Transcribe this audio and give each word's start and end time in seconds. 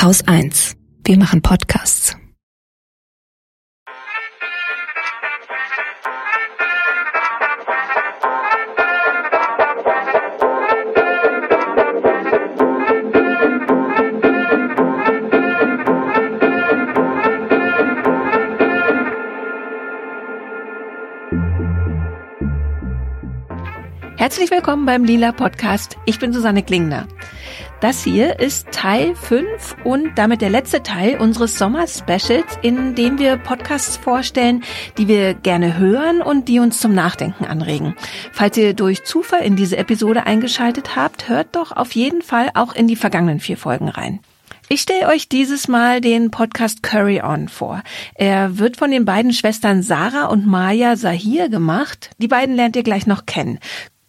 Haus 0.00 0.22
1. 0.28 0.76
Wir 1.02 1.18
machen 1.18 1.42
Podcasts. 1.42 2.16
Herzlich 24.16 24.52
willkommen 24.52 24.86
beim 24.86 25.02
Lila 25.02 25.32
Podcast. 25.32 25.96
Ich 26.06 26.20
bin 26.20 26.32
Susanne 26.32 26.62
Klingner. 26.62 27.08
Das 27.80 28.02
hier 28.02 28.40
ist 28.40 28.72
Teil 28.72 29.14
5 29.14 29.76
und 29.84 30.18
damit 30.18 30.40
der 30.40 30.50
letzte 30.50 30.82
Teil 30.82 31.16
unseres 31.20 31.56
Sommer-Specials, 31.58 32.58
in 32.60 32.96
dem 32.96 33.20
wir 33.20 33.36
Podcasts 33.36 33.96
vorstellen, 33.96 34.64
die 34.98 35.06
wir 35.06 35.34
gerne 35.34 35.78
hören 35.78 36.20
und 36.20 36.48
die 36.48 36.58
uns 36.58 36.80
zum 36.80 36.92
Nachdenken 36.92 37.44
anregen. 37.44 37.94
Falls 38.32 38.56
ihr 38.56 38.74
durch 38.74 39.04
Zufall 39.04 39.42
in 39.42 39.54
diese 39.54 39.76
Episode 39.76 40.26
eingeschaltet 40.26 40.96
habt, 40.96 41.28
hört 41.28 41.54
doch 41.54 41.70
auf 41.70 41.92
jeden 41.92 42.20
Fall 42.20 42.50
auch 42.54 42.74
in 42.74 42.88
die 42.88 42.96
vergangenen 42.96 43.38
vier 43.38 43.56
Folgen 43.56 43.88
rein. 43.88 44.18
Ich 44.68 44.80
stelle 44.80 45.06
euch 45.06 45.28
dieses 45.28 45.68
Mal 45.68 46.00
den 46.00 46.32
Podcast 46.32 46.82
Curry 46.82 47.22
On 47.22 47.46
vor. 47.46 47.84
Er 48.14 48.58
wird 48.58 48.76
von 48.76 48.90
den 48.90 49.04
beiden 49.04 49.32
Schwestern 49.32 49.84
Sarah 49.84 50.26
und 50.26 50.48
Maya 50.48 50.96
Sahir 50.96 51.48
gemacht. 51.48 52.10
Die 52.18 52.28
beiden 52.28 52.56
lernt 52.56 52.74
ihr 52.74 52.82
gleich 52.82 53.06
noch 53.06 53.24
kennen. 53.24 53.60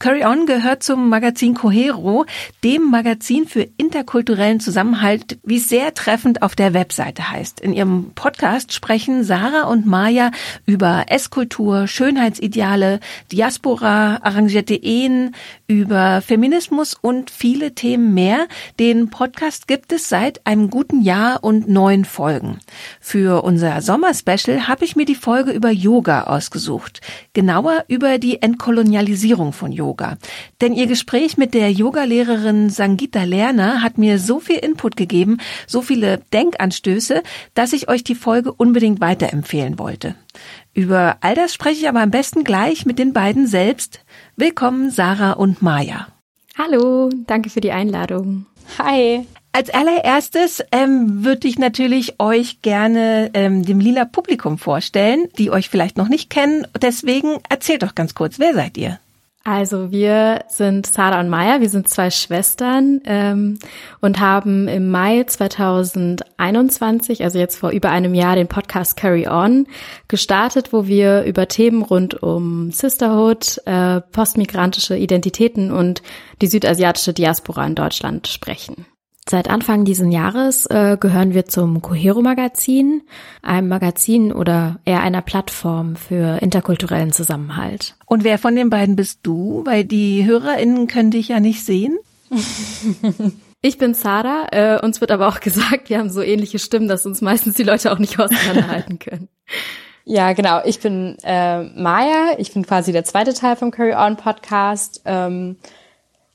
Curry 0.01 0.23
On 0.23 0.45
gehört 0.45 0.81
zum 0.81 1.09
Magazin 1.09 1.55
Cohero, 1.55 2.25
dem 2.63 2.89
Magazin 2.89 3.45
für 3.45 3.67
interkulturellen 3.75 4.61
Zusammenhalt, 4.61 5.39
wie 5.43 5.57
es 5.57 5.67
sehr 5.67 5.93
treffend 5.93 6.41
auf 6.41 6.55
der 6.55 6.73
Webseite 6.73 7.29
heißt. 7.29 7.59
In 7.59 7.73
ihrem 7.73 8.13
Podcast 8.15 8.71
sprechen 8.71 9.25
Sarah 9.25 9.63
und 9.63 9.85
Maya 9.85 10.31
über 10.65 11.07
Esskultur, 11.09 11.87
Schönheitsideale, 11.87 13.01
Diaspora, 13.33 14.21
arrangierte 14.23 14.75
Ehen, 14.75 15.35
über 15.67 16.21
Feminismus 16.21 16.93
und 16.93 17.29
viele 17.29 17.75
Themen 17.75 18.13
mehr. 18.13 18.47
Den 18.79 19.09
Podcast 19.09 19.67
gibt 19.67 19.91
es 19.91 20.07
seit 20.07 20.47
einem 20.47 20.69
guten 20.69 21.01
Jahr 21.01 21.43
und 21.43 21.67
neun 21.67 22.05
Folgen. 22.05 22.59
Für 23.01 23.43
unser 23.43 23.81
Sommerspecial 23.81 24.69
habe 24.69 24.85
ich 24.85 24.95
mir 24.95 25.05
die 25.05 25.15
Folge 25.15 25.51
über 25.51 25.71
Yoga 25.71 26.23
ausgesucht. 26.23 27.01
Genauer 27.33 27.83
über 27.89 28.17
die 28.17 28.41
Entkolonialisierung 28.41 29.51
von 29.51 29.73
Yoga. 29.73 29.88
Yoga. 29.89 30.17
Denn 30.61 30.73
ihr 30.73 30.87
Gespräch 30.87 31.37
mit 31.37 31.53
der 31.53 31.71
Yogalehrerin 31.71 32.69
Sangita 32.69 33.23
Lerner 33.23 33.81
hat 33.81 33.97
mir 33.97 34.19
so 34.19 34.39
viel 34.39 34.57
Input 34.57 34.95
gegeben, 34.95 35.37
so 35.65 35.81
viele 35.81 36.19
Denkanstöße, 36.31 37.23
dass 37.55 37.73
ich 37.73 37.89
euch 37.89 38.03
die 38.03 38.15
Folge 38.15 38.53
unbedingt 38.53 39.01
weiterempfehlen 39.01 39.79
wollte. 39.79 40.15
Über 40.73 41.17
all 41.21 41.35
das 41.35 41.53
spreche 41.53 41.81
ich 41.81 41.89
aber 41.89 42.01
am 42.01 42.11
besten 42.11 42.43
gleich 42.43 42.85
mit 42.85 42.99
den 42.99 43.13
beiden 43.13 43.47
selbst. 43.47 44.01
Willkommen, 44.35 44.91
Sarah 44.91 45.33
und 45.33 45.61
Maja. 45.61 46.07
Hallo, 46.57 47.09
danke 47.25 47.49
für 47.49 47.61
die 47.61 47.71
Einladung. 47.71 48.45
Hi. 48.77 49.25
Als 49.51 49.71
allererstes 49.71 50.63
ähm, 50.71 51.25
würde 51.25 51.47
ich 51.47 51.57
natürlich 51.57 52.19
euch 52.19 52.61
gerne 52.61 53.31
ähm, 53.33 53.63
dem 53.63 53.79
lila 53.79 54.05
Publikum 54.05 54.59
vorstellen, 54.59 55.27
die 55.39 55.49
euch 55.49 55.69
vielleicht 55.69 55.97
noch 55.97 56.07
nicht 56.07 56.29
kennen. 56.29 56.67
Deswegen 56.79 57.39
erzählt 57.49 57.81
doch 57.81 57.95
ganz 57.95 58.13
kurz, 58.13 58.37
wer 58.37 58.53
seid 58.53 58.77
ihr? 58.77 58.99
Also 59.51 59.89
wir 59.89 60.45
sind 60.47 60.85
Sarah 60.85 61.19
und 61.19 61.27
Maya, 61.27 61.59
wir 61.59 61.69
sind 61.69 61.89
zwei 61.89 62.11
Schwestern 62.11 63.01
ähm, 63.05 63.57
und 63.99 64.19
haben 64.19 64.67
im 64.67 64.91
Mai 64.91 65.23
2021, 65.23 67.23
also 67.23 67.39
jetzt 67.39 67.57
vor 67.57 67.71
über 67.71 67.89
einem 67.89 68.13
Jahr, 68.13 68.35
den 68.35 68.47
Podcast 68.47 68.95
Carry 68.95 69.27
On 69.27 69.65
gestartet, 70.07 70.71
wo 70.71 70.85
wir 70.85 71.23
über 71.23 71.47
Themen 71.47 71.81
rund 71.81 72.21
um 72.21 72.69
Sisterhood, 72.69 73.59
äh, 73.65 74.01
postmigrantische 74.01 74.95
Identitäten 74.95 75.71
und 75.71 76.03
die 76.43 76.47
südasiatische 76.47 77.13
Diaspora 77.13 77.65
in 77.65 77.73
Deutschland 77.73 78.27
sprechen. 78.27 78.85
Seit 79.29 79.47
Anfang 79.47 79.85
diesen 79.85 80.11
Jahres 80.11 80.65
äh, 80.65 80.97
gehören 80.99 81.35
wir 81.35 81.45
zum 81.45 81.83
Cohero 81.83 82.23
Magazin, 82.23 83.03
einem 83.43 83.67
Magazin 83.67 84.33
oder 84.33 84.79
eher 84.85 85.01
einer 85.01 85.21
Plattform 85.21 85.95
für 85.95 86.41
interkulturellen 86.41 87.11
Zusammenhalt. 87.11 87.95
Und 88.07 88.23
wer 88.23 88.39
von 88.39 88.55
den 88.55 88.71
beiden 88.71 88.95
bist 88.95 89.19
du? 89.21 89.61
Weil 89.65 89.85
die 89.85 90.25
HörerInnen 90.25 90.87
können 90.87 91.11
dich 91.11 91.27
ja 91.27 91.39
nicht 91.39 91.63
sehen. 91.63 91.97
Ich 93.61 93.77
bin 93.77 93.93
Sarah, 93.93 94.47
äh, 94.51 94.79
uns 94.81 95.01
wird 95.01 95.11
aber 95.11 95.27
auch 95.27 95.41
gesagt, 95.41 95.89
wir 95.89 95.99
haben 95.99 96.09
so 96.09 96.21
ähnliche 96.21 96.59
Stimmen, 96.59 96.87
dass 96.87 97.05
uns 97.05 97.19
meistens 97.19 97.55
die 97.55 97.63
Leute 97.63 97.91
auch 97.91 97.99
nicht 97.99 98.17
auseinanderhalten 98.21 98.99
können. 98.99 99.27
Ja, 100.05 100.31
genau. 100.31 100.61
Ich 100.63 100.79
bin 100.79 101.17
äh, 101.23 101.63
Maya. 101.63 102.35
Ich 102.37 102.53
bin 102.53 102.65
quasi 102.65 102.93
der 102.93 103.03
zweite 103.03 103.33
Teil 103.33 103.57
vom 103.57 103.71
Curry 103.71 103.95
On 103.95 104.15
Podcast. 104.15 105.01
Ähm, 105.03 105.57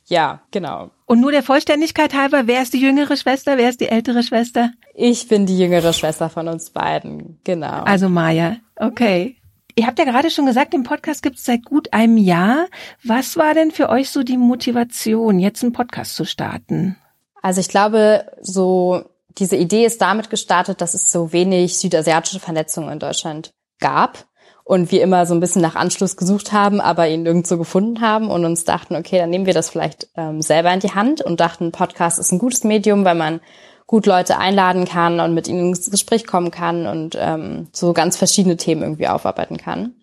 ja, 0.06 0.42
genau. 0.50 0.90
Und 1.06 1.20
nur 1.20 1.32
der 1.32 1.42
Vollständigkeit 1.42 2.14
halber, 2.14 2.46
wer 2.46 2.62
ist 2.62 2.74
die 2.74 2.80
jüngere 2.80 3.16
Schwester, 3.16 3.56
wer 3.56 3.70
ist 3.70 3.80
die 3.80 3.88
ältere 3.88 4.22
Schwester? 4.22 4.70
Ich 4.94 5.28
bin 5.28 5.46
die 5.46 5.58
jüngere 5.58 5.92
Schwester 5.92 6.28
von 6.28 6.48
uns 6.48 6.70
beiden, 6.70 7.40
genau. 7.44 7.82
Also 7.84 8.08
Maya, 8.08 8.56
okay. 8.76 9.36
Ihr 9.76 9.86
habt 9.86 9.98
ja 9.98 10.04
gerade 10.04 10.30
schon 10.30 10.46
gesagt, 10.46 10.72
den 10.72 10.84
Podcast 10.84 11.22
gibt 11.22 11.36
es 11.36 11.44
seit 11.44 11.64
gut 11.64 11.92
einem 11.92 12.16
Jahr. 12.16 12.66
Was 13.02 13.36
war 13.36 13.54
denn 13.54 13.72
für 13.72 13.88
euch 13.88 14.10
so 14.10 14.22
die 14.22 14.36
Motivation, 14.36 15.40
jetzt 15.40 15.62
einen 15.62 15.72
Podcast 15.72 16.14
zu 16.14 16.24
starten? 16.24 16.96
Also 17.42 17.60
ich 17.60 17.68
glaube, 17.68 18.30
so 18.40 19.04
diese 19.36 19.56
Idee 19.56 19.84
ist 19.84 20.00
damit 20.00 20.30
gestartet, 20.30 20.80
dass 20.80 20.94
es 20.94 21.10
so 21.10 21.32
wenig 21.32 21.76
südasiatische 21.78 22.38
Vernetzungen 22.38 22.92
in 22.92 22.98
Deutschland 23.00 23.52
gab 23.80 24.26
und 24.64 24.90
wir 24.90 25.02
immer 25.02 25.26
so 25.26 25.34
ein 25.34 25.40
bisschen 25.40 25.62
nach 25.62 25.76
Anschluss 25.76 26.16
gesucht 26.16 26.52
haben, 26.52 26.80
aber 26.80 27.06
ihn 27.08 27.22
nirgendwo 27.22 27.58
gefunden 27.58 28.00
haben 28.00 28.30
und 28.30 28.44
uns 28.46 28.64
dachten, 28.64 28.96
okay, 28.96 29.18
dann 29.18 29.30
nehmen 29.30 29.46
wir 29.46 29.54
das 29.54 29.68
vielleicht 29.68 30.08
ähm, 30.16 30.40
selber 30.40 30.72
in 30.72 30.80
die 30.80 30.94
Hand 30.94 31.20
und 31.20 31.38
dachten, 31.38 31.70
Podcast 31.70 32.18
ist 32.18 32.32
ein 32.32 32.38
gutes 32.38 32.64
Medium, 32.64 33.04
weil 33.04 33.14
man 33.14 33.40
gut 33.86 34.06
Leute 34.06 34.38
einladen 34.38 34.86
kann 34.86 35.20
und 35.20 35.34
mit 35.34 35.46
ihnen 35.46 35.68
ins 35.68 35.90
Gespräch 35.90 36.26
kommen 36.26 36.50
kann 36.50 36.86
und 36.86 37.16
ähm, 37.20 37.68
so 37.72 37.92
ganz 37.92 38.16
verschiedene 38.16 38.56
Themen 38.56 38.82
irgendwie 38.82 39.08
aufarbeiten 39.08 39.58
kann. 39.58 39.94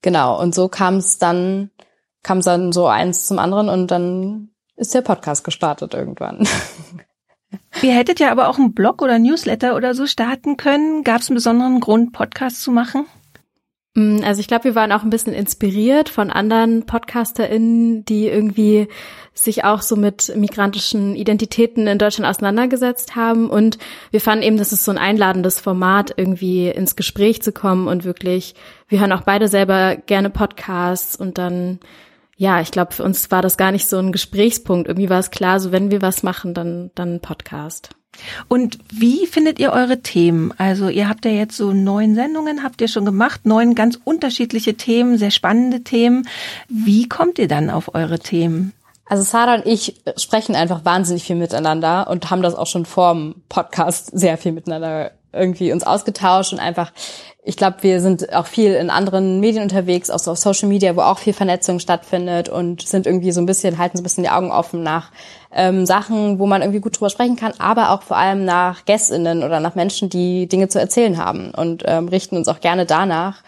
Genau, 0.00 0.40
und 0.40 0.54
so 0.54 0.68
kam 0.68 0.96
es 0.96 1.18
dann, 1.18 1.70
kam 2.22 2.38
es 2.38 2.46
dann 2.46 2.72
so 2.72 2.86
eins 2.86 3.26
zum 3.26 3.38
anderen 3.38 3.68
und 3.68 3.90
dann 3.90 4.50
ist 4.76 4.94
der 4.94 5.02
Podcast 5.02 5.44
gestartet 5.44 5.92
irgendwann. 5.92 6.48
Ihr 7.82 7.92
hättet 7.92 8.20
ja 8.20 8.32
aber 8.32 8.48
auch 8.48 8.58
einen 8.58 8.74
Blog 8.74 9.02
oder 9.02 9.18
Newsletter 9.18 9.76
oder 9.76 9.94
so 9.94 10.06
starten 10.06 10.56
können. 10.56 11.04
Gab 11.04 11.20
es 11.20 11.28
einen 11.28 11.36
besonderen 11.36 11.80
Grund, 11.80 12.12
Podcast 12.12 12.62
zu 12.62 12.72
machen? 12.72 13.06
Mm, 13.94 14.18
also 14.24 14.40
ich 14.40 14.48
glaube, 14.48 14.64
wir 14.64 14.74
waren 14.74 14.92
auch 14.92 15.02
ein 15.02 15.10
bisschen 15.10 15.32
inspiriert 15.32 16.08
von 16.08 16.30
anderen 16.30 16.84
PodcasterInnen, 16.84 18.04
die 18.04 18.26
irgendwie 18.26 18.88
sich 19.32 19.64
auch 19.64 19.82
so 19.82 19.96
mit 19.96 20.32
migrantischen 20.36 21.16
Identitäten 21.16 21.86
in 21.86 21.98
Deutschland 21.98 22.28
auseinandergesetzt 22.28 23.16
haben. 23.16 23.48
Und 23.48 23.78
wir 24.10 24.20
fanden 24.20 24.44
eben, 24.44 24.56
das 24.56 24.72
ist 24.72 24.84
so 24.84 24.90
ein 24.90 24.98
einladendes 24.98 25.60
Format, 25.60 26.12
irgendwie 26.16 26.68
ins 26.68 26.96
Gespräch 26.96 27.42
zu 27.42 27.52
kommen 27.52 27.88
und 27.88 28.04
wirklich, 28.04 28.54
wir 28.88 29.00
hören 29.00 29.12
auch 29.12 29.22
beide 29.22 29.48
selber 29.48 29.96
gerne 29.96 30.30
Podcasts 30.30 31.16
und 31.16 31.38
dann, 31.38 31.78
ja, 32.36 32.60
ich 32.60 32.70
glaube, 32.72 32.92
für 32.92 33.04
uns 33.04 33.30
war 33.30 33.42
das 33.42 33.56
gar 33.56 33.72
nicht 33.72 33.86
so 33.86 33.98
ein 33.98 34.12
Gesprächspunkt. 34.12 34.88
Irgendwie 34.88 35.10
war 35.10 35.20
es 35.20 35.30
klar, 35.30 35.60
so 35.60 35.70
wenn 35.72 35.90
wir 35.90 36.02
was 36.02 36.22
machen, 36.22 36.54
dann, 36.54 36.90
dann 36.94 37.20
Podcast. 37.20 37.90
Und 38.48 38.78
wie 38.92 39.26
findet 39.26 39.58
ihr 39.58 39.72
eure 39.72 40.00
Themen? 40.00 40.52
Also 40.58 40.88
ihr 40.88 41.08
habt 41.08 41.24
ja 41.24 41.30
jetzt 41.30 41.56
so 41.56 41.72
neun 41.72 42.14
Sendungen, 42.14 42.62
habt 42.62 42.80
ihr 42.80 42.88
schon 42.88 43.04
gemacht, 43.04 43.44
neun 43.44 43.74
ganz 43.74 43.98
unterschiedliche 44.04 44.74
Themen, 44.74 45.18
sehr 45.18 45.30
spannende 45.30 45.82
Themen. 45.82 46.28
Wie 46.68 47.08
kommt 47.08 47.38
ihr 47.38 47.48
dann 47.48 47.70
auf 47.70 47.94
eure 47.94 48.18
Themen? 48.18 48.72
Also 49.06 49.22
Sarah 49.22 49.56
und 49.56 49.66
ich 49.66 50.00
sprechen 50.16 50.54
einfach 50.54 50.84
wahnsinnig 50.84 51.24
viel 51.24 51.36
miteinander 51.36 52.08
und 52.08 52.30
haben 52.30 52.42
das 52.42 52.54
auch 52.54 52.66
schon 52.66 52.86
vorm 52.86 53.34
Podcast 53.48 54.10
sehr 54.18 54.38
viel 54.38 54.52
miteinander 54.52 55.10
irgendwie 55.34 55.72
uns 55.72 55.84
ausgetauscht 55.84 56.52
und 56.52 56.60
einfach, 56.60 56.92
ich 57.42 57.56
glaube, 57.56 57.78
wir 57.82 58.00
sind 58.00 58.32
auch 58.32 58.46
viel 58.46 58.72
in 58.74 58.88
anderen 58.88 59.40
Medien 59.40 59.62
unterwegs, 59.62 60.08
auch 60.08 60.18
so 60.18 60.30
auf 60.30 60.38
Social 60.38 60.68
Media, 60.68 60.96
wo 60.96 61.02
auch 61.02 61.18
viel 61.18 61.32
Vernetzung 61.32 61.80
stattfindet 61.80 62.48
und 62.48 62.82
sind 62.82 63.06
irgendwie 63.06 63.32
so 63.32 63.40
ein 63.40 63.46
bisschen, 63.46 63.78
halten 63.78 63.96
so 63.96 64.00
ein 64.00 64.04
bisschen 64.04 64.24
die 64.24 64.30
Augen 64.30 64.50
offen 64.50 64.82
nach 64.82 65.10
ähm, 65.54 65.86
Sachen, 65.86 66.38
wo 66.38 66.46
man 66.46 66.62
irgendwie 66.62 66.80
gut 66.80 66.98
drüber 66.98 67.10
sprechen 67.10 67.36
kann, 67.36 67.52
aber 67.58 67.90
auch 67.90 68.02
vor 68.02 68.16
allem 68.16 68.44
nach 68.44 68.84
GästInnen 68.84 69.42
oder 69.42 69.60
nach 69.60 69.76
Menschen, 69.76 70.10
die 70.10 70.48
Dinge 70.48 70.68
zu 70.68 70.80
erzählen 70.80 71.16
haben 71.16 71.52
und 71.52 71.84
ähm, 71.86 72.08
richten 72.08 72.36
uns 72.36 72.48
auch 72.48 72.60
gerne 72.60 72.86
danach, 72.86 73.42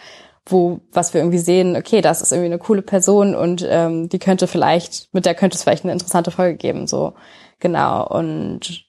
wo, 0.45 0.79
was 0.93 1.13
wir 1.13 1.21
irgendwie 1.21 1.37
sehen, 1.37 1.75
okay, 1.75 2.01
das 2.01 2.21
ist 2.21 2.31
irgendwie 2.31 2.47
eine 2.47 2.59
coole 2.59 2.81
Person 2.81 3.35
und 3.35 3.65
ähm, 3.69 4.07
die 4.07 4.19
könnte 4.19 4.47
vielleicht, 4.47 5.13
mit 5.13 5.25
der 5.25 5.35
könnte 5.35 5.55
es 5.55 5.63
vielleicht 5.63 5.83
eine 5.83 5.93
interessante 5.93 6.31
Folge 6.31 6.57
geben, 6.57 6.87
so 6.87 7.13
genau. 7.59 8.07
Und 8.07 8.85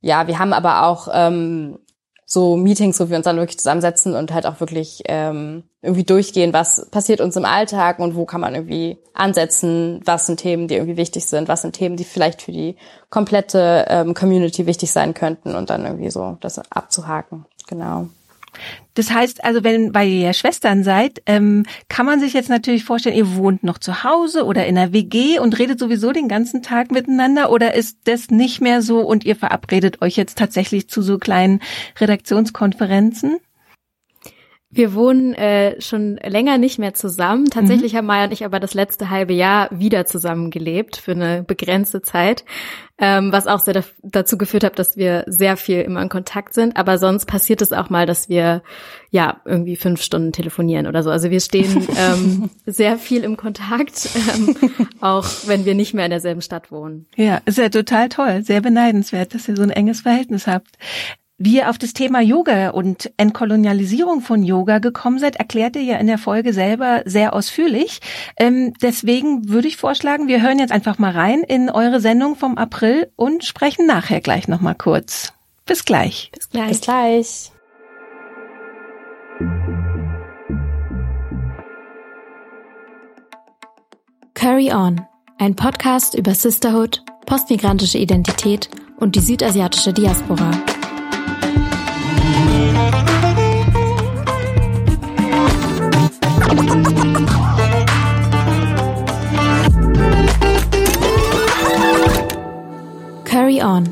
ja, 0.00 0.28
wir 0.28 0.38
haben 0.38 0.52
aber 0.52 0.86
auch 0.86 1.08
ähm, 1.12 1.80
so 2.28 2.56
Meetings, 2.56 2.98
wo 2.98 3.08
wir 3.08 3.16
uns 3.16 3.24
dann 3.24 3.36
wirklich 3.36 3.58
zusammensetzen 3.58 4.16
und 4.16 4.34
halt 4.34 4.46
auch 4.46 4.58
wirklich 4.58 5.04
ähm, 5.06 5.62
irgendwie 5.80 6.02
durchgehen, 6.02 6.52
was 6.52 6.90
passiert 6.90 7.20
uns 7.20 7.36
im 7.36 7.44
Alltag 7.44 8.00
und 8.00 8.16
wo 8.16 8.26
kann 8.26 8.40
man 8.40 8.56
irgendwie 8.56 8.98
ansetzen, 9.14 10.00
was 10.04 10.26
sind 10.26 10.40
Themen, 10.40 10.66
die 10.66 10.74
irgendwie 10.74 10.96
wichtig 10.96 11.24
sind, 11.26 11.46
was 11.46 11.62
sind 11.62 11.76
Themen, 11.76 11.96
die 11.96 12.04
vielleicht 12.04 12.42
für 12.42 12.50
die 12.50 12.76
komplette 13.10 13.86
ähm, 13.88 14.12
Community 14.12 14.66
wichtig 14.66 14.90
sein 14.90 15.14
könnten 15.14 15.54
und 15.54 15.70
dann 15.70 15.84
irgendwie 15.84 16.10
so 16.10 16.36
das 16.40 16.58
abzuhaken. 16.70 17.46
Genau. 17.68 18.08
Das 18.96 19.10
heißt 19.10 19.44
also, 19.44 19.62
wenn 19.62 19.94
weil 19.94 20.08
ihr 20.08 20.20
ja 20.20 20.32
Schwestern 20.32 20.82
seid, 20.82 21.22
ähm, 21.26 21.64
kann 21.88 22.06
man 22.06 22.18
sich 22.18 22.32
jetzt 22.32 22.48
natürlich 22.48 22.82
vorstellen, 22.82 23.14
ihr 23.14 23.36
wohnt 23.36 23.62
noch 23.62 23.78
zu 23.78 24.02
Hause 24.02 24.44
oder 24.44 24.66
in 24.66 24.76
einer 24.76 24.92
WG 24.92 25.38
und 25.38 25.58
redet 25.58 25.78
sowieso 25.78 26.12
den 26.12 26.28
ganzen 26.28 26.62
Tag 26.62 26.90
miteinander 26.90 27.52
oder 27.52 27.74
ist 27.74 27.98
das 28.04 28.30
nicht 28.30 28.60
mehr 28.62 28.80
so 28.80 29.00
und 29.00 29.24
ihr 29.24 29.36
verabredet 29.36 30.00
euch 30.00 30.16
jetzt 30.16 30.38
tatsächlich 30.38 30.88
zu 30.88 31.02
so 31.02 31.18
kleinen 31.18 31.60
Redaktionskonferenzen? 32.00 33.36
Wir 34.68 34.94
wohnen 34.94 35.32
äh, 35.34 35.80
schon 35.80 36.16
länger 36.16 36.58
nicht 36.58 36.78
mehr 36.78 36.92
zusammen. 36.92 37.46
Tatsächlich 37.46 37.92
mhm. 37.92 37.98
haben 37.98 38.06
Maya 38.06 38.24
und 38.24 38.32
ich 38.32 38.44
aber 38.44 38.58
das 38.58 38.74
letzte 38.74 39.10
halbe 39.10 39.32
Jahr 39.32 39.68
wieder 39.70 40.06
zusammen 40.06 40.50
gelebt 40.50 40.96
für 40.96 41.12
eine 41.12 41.44
begrenzte 41.44 42.02
Zeit, 42.02 42.44
ähm, 42.98 43.30
was 43.30 43.46
auch 43.46 43.60
sehr 43.60 43.74
da 43.74 43.82
dazu 44.02 44.36
geführt 44.36 44.64
hat, 44.64 44.80
dass 44.80 44.96
wir 44.96 45.22
sehr 45.28 45.56
viel 45.56 45.82
immer 45.82 46.02
in 46.02 46.08
Kontakt 46.08 46.52
sind. 46.52 46.76
Aber 46.76 46.98
sonst 46.98 47.26
passiert 47.26 47.62
es 47.62 47.72
auch 47.72 47.90
mal, 47.90 48.06
dass 48.06 48.28
wir 48.28 48.62
ja 49.10 49.40
irgendwie 49.44 49.76
fünf 49.76 50.02
Stunden 50.02 50.32
telefonieren 50.32 50.88
oder 50.88 51.04
so. 51.04 51.10
Also 51.10 51.30
wir 51.30 51.40
stehen 51.40 51.86
ähm, 51.96 52.50
sehr 52.66 52.98
viel 52.98 53.22
im 53.22 53.36
Kontakt, 53.36 54.08
ähm, 54.34 54.56
auch 55.00 55.28
wenn 55.46 55.64
wir 55.64 55.76
nicht 55.76 55.94
mehr 55.94 56.06
in 56.06 56.10
derselben 56.10 56.42
Stadt 56.42 56.72
wohnen. 56.72 57.06
Ja, 57.14 57.40
ist 57.44 57.58
ja 57.58 57.68
total 57.68 58.08
toll, 58.08 58.42
sehr 58.42 58.62
beneidenswert, 58.62 59.32
dass 59.32 59.48
ihr 59.48 59.54
so 59.54 59.62
ein 59.62 59.70
enges 59.70 60.00
Verhältnis 60.00 60.48
habt. 60.48 60.76
Wie 61.38 61.56
ihr 61.56 61.68
auf 61.68 61.76
das 61.76 61.92
Thema 61.92 62.22
Yoga 62.22 62.70
und 62.70 63.12
Entkolonialisierung 63.18 64.22
von 64.22 64.42
Yoga 64.42 64.78
gekommen 64.78 65.18
seid, 65.18 65.36
erklärt 65.36 65.76
ihr 65.76 65.82
ja 65.82 65.98
in 65.98 66.06
der 66.06 66.16
Folge 66.16 66.54
selber 66.54 67.02
sehr 67.04 67.34
ausführlich. 67.34 68.00
Ähm, 68.38 68.72
deswegen 68.80 69.50
würde 69.50 69.68
ich 69.68 69.76
vorschlagen, 69.76 70.28
wir 70.28 70.40
hören 70.40 70.58
jetzt 70.58 70.72
einfach 70.72 70.98
mal 70.98 71.12
rein 71.12 71.42
in 71.42 71.68
eure 71.68 72.00
Sendung 72.00 72.36
vom 72.36 72.56
April 72.56 73.12
und 73.16 73.44
sprechen 73.44 73.86
nachher 73.86 74.22
gleich 74.22 74.48
nochmal 74.48 74.76
kurz. 74.76 75.34
Bis 75.66 75.84
gleich. 75.84 76.30
Bis 76.32 76.48
gleich. 76.48 76.68
Bis 76.68 76.80
gleich. 76.80 77.52
Carry 84.32 84.72
On, 84.72 85.02
ein 85.38 85.54
Podcast 85.54 86.14
über 86.14 86.34
Sisterhood, 86.34 87.02
postmigrantische 87.26 87.98
Identität 87.98 88.70
und 88.98 89.16
die 89.16 89.20
südasiatische 89.20 89.92
Diaspora. 89.92 90.50
Carry 103.24 103.62
On. 103.62 103.84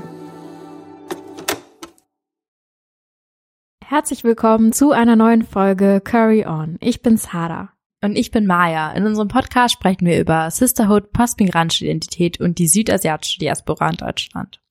Herzlich 3.84 4.25
willkommen 4.25 4.72
zu 4.72 4.93
einer 4.93 5.14
neuen 5.14 5.43
Folge 5.43 6.00
Curry 6.02 6.46
On. 6.46 6.78
Ich 6.81 7.02
bin 7.02 7.19
Sarah. 7.19 7.75
Und 8.02 8.16
ich 8.16 8.31
bin 8.31 8.46
Maya. 8.46 8.93
In 8.93 9.05
unserem 9.05 9.28
Podcast 9.28 9.75
sprechen 9.75 10.06
wir 10.06 10.19
über 10.19 10.50
Sisterhood, 10.50 11.12
postmigrantische 11.12 11.84
Identität 11.84 12.40
und 12.40 12.58
die 12.58 12.66
südasiatische 12.66 13.40
Diaspora 13.40 13.90
in 13.90 13.96
Deutschland. 13.96 14.63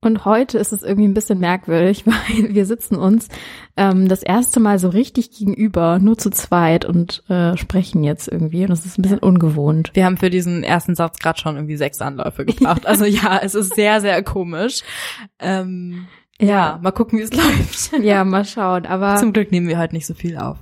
Und 0.00 0.24
heute 0.24 0.58
ist 0.58 0.72
es 0.72 0.84
irgendwie 0.84 1.08
ein 1.08 1.14
bisschen 1.14 1.40
merkwürdig, 1.40 2.06
weil 2.06 2.54
wir 2.54 2.66
sitzen 2.66 2.96
uns 2.96 3.28
ähm, 3.76 4.08
das 4.08 4.22
erste 4.22 4.60
Mal 4.60 4.78
so 4.78 4.88
richtig 4.88 5.32
gegenüber, 5.32 5.98
nur 5.98 6.16
zu 6.16 6.30
zweit 6.30 6.84
und 6.84 7.24
äh, 7.28 7.56
sprechen 7.56 8.04
jetzt 8.04 8.28
irgendwie. 8.28 8.62
Und 8.62 8.70
das 8.70 8.86
ist 8.86 8.98
ein 8.98 9.02
bisschen 9.02 9.18
ungewohnt. 9.18 9.90
Wir 9.94 10.04
haben 10.04 10.16
für 10.16 10.30
diesen 10.30 10.62
ersten 10.62 10.94
Satz 10.94 11.18
gerade 11.18 11.40
schon 11.40 11.56
irgendwie 11.56 11.76
sechs 11.76 12.00
Anläufe 12.00 12.44
gebraucht. 12.44 12.86
Also 12.86 13.04
ja, 13.06 13.40
es 13.42 13.54
ist 13.54 13.74
sehr, 13.74 14.00
sehr 14.00 14.22
komisch. 14.22 14.82
Ähm, 15.40 16.06
ja. 16.40 16.46
ja, 16.46 16.80
mal 16.80 16.92
gucken, 16.92 17.18
wie 17.18 17.22
es 17.22 17.32
läuft. 17.34 18.04
Ja, 18.04 18.24
mal 18.24 18.44
schauen. 18.44 18.86
Aber 18.86 19.16
zum 19.16 19.32
Glück 19.32 19.50
nehmen 19.50 19.66
wir 19.66 19.78
heute 19.78 19.94
nicht 19.94 20.06
so 20.06 20.14
viel 20.14 20.36
auf. 20.36 20.58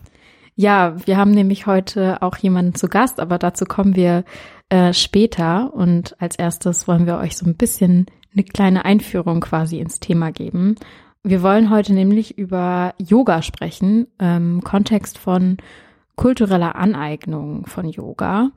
Ja, 0.55 0.97
wir 1.05 1.19
haben 1.19 1.33
nämlich 1.33 1.67
heute 1.67 2.23
auch 2.23 2.39
jemanden 2.39 2.75
zu 2.75 2.89
Gast, 2.89 3.21
aber 3.21 3.37
dazu 3.39 3.67
kommen 3.67 3.95
wir 3.95 4.25
äh, 4.71 4.95
später. 4.95 5.75
Und 5.75 6.17
als 6.19 6.37
erstes 6.37 6.89
wollen 6.89 7.05
wir 7.05 7.19
euch 7.19 7.37
so 7.37 7.45
ein 7.45 7.57
bisschen 7.57 8.07
eine 8.37 8.45
kleine 8.45 8.85
Einführung 8.85 9.41
quasi 9.41 9.79
ins 9.79 9.99
Thema 9.99 10.31
geben. 10.31 10.77
Wir 11.23 11.43
wollen 11.43 11.71
heute 11.71 11.93
nämlich 11.93 12.39
über 12.39 12.95
Yoga 12.99 13.43
sprechen, 13.43 14.07
im 14.21 14.63
Kontext 14.63 15.19
von 15.19 15.57
kultureller 16.15 16.77
Aneignung 16.77 17.67
von 17.67 17.89
Yoga. 17.89 18.51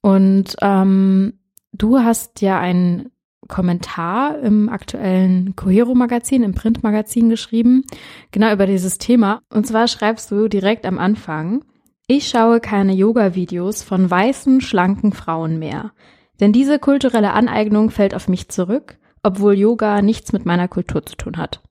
Und 0.00 0.56
ähm, 0.60 1.34
du 1.72 2.00
hast 2.00 2.42
ja 2.42 2.58
einen 2.58 3.10
Kommentar 3.48 4.38
im 4.40 4.68
aktuellen 4.68 5.56
Cohero-Magazin, 5.56 6.42
im 6.42 6.54
Printmagazin 6.54 7.28
geschrieben, 7.28 7.84
genau 8.30 8.52
über 8.52 8.66
dieses 8.66 8.98
Thema. 8.98 9.40
Und 9.50 9.66
zwar 9.66 9.88
schreibst 9.88 10.30
du 10.30 10.48
direkt 10.48 10.84
am 10.86 10.98
Anfang, 10.98 11.64
ich 12.06 12.28
schaue 12.28 12.60
keine 12.60 12.92
Yoga-Videos 12.92 13.82
von 13.82 14.10
weißen, 14.10 14.60
schlanken 14.60 15.12
Frauen 15.12 15.58
mehr. 15.58 15.92
Denn 16.40 16.52
diese 16.52 16.78
kulturelle 16.78 17.32
Aneignung 17.32 17.90
fällt 17.90 18.14
auf 18.14 18.28
mich 18.28 18.48
zurück 18.48 18.98
obwohl 19.22 19.54
Yoga 19.54 20.02
nichts 20.02 20.32
mit 20.32 20.46
meiner 20.46 20.68
Kultur 20.68 21.04
zu 21.04 21.16
tun 21.16 21.36
hat. 21.36 21.62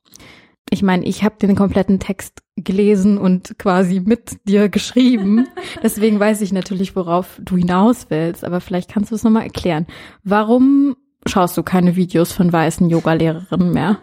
Ich 0.70 0.84
meine, 0.84 1.06
ich 1.06 1.24
habe 1.24 1.36
den 1.36 1.56
kompletten 1.56 2.00
Text 2.00 2.44
gelesen 2.56 3.18
und 3.18 3.58
quasi 3.60 4.00
mit 4.00 4.48
dir 4.48 4.70
geschrieben. 4.70 5.48
Deswegen 5.84 6.20
weiß 6.20 6.42
ich 6.42 6.54
natürlich, 6.54 6.96
worauf 6.96 7.40
du 7.42 7.58
hinaus 7.58 8.06
willst. 8.10 8.46
Aber 8.46 8.62
vielleicht 8.62 8.90
kannst 8.90 9.12
du 9.12 9.16
es 9.16 9.24
nochmal 9.24 9.44
erklären. 9.44 9.86
Warum 10.24 10.96
schaust 11.26 11.58
du 11.58 11.64
keine 11.64 11.96
Videos 11.98 12.32
von 12.32 12.54
weißen 12.54 12.90
Yoga-Lehrerinnen 12.90 13.72
mehr? 13.72 14.00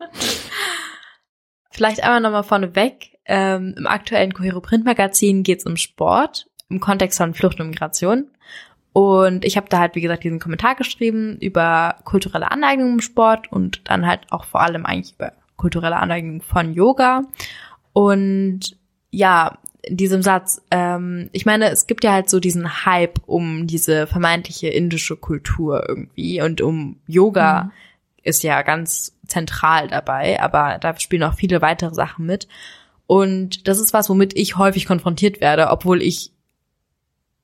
Vielleicht 1.70 2.02
einmal 2.02 2.20
nochmal 2.20 2.42
vorneweg. 2.42 3.16
Ähm, 3.24 3.74
Im 3.78 3.86
aktuellen 3.86 4.34
Cohero 4.34 4.60
Print 4.60 4.84
Magazin 4.84 5.42
geht 5.44 5.60
es 5.60 5.64
um 5.64 5.76
Sport 5.76 6.46
im 6.68 6.80
Kontext 6.80 7.18
von 7.18 7.34
Flucht 7.34 7.60
und 7.60 7.68
Migration. 7.68 8.30
Und 8.92 9.44
ich 9.44 9.56
habe 9.56 9.68
da 9.68 9.78
halt, 9.78 9.94
wie 9.94 10.00
gesagt, 10.00 10.24
diesen 10.24 10.40
Kommentar 10.40 10.74
geschrieben 10.74 11.36
über 11.40 11.96
kulturelle 12.04 12.50
Aneignung 12.50 12.94
im 12.94 13.00
Sport 13.00 13.50
und 13.52 13.88
dann 13.88 14.06
halt 14.06 14.20
auch 14.30 14.44
vor 14.44 14.60
allem 14.60 14.84
eigentlich 14.84 15.14
über 15.14 15.32
kulturelle 15.56 15.96
Aneignung 15.96 16.42
von 16.42 16.74
Yoga. 16.74 17.22
Und 17.92 18.76
ja, 19.10 19.58
in 19.82 19.96
diesem 19.96 20.22
Satz, 20.22 20.62
ähm, 20.70 21.30
ich 21.32 21.46
meine, 21.46 21.70
es 21.70 21.86
gibt 21.86 22.04
ja 22.04 22.12
halt 22.12 22.28
so 22.28 22.40
diesen 22.40 22.84
Hype 22.84 23.20
um 23.26 23.66
diese 23.66 24.06
vermeintliche 24.06 24.68
indische 24.68 25.16
Kultur 25.16 25.88
irgendwie 25.88 26.42
und 26.42 26.60
um 26.60 27.00
Yoga 27.06 27.64
mhm. 27.64 27.70
ist 28.22 28.42
ja 28.42 28.62
ganz 28.62 29.16
zentral 29.26 29.88
dabei, 29.88 30.40
aber 30.40 30.78
da 30.80 30.98
spielen 30.98 31.22
auch 31.22 31.34
viele 31.34 31.62
weitere 31.62 31.94
Sachen 31.94 32.26
mit. 32.26 32.48
Und 33.06 33.66
das 33.68 33.78
ist 33.78 33.92
was, 33.92 34.08
womit 34.08 34.36
ich 34.36 34.56
häufig 34.56 34.86
konfrontiert 34.86 35.40
werde, 35.40 35.70
obwohl 35.70 36.02
ich 36.02 36.32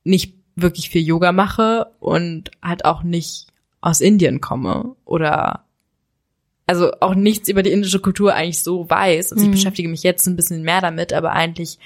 nicht 0.05 0.36
wirklich 0.57 0.91
viel 0.91 1.03
Yoga 1.03 1.33
mache 1.33 1.93
und 2.01 2.51
halt 2.63 2.85
auch 2.85 3.03
nicht 3.03 3.47
aus 3.81 4.01
Indien 4.01 4.41
komme 4.41 4.97
oder 5.05 5.65
also 6.67 6.91
auch 7.01 7.15
nichts 7.15 7.49
über 7.49 7.63
die 7.63 7.71
indische 7.71 8.01
Kultur 8.01 8.35
eigentlich 8.35 8.63
so 8.63 8.91
weiß. 8.91 9.33
Also 9.33 9.45
ich 9.45 9.49
mhm. 9.49 9.53
beschäftige 9.53 9.89
mich 9.89 10.03
jetzt 10.03 10.27
ein 10.27 10.35
bisschen 10.35 10.63
mehr 10.63 10.81
damit, 10.81 11.13
aber 11.13 11.33
eigentlich 11.33 11.79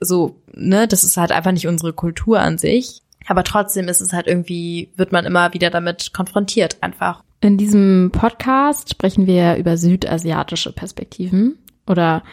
so, 0.00 0.36
ne, 0.52 0.88
das 0.88 1.04
ist 1.04 1.16
halt 1.16 1.30
einfach 1.30 1.52
nicht 1.52 1.68
unsere 1.68 1.92
Kultur 1.92 2.40
an 2.40 2.58
sich. 2.58 3.02
Aber 3.28 3.44
trotzdem 3.44 3.86
ist 3.86 4.00
es 4.00 4.12
halt 4.12 4.26
irgendwie, 4.26 4.90
wird 4.96 5.12
man 5.12 5.24
immer 5.24 5.54
wieder 5.54 5.70
damit 5.70 6.12
konfrontiert 6.12 6.78
einfach. 6.80 7.22
In 7.40 7.56
diesem 7.56 8.10
Podcast 8.12 8.90
sprechen 8.90 9.26
wir 9.26 9.56
über 9.56 9.76
südasiatische 9.76 10.72
Perspektiven 10.72 11.58
oder 11.86 12.24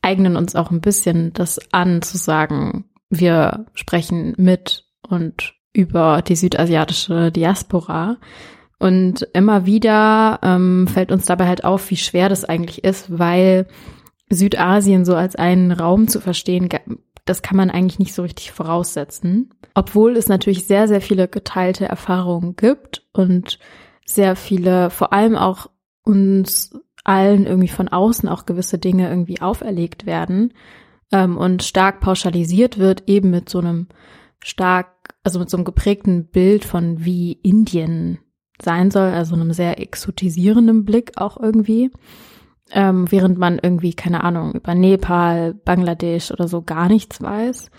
eignen 0.00 0.36
uns 0.36 0.54
auch 0.54 0.70
ein 0.70 0.80
bisschen 0.80 1.32
das 1.34 1.58
an 1.72 2.00
zu 2.00 2.16
sagen, 2.16 2.84
wir 3.10 3.66
sprechen 3.74 4.34
mit 4.36 4.84
und 5.08 5.54
über 5.72 6.22
die 6.22 6.36
südasiatische 6.36 7.30
Diaspora. 7.30 8.16
Und 8.78 9.22
immer 9.32 9.66
wieder 9.66 10.38
ähm, 10.42 10.86
fällt 10.86 11.10
uns 11.10 11.26
dabei 11.26 11.46
halt 11.46 11.64
auf, 11.64 11.90
wie 11.90 11.96
schwer 11.96 12.28
das 12.28 12.44
eigentlich 12.44 12.84
ist, 12.84 13.18
weil 13.18 13.66
Südasien 14.30 15.04
so 15.04 15.16
als 15.16 15.36
einen 15.36 15.72
Raum 15.72 16.06
zu 16.06 16.20
verstehen, 16.20 16.68
das 17.24 17.42
kann 17.42 17.56
man 17.56 17.70
eigentlich 17.70 17.98
nicht 17.98 18.14
so 18.14 18.22
richtig 18.22 18.52
voraussetzen. 18.52 19.50
Obwohl 19.74 20.16
es 20.16 20.28
natürlich 20.28 20.66
sehr, 20.66 20.88
sehr 20.88 21.00
viele 21.00 21.28
geteilte 21.28 21.86
Erfahrungen 21.86 22.56
gibt 22.56 23.06
und 23.12 23.58
sehr 24.04 24.36
viele, 24.36 24.90
vor 24.90 25.12
allem 25.12 25.36
auch 25.36 25.68
uns 26.04 26.72
allen 27.04 27.46
irgendwie 27.46 27.68
von 27.68 27.88
außen 27.88 28.28
auch 28.28 28.46
gewisse 28.46 28.78
Dinge 28.78 29.08
irgendwie 29.08 29.40
auferlegt 29.40 30.06
werden, 30.06 30.52
ähm, 31.12 31.36
und 31.36 31.62
stark 31.62 32.00
pauschalisiert 32.00 32.78
wird, 32.78 33.04
eben 33.08 33.30
mit 33.30 33.48
so 33.48 33.58
einem 33.58 33.88
stark, 34.42 35.14
also 35.24 35.38
mit 35.38 35.50
so 35.50 35.56
einem 35.56 35.64
geprägten 35.64 36.26
Bild 36.26 36.64
von 36.64 37.04
wie 37.04 37.32
Indien 37.32 38.18
sein 38.60 38.90
soll, 38.90 39.10
also 39.10 39.34
einem 39.34 39.52
sehr 39.52 39.80
exotisierenden 39.80 40.84
Blick 40.84 41.12
auch 41.16 41.38
irgendwie. 41.40 41.90
ähm, 42.70 43.10
während 43.10 43.38
man 43.38 43.58
irgendwie, 43.62 43.94
keine 43.94 44.22
Ahnung, 44.24 44.52
über 44.52 44.74
Nepal, 44.74 45.54
Bangladesch 45.54 46.30
oder 46.30 46.48
so 46.48 46.62
gar 46.62 46.88
nichts 46.88 47.22
weiß, 47.22 47.70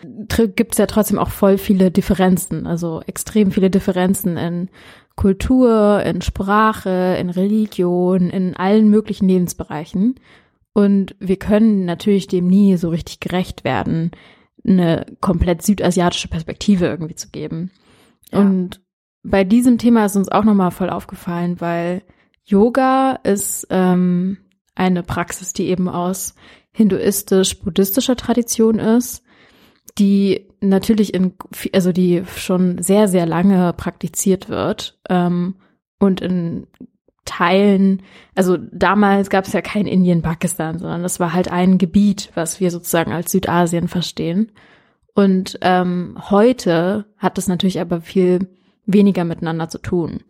gibt 0.56 0.74
es 0.74 0.78
ja 0.78 0.88
trotzdem 0.88 1.20
auch 1.20 1.30
voll 1.30 1.58
viele 1.58 1.92
Differenzen, 1.92 2.66
also 2.66 3.02
extrem 3.06 3.52
viele 3.52 3.70
Differenzen 3.70 4.38
in 4.38 4.70
Kultur, 5.16 6.02
in 6.04 6.22
Sprache, 6.22 7.18
in 7.20 7.30
Religion, 7.30 8.30
in 8.30 8.56
allen 8.56 8.90
möglichen 8.90 9.28
Lebensbereichen. 9.28 10.16
Und 10.74 11.16
wir 11.20 11.38
können 11.38 11.86
natürlich 11.86 12.28
dem 12.28 12.48
nie 12.48 12.78
so 12.78 12.90
richtig 12.90 13.20
gerecht 13.20 13.64
werden, 13.64 14.12
eine 14.66 15.06
komplett 15.20 15.62
südasiatische 15.62 16.28
Perspektive 16.28 16.86
irgendwie 16.86 17.16
zu 17.16 17.30
geben. 17.30 17.72
Ja. 18.32 18.40
Und 18.40 18.82
bei 19.24 19.44
diesem 19.44 19.78
Thema 19.78 20.06
ist 20.06 20.16
uns 20.16 20.30
auch 20.30 20.44
nochmal 20.44 20.72
voll 20.72 20.90
aufgefallen, 20.90 21.60
weil 21.60 22.04
Yoga 22.46 23.20
ist 23.24 23.68
ähm, 23.70 24.38
eine 24.76 25.04
Praxis, 25.04 25.54
die 25.54 25.68
eben 25.68 25.90
aus 25.90 26.36
hinduistisch-buddhistischer 26.72 28.16
Tradition 28.16 28.80
ist, 28.80 29.24
die 29.98 30.48
natürlich 30.62 31.14
in, 31.14 31.34
also 31.74 31.92
die 31.92 32.24
schon 32.36 32.82
sehr, 32.82 33.08
sehr 33.08 33.26
lange 33.26 33.74
praktiziert 33.74 34.50
wird 34.50 35.00
ähm, 35.10 35.56
und 36.00 36.22
in 36.22 36.68
Teilen, 37.30 38.02
also 38.34 38.58
damals 38.58 39.30
gab 39.30 39.46
es 39.46 39.54
ja 39.54 39.62
kein 39.62 39.86
Indien, 39.86 40.24
Pakistan, 40.24 40.80
sondern 40.80 41.04
das 41.04 41.20
war 41.20 41.32
halt 41.32 41.52
ein 41.52 41.78
Gebiet, 41.78 42.32
was 42.34 42.60
wir 42.60 42.72
sozusagen 42.72 43.12
als 43.14 43.32
Südasien 43.32 43.88
verstehen. 43.88 44.52
Und 45.14 45.60
ähm, 45.62 46.18
heute 46.30 47.06
hat 47.18 47.38
es 47.38 47.48
natürlich 47.48 47.80
aber 47.80 48.02
viel 48.02 48.50
weniger 48.86 49.26
miteinander 49.26 49.70
zu 49.70 49.78
tun. 49.78 50.24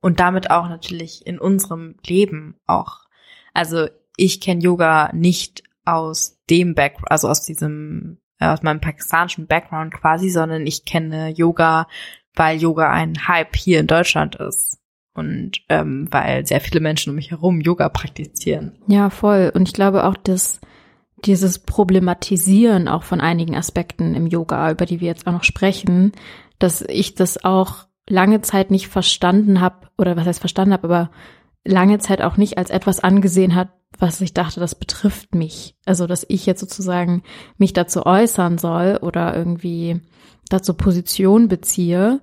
Und 0.00 0.20
damit 0.20 0.50
auch 0.52 0.68
natürlich 0.68 1.26
in 1.26 1.40
unserem 1.40 1.96
Leben 2.06 2.54
auch. 2.66 3.00
Also 3.52 3.88
ich 4.16 4.40
kenne 4.40 4.62
Yoga 4.62 5.10
nicht 5.12 5.64
aus 5.84 6.38
dem 6.48 6.76
Background, 6.76 7.10
also 7.10 7.28
aus 7.28 7.44
diesem, 7.44 8.18
äh, 8.38 8.46
aus 8.46 8.62
meinem 8.62 8.80
pakistanischen 8.80 9.48
Background 9.48 9.92
quasi, 9.92 10.28
sondern 10.28 10.64
ich 10.64 10.84
kenne 10.84 11.30
Yoga, 11.30 11.88
weil 12.34 12.58
Yoga 12.58 12.90
ein 12.92 13.26
Hype 13.26 13.56
hier 13.56 13.80
in 13.80 13.88
Deutschland 13.88 14.36
ist 14.36 14.75
und 15.16 15.62
ähm, 15.68 16.08
weil 16.10 16.46
sehr 16.46 16.60
viele 16.60 16.80
Menschen 16.80 17.10
um 17.10 17.16
mich 17.16 17.30
herum 17.30 17.60
Yoga 17.60 17.88
praktizieren. 17.88 18.72
Ja, 18.86 19.10
voll. 19.10 19.50
Und 19.54 19.68
ich 19.68 19.74
glaube 19.74 20.04
auch, 20.04 20.16
dass 20.16 20.60
dieses 21.24 21.58
Problematisieren 21.58 22.88
auch 22.88 23.02
von 23.02 23.20
einigen 23.20 23.56
Aspekten 23.56 24.14
im 24.14 24.26
Yoga, 24.26 24.70
über 24.70 24.86
die 24.86 25.00
wir 25.00 25.08
jetzt 25.08 25.26
auch 25.26 25.32
noch 25.32 25.44
sprechen, 25.44 26.12
dass 26.58 26.82
ich 26.82 27.14
das 27.14 27.42
auch 27.44 27.86
lange 28.08 28.40
Zeit 28.42 28.70
nicht 28.70 28.88
verstanden 28.88 29.60
habe, 29.60 29.88
oder 29.98 30.16
was 30.16 30.26
heißt 30.26 30.40
verstanden 30.40 30.72
habe, 30.72 30.84
aber 30.84 31.10
lange 31.64 31.98
Zeit 31.98 32.22
auch 32.22 32.36
nicht 32.36 32.58
als 32.58 32.70
etwas 32.70 33.00
angesehen 33.00 33.54
hat, 33.54 33.70
was 33.98 34.20
ich 34.20 34.34
dachte, 34.34 34.60
das 34.60 34.74
betrifft 34.74 35.34
mich. 35.34 35.74
Also, 35.84 36.06
dass 36.06 36.24
ich 36.28 36.46
jetzt 36.46 36.60
sozusagen 36.60 37.22
mich 37.56 37.72
dazu 37.72 38.04
äußern 38.04 38.58
soll 38.58 38.98
oder 39.00 39.34
irgendwie 39.34 40.00
dazu 40.48 40.74
Position 40.74 41.48
beziehe. 41.48 42.20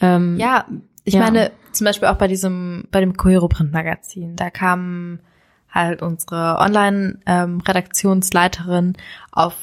Ähm, 0.00 0.38
ja, 0.38 0.66
ich 1.04 1.14
ja. 1.14 1.20
meine, 1.20 1.52
zum 1.72 1.84
Beispiel 1.84 2.08
auch 2.08 2.18
bei 2.18 2.28
diesem, 2.28 2.84
bei 2.90 3.00
dem 3.00 3.16
Cohero 3.16 3.48
Print 3.48 3.72
Magazin, 3.72 4.36
da 4.36 4.50
kam 4.50 5.20
halt 5.68 6.02
unsere 6.02 6.58
Online-Redaktionsleiterin 6.58 8.84
ähm, 8.84 8.96
auf 9.30 9.54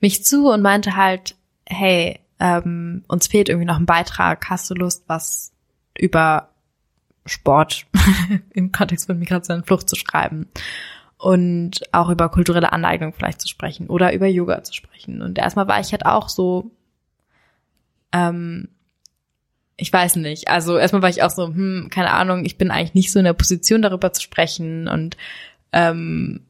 mich 0.00 0.24
zu 0.24 0.50
und 0.50 0.62
meinte 0.62 0.96
halt, 0.96 1.36
hey, 1.66 2.20
ähm, 2.38 3.04
uns 3.08 3.26
fehlt 3.28 3.48
irgendwie 3.48 3.66
noch 3.66 3.78
ein 3.78 3.86
Beitrag, 3.86 4.50
hast 4.50 4.68
du 4.70 4.74
Lust, 4.74 5.04
was 5.06 5.52
über 5.96 6.50
Sport 7.26 7.86
im 8.50 8.72
Kontext 8.72 9.06
von 9.06 9.18
Migration 9.18 9.58
und 9.58 9.66
Flucht 9.66 9.88
zu 9.88 9.96
schreiben 9.96 10.48
und 11.18 11.82
auch 11.92 12.08
über 12.08 12.28
kulturelle 12.28 12.72
Aneignung 12.72 13.12
vielleicht 13.12 13.40
zu 13.40 13.48
sprechen 13.48 13.86
oder 13.86 14.12
über 14.12 14.26
Yoga 14.26 14.64
zu 14.64 14.74
sprechen. 14.74 15.22
Und 15.22 15.38
erstmal 15.38 15.68
war 15.68 15.78
ich 15.78 15.92
halt 15.92 16.04
auch 16.04 16.28
so, 16.28 16.72
ähm, 18.12 18.68
ich 19.82 19.92
weiß 19.92 20.16
nicht. 20.16 20.46
Also 20.46 20.78
erstmal 20.78 21.02
war 21.02 21.08
ich 21.08 21.24
auch 21.24 21.30
so, 21.30 21.48
hm, 21.48 21.88
keine 21.90 22.12
Ahnung, 22.12 22.44
ich 22.44 22.56
bin 22.56 22.70
eigentlich 22.70 22.94
nicht 22.94 23.12
so 23.12 23.18
in 23.18 23.24
der 23.24 23.32
Position, 23.32 23.82
darüber 23.82 24.12
zu 24.12 24.22
sprechen. 24.22 24.86
Und 24.86 25.16
ähm, 25.72 26.42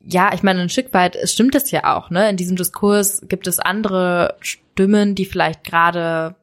ja, 0.00 0.32
ich 0.32 0.42
meine, 0.42 0.62
ein 0.62 0.70
Stück 0.70 0.94
weit 0.94 1.18
stimmt 1.28 1.54
es 1.54 1.70
ja 1.70 1.94
auch, 1.94 2.08
ne? 2.08 2.30
In 2.30 2.38
diesem 2.38 2.56
Diskurs 2.56 3.20
gibt 3.28 3.46
es 3.46 3.58
andere 3.58 4.36
Stimmen, 4.40 5.14
die 5.14 5.26
vielleicht 5.26 5.62
gerade 5.62 6.34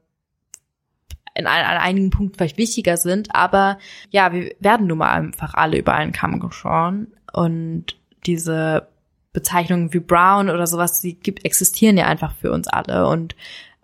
in 1.33 1.47
an, 1.47 1.65
an 1.65 1.77
einigen 1.77 2.11
Punkten 2.11 2.37
vielleicht 2.37 2.59
wichtiger 2.59 2.97
sind, 2.97 3.33
aber 3.33 3.79
ja, 4.11 4.31
wir 4.31 4.53
werden 4.59 4.85
nun 4.85 4.99
mal 4.99 5.09
einfach 5.11 5.55
alle 5.55 5.77
über 5.79 5.93
einen 5.95 6.11
Kamm 6.11 6.39
geschoren 6.39 7.07
und 7.33 7.97
diese 8.27 8.87
Bezeichnungen 9.33 9.93
wie 9.93 9.99
Brown 9.99 10.49
oder 10.49 10.67
sowas, 10.67 11.01
die 11.01 11.15
gibt, 11.15 11.45
existieren 11.45 11.97
ja 11.97 12.05
einfach 12.05 12.33
für 12.35 12.51
uns 12.51 12.67
alle 12.67 13.07
und 13.07 13.35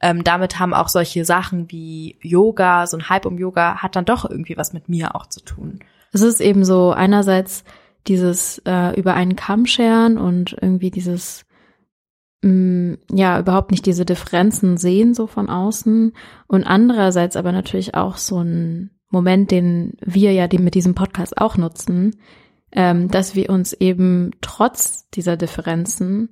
ähm, 0.06 0.24
damit 0.24 0.60
haben 0.60 0.76
auch 0.76 0.88
solche 0.88 1.26
Sachen 1.26 1.72
wie 1.72 2.20
Yoga, 2.22 2.86
so 2.86 2.96
ein 2.96 3.10
Hype 3.10 3.26
um 3.26 3.40
Yoga, 3.40 3.78
hat 3.82 3.96
dann 3.96 4.06
doch 4.06 4.30
irgendwie 4.30 4.56
was 4.56 4.72
mit 4.72 4.88
mir 4.88 5.16
auch 5.16 5.26
zu 5.26 5.40
tun. 5.44 5.80
Es 6.14 6.22
ist 6.22 6.42
eben 6.42 6.64
so 6.64 6.92
einerseits 6.92 7.64
dieses 8.06 8.62
äh, 8.68 8.96
über 9.00 9.16
einen 9.16 9.36
Kamm 9.36 9.66
scheren 9.66 10.20
und 10.20 10.56
irgendwie 10.62 10.92
dieses 10.92 11.48
mh, 12.44 12.52
mm, 12.52 12.98
ja 13.14 13.40
überhaupt 13.40 13.72
nicht 13.72 13.88
diese 13.88 14.06
Differenzen 14.06 14.78
sehen 14.78 15.16
so 15.16 15.26
von 15.26 15.50
außen 15.50 16.14
und 16.46 16.64
andererseits 16.66 17.36
aber 17.36 17.52
natürlich 17.52 17.96
auch 17.96 18.18
so 18.18 18.44
ein 18.44 18.92
Moment, 19.10 19.50
den 19.50 19.98
wir 20.02 20.34
ja 20.34 20.48
mit 20.60 20.76
diesem 20.76 20.94
Podcast 20.94 21.40
auch 21.40 21.58
nutzen, 21.58 22.16
ähm, 22.72 23.10
dass 23.10 23.34
wir 23.34 23.50
uns 23.50 23.74
eben 23.74 24.34
trotz 24.42 25.10
dieser 25.10 25.36
Differenzen 25.36 26.30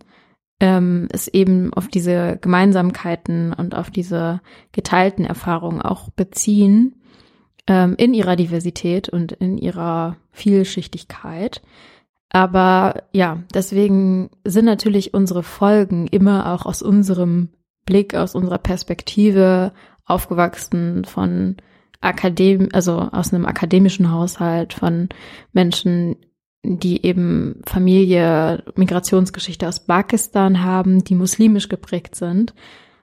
ähm, 0.59 1.07
es 1.11 1.27
eben 1.27 1.73
auf 1.73 1.87
diese 1.87 2.37
Gemeinsamkeiten 2.41 3.53
und 3.53 3.75
auf 3.75 3.89
diese 3.89 4.41
geteilten 4.71 5.25
Erfahrungen 5.25 5.81
auch 5.81 6.09
beziehen 6.09 6.95
ähm, 7.67 7.95
in 7.97 8.13
ihrer 8.13 8.35
Diversität 8.35 9.09
und 9.09 9.31
in 9.31 9.57
ihrer 9.57 10.17
Vielschichtigkeit. 10.31 11.61
Aber 12.29 13.03
ja, 13.11 13.43
deswegen 13.53 14.31
sind 14.43 14.65
natürlich 14.65 15.13
unsere 15.13 15.43
Folgen 15.43 16.07
immer 16.07 16.51
auch 16.51 16.65
aus 16.65 16.81
unserem 16.81 17.49
Blick, 17.85 18.15
aus 18.15 18.33
unserer 18.33 18.57
Perspektive 18.57 19.71
aufgewachsen 20.05 21.05
von 21.05 21.57
Akadem, 22.01 22.69
also 22.73 22.99
aus 22.99 23.33
einem 23.33 23.45
akademischen 23.45 24.11
Haushalt 24.11 24.73
von 24.73 25.09
Menschen, 25.53 26.17
die 26.63 27.05
eben 27.05 27.61
Familie, 27.65 28.63
Migrationsgeschichte 28.75 29.67
aus 29.67 29.81
Pakistan 29.81 30.63
haben, 30.63 31.03
die 31.03 31.15
muslimisch 31.15 31.67
geprägt 31.67 32.15
sind. 32.15 32.53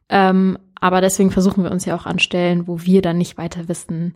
Ähm, 0.08 0.58
aber 0.80 1.02
deswegen 1.02 1.30
versuchen 1.30 1.62
wir 1.62 1.70
uns 1.70 1.84
ja 1.84 1.94
auch 1.94 2.06
an 2.06 2.18
Stellen, 2.18 2.66
wo 2.66 2.80
wir 2.82 3.02
dann 3.02 3.18
nicht 3.18 3.36
weiter 3.36 3.68
wissen 3.68 4.14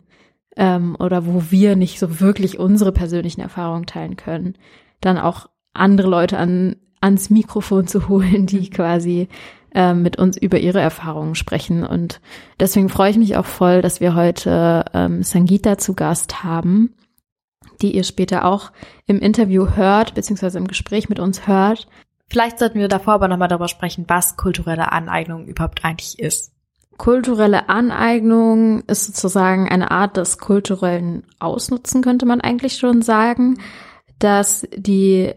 ähm, 0.57 0.95
oder 0.99 1.27
wo 1.27 1.43
wir 1.51 1.75
nicht 1.75 1.99
so 1.99 2.19
wirklich 2.19 2.57
unsere 2.57 2.91
persönlichen 2.91 3.41
Erfahrungen 3.41 3.85
teilen 3.85 4.15
können, 4.15 4.55
dann 4.99 5.19
auch 5.19 5.47
andere 5.73 6.09
Leute 6.09 6.39
an, 6.39 6.77
ans 6.99 7.29
Mikrofon 7.29 7.85
zu 7.85 8.09
holen, 8.09 8.47
die 8.47 8.71
quasi 8.71 9.27
äh, 9.75 9.93
mit 9.93 10.17
uns 10.17 10.37
über 10.37 10.57
ihre 10.57 10.81
Erfahrungen 10.81 11.35
sprechen. 11.35 11.83
Und 11.83 12.19
deswegen 12.59 12.89
freue 12.89 13.11
ich 13.11 13.17
mich 13.17 13.37
auch 13.37 13.45
voll, 13.45 13.83
dass 13.83 14.01
wir 14.01 14.15
heute 14.15 14.85
ähm, 14.93 15.21
Sangita 15.21 15.77
zu 15.77 15.93
Gast 15.93 16.43
haben 16.43 16.95
die 17.81 17.95
ihr 17.95 18.03
später 18.03 18.45
auch 18.45 18.71
im 19.05 19.19
Interview 19.19 19.75
hört, 19.75 20.15
beziehungsweise 20.15 20.57
im 20.57 20.67
Gespräch 20.67 21.09
mit 21.09 21.19
uns 21.19 21.47
hört. 21.47 21.87
Vielleicht 22.27 22.59
sollten 22.59 22.79
wir 22.79 22.87
davor 22.87 23.15
aber 23.15 23.27
nochmal 23.27 23.47
darüber 23.47 23.67
sprechen, 23.67 24.05
was 24.07 24.37
kulturelle 24.37 24.91
Aneignung 24.91 25.45
überhaupt 25.45 25.85
eigentlich 25.85 26.19
ist. 26.19 26.51
Kulturelle 26.97 27.67
Aneignung 27.67 28.83
ist 28.87 29.05
sozusagen 29.05 29.67
eine 29.67 29.91
Art 29.91 30.17
des 30.17 30.37
kulturellen 30.37 31.23
Ausnutzen, 31.39 32.01
könnte 32.01 32.25
man 32.25 32.41
eigentlich 32.41 32.77
schon 32.77 33.01
sagen, 33.01 33.59
dass 34.17 34.65
die 34.75 35.33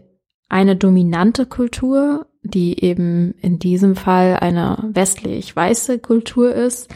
eine 0.47 0.77
dominante 0.77 1.45
Kultur, 1.45 2.27
die 2.43 2.81
eben 2.83 3.33
in 3.41 3.59
diesem 3.59 3.95
Fall 3.95 4.37
eine 4.39 4.89
westlich-weiße 4.93 5.99
Kultur 5.99 6.55
ist, 6.55 6.89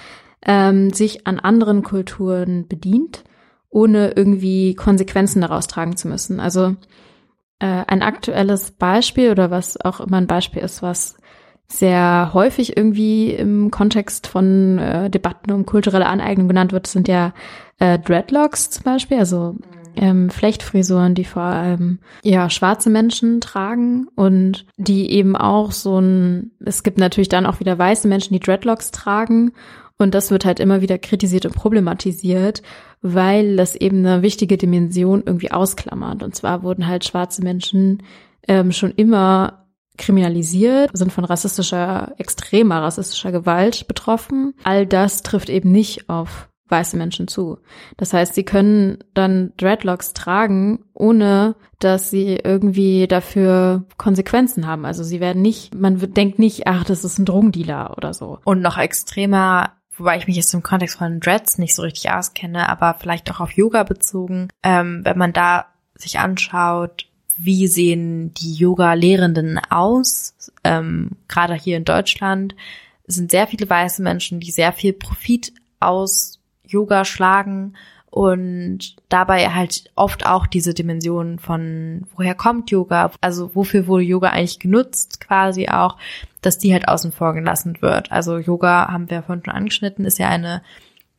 ähm, 0.46 0.92
sich 0.92 1.28
an 1.28 1.40
anderen 1.40 1.84
Kulturen 1.84 2.68
bedient 2.68 3.24
ohne 3.74 4.12
irgendwie 4.12 4.76
Konsequenzen 4.76 5.42
daraus 5.42 5.68
tragen 5.68 5.98
zu 5.98 6.08
müssen. 6.08 6.40
Also 6.40 6.76
äh, 7.60 7.84
ein 7.88 8.02
aktuelles 8.02 8.72
Beispiel 8.72 9.32
oder 9.32 9.52
was 9.52 9.80
auch 9.80 10.00
immer 10.00 10.18
ein 10.18 10.28
Beispiel 10.28 10.62
ist, 10.62 10.82
was 10.82 11.18
sehr 11.68 12.32
häufig 12.34 12.78
irgendwie 12.78 13.32
im 13.32 13.72
Kontext 13.72 14.28
von 14.28 14.78
äh, 14.78 15.10
Debatten 15.10 15.52
um 15.52 15.66
kulturelle 15.66 16.06
Aneignung 16.06 16.48
genannt 16.48 16.72
wird, 16.72 16.88
sind 16.88 17.08
ja 17.08 17.34
äh, 17.80 17.98
Dreadlocks 17.98 18.70
zum 18.70 18.84
Beispiel, 18.84 19.18
also 19.18 19.56
ähm, 19.96 20.30
Flechtfrisuren, 20.30 21.16
die 21.16 21.26
vor 21.26 21.44
allem 21.44 22.00
ja 22.24 22.50
schwarze 22.50 22.90
Menschen 22.90 23.42
tragen 23.42 24.08
und 24.16 24.66
die 24.78 25.12
eben 25.12 25.36
auch 25.36 25.72
so 25.72 26.00
ein, 26.00 26.52
es 26.64 26.84
gibt 26.84 26.98
natürlich 26.98 27.30
dann 27.30 27.46
auch 27.46 27.60
wieder 27.60 27.78
weiße 27.78 28.08
Menschen, 28.08 28.34
die 28.34 28.40
Dreadlocks 28.40 28.92
tragen 28.92 29.54
und 29.98 30.14
das 30.14 30.32
wird 30.32 30.46
halt 30.46 30.60
immer 30.60 30.82
wieder 30.82 30.98
kritisiert 30.98 31.46
und 31.46 31.56
problematisiert, 31.56 32.62
weil 33.04 33.58
das 33.58 33.76
eben 33.76 34.00
eine 34.06 34.22
wichtige 34.24 34.58
Dimension 34.58 35.24
irgendwie 35.26 35.52
ausklammert. 35.52 36.24
Und 36.24 36.36
zwar 36.36 36.64
wurden 36.64 36.88
halt 36.88 37.06
schwarze 37.06 37.44
Menschen 37.44 38.02
ähm, 38.48 38.72
schon 38.72 38.92
immer 38.92 39.68
kriminalisiert, 39.98 40.90
sind 40.94 41.12
von 41.12 41.26
rassistischer, 41.26 42.14
extremer 42.18 42.82
rassistischer 42.82 43.32
Gewalt 43.32 43.88
betroffen. 43.88 44.56
All 44.64 44.88
das 44.88 45.22
trifft 45.22 45.50
eben 45.50 45.72
nicht 45.72 46.10
auf 46.10 46.50
weiße 46.70 46.98
Menschen 46.98 47.28
zu. 47.28 47.60
Das 47.98 48.14
heißt, 48.14 48.34
sie 48.34 48.44
können 48.44 49.04
dann 49.14 49.54
Dreadlocks 49.58 50.14
tragen, 50.14 50.86
ohne 50.94 51.56
dass 51.80 52.10
sie 52.10 52.40
irgendwie 52.44 53.08
dafür 53.08 53.86
Konsequenzen 53.98 54.66
haben. 54.66 54.86
Also 54.86 55.04
sie 55.04 55.20
werden 55.20 55.42
nicht, 55.42 55.76
man 55.76 56.00
denkt 56.14 56.40
nicht, 56.40 56.66
ach, 56.66 56.84
das 56.84 57.04
ist 57.04 57.20
ein 57.20 57.26
Drogendealer 57.26 57.96
oder 57.98 58.14
so. 58.14 58.40
Und 58.46 58.62
noch 58.62 58.78
extremer 58.78 59.74
wobei 59.98 60.18
ich 60.18 60.28
mich 60.28 60.36
jetzt 60.36 60.54
im 60.54 60.64
Kontext 60.64 60.98
von 60.98 61.20
Dreads 61.20 61.58
nicht 61.58 61.76
so 61.76 61.82
richtig 61.82 62.12
auskenne, 62.12 62.70
aber 62.70 62.96
vielleicht 63.00 63.30
auch 63.32 63.40
auf 63.40 63.52
Yoga 63.52 63.84
bezogen, 63.84 64.50
ähm, 64.64 65.02
wenn 65.04 65.18
man 65.18 65.34
da 65.34 65.68
sich 65.96 66.20
anschaut, 66.20 67.08
wie 67.38 67.68
sehen 67.68 68.34
die 68.36 68.54
Yoga-Lehrenden 68.54 69.60
aus, 69.70 70.36
ähm, 70.64 71.12
gerade 71.28 71.56
hier 71.56 71.78
in 71.78 71.86
Deutschland, 71.86 72.56
sind 73.06 73.32
sehr 73.32 73.48
viele 73.48 73.70
weiße 73.70 74.02
Menschen, 74.02 74.40
die 74.40 74.52
sehr 74.52 74.72
viel 74.72 74.94
Profit 74.94 75.54
aus 75.80 76.40
Yoga 76.66 77.06
schlagen 77.06 77.74
und 78.10 78.96
dabei 79.10 79.50
halt 79.50 79.92
oft 79.96 80.26
auch 80.26 80.46
diese 80.46 80.74
Dimension 80.74 81.40
von 81.40 82.06
woher 82.16 82.36
kommt 82.36 82.70
Yoga, 82.70 83.12
also 83.22 83.56
wofür 83.56 83.88
wurde 83.88 84.04
Yoga 84.04 84.30
eigentlich 84.30 84.60
genutzt 84.60 85.20
quasi 85.20 85.68
auch, 85.68 85.98
dass 86.46 86.58
die 86.58 86.74
halt 86.74 86.88
außen 86.88 87.12
vor 87.12 87.34
gelassen 87.34 87.82
wird. 87.82 88.12
Also 88.12 88.38
Yoga 88.38 88.88
haben 88.92 89.10
wir 89.10 89.24
vorhin 89.24 89.44
schon 89.46 89.54
angeschnitten, 89.54 90.06
ist 90.06 90.20
ja 90.20 90.30
eine 90.30 90.62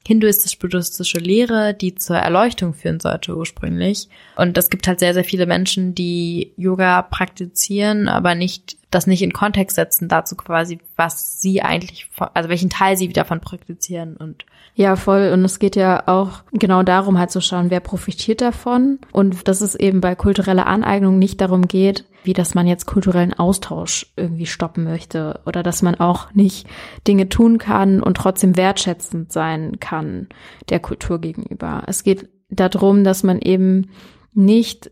hinduistisch-buddhistische 0.06 1.18
Lehre, 1.18 1.74
die 1.74 1.94
zur 1.94 2.16
Erleuchtung 2.16 2.74
führen 2.74 3.00
sollte 3.00 3.36
ursprünglich. 3.36 4.08
Und 4.36 4.56
es 4.58 4.68
gibt 4.68 4.86
halt 4.86 5.00
sehr, 5.00 5.14
sehr 5.14 5.24
viele 5.24 5.46
Menschen, 5.46 5.94
die 5.94 6.52
Yoga 6.56 7.02
praktizieren, 7.02 8.08
aber 8.08 8.34
nicht 8.34 8.76
das 8.94 9.06
nicht 9.06 9.22
in 9.22 9.32
Kontext 9.32 9.76
setzen 9.76 10.08
dazu 10.08 10.36
quasi, 10.36 10.78
was 10.96 11.40
sie 11.40 11.62
eigentlich, 11.62 12.08
also 12.34 12.48
welchen 12.48 12.70
Teil 12.70 12.96
sie 12.96 13.08
davon 13.08 13.40
praktizieren 13.40 14.16
und 14.16 14.44
ja, 14.76 14.96
voll. 14.96 15.30
Und 15.32 15.44
es 15.44 15.60
geht 15.60 15.76
ja 15.76 16.08
auch 16.08 16.42
genau 16.52 16.82
darum, 16.82 17.16
halt 17.16 17.30
zu 17.30 17.40
schauen, 17.40 17.70
wer 17.70 17.78
profitiert 17.78 18.40
davon. 18.40 18.98
Und 19.12 19.46
dass 19.46 19.60
es 19.60 19.76
eben 19.76 20.00
bei 20.00 20.16
kultureller 20.16 20.66
Aneignung 20.66 21.18
nicht 21.18 21.40
darum 21.40 21.68
geht, 21.68 22.04
wie 22.24 22.32
dass 22.32 22.54
man 22.54 22.66
jetzt 22.66 22.86
kulturellen 22.86 23.34
Austausch 23.34 24.12
irgendwie 24.16 24.46
stoppen 24.46 24.82
möchte 24.82 25.40
oder 25.46 25.62
dass 25.62 25.82
man 25.82 25.94
auch 25.94 26.32
nicht 26.34 26.66
Dinge 27.06 27.28
tun 27.28 27.58
kann 27.58 28.02
und 28.02 28.16
trotzdem 28.16 28.56
wertschätzend 28.56 29.32
sein 29.32 29.78
kann 29.78 30.28
der 30.70 30.80
Kultur 30.80 31.20
gegenüber. 31.20 31.84
Es 31.86 32.02
geht 32.02 32.28
darum, 32.50 33.04
dass 33.04 33.22
man 33.22 33.38
eben 33.38 33.90
nicht 34.32 34.90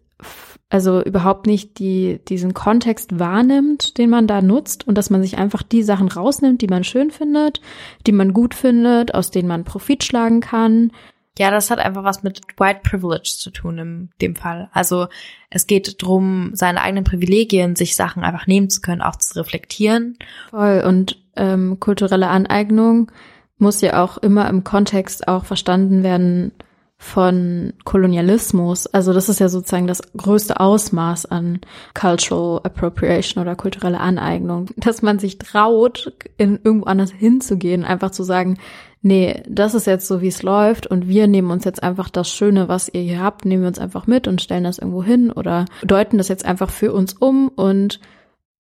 also 0.73 1.03
überhaupt 1.03 1.47
nicht 1.47 1.79
die, 1.79 2.19
diesen 2.29 2.55
Kontext 2.55 3.19
wahrnimmt, 3.19 3.99
den 3.99 4.09
man 4.09 4.27
da 4.27 4.41
nutzt 4.41 4.89
und 4.89 4.97
dass 4.97 5.11
man 5.11 5.21
sich 5.23 5.37
einfach 5.37 5.63
die 5.63 5.83
Sachen 5.83 6.09
rausnimmt, 6.09 6.63
die 6.63 6.67
man 6.67 6.83
schön 6.83 7.11
findet, 7.11 7.61
die 8.07 8.13
man 8.13 8.33
gut 8.33 8.55
findet, 8.55 9.15
aus 9.15 9.31
denen 9.31 9.49
man 9.49 9.65
Profit 9.65 10.03
schlagen 10.03 10.41
kann. 10.41 10.91
Ja, 11.39 11.51
das 11.51 11.71
hat 11.71 11.79
einfach 11.79 12.05
was 12.05 12.23
mit 12.23 12.41
White 12.57 12.81
Privilege 12.85 13.35
zu 13.37 13.51
tun 13.51 13.77
in 13.77 14.11
dem 14.23 14.35
Fall. 14.35 14.71
Also 14.73 15.09
es 15.51 15.67
geht 15.67 16.03
drum, 16.03 16.53
seine 16.55 16.81
eigenen 16.81 17.05
Privilegien, 17.05 17.77
sich 17.77 17.95
Sachen 17.95 18.25
einfach 18.25 18.47
nehmen 18.47 18.71
zu 18.71 18.81
können, 18.81 19.03
auch 19.03 19.17
zu 19.17 19.39
reflektieren. 19.39 20.17
Voll. 20.49 20.83
Und 20.87 21.23
ähm, 21.37 21.81
kulturelle 21.81 22.29
Aneignung 22.29 23.13
muss 23.59 23.83
ja 23.83 24.03
auch 24.03 24.17
immer 24.17 24.49
im 24.49 24.65
Kontext 24.65 25.29
auch 25.29 25.45
verstanden 25.45 26.03
werden, 26.03 26.53
von 27.03 27.73
Kolonialismus. 27.85 28.87
Also 28.87 29.13
das 29.13 29.29
ist 29.29 29.41
ja 29.41 29.49
sozusagen 29.49 29.89
das 29.89 30.03
größte 30.17 30.61
Ausmaß 30.61 31.27
an 31.27 31.59
Cultural 31.95 32.61
Appropriation 32.63 33.43
oder 33.43 33.57
kulturelle 33.57 33.99
Aneignung, 33.99 34.67
dass 34.77 35.03
man 35.03 35.19
sich 35.19 35.37
traut, 35.39 36.13
in 36.39 36.61
irgendwo 36.63 36.87
anders 36.87 37.11
hinzugehen, 37.11 37.85
einfach 37.85 38.13
zu 38.13 38.23
sagen, 38.23 38.57
nee, 39.03 39.43
das 39.49 39.75
ist 39.75 39.89
jetzt 39.89 40.07
so, 40.07 40.23
wie 40.23 40.29
es 40.29 40.45
läuft 40.45 40.87
und 40.87 41.09
wir 41.09 41.27
nehmen 41.27 41.51
uns 41.51 41.65
jetzt 41.65 41.83
einfach 41.83 42.09
das 42.09 42.31
Schöne, 42.31 42.69
was 42.69 42.89
ihr 42.89 43.03
hier 43.03 43.21
habt, 43.21 43.45
nehmen 43.45 43.63
wir 43.63 43.69
uns 43.69 43.81
einfach 43.81 44.07
mit 44.07 44.29
und 44.29 44.41
stellen 44.41 44.65
das 44.65 44.79
irgendwo 44.79 45.03
hin 45.03 45.33
oder 45.33 45.65
deuten 45.83 46.19
das 46.19 46.29
jetzt 46.29 46.45
einfach 46.45 46.71
für 46.71 46.93
uns 46.93 47.15
um 47.15 47.49
und 47.49 47.99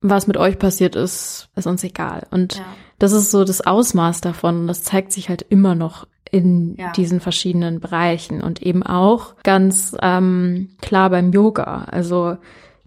was 0.03 0.27
mit 0.27 0.37
euch 0.37 0.59
passiert 0.59 0.97
ist, 0.97 1.49
ist 1.57 1.67
uns 1.67 1.83
egal. 1.85 2.27
Und 2.31 2.57
ja. 2.57 2.65
das 2.99 3.12
ist 3.12 3.31
so 3.31 3.45
das 3.45 3.61
Ausmaß 3.61 4.21
davon. 4.21 4.61
Und 4.61 4.67
das 4.67 4.83
zeigt 4.83 5.12
sich 5.12 5.29
halt 5.29 5.43
immer 5.49 5.75
noch 5.75 6.07
in 6.31 6.77
ja. 6.77 6.93
diesen 6.93 7.21
verschiedenen 7.21 7.79
Bereichen 7.79 8.43
und 8.43 8.62
eben 8.62 8.83
auch 8.83 9.35
ganz 9.43 9.95
ähm, 10.01 10.71
klar 10.81 11.11
beim 11.11 11.31
Yoga. 11.31 11.85
Also 11.91 12.37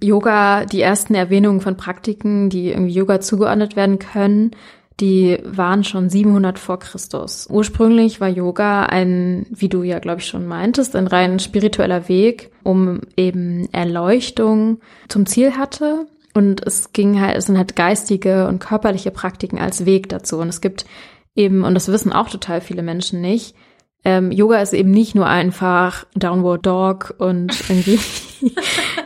Yoga, 0.02 0.66
die 0.66 0.82
ersten 0.82 1.16
Erwähnungen 1.16 1.62
von 1.62 1.78
Praktiken, 1.78 2.50
die 2.50 2.70
irgendwie 2.70 2.94
Yoga 2.94 3.22
zugeordnet 3.22 3.76
werden 3.76 4.00
können, 4.00 4.52
die 5.00 5.40
waren 5.44 5.84
schon 5.84 6.10
700 6.10 6.58
vor 6.58 6.80
Christus. 6.80 7.48
Ursprünglich 7.50 8.22
war 8.22 8.30
Yoga 8.30 8.84
ein, 8.84 9.46
wie 9.50 9.70
du 9.70 9.84
ja 9.84 10.00
glaube 10.00 10.22
ich 10.22 10.28
schon 10.28 10.48
meintest, 10.48 10.96
ein 10.96 11.08
rein 11.08 11.40
spiritueller 11.40 12.08
Weg, 12.08 12.52
um 12.64 13.02
eben 13.18 13.68
Erleuchtung 13.74 14.80
zum 15.08 15.26
Ziel 15.26 15.58
hatte. 15.58 16.08
Und 16.36 16.68
es 16.68 16.92
ging 16.92 17.22
halt, 17.22 17.38
es 17.38 17.46
sind 17.46 17.58
halt 17.58 17.78
geistige 17.78 18.48
und 18.48 18.60
körperliche 18.60 19.10
Praktiken 19.10 19.58
als 19.58 19.86
Weg 19.86 20.10
dazu. 20.10 20.38
Und 20.38 20.50
es 20.50 20.60
gibt 20.60 20.86
eben, 21.34 21.64
und 21.64 21.74
das 21.74 21.88
wissen 21.88 22.12
auch 22.12 22.30
total 22.30 22.60
viele 22.60 22.84
Menschen 22.84 23.22
nicht, 23.22 23.56
ähm, 24.04 24.32
Yoga 24.32 24.62
ist 24.62 24.74
eben 24.74 24.92
nicht 24.92 25.16
nur 25.16 25.28
einfach 25.28 26.06
Downward 26.14 26.64
Dog 26.66 27.16
und 27.18 27.58
irgendwie 27.70 28.00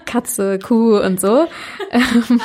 Katze, 0.06 0.60
Kuh 0.60 0.98
und 0.98 1.22
so, 1.22 1.46
ähm, 1.92 2.42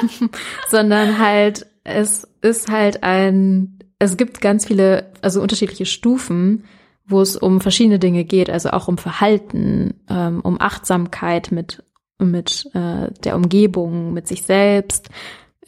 sondern 0.69 1.19
halt, 1.19 1.67
es 1.83 2.29
ist 2.43 2.71
halt 2.71 3.03
ein, 3.03 3.81
es 3.99 4.17
gibt 4.19 4.43
ganz 4.43 4.67
viele, 4.67 5.13
also 5.23 5.43
unterschiedliche 5.43 5.87
Stufen, 5.87 6.65
wo 7.07 7.23
es 7.23 7.37
um 7.37 7.61
verschiedene 7.61 7.99
Dinge 7.99 8.25
geht, 8.25 8.51
also 8.51 8.71
auch 8.71 8.87
um 8.87 8.99
Verhalten, 8.99 9.95
ähm, 10.09 10.41
um 10.43 10.61
Achtsamkeit 10.61 11.53
mit 11.53 11.83
mit 12.31 12.69
äh, 12.75 13.11
der 13.25 13.37
Umgebung, 13.37 14.13
mit 14.13 14.29
sich 14.29 14.43
selbst, 14.43 15.11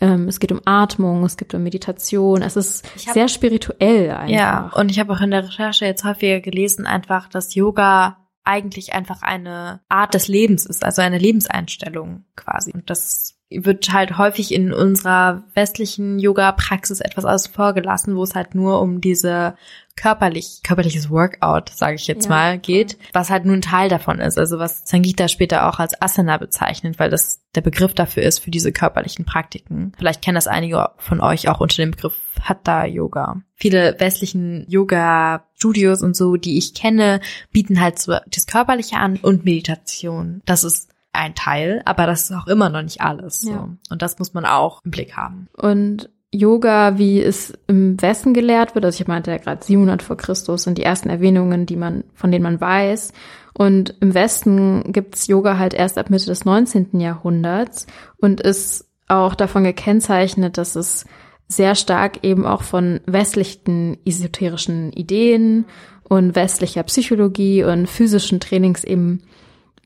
ähm, 0.01 0.29
es 0.29 0.41
geht 0.41 0.53
um 0.53 0.61
Atmung, 0.65 1.25
es 1.25 1.37
geht 1.37 1.55
um 1.55 1.63
Meditation. 1.63 2.43
Es 2.43 2.57
ist 2.57 2.85
hab, 3.07 3.15
sehr 3.15 3.29
spirituell 3.29 4.11
einfach. 4.11 4.29
Ja, 4.29 4.71
und 4.75 4.91
ich 4.91 4.99
habe 4.99 5.13
auch 5.13 5.21
in 5.21 5.31
der 5.31 5.45
Recherche 5.45 5.87
jetzt 5.87 6.05
häufiger 6.05 6.41
gelesen, 6.41 6.87
einfach, 6.87 7.29
dass 7.29 7.55
Yoga 7.55 8.19
eigentlich 8.45 8.93
einfach 8.93 9.23
eine 9.23 9.81
Art 9.89 10.15
des 10.15 10.29
Lebens 10.29 10.67
ist, 10.67 10.85
also 10.85 11.03
eine 11.03 11.19
Lebenseinstellung 11.19 12.25
quasi. 12.37 12.73
Und 12.73 12.91
das 12.91 13.36
wird 13.49 13.93
halt 13.93 14.19
häufig 14.19 14.53
in 14.53 14.73
unserer 14.73 15.45
westlichen 15.55 16.19
Yoga-Praxis 16.19 17.01
etwas 17.01 17.25
außen 17.25 17.53
vor 17.53 17.75
gelassen, 17.75 18.17
wo 18.17 18.23
es 18.25 18.35
halt 18.35 18.55
nur 18.55 18.81
um 18.81 19.01
diese 19.01 19.55
körperlich, 19.95 20.61
körperliches 20.63 21.11
Workout, 21.11 21.71
sage 21.71 21.95
ich 21.95 22.07
jetzt 22.07 22.25
ja, 22.25 22.31
mal, 22.31 22.59
geht, 22.59 22.99
was 23.13 23.31
halt 23.31 23.45
nur 23.45 23.55
ein 23.55 23.63
Teil 23.63 23.89
davon 23.89 24.19
ist. 24.19 24.37
Also 24.37 24.59
was 24.59 24.83
Sangita 24.85 25.29
später 25.29 25.69
auch 25.69 25.79
als 25.79 26.01
Asana 26.03 26.37
bezeichnet, 26.37 26.99
weil 26.99 27.09
das 27.09 27.41
der 27.55 27.63
Begriff 27.63 27.95
dafür 27.95 28.25
ist 28.25 28.41
für 28.41 28.51
diese 28.51 28.73
körperlichen 28.73 29.25
Praktiken. 29.25 29.93
Vielleicht 29.97 30.23
kennen 30.23 30.35
das 30.35 30.49
einige 30.49 30.91
von 30.99 31.21
euch 31.21 31.49
auch 31.49 31.61
unter 31.61 31.77
dem 31.77 31.93
Begriff 31.93 32.15
Hatha 32.41 32.85
Yoga. 32.85 33.41
Viele 33.55 33.99
westlichen 33.99 34.67
Yoga-Studios 34.69 36.03
und 36.03 36.15
so, 36.15 36.37
die 36.37 36.59
ich 36.59 36.75
kenne, 36.75 37.21
bieten 37.53 37.81
halt 37.81 37.99
so 37.99 38.17
das 38.27 38.47
Körperliche 38.47 38.97
an 38.97 39.17
und 39.17 39.45
Meditation. 39.45 40.43
Das 40.45 40.65
ist 40.65 40.91
ein 41.17 41.35
Teil, 41.35 41.83
aber 41.85 42.07
das 42.07 42.31
ist 42.31 42.37
auch 42.37 42.47
immer 42.47 42.69
noch 42.69 42.83
nicht 42.83 43.01
alles. 43.01 43.41
So. 43.41 43.51
Ja. 43.51 43.69
Und 43.91 44.03
das 44.03 44.19
muss 44.19 44.35
man 44.35 44.45
auch 44.45 44.85
im 44.85 44.91
Blick 44.91 45.17
haben. 45.17 45.49
Und 45.57 46.11
Yoga, 46.33 46.99
wie 46.99 47.23
es 47.23 47.55
im 47.67 48.01
Westen 48.01 48.35
gelehrt 48.35 48.75
wird, 48.75 48.85
also 48.85 49.01
ich 49.01 49.09
meinte 49.09 49.31
ja 49.31 49.39
gerade 49.39 49.65
700 49.65 50.03
vor 50.03 50.17
Christus 50.17 50.65
sind 50.65 50.77
die 50.77 50.83
ersten 50.83 51.09
Erwähnungen, 51.09 51.67
die 51.67 51.77
man, 51.77 52.05
von 52.15 52.31
denen 52.31 52.43
man 52.43 52.61
weiß. 52.61 53.13
Und 53.55 53.95
im 54.01 54.13
Westen 54.13 54.93
gibt's 54.93 55.29
Yoga 55.29 55.59
halt 55.59 55.73
erst 55.73 55.97
ab 55.97 56.11
Mitte 56.11 56.27
des 56.27 56.45
19. 56.45 57.01
Jahrhunderts 57.01 57.87
und 58.19 58.41
ist 58.41 58.87
auch 59.09 59.35
davon 59.35 59.65
gekennzeichnet, 59.65 60.59
dass 60.59 60.77
es 60.77 61.07
sehr 61.49 61.75
stark 61.75 62.25
eben 62.25 62.45
auch 62.45 62.63
von 62.63 63.01
westlichen 63.07 63.99
esoterischen 64.05 64.93
Ideen 64.93 65.65
und 66.03 66.35
westlicher 66.35 66.83
Psychologie 66.83 67.65
und 67.65 67.87
physischen 67.87 68.41
Trainings 68.41 68.85
eben 68.85 69.23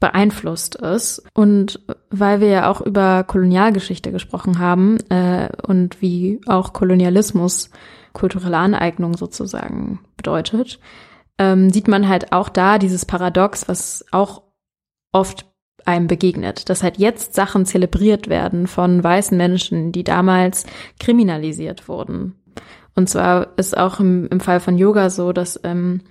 beeinflusst 0.01 0.77
ist. 0.77 1.23
Und 1.35 1.81
weil 2.11 2.41
wir 2.41 2.49
ja 2.49 2.71
auch 2.71 2.81
über 2.81 3.23
Kolonialgeschichte 3.25 4.11
gesprochen 4.11 4.59
haben 4.59 4.99
äh, 5.11 5.49
und 5.63 6.01
wie 6.01 6.41
auch 6.47 6.73
Kolonialismus 6.73 7.71
kulturelle 8.13 8.57
Aneignung 8.57 9.17
sozusagen 9.17 10.01
bedeutet, 10.17 10.81
ähm, 11.39 11.71
sieht 11.71 11.87
man 11.87 12.09
halt 12.09 12.33
auch 12.33 12.49
da 12.49 12.79
dieses 12.79 13.05
Paradox, 13.05 13.69
was 13.69 14.05
auch 14.11 14.43
oft 15.13 15.47
einem 15.87 16.07
begegnet, 16.07 16.69
dass 16.69 16.83
halt 16.83 16.99
jetzt 16.99 17.35
Sachen 17.35 17.67
zelebriert 17.67 18.29
werden 18.29 18.67
von 18.67 19.03
weißen 19.03 19.37
Menschen, 19.37 19.93
die 19.93 20.05
damals 20.05 20.67
kriminalisiert 20.99 21.89
wurden. 21.89 22.37
Und 22.95 23.09
zwar 23.09 23.57
ist 23.57 23.77
auch 23.77 24.01
im, 24.01 24.29
im 24.29 24.41
Fall 24.41 24.61
von 24.61 24.77
Yoga 24.77 25.11
so, 25.11 25.33
dass 25.33 25.61
ähm, 25.65 26.03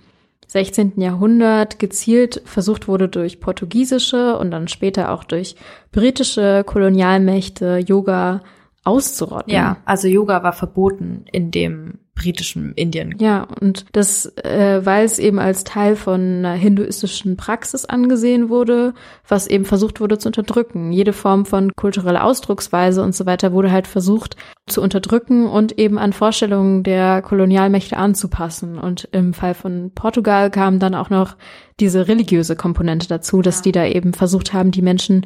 16. 0.49 0.93
Jahrhundert 0.97 1.77
gezielt 1.77 2.41
versucht 2.43 2.87
wurde 2.87 3.07
durch 3.07 3.39
portugiesische 3.39 4.35
und 4.37 4.49
dann 4.49 4.67
später 4.67 5.11
auch 5.11 5.23
durch 5.23 5.55
britische 5.91 6.63
Kolonialmächte 6.65 7.77
Yoga 7.77 8.41
auszurotten. 8.83 9.53
Ja, 9.53 9.77
also 9.85 10.07
Yoga 10.07 10.41
war 10.41 10.53
verboten 10.53 11.25
in 11.31 11.51
dem 11.51 11.99
britischen 12.19 12.73
Indien. 12.73 13.15
Ja, 13.19 13.47
und 13.61 13.85
das, 13.93 14.25
äh, 14.37 14.81
weil 14.83 15.05
es 15.05 15.17
eben 15.17 15.39
als 15.39 15.63
Teil 15.63 15.95
von 15.95 16.19
einer 16.19 16.53
hinduistischen 16.53 17.37
Praxis 17.37 17.85
angesehen 17.85 18.49
wurde, 18.49 18.93
was 19.27 19.47
eben 19.47 19.65
versucht 19.65 19.99
wurde 19.99 20.17
zu 20.17 20.29
unterdrücken. 20.29 20.91
Jede 20.91 21.13
Form 21.13 21.45
von 21.45 21.71
kultureller 21.75 22.23
Ausdrucksweise 22.23 23.01
und 23.01 23.15
so 23.15 23.25
weiter 23.25 23.53
wurde 23.53 23.71
halt 23.71 23.87
versucht 23.87 24.35
zu 24.67 24.81
unterdrücken 24.81 25.47
und 25.47 25.79
eben 25.79 25.97
an 25.97 26.13
Vorstellungen 26.13 26.83
der 26.83 27.21
Kolonialmächte 27.21 27.97
anzupassen. 27.97 28.77
Und 28.77 29.07
im 29.11 29.33
Fall 29.33 29.55
von 29.55 29.91
Portugal 29.95 30.51
kam 30.51 30.79
dann 30.79 30.93
auch 30.93 31.09
noch 31.09 31.35
diese 31.79 32.07
religiöse 32.07 32.55
Komponente 32.55 33.07
dazu, 33.07 33.41
dass 33.41 33.61
die 33.61 33.71
da 33.71 33.85
eben 33.85 34.13
versucht 34.13 34.53
haben, 34.53 34.71
die 34.71 34.81
Menschen 34.81 35.25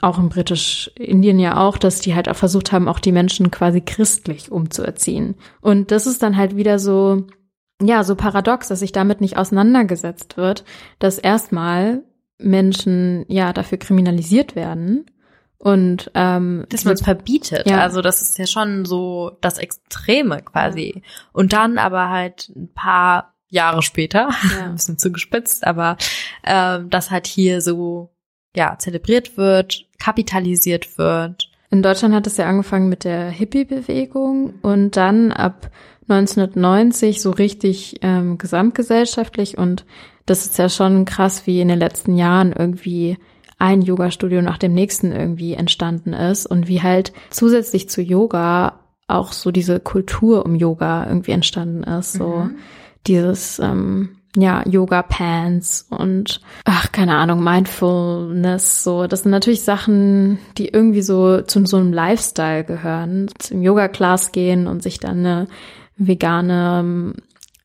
auch 0.00 0.18
in 0.18 0.28
Britisch-Indien 0.28 1.38
ja 1.38 1.56
auch, 1.56 1.78
dass 1.78 2.00
die 2.00 2.14
halt 2.14 2.28
auch 2.28 2.36
versucht 2.36 2.70
haben, 2.70 2.88
auch 2.88 3.00
die 3.00 3.12
Menschen 3.12 3.50
quasi 3.50 3.80
christlich 3.80 4.52
umzuerziehen. 4.52 5.34
Und 5.60 5.90
das 5.90 6.06
ist 6.06 6.22
dann 6.22 6.36
halt 6.36 6.56
wieder 6.56 6.78
so, 6.78 7.26
ja, 7.82 8.04
so 8.04 8.14
paradox, 8.14 8.68
dass 8.68 8.78
sich 8.80 8.92
damit 8.92 9.20
nicht 9.20 9.36
auseinandergesetzt 9.36 10.36
wird, 10.36 10.64
dass 11.00 11.18
erstmal 11.18 12.04
Menschen 12.38 13.24
ja 13.28 13.52
dafür 13.52 13.78
kriminalisiert 13.78 14.54
werden 14.54 15.06
und 15.58 16.10
ähm, 16.14 16.66
dass 16.68 16.84
man 16.84 16.94
es 16.94 17.02
verbietet. 17.02 17.68
Ja. 17.68 17.78
Also 17.78 18.00
das 18.00 18.22
ist 18.22 18.38
ja 18.38 18.46
schon 18.46 18.84
so 18.84 19.36
das 19.40 19.58
Extreme 19.58 20.42
quasi. 20.42 21.02
Und 21.32 21.52
dann 21.52 21.78
aber 21.78 22.10
halt 22.10 22.52
ein 22.54 22.72
paar 22.72 23.34
Jahre 23.48 23.82
später, 23.82 24.28
ja. 24.56 24.66
ein 24.66 24.74
bisschen 24.74 24.98
zugespitzt, 24.98 25.66
aber 25.66 25.96
ähm, 26.44 26.90
das 26.90 27.10
halt 27.10 27.26
hier 27.26 27.60
so 27.60 28.13
ja, 28.54 28.76
zelebriert 28.78 29.36
wird, 29.36 29.86
kapitalisiert 29.98 30.98
wird. 30.98 31.50
In 31.70 31.82
Deutschland 31.82 32.14
hat 32.14 32.26
es 32.26 32.36
ja 32.36 32.46
angefangen 32.46 32.88
mit 32.88 33.04
der 33.04 33.28
Hippie-Bewegung 33.30 34.54
und 34.62 34.96
dann 34.96 35.32
ab 35.32 35.70
1990 36.08 37.20
so 37.20 37.30
richtig 37.30 37.96
ähm, 38.02 38.38
gesamtgesellschaftlich 38.38 39.58
und 39.58 39.84
das 40.26 40.46
ist 40.46 40.58
ja 40.58 40.68
schon 40.68 41.04
krass, 41.04 41.46
wie 41.46 41.60
in 41.60 41.68
den 41.68 41.78
letzten 41.78 42.16
Jahren 42.16 42.52
irgendwie 42.52 43.18
ein 43.58 43.82
Yoga-Studio 43.82 44.42
nach 44.42 44.58
dem 44.58 44.72
nächsten 44.72 45.12
irgendwie 45.12 45.54
entstanden 45.54 46.12
ist 46.12 46.46
und 46.46 46.68
wie 46.68 46.82
halt 46.82 47.12
zusätzlich 47.30 47.88
zu 47.88 48.02
Yoga 48.02 48.80
auch 49.06 49.32
so 49.32 49.50
diese 49.50 49.80
Kultur 49.80 50.44
um 50.44 50.54
Yoga 50.54 51.06
irgendwie 51.06 51.32
entstanden 51.32 51.84
ist. 51.84 52.14
So 52.14 52.28
mhm. 52.28 52.56
dieses 53.06 53.58
ähm, 53.58 54.16
ja, 54.36 54.62
Yoga 54.68 55.02
Pants 55.02 55.86
und 55.90 56.40
ach, 56.64 56.90
keine 56.90 57.16
Ahnung, 57.16 57.42
Mindfulness, 57.42 58.82
so. 58.82 59.06
Das 59.06 59.22
sind 59.22 59.30
natürlich 59.30 59.62
Sachen, 59.62 60.38
die 60.58 60.68
irgendwie 60.68 61.02
so 61.02 61.42
zu 61.42 61.64
so 61.66 61.76
einem 61.76 61.92
Lifestyle 61.92 62.64
gehören. 62.64 63.30
Zum 63.38 63.62
Yoga 63.62 63.88
Class 63.88 64.32
gehen 64.32 64.66
und 64.66 64.82
sich 64.82 64.98
dann 64.98 65.18
eine 65.18 65.46
vegane 65.96 67.14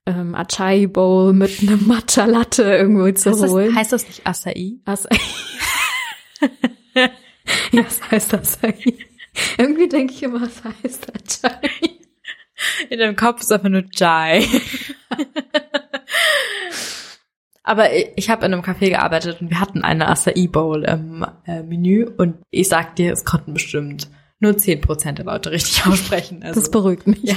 ähm, 0.06 0.36
Acai 0.36 0.88
Bowl 0.88 1.34
mit 1.34 1.62
einem 1.62 1.88
Matcha 1.88 2.26
Latte 2.26 2.64
irgendwo 2.64 3.12
zu 3.12 3.32
heißt 3.32 3.48
holen. 3.48 3.68
Das, 3.68 3.76
heißt 3.76 3.94
das 3.94 4.08
nicht 4.08 4.28
Acai? 4.28 4.78
Acai. 4.86 5.20
ja, 7.72 7.84
was 7.84 8.12
heißt 8.12 8.34
Acai? 8.34 8.76
Irgendwie 9.58 9.88
denke 9.88 10.14
ich 10.14 10.24
immer, 10.24 10.42
was 10.42 10.62
heißt 10.64 11.08
Acai? 11.10 11.70
In 12.90 13.00
deinem 13.00 13.16
Kopf 13.16 13.42
ist 13.42 13.52
einfach 13.52 13.70
nur 13.70 13.86
Jai. 13.92 14.46
Aber 17.63 17.88
ich 18.15 18.30
habe 18.30 18.45
in 18.45 18.54
einem 18.54 18.63
Café 18.63 18.89
gearbeitet 18.89 19.41
und 19.41 19.50
wir 19.50 19.60
hatten 19.60 19.84
eine 19.84 20.08
Acai 20.08 20.48
Bowl 20.48 20.84
im 20.84 21.26
äh, 21.45 21.62
Menü 21.62 22.08
und 22.17 22.38
ich 22.52 22.69
sag 22.69 22.95
dir, 22.95 23.12
es 23.13 23.26
konnten 23.26 23.54
bestimmt 23.54 24.10
nur 24.39 24.58
zehn 24.58 24.82
Prozent 24.82 25.19
der 25.19 25.26
Leute 25.26 25.52
richtig 25.52 25.86
aussprechen. 25.86 26.43
Also, 26.43 26.60
das 26.60 26.72
beruhigt 26.72 27.08
mich. 27.08 27.24
Ja. 27.24 27.36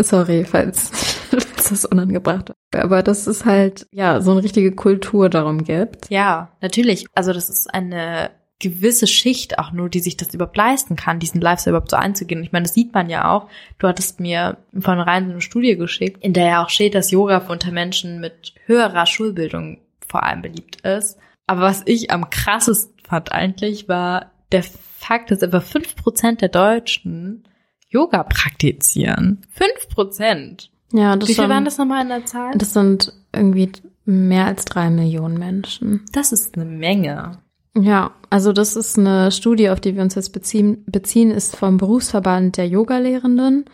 Sorry, 0.00 0.44
falls, 0.44 0.90
falls 1.30 1.68
das 1.68 1.84
unangebracht 1.84 2.50
war. 2.50 2.82
Aber 2.82 3.02
das 3.02 3.26
ist 3.26 3.44
halt, 3.44 3.86
ja, 3.92 4.20
so 4.20 4.30
eine 4.30 4.42
richtige 4.42 4.72
Kultur 4.72 5.28
darum 5.28 5.64
gibt. 5.64 6.08
Ja, 6.08 6.56
natürlich. 6.60 7.06
Also 7.14 7.32
das 7.32 7.50
ist 7.50 7.72
eine 7.72 8.30
gewisse 8.62 9.06
Schicht 9.06 9.58
auch 9.58 9.72
nur, 9.72 9.90
die 9.90 10.00
sich 10.00 10.16
das 10.16 10.32
überhaupt 10.32 10.56
leisten 10.56 10.96
kann, 10.96 11.18
diesen 11.18 11.40
Lifestyle 11.40 11.72
überhaupt 11.72 11.90
so 11.90 11.96
einzugehen. 11.96 12.42
Ich 12.42 12.52
meine, 12.52 12.62
das 12.62 12.74
sieht 12.74 12.94
man 12.94 13.10
ja 13.10 13.30
auch. 13.30 13.48
Du 13.78 13.88
hattest 13.88 14.20
mir 14.20 14.56
von 14.78 14.98
rein 14.98 15.26
so 15.26 15.32
eine 15.32 15.40
Studie 15.42 15.76
geschickt, 15.76 16.24
in 16.24 16.32
der 16.32 16.46
ja 16.46 16.64
auch 16.64 16.70
steht, 16.70 16.94
dass 16.94 17.10
Yoga 17.10 17.38
unter 17.48 17.72
Menschen 17.72 18.20
mit 18.20 18.54
höherer 18.64 19.04
Schulbildung 19.04 19.78
vor 20.08 20.22
allem 20.22 20.40
beliebt 20.40 20.80
ist. 20.82 21.18
Aber 21.46 21.62
was 21.62 21.82
ich 21.84 22.10
am 22.10 22.30
krassesten 22.30 22.94
fand 23.06 23.32
eigentlich, 23.32 23.88
war 23.88 24.30
der 24.52 24.62
Fakt, 24.62 25.30
dass 25.30 25.42
etwa 25.42 25.60
fünf 25.60 25.96
Prozent 25.96 26.40
der 26.40 26.48
Deutschen 26.48 27.44
Yoga 27.88 28.22
praktizieren. 28.22 29.44
Fünf 29.50 29.88
Prozent. 29.88 30.70
Ja, 30.92 31.16
das 31.16 31.28
Wie 31.28 31.34
viel 31.34 31.48
waren 31.48 31.64
das 31.64 31.78
nochmal 31.78 32.02
in 32.02 32.08
der 32.08 32.24
Zahl? 32.24 32.52
Das 32.56 32.72
sind 32.72 33.12
irgendwie 33.34 33.72
mehr 34.04 34.46
als 34.46 34.64
drei 34.64 34.90
Millionen 34.90 35.38
Menschen. 35.38 36.04
Das 36.12 36.32
ist 36.32 36.56
eine 36.56 36.64
Menge. 36.64 37.41
Ja, 37.74 38.12
also 38.28 38.52
das 38.52 38.76
ist 38.76 38.98
eine 38.98 39.30
Studie, 39.30 39.70
auf 39.70 39.80
die 39.80 39.94
wir 39.94 40.02
uns 40.02 40.14
jetzt 40.14 40.32
beziehen, 40.32 40.84
beziehen 40.86 41.30
ist 41.30 41.56
vom 41.56 41.78
Berufsverband 41.78 42.58
der 42.58 42.68
Yogalehrenden, 42.68 43.64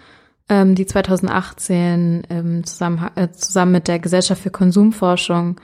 ähm, 0.49 0.75
die 0.77 0.87
2018 0.87 2.27
ähm, 2.31 2.65
zusammen, 2.65 3.11
äh, 3.17 3.31
zusammen 3.33 3.73
mit 3.73 3.89
der 3.89 3.99
Gesellschaft 3.99 4.43
für 4.43 4.51
Konsumforschung 4.51 5.61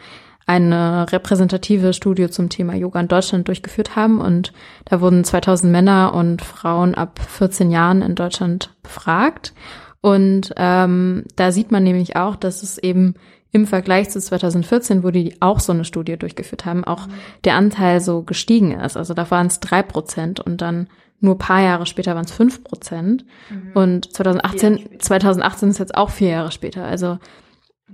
eine 0.46 1.10
repräsentative 1.10 1.92
Studie 1.92 2.28
zum 2.28 2.48
Thema 2.48 2.74
Yoga 2.74 3.00
in 3.00 3.08
Deutschland 3.08 3.48
durchgeführt 3.48 3.96
haben. 3.96 4.20
Und 4.20 4.52
da 4.84 5.00
wurden 5.00 5.24
2000 5.24 5.72
Männer 5.72 6.12
und 6.14 6.42
Frauen 6.42 6.94
ab 6.94 7.20
14 7.20 7.70
Jahren 7.70 8.02
in 8.02 8.14
Deutschland 8.14 8.74
befragt. 8.82 9.54
Und 10.00 10.52
ähm, 10.56 11.24
da 11.36 11.50
sieht 11.50 11.70
man 11.72 11.82
nämlich 11.82 12.16
auch, 12.16 12.36
dass 12.36 12.62
es 12.62 12.76
eben 12.76 13.14
im 13.54 13.66
Vergleich 13.68 14.10
zu 14.10 14.20
2014, 14.20 15.04
wo 15.04 15.12
die 15.12 15.40
auch 15.40 15.60
so 15.60 15.72
eine 15.72 15.84
Studie 15.84 16.16
durchgeführt 16.16 16.66
haben, 16.66 16.82
auch 16.82 17.06
der 17.44 17.54
Anteil 17.54 18.00
so 18.00 18.22
gestiegen 18.22 18.72
ist. 18.72 18.96
Also 18.96 19.14
da 19.14 19.30
waren 19.30 19.46
es 19.46 19.60
drei 19.60 19.80
Prozent 19.80 20.40
und 20.40 20.60
dann 20.60 20.88
nur 21.20 21.38
paar 21.38 21.62
Jahre 21.62 21.86
später 21.86 22.16
waren 22.16 22.24
es 22.24 22.32
fünf 22.32 22.64
Prozent. 22.64 23.24
Mhm. 23.50 23.70
Und 23.74 24.12
2018, 24.12 24.98
2018 24.98 25.68
ist 25.68 25.78
jetzt 25.78 25.94
auch 25.94 26.10
vier 26.10 26.30
Jahre 26.30 26.50
später. 26.50 26.84
Also 26.84 27.18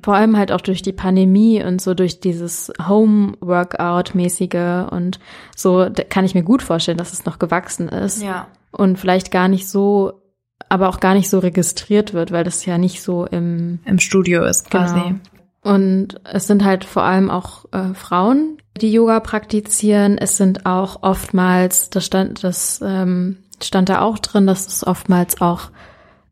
vor 0.03 0.15
allem 0.15 0.39
halt 0.39 0.51
auch 0.51 0.63
durch 0.63 0.81
die 0.81 0.95
Pandemie 0.95 1.63
und 1.63 1.83
so 1.83 1.93
durch 1.93 2.21
dieses 2.21 2.73
Home-Workout-mäßige 2.89 4.91
und 4.91 5.21
so 5.55 5.91
kann 6.09 6.25
ich 6.25 6.35
mir 6.35 6.43
gut 6.43 6.63
vorstellen, 6.63 6.97
dass 6.97 7.13
es 7.13 7.27
noch 7.27 7.39
gewachsen 7.39 7.91
ist. 7.91 8.23
Ja. 8.23 8.47
Und 8.71 8.99
vielleicht 8.99 9.31
gar 9.31 9.49
nicht 9.49 9.69
so, 9.69 10.23
aber 10.71 10.89
auch 10.89 11.01
gar 11.01 11.13
nicht 11.13 11.29
so 11.29 11.39
registriert 11.39 12.15
wird, 12.15 12.33
weil 12.33 12.45
das 12.45 12.65
ja 12.65 12.79
nicht 12.79 13.03
so 13.03 13.27
im, 13.27 13.81
im 13.85 13.99
Studio 13.99 14.47
ist 14.47 14.71
quasi. 14.71 14.95
Genau. 14.95 15.21
Und 15.63 16.21
es 16.25 16.47
sind 16.47 16.65
halt 16.65 16.85
vor 16.85 17.03
allem 17.03 17.31
auch 17.31 17.67
äh, 17.73 17.95
Frauen, 17.95 18.59
die 18.81 18.93
Yoga 18.93 19.21
praktizieren. 19.21 20.17
Es 20.17 20.37
sind 20.37 20.65
auch 20.65 21.03
oftmals, 21.03 21.91
das 21.91 22.07
stand, 22.07 22.43
das 22.43 22.81
ähm, 22.83 23.39
stand 23.63 23.91
da 23.91 24.01
auch 24.01 24.19
drin, 24.19 24.47
dass 24.47 24.67
es 24.67 24.87
oftmals 24.87 25.41
auch 25.43 25.71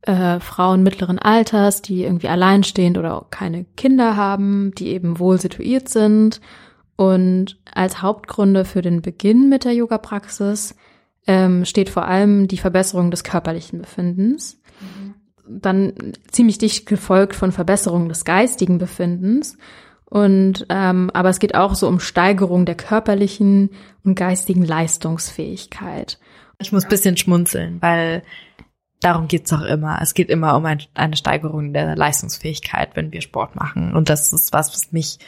äh, 0.03 0.41
Frauen 0.41 0.83
mittleren 0.83 1.19
Alters, 1.19 1.83
die 1.83 2.05
irgendwie 2.05 2.29
alleinstehend 2.29 2.97
oder 2.97 3.27
keine 3.29 3.65
Kinder 3.77 4.17
haben, 4.17 4.73
die 4.77 4.89
eben 4.89 5.19
wohl 5.19 5.39
situiert 5.39 5.91
sind. 5.91 6.41
Und 6.97 7.59
als 7.73 8.01
Hauptgründe 8.01 8.65
für 8.65 8.81
den 8.81 9.03
Beginn 9.03 9.51
mit 9.51 9.65
der 9.65 9.75
Yoga-Praxis 9.75 10.75
ähm, 11.27 11.67
steht 11.67 11.91
vor 11.91 12.07
allem 12.07 12.49
die 12.49 12.57
Verbesserung 12.57 13.11
des 13.11 13.25
körperlichen 13.25 13.83
Befindens. 13.83 14.59
Mhm 14.81 14.98
dann 15.49 15.93
ziemlich 16.31 16.59
dicht 16.59 16.87
gefolgt 16.87 17.35
von 17.35 17.53
Verbesserung 17.53 18.09
des 18.09 18.25
geistigen 18.25 18.79
Befindens. 18.79 19.57
Und 20.05 20.67
ähm, 20.71 21.11
aber 21.13 21.29
es 21.29 21.39
geht 21.39 21.55
auch 21.55 21.75
so 21.75 21.87
um 21.87 22.01
Steigerung 22.01 22.65
der 22.65 22.77
körperlichen 22.77 23.71
und 24.05 24.15
geistigen 24.15 24.65
Leistungsfähigkeit. 24.65 26.19
Ich 26.59 26.73
muss 26.73 26.87
bisschen 26.87 27.17
schmunzeln, 27.17 27.83
weil 27.83 28.23
darum 29.01 29.29
geht's 29.29 29.53
auch 29.53 29.63
immer. 29.63 30.01
Es 30.03 30.15
geht 30.15 30.31
immer 30.31 30.57
um 30.57 30.65
ein, 30.65 30.83
eine 30.95 31.17
Steigerung 31.17 31.73
der 31.73 31.95
Leistungsfähigkeit, 31.95 32.91
wenn 32.95 33.13
wir 33.13 33.21
Sport 33.21 33.55
machen. 33.55 33.95
Und 33.95 34.09
das 34.09 34.33
ist 34.33 34.53
was, 34.53 34.73
was 34.73 34.93
mich 34.93 35.19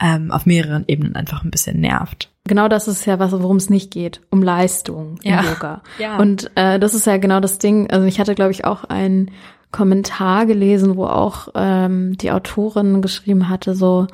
ähm, 0.00 0.30
auf 0.30 0.46
mehreren 0.46 0.84
Ebenen 0.88 1.14
einfach 1.14 1.44
ein 1.44 1.50
bisschen 1.50 1.80
nervt. 1.80 2.30
Genau 2.44 2.68
das 2.68 2.88
ist 2.88 3.04
ja 3.04 3.18
was, 3.18 3.32
worum 3.32 3.58
es 3.58 3.70
nicht 3.70 3.90
geht, 3.90 4.22
um 4.30 4.42
Leistung 4.42 5.18
im 5.22 5.30
ja. 5.30 5.42
Yoga. 5.42 5.82
Ja. 5.98 6.16
Und 6.18 6.50
äh, 6.54 6.78
das 6.78 6.94
ist 6.94 7.06
ja 7.06 7.18
genau 7.18 7.40
das 7.40 7.58
Ding. 7.58 7.90
Also 7.90 8.06
ich 8.06 8.18
hatte, 8.18 8.34
glaube 8.34 8.52
ich, 8.52 8.64
auch 8.64 8.84
einen 8.84 9.30
Kommentar 9.70 10.46
gelesen, 10.46 10.96
wo 10.96 11.04
auch 11.04 11.48
ähm, 11.54 12.16
die 12.16 12.32
Autorin 12.32 13.02
geschrieben 13.02 13.48
hatte, 13.48 13.74
so 13.74 14.06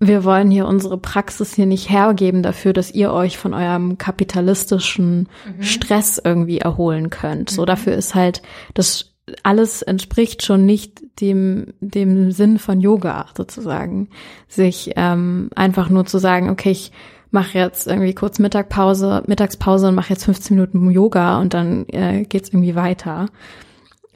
wir 0.00 0.24
wollen 0.24 0.50
hier 0.50 0.66
unsere 0.66 0.98
Praxis 0.98 1.54
hier 1.54 1.66
nicht 1.66 1.88
hergeben 1.88 2.42
dafür, 2.42 2.72
dass 2.72 2.90
ihr 2.90 3.12
euch 3.12 3.38
von 3.38 3.54
eurem 3.54 3.96
kapitalistischen 3.96 5.28
mhm. 5.46 5.62
Stress 5.62 6.20
irgendwie 6.22 6.58
erholen 6.58 7.10
könnt. 7.10 7.50
So 7.50 7.62
mhm. 7.62 7.66
dafür 7.66 7.94
ist 7.94 8.14
halt 8.14 8.42
das 8.74 9.13
alles 9.42 9.82
entspricht 9.82 10.44
schon 10.44 10.66
nicht 10.66 11.02
dem, 11.20 11.72
dem 11.80 12.30
Sinn 12.30 12.58
von 12.58 12.80
Yoga 12.80 13.26
sozusagen. 13.36 14.08
Sich 14.48 14.92
ähm, 14.96 15.50
einfach 15.54 15.88
nur 15.88 16.04
zu 16.06 16.18
sagen, 16.18 16.50
okay, 16.50 16.70
ich 16.70 16.92
mache 17.30 17.58
jetzt 17.58 17.86
irgendwie 17.86 18.14
kurz 18.14 18.38
Mittagpause, 18.38 19.22
Mittagspause 19.26 19.88
und 19.88 19.94
mache 19.94 20.10
jetzt 20.10 20.24
15 20.24 20.56
Minuten 20.56 20.90
Yoga 20.90 21.40
und 21.40 21.54
dann 21.54 21.86
äh, 21.88 22.24
geht's 22.24 22.50
irgendwie 22.50 22.74
weiter. 22.74 23.26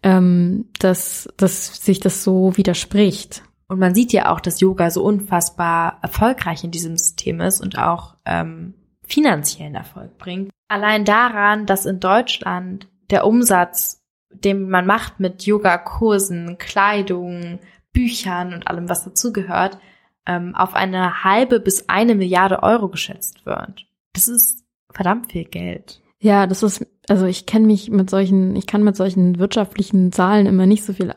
Ähm, 0.03 0.67
dass, 0.79 1.29
dass 1.37 1.85
sich 1.85 1.99
das 1.99 2.23
so 2.23 2.57
widerspricht. 2.57 3.43
Und 3.67 3.81
man 3.81 3.95
sieht 3.95 4.13
ja 4.13 4.33
auch, 4.33 4.39
dass 4.39 4.61
Yoga 4.61 4.91
so 4.91 5.03
unfassbar 5.03 5.99
erfolgreich 6.03 6.63
in 6.63 6.71
diesem 6.71 6.97
System 6.97 7.41
ist 7.41 7.61
und 7.61 7.77
auch 7.79 8.15
ähm, 8.25 8.75
finanziellen 9.03 9.75
Erfolg 9.75 10.17
bringt. 10.19 10.51
Allein 10.69 11.05
daran, 11.05 11.67
dass 11.67 11.85
in 11.85 11.99
Deutschland 11.99 12.87
der 13.11 13.27
Umsatz, 13.27 13.98
den 14.31 14.69
man 14.69 14.87
macht 14.87 15.21
mit 15.21 15.45
Yoga-Kursen, 15.45 16.59
Kleidung, 16.59 17.59
Büchern 17.93 18.53
und 18.55 18.67
allem, 18.67 18.89
was 18.89 19.05
dazugehört, 19.05 19.79
ähm, 20.27 20.55
auf 20.55 20.75
eine 20.75 21.25
halbe 21.25 21.61
bis 21.61 21.89
eine 21.89 22.15
Milliarde 22.15 22.63
Euro 22.63 22.89
geschätzt 22.89 23.47
wird. 23.47 23.87
Das 24.13 24.29
ist 24.29 24.65
verdammt 24.93 25.33
viel 25.33 25.45
Geld. 25.45 26.03
Ja, 26.21 26.47
das 26.47 26.63
ist, 26.63 26.87
also 27.09 27.27
ich 27.27 27.47
kenne 27.47 27.67
mich 27.67 27.91
mit 27.91 28.11
solchen, 28.11 28.57
ich 28.57 28.67
kann 28.67 28.83
mit 28.83 28.97
solchen 28.97 29.39
wirtschaftlichen 29.39 30.13
Zahlen 30.13 30.47
immer 30.47 30.67
nicht 30.67 30.85
so 30.85 30.93
viel 30.93 31.15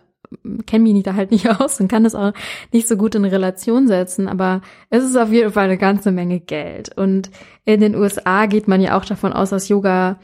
kenne 0.65 0.83
mich 0.83 1.03
da 1.03 1.15
halt 1.15 1.31
nicht 1.31 1.49
aus 1.59 1.79
und 1.79 1.87
kann 1.87 2.03
das 2.03 2.15
auch 2.15 2.33
nicht 2.71 2.87
so 2.87 2.97
gut 2.97 3.15
in 3.15 3.25
Relation 3.25 3.87
setzen, 3.87 4.27
aber 4.27 4.61
es 4.89 5.03
ist 5.03 5.17
auf 5.17 5.31
jeden 5.31 5.51
Fall 5.51 5.65
eine 5.65 5.77
ganze 5.77 6.11
Menge 6.11 6.39
Geld. 6.39 6.95
Und 6.97 7.31
in 7.65 7.81
den 7.81 7.95
USA 7.95 8.45
geht 8.45 8.67
man 8.67 8.81
ja 8.81 8.97
auch 8.97 9.05
davon 9.05 9.33
aus, 9.33 9.49
dass 9.49 9.69
Yoga 9.69 10.19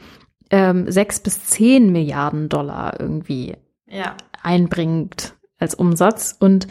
sechs 0.50 1.20
bis 1.20 1.44
zehn 1.44 1.92
Milliarden 1.92 2.48
Dollar 2.48 2.98
irgendwie 2.98 3.56
ja. 3.86 4.16
einbringt 4.42 5.34
als 5.58 5.74
Umsatz. 5.74 6.36
Und 6.38 6.68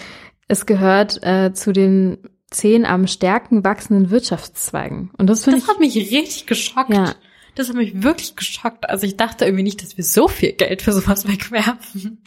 es 0.48 0.66
gehört 0.66 1.24
äh, 1.24 1.54
zu 1.54 1.74
den 1.74 2.18
zehn 2.50 2.86
am 2.86 3.08
stärken 3.08 3.63
wachsenden 3.63 4.10
Wirtschaftszweigen. 4.10 5.12
Und 5.18 5.28
das 5.28 5.44
finde 5.44 5.60
ich. 5.60 5.66
Das 5.66 5.74
hat 5.74 5.80
mich 5.80 5.96
richtig 5.96 6.48
geschockt. 6.48 6.94
Ja. 6.94 7.13
Das 7.56 7.70
hat 7.70 7.76
mich 7.76 8.04
wirklich 8.04 8.36
geschockt. 8.36 8.90
Also 8.90 9.06
ich 9.06 9.18
dachte 9.18 9.46
irgendwie 9.46 9.63
nicht, 9.63 9.82
dass 9.82 9.98
wir 9.98 10.04
so 10.04 10.28
viel 10.28 10.54
Geld 10.54 10.82
für 10.84 10.94
sowas 10.94 11.28
wegwerfen. 11.28 12.22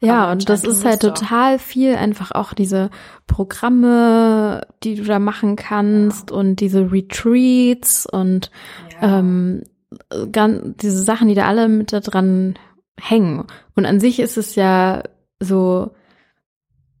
Ja, 0.00 0.30
und 0.30 0.50
das 0.50 0.64
ist 0.64 0.84
halt 0.84 1.00
total 1.00 1.58
viel, 1.58 1.96
einfach 1.96 2.30
auch 2.32 2.52
diese 2.52 2.90
Programme, 3.26 4.66
die 4.82 4.96
du 4.96 5.04
da 5.04 5.18
machen 5.18 5.56
kannst 5.56 6.30
ja. 6.30 6.36
und 6.36 6.56
diese 6.56 6.92
Retreats 6.92 8.06
und 8.06 8.50
ja. 9.00 9.20
ähm, 9.20 9.62
ganz, 10.32 10.76
diese 10.82 11.02
Sachen, 11.02 11.28
die 11.28 11.34
da 11.34 11.46
alle 11.46 11.68
mit 11.68 11.92
da 11.92 12.00
dran 12.00 12.58
hängen. 12.98 13.44
Und 13.74 13.86
an 13.86 14.00
sich 14.00 14.20
ist 14.20 14.36
es 14.36 14.54
ja 14.54 15.02
so 15.40 15.90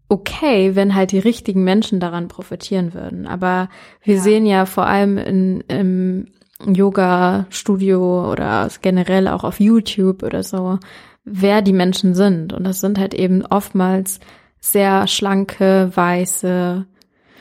okay, 0.08 0.76
wenn 0.76 0.94
halt 0.94 1.12
die 1.12 1.18
richtigen 1.18 1.64
Menschen 1.64 2.00
daran 2.00 2.28
profitieren 2.28 2.94
würden. 2.94 3.26
Aber 3.26 3.68
wir 4.02 4.16
ja. 4.16 4.20
sehen 4.20 4.46
ja 4.46 4.66
vor 4.66 4.86
allem 4.86 5.18
in, 5.18 5.60
im 5.62 6.26
Yoga-Studio 6.64 8.30
oder 8.30 8.68
generell 8.82 9.28
auch 9.28 9.44
auf 9.44 9.60
YouTube 9.60 10.22
oder 10.22 10.42
so, 10.42 10.78
wer 11.24 11.60
die 11.60 11.72
Menschen 11.72 12.14
sind. 12.14 12.52
Und 12.52 12.64
das 12.64 12.80
sind 12.80 12.98
halt 12.98 13.14
eben 13.14 13.44
oftmals 13.44 14.20
sehr 14.60 15.06
schlanke, 15.06 15.90
weiße, 15.94 16.86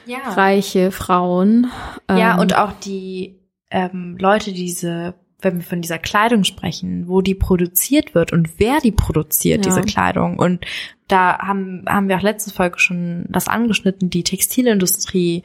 ja. 0.05 0.17
reiche 0.29 0.91
Frauen. 0.91 1.67
Ja, 2.09 2.33
ähm, 2.33 2.39
und 2.39 2.57
auch 2.57 2.71
die 2.73 3.39
ähm, 3.69 4.17
Leute, 4.19 4.51
die 4.51 4.65
diese, 4.65 5.13
wenn 5.45 5.57
wir 5.57 5.63
von 5.63 5.81
dieser 5.81 5.99
Kleidung 5.99 6.43
sprechen, 6.43 7.07
wo 7.07 7.21
die 7.21 7.35
produziert 7.35 8.13
wird 8.13 8.33
und 8.33 8.59
wer 8.59 8.79
die 8.81 8.91
produziert, 8.91 9.65
ja. 9.65 9.71
diese 9.71 9.85
Kleidung. 9.85 10.37
Und 10.37 10.65
da 11.07 11.37
haben, 11.37 11.85
haben 11.87 12.09
wir 12.09 12.17
auch 12.17 12.21
letzte 12.21 12.51
Folge 12.51 12.79
schon 12.79 13.25
das 13.29 13.47
angeschnitten, 13.47 14.09
die 14.09 14.23
Textilindustrie, 14.23 15.43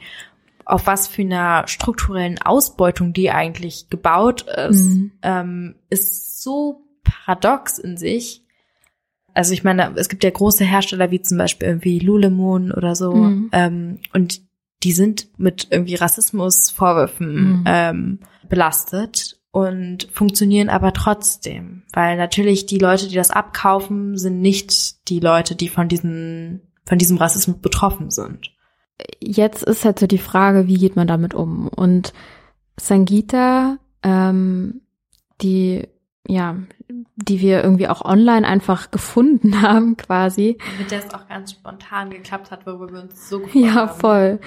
auf 0.65 0.87
was 0.87 1.07
für 1.07 1.21
einer 1.21 1.67
strukturellen 1.67 2.41
Ausbeutung 2.41 3.13
die 3.13 3.31
eigentlich 3.31 3.89
gebaut 3.89 4.41
ist, 4.41 4.87
mhm. 4.87 5.11
ähm, 5.21 5.75
ist 5.89 6.41
so 6.41 6.83
paradox 7.03 7.77
in 7.77 7.97
sich. 7.97 8.43
Also 9.33 9.53
ich 9.53 9.63
meine, 9.63 9.93
es 9.95 10.09
gibt 10.09 10.23
ja 10.23 10.29
große 10.29 10.65
Hersteller 10.65 11.11
wie 11.11 11.21
zum 11.21 11.37
Beispiel 11.37 11.67
irgendwie 11.67 11.99
Lulemon 11.99 12.71
oder 12.71 12.95
so, 12.95 13.13
mhm. 13.13 13.49
ähm, 13.53 13.99
und 14.13 14.41
die 14.83 14.93
sind 14.93 15.27
mit 15.37 15.67
irgendwie 15.69 15.95
Rassismusvorwürfen 15.95 17.59
mhm. 17.59 17.63
ähm, 17.67 18.19
belastet 18.49 19.40
und 19.51 20.07
funktionieren 20.13 20.69
aber 20.69 20.93
trotzdem, 20.93 21.83
weil 21.93 22.17
natürlich 22.17 22.65
die 22.65 22.77
Leute, 22.79 23.07
die 23.07 23.15
das 23.15 23.31
abkaufen, 23.31 24.17
sind 24.17 24.39
nicht 24.41 25.09
die 25.09 25.19
Leute, 25.19 25.55
die 25.55 25.69
von 25.69 25.87
diesen 25.87 26.61
von 26.85 26.97
diesem 26.97 27.17
Rassismus 27.17 27.57
betroffen 27.59 28.09
sind. 28.11 28.51
Jetzt 29.19 29.63
ist 29.63 29.85
halt 29.85 29.99
so 29.99 30.07
die 30.07 30.17
Frage, 30.17 30.67
wie 30.67 30.77
geht 30.77 30.95
man 30.95 31.07
damit 31.07 31.33
um? 31.33 31.67
Und 31.67 32.13
Sangita, 32.79 33.77
ähm, 34.03 34.81
die 35.41 35.87
ja, 36.27 36.57
die 37.15 37.41
wir 37.41 37.63
irgendwie 37.63 37.87
auch 37.87 38.05
online 38.05 38.47
einfach 38.47 38.91
gefunden 38.91 39.61
haben, 39.63 39.97
quasi. 39.97 40.57
Mit 40.77 40.91
der 40.91 40.99
es 40.99 41.13
auch 41.13 41.27
ganz 41.27 41.51
spontan 41.51 42.09
geklappt 42.09 42.51
hat, 42.51 42.65
worüber 42.65 42.93
wir 42.93 43.01
uns 43.01 43.27
so 43.29 43.39
gefreut 43.39 43.63
Ja, 43.63 43.73
haben. 43.73 43.99
voll. 43.99 44.39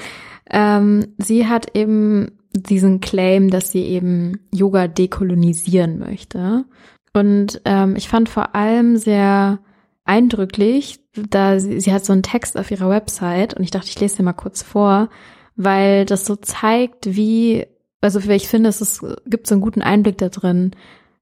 Ähm, 0.50 1.14
sie 1.18 1.46
hat 1.48 1.74
eben 1.76 2.38
diesen 2.54 3.00
Claim, 3.00 3.50
dass 3.50 3.70
sie 3.70 3.82
eben 3.82 4.40
Yoga 4.52 4.88
dekolonisieren 4.88 5.98
möchte. 5.98 6.64
Und 7.12 7.60
ähm, 7.64 7.96
ich 7.96 8.08
fand 8.08 8.28
vor 8.28 8.54
allem 8.54 8.96
sehr 8.96 9.58
eindrücklich, 10.04 11.00
da 11.14 11.58
sie, 11.58 11.80
sie 11.80 11.92
hat 11.92 12.04
so 12.04 12.12
einen 12.12 12.22
Text 12.22 12.56
auf 12.56 12.70
ihrer 12.70 12.90
Website 12.90 13.54
und 13.54 13.62
ich 13.62 13.70
dachte, 13.70 13.88
ich 13.88 13.98
lese 14.00 14.18
dir 14.18 14.22
mal 14.22 14.32
kurz 14.32 14.62
vor, 14.62 15.08
weil 15.56 16.04
das 16.04 16.26
so 16.26 16.36
zeigt, 16.36 17.14
wie, 17.16 17.66
also 18.00 18.18
ich 18.18 18.48
finde, 18.48 18.68
es 18.68 18.80
ist, 18.80 19.04
gibt 19.26 19.46
so 19.46 19.54
einen 19.54 19.62
guten 19.62 19.82
Einblick 19.82 20.18
da 20.18 20.28
drin, 20.28 20.72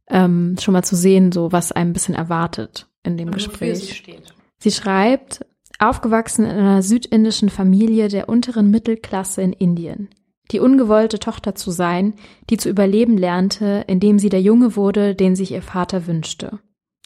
ähm, 0.09 0.57
schon 0.61 0.73
mal 0.73 0.83
zu 0.83 0.97
sehen, 0.97 1.33
so 1.33 1.53
was 1.53 1.73
einem 1.73 1.91
ein 1.91 1.93
bisschen 1.93 2.15
erwartet 2.15 2.89
in 3.03 3.17
dem 3.17 3.29
Und 3.29 3.35
Gespräch. 3.35 3.79
Sie, 3.79 3.95
steht. 3.95 4.35
sie 4.59 4.71
schreibt, 4.71 5.47
aufgewachsen 5.79 6.45
in 6.45 6.51
einer 6.51 6.83
südindischen 6.83 7.51
Familie 7.51 8.09
der 8.09 8.29
unteren 8.29 8.71
Mittelklasse 8.71 9.43
in 9.43 9.53
Indien. 9.53 10.09
Die 10.51 10.61
ungewollte 10.61 11.19
Tochter 11.19 11.55
zu 11.55 11.71
sein, 11.71 12.15
die 12.51 12.57
zu 12.57 12.69
überleben 12.69 13.17
lernte, 13.17 13.85
indem 13.87 14.19
sie 14.19 14.29
der 14.29 14.43
Junge 14.43 14.77
wurde, 14.77 15.15
den 15.15 15.37
sich 15.37 15.53
ihr 15.53 15.63
Vater 15.63 16.07
wünschte. 16.07 16.59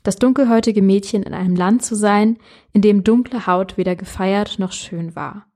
Das 0.03 0.17
dunkelhäutige 0.17 0.83
Mädchen 0.83 1.23
in 1.23 1.35
einem 1.35 1.57
Land 1.57 1.85
zu 1.85 1.95
sein, 1.95 2.39
in 2.73 2.81
dem 2.81 3.05
dunkle 3.05 3.47
Haut 3.47 3.77
weder 3.77 3.97
gefeiert 3.97 4.59
noch 4.59 4.73
schön 4.73 5.17
war. 5.17 5.47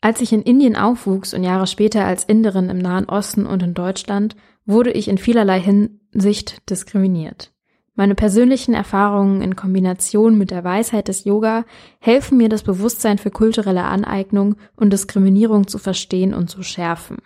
Als 0.00 0.20
ich 0.20 0.32
in 0.32 0.42
Indien 0.42 0.76
aufwuchs 0.76 1.34
und 1.34 1.42
Jahre 1.42 1.66
später 1.66 2.04
als 2.04 2.24
Inderin 2.24 2.68
im 2.70 2.78
Nahen 2.78 3.06
Osten 3.06 3.46
und 3.46 3.62
in 3.62 3.74
Deutschland, 3.74 4.36
wurde 4.64 4.92
ich 4.92 5.08
in 5.08 5.18
vielerlei 5.18 5.60
Hinsicht 5.60 6.70
diskriminiert. 6.70 7.52
Meine 7.98 8.14
persönlichen 8.14 8.74
Erfahrungen 8.74 9.42
in 9.42 9.56
Kombination 9.56 10.38
mit 10.38 10.52
der 10.52 10.62
Weisheit 10.62 11.08
des 11.08 11.24
Yoga 11.24 11.64
helfen 11.98 12.38
mir, 12.38 12.48
das 12.48 12.62
Bewusstsein 12.62 13.18
für 13.18 13.32
kulturelle 13.32 13.82
Aneignung 13.82 14.54
und 14.76 14.92
Diskriminierung 14.92 15.66
zu 15.66 15.78
verstehen 15.78 16.32
und 16.32 16.48
zu 16.48 16.62
schärfen. 16.62 17.16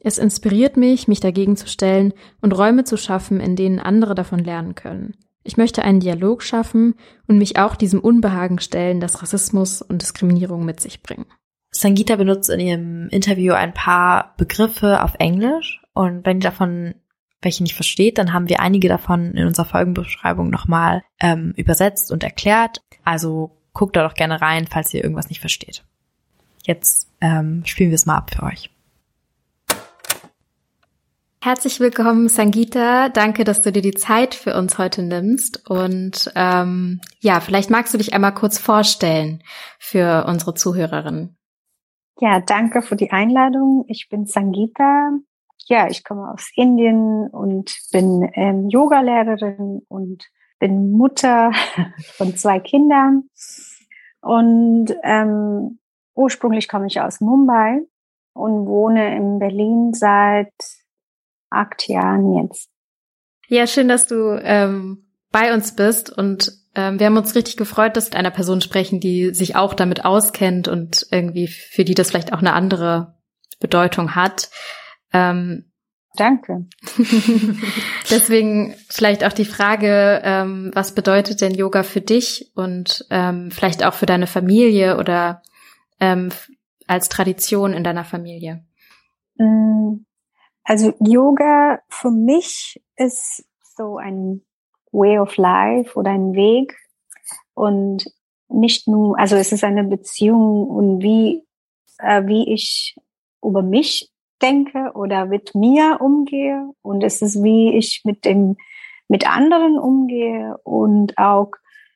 Es 0.00 0.18
inspiriert 0.18 0.76
mich, 0.76 1.06
mich 1.06 1.20
dagegen 1.20 1.54
zu 1.54 1.68
stellen 1.68 2.12
und 2.40 2.58
Räume 2.58 2.82
zu 2.82 2.96
schaffen, 2.96 3.38
in 3.38 3.54
denen 3.54 3.78
andere 3.78 4.16
davon 4.16 4.40
lernen 4.40 4.74
können. 4.74 5.14
Ich 5.44 5.56
möchte 5.56 5.82
einen 5.82 6.00
Dialog 6.00 6.42
schaffen 6.42 6.96
und 7.28 7.38
mich 7.38 7.60
auch 7.60 7.76
diesem 7.76 8.00
Unbehagen 8.00 8.58
stellen, 8.58 8.98
das 8.98 9.22
Rassismus 9.22 9.80
und 9.80 10.02
Diskriminierung 10.02 10.64
mit 10.64 10.80
sich 10.80 11.04
bringen. 11.04 11.26
Sangita 11.70 12.16
benutzt 12.16 12.50
in 12.50 12.58
ihrem 12.58 13.08
Interview 13.10 13.52
ein 13.52 13.74
paar 13.74 14.34
Begriffe 14.38 15.04
auf 15.04 15.14
Englisch 15.20 15.80
und 15.94 16.26
wenn 16.26 16.38
ihr 16.38 16.50
davon 16.50 16.94
welche 17.42 17.62
nicht 17.62 17.74
versteht, 17.74 18.18
dann 18.18 18.32
haben 18.32 18.48
wir 18.48 18.60
einige 18.60 18.88
davon 18.88 19.32
in 19.32 19.46
unserer 19.46 19.66
Folgenbeschreibung 19.66 20.50
nochmal 20.50 21.02
ähm, 21.20 21.54
übersetzt 21.56 22.10
und 22.12 22.22
erklärt. 22.22 22.82
Also 23.04 23.56
guckt 23.72 23.96
da 23.96 24.06
doch 24.06 24.14
gerne 24.14 24.40
rein, 24.40 24.66
falls 24.66 24.92
ihr 24.92 25.02
irgendwas 25.02 25.28
nicht 25.28 25.40
versteht. 25.40 25.84
Jetzt 26.64 27.08
ähm, 27.20 27.62
spielen 27.64 27.90
wir 27.90 27.96
es 27.96 28.06
mal 28.06 28.16
ab 28.16 28.30
für 28.34 28.42
euch. 28.42 28.70
Herzlich 31.42 31.80
willkommen, 31.80 32.28
Sangita. 32.28 33.08
Danke, 33.08 33.44
dass 33.44 33.62
du 33.62 33.72
dir 33.72 33.80
die 33.80 33.94
Zeit 33.94 34.34
für 34.34 34.54
uns 34.54 34.76
heute 34.76 35.02
nimmst. 35.02 35.70
Und 35.70 36.30
ähm, 36.34 37.00
ja, 37.20 37.40
vielleicht 37.40 37.70
magst 37.70 37.94
du 37.94 37.98
dich 37.98 38.12
einmal 38.12 38.34
kurz 38.34 38.58
vorstellen 38.58 39.42
für 39.78 40.26
unsere 40.26 40.52
Zuhörerinnen. 40.52 41.38
Ja, 42.20 42.40
danke 42.40 42.82
für 42.82 42.96
die 42.96 43.10
Einladung. 43.10 43.86
Ich 43.88 44.10
bin 44.10 44.26
Sangita. 44.26 45.12
Ja, 45.70 45.86
ich 45.88 46.02
komme 46.02 46.32
aus 46.32 46.50
Indien 46.56 47.28
und 47.28 47.72
bin 47.92 48.28
ähm, 48.34 48.68
Yogalehrerin 48.70 49.82
und 49.86 50.28
bin 50.58 50.90
Mutter 50.90 51.52
von 52.16 52.36
zwei 52.36 52.58
Kindern. 52.58 53.28
Und 54.20 54.88
ähm, 55.04 55.78
ursprünglich 56.14 56.66
komme 56.66 56.88
ich 56.88 57.00
aus 57.00 57.20
Mumbai 57.20 57.82
und 58.32 58.66
wohne 58.66 59.16
in 59.16 59.38
Berlin 59.38 59.92
seit 59.94 60.52
acht 61.50 61.86
Jahren 61.86 62.34
jetzt. 62.42 62.68
Ja, 63.46 63.68
schön, 63.68 63.86
dass 63.86 64.08
du 64.08 64.40
ähm, 64.42 65.12
bei 65.30 65.54
uns 65.54 65.76
bist 65.76 66.10
und 66.10 66.50
ähm, 66.74 66.98
wir 66.98 67.06
haben 67.06 67.16
uns 67.16 67.36
richtig 67.36 67.56
gefreut, 67.56 67.96
dass 67.96 68.06
wir 68.06 68.10
mit 68.10 68.16
einer 68.16 68.32
Person 68.32 68.60
sprechen, 68.60 68.98
die 68.98 69.32
sich 69.34 69.54
auch 69.54 69.74
damit 69.74 70.04
auskennt 70.04 70.66
und 70.66 71.06
irgendwie 71.12 71.46
für 71.46 71.84
die 71.84 71.94
das 71.94 72.10
vielleicht 72.10 72.32
auch 72.32 72.40
eine 72.40 72.54
andere 72.54 73.14
Bedeutung 73.60 74.16
hat. 74.16 74.50
Ähm, 75.12 75.70
Danke. 76.16 76.66
Deswegen 78.10 78.74
vielleicht 78.88 79.24
auch 79.24 79.32
die 79.32 79.44
Frage, 79.44 80.20
ähm, 80.24 80.70
was 80.74 80.94
bedeutet 80.94 81.40
denn 81.40 81.54
Yoga 81.54 81.84
für 81.84 82.00
dich 82.00 82.50
und 82.56 83.06
ähm, 83.10 83.50
vielleicht 83.52 83.84
auch 83.84 83.94
für 83.94 84.06
deine 84.06 84.26
Familie 84.26 84.98
oder 84.98 85.42
ähm, 86.00 86.30
als 86.88 87.08
Tradition 87.08 87.72
in 87.72 87.84
deiner 87.84 88.04
Familie? 88.04 88.64
Mm, 89.36 90.04
also 90.64 90.92
Yoga 90.98 91.80
für 91.88 92.10
mich 92.10 92.82
ist 92.96 93.44
so 93.76 93.96
ein 93.96 94.42
Way 94.90 95.20
of 95.20 95.36
Life 95.36 95.96
oder 95.96 96.10
ein 96.10 96.32
Weg 96.34 96.76
und 97.54 98.04
nicht 98.48 98.88
nur, 98.88 99.16
also 99.16 99.36
es 99.36 99.52
ist 99.52 99.62
eine 99.62 99.84
Beziehung 99.84 100.66
und 100.66 101.02
wie, 101.02 101.46
äh, 101.98 102.26
wie 102.26 102.52
ich 102.52 102.96
über 103.42 103.62
mich 103.62 104.10
denke 104.40 104.92
oder 104.94 105.26
mit 105.26 105.54
mir 105.54 105.98
umgehe 106.00 106.70
und 106.82 107.02
es 107.02 107.22
ist 107.22 107.42
wie 107.42 107.76
ich 107.76 108.02
mit 108.04 108.24
dem, 108.24 108.56
mit 109.08 109.28
anderen 109.30 109.78
umgehe 109.78 110.56
und 110.64 111.16
auch 111.18 111.52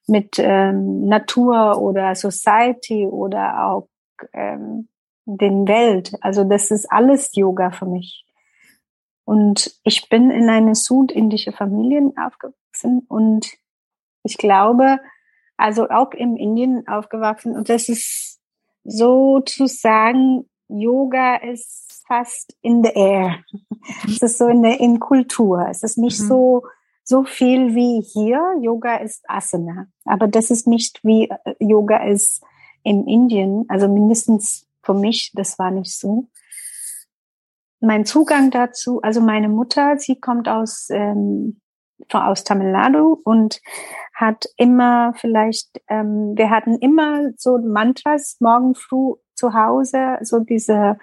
mit 0.07 0.39
ähm, 0.39 1.07
Natur 1.07 1.81
oder 1.81 2.15
Society 2.15 3.07
oder 3.07 3.67
auch 3.67 3.89
ähm, 4.33 4.89
den 5.25 5.67
Welt. 5.67 6.15
Also 6.21 6.45
das 6.45 6.71
ist 6.71 6.91
alles 6.91 7.35
Yoga 7.35 7.71
für 7.71 7.87
mich. 7.87 8.27
Und 9.25 9.75
ich 9.85 10.09
bin 10.11 10.31
in 10.31 10.51
eine 10.51 10.75
südindische 10.75 11.53
Familie 11.53 12.13
aufgewachsen 12.23 13.07
und 13.09 13.51
ich 14.23 14.37
glaube, 14.37 14.99
also 15.57 15.89
auch 15.89 16.13
im 16.13 16.37
Indien 16.37 16.87
aufgewachsen 16.89 17.57
und 17.57 17.69
das 17.71 17.89
ist 17.89 18.41
so 18.85 19.41
zu 19.41 19.67
sagen, 19.67 20.49
Yoga 20.69 21.37
ist 21.37 21.94
fast 22.15 22.57
in 22.63 22.83
the 22.83 22.91
air. 22.95 23.45
Es 24.07 24.23
ist 24.23 24.39
so 24.39 24.47
in 24.49 24.63
der 24.63 24.81
in 24.81 25.01
Kultur. 25.01 25.67
Es 25.69 25.83
ist 25.83 25.99
nicht 25.99 26.21
mhm. 26.21 26.27
so 26.27 26.63
so 27.03 27.25
viel 27.25 27.75
wie 27.75 28.01
hier. 28.01 28.41
Yoga 28.63 28.97
ist 28.97 29.25
Asana, 29.29 29.89
aber 30.05 30.27
das 30.27 30.51
ist 30.51 30.67
nicht 30.67 31.01
wie 31.05 31.29
äh, 31.29 31.55
Yoga 31.59 32.05
ist 32.05 32.43
im 32.83 33.07
Indien. 33.07 33.65
Also 33.69 33.89
mindestens 33.89 34.67
für 34.83 34.95
mich, 34.95 35.33
das 35.35 35.59
war 35.59 35.71
nicht 35.71 35.93
so. 35.93 36.29
Mein 37.81 38.07
Zugang 38.07 38.51
dazu, 38.51 39.03
also 39.03 39.21
meine 39.21 39.49
Mutter, 39.49 39.99
sie 39.99 40.19
kommt 40.19 40.49
aus 40.49 40.89
ähm, 40.91 41.61
aus 42.11 42.45
Tamil 42.45 42.73
Nadu 42.73 43.21
und 43.25 43.61
hat 44.15 44.47
immer 44.57 45.15
vielleicht, 45.17 45.81
ähm, 45.89 46.33
wir 46.37 46.51
hatten 46.51 46.77
immer 46.79 47.31
so 47.37 47.59
Mantras 47.59 48.37
morgen 48.41 48.75
früh 48.75 49.15
zu 49.35 49.55
Hause, 49.55 50.19
so 50.23 50.41
diese 50.41 50.99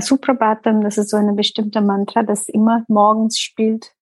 Suprabhatam, 0.00 0.82
das 0.82 0.98
ist 0.98 1.10
so 1.10 1.16
eine 1.16 1.32
bestimmte 1.32 1.80
Mantra, 1.80 2.22
das 2.22 2.48
immer 2.48 2.84
morgens 2.88 3.38
spielt. 3.38 3.92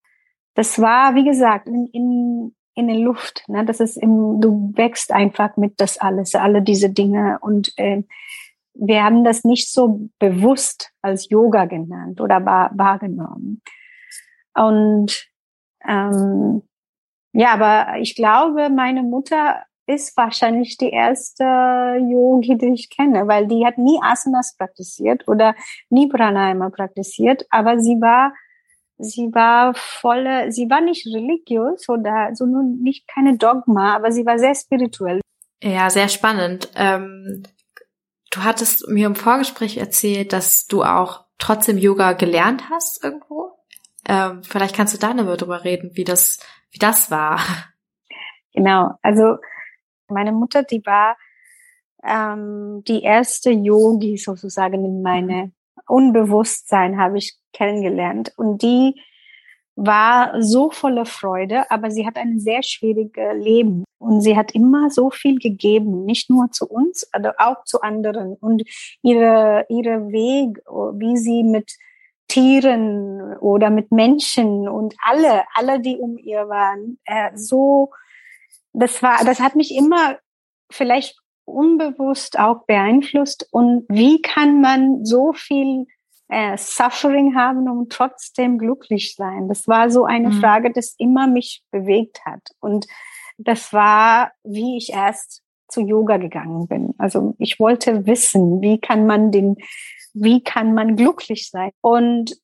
Das 0.54 0.80
war, 0.80 1.14
wie 1.14 1.24
gesagt, 1.24 1.68
in, 1.68 1.86
in, 1.92 2.56
in 2.74 2.88
der 2.88 2.96
Luft. 2.96 3.44
Ne? 3.48 3.64
Das 3.64 3.80
ist 3.80 3.96
im, 3.96 4.40
du 4.40 4.72
wächst 4.74 5.12
einfach 5.12 5.56
mit 5.56 5.80
das 5.80 5.98
alles, 5.98 6.34
alle 6.34 6.62
diese 6.62 6.90
Dinge 6.90 7.38
und 7.40 7.72
äh, 7.76 8.02
wir 8.80 9.02
haben 9.02 9.24
das 9.24 9.44
nicht 9.44 9.72
so 9.72 10.08
bewusst 10.18 10.92
als 11.02 11.28
Yoga 11.30 11.64
genannt 11.64 12.20
oder 12.20 12.44
wahrgenommen. 12.44 13.60
Und 14.54 15.28
ähm, 15.86 16.62
ja, 17.32 17.52
aber 17.52 17.98
ich 17.98 18.14
glaube, 18.14 18.70
meine 18.70 19.02
Mutter 19.02 19.64
ist 19.88 20.16
wahrscheinlich 20.16 20.76
die 20.76 20.90
erste 20.90 21.44
Yogi, 21.44 22.56
die 22.58 22.74
ich 22.74 22.90
kenne, 22.90 23.26
weil 23.26 23.46
die 23.46 23.64
hat 23.64 23.78
nie 23.78 23.98
Asanas 24.02 24.54
praktiziert 24.56 25.26
oder 25.26 25.54
nie 25.88 26.08
Pranayama 26.08 26.70
praktiziert, 26.70 27.46
aber 27.50 27.80
sie 27.80 28.00
war 28.00 28.32
sie 28.98 29.30
war 29.32 29.74
volle, 29.74 30.50
sie 30.52 30.68
war 30.68 30.80
nicht 30.80 31.06
religiös 31.06 31.88
oder 31.88 32.30
so 32.34 32.46
nur 32.46 32.62
nicht 32.62 33.06
keine 33.08 33.38
Dogma, 33.38 33.94
aber 33.94 34.12
sie 34.12 34.26
war 34.26 34.38
sehr 34.38 34.54
spirituell. 34.54 35.20
Ja, 35.62 35.88
sehr 35.88 36.08
spannend. 36.08 36.68
Ähm, 36.74 37.44
du 38.30 38.44
hattest 38.44 38.88
mir 38.88 39.06
im 39.06 39.14
Vorgespräch 39.14 39.78
erzählt, 39.78 40.32
dass 40.32 40.66
du 40.66 40.82
auch 40.82 41.24
trotzdem 41.38 41.78
Yoga 41.78 42.12
gelernt 42.12 42.64
hast 42.70 43.02
irgendwo. 43.02 43.52
Ähm, 44.06 44.42
vielleicht 44.42 44.74
kannst 44.76 44.94
du 44.94 44.98
da 44.98 45.14
nochmal 45.14 45.36
drüber 45.36 45.64
reden, 45.64 45.92
wie 45.94 46.04
das, 46.04 46.40
wie 46.70 46.78
das 46.78 47.10
war. 47.10 47.40
Genau, 48.54 48.90
also 49.02 49.36
meine 50.10 50.32
Mutter, 50.32 50.62
die 50.62 50.84
war 50.84 51.16
ähm, 52.04 52.82
die 52.86 53.02
erste 53.02 53.50
Yogi 53.50 54.16
sozusagen 54.16 54.84
in 54.84 55.02
meine 55.02 55.52
Unbewusstsein 55.86 56.98
habe 56.98 57.18
ich 57.18 57.36
kennengelernt. 57.52 58.32
Und 58.36 58.62
die 58.62 59.00
war 59.74 60.42
so 60.42 60.70
voller 60.70 61.06
Freude, 61.06 61.70
aber 61.70 61.90
sie 61.90 62.06
hat 62.06 62.16
ein 62.16 62.40
sehr 62.40 62.62
schwieriges 62.62 63.34
Leben. 63.36 63.84
Und 63.98 64.20
sie 64.20 64.36
hat 64.36 64.52
immer 64.52 64.90
so 64.90 65.10
viel 65.10 65.38
gegeben, 65.38 66.04
nicht 66.04 66.30
nur 66.30 66.50
zu 66.50 66.66
uns, 66.66 67.08
aber 67.12 67.34
auch 67.38 67.64
zu 67.64 67.80
anderen. 67.80 68.34
Und 68.34 68.62
ihre 69.02 69.66
ihre 69.68 70.10
Weg, 70.10 70.58
wie 70.66 71.16
sie 71.16 71.42
mit 71.42 71.72
Tieren 72.28 73.36
oder 73.38 73.70
mit 73.70 73.90
Menschen 73.90 74.68
und 74.68 74.94
alle, 75.02 75.44
alle, 75.54 75.80
die 75.80 75.96
um 75.96 76.18
ihr 76.18 76.48
waren, 76.48 76.98
äh, 77.06 77.30
so, 77.34 77.90
das 78.78 79.02
war, 79.02 79.24
das 79.24 79.40
hat 79.40 79.56
mich 79.56 79.74
immer 79.74 80.18
vielleicht 80.70 81.18
unbewusst 81.44 82.38
auch 82.38 82.64
beeinflusst. 82.66 83.48
Und 83.50 83.86
wie 83.88 84.20
kann 84.20 84.60
man 84.60 85.04
so 85.04 85.32
viel 85.32 85.86
äh, 86.28 86.56
Suffering 86.58 87.34
haben 87.34 87.68
und 87.68 87.90
trotzdem 87.90 88.58
glücklich 88.58 89.14
sein? 89.14 89.48
Das 89.48 89.66
war 89.66 89.90
so 89.90 90.04
eine 90.04 90.30
mhm. 90.30 90.40
Frage, 90.40 90.72
das 90.72 90.94
immer 90.98 91.26
mich 91.26 91.62
bewegt 91.70 92.24
hat. 92.24 92.42
Und 92.60 92.86
das 93.38 93.72
war, 93.72 94.32
wie 94.44 94.76
ich 94.76 94.92
erst 94.92 95.42
zu 95.68 95.80
Yoga 95.80 96.16
gegangen 96.16 96.66
bin. 96.66 96.94
Also 96.98 97.34
ich 97.38 97.60
wollte 97.60 98.06
wissen, 98.06 98.60
wie 98.60 98.80
kann 98.80 99.06
man 99.06 99.30
den 99.30 99.56
wie 100.14 100.42
kann 100.42 100.74
man 100.74 100.96
glücklich 100.96 101.50
sein? 101.50 101.70
Und 101.80 102.36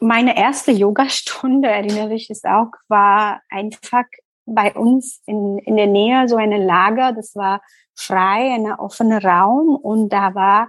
meine 0.00 0.36
erste 0.36 0.72
Yogastunde, 0.72 1.68
erinnere 1.70 2.14
ich 2.14 2.30
es 2.30 2.44
auch, 2.44 2.72
war 2.88 3.40
einfach 3.48 4.04
bei 4.46 4.74
uns 4.74 5.22
in, 5.26 5.58
in 5.58 5.76
der 5.76 5.86
Nähe 5.86 6.28
so 6.28 6.36
eine 6.36 6.58
Lager, 6.58 7.12
das 7.12 7.34
war 7.36 7.62
frei, 7.94 8.52
ein 8.54 8.72
offener 8.72 9.22
Raum 9.22 9.76
und 9.76 10.12
da 10.12 10.34
war 10.34 10.68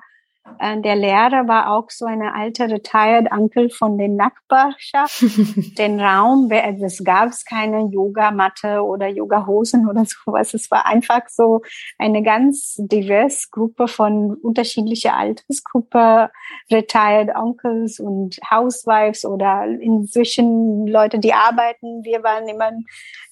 der 0.59 0.95
Lehrer 0.95 1.47
war 1.47 1.71
auch 1.71 1.89
so 1.89 2.05
eine 2.05 2.33
alte 2.35 2.69
retired 2.69 3.31
Uncle 3.31 3.69
von 3.69 3.97
den 3.97 4.15
Nachbarschaft. 4.15 5.21
den 5.77 5.99
Raum, 5.99 6.49
es 6.51 7.03
gab 7.03 7.29
es 7.29 7.45
keine 7.45 7.89
Yogamatte 7.91 8.81
oder 8.81 9.07
Yogahosen 9.07 9.87
oder 9.89 10.03
sowas. 10.05 10.53
Es 10.53 10.69
war 10.69 10.85
einfach 10.85 11.21
so 11.29 11.61
eine 11.97 12.23
ganz 12.23 12.75
diverse 12.77 13.47
Gruppe 13.51 13.87
von 13.87 14.35
unterschiedlicher 14.35 15.15
Altersgruppe, 15.15 16.29
retired 16.71 17.35
Uncles 17.35 17.99
und 17.99 18.37
Housewives 18.49 19.25
oder 19.25 19.65
inzwischen 19.65 20.87
Leute, 20.87 21.19
die 21.19 21.33
arbeiten. 21.33 22.03
Wir 22.03 22.23
waren 22.23 22.47
immer, 22.47 22.71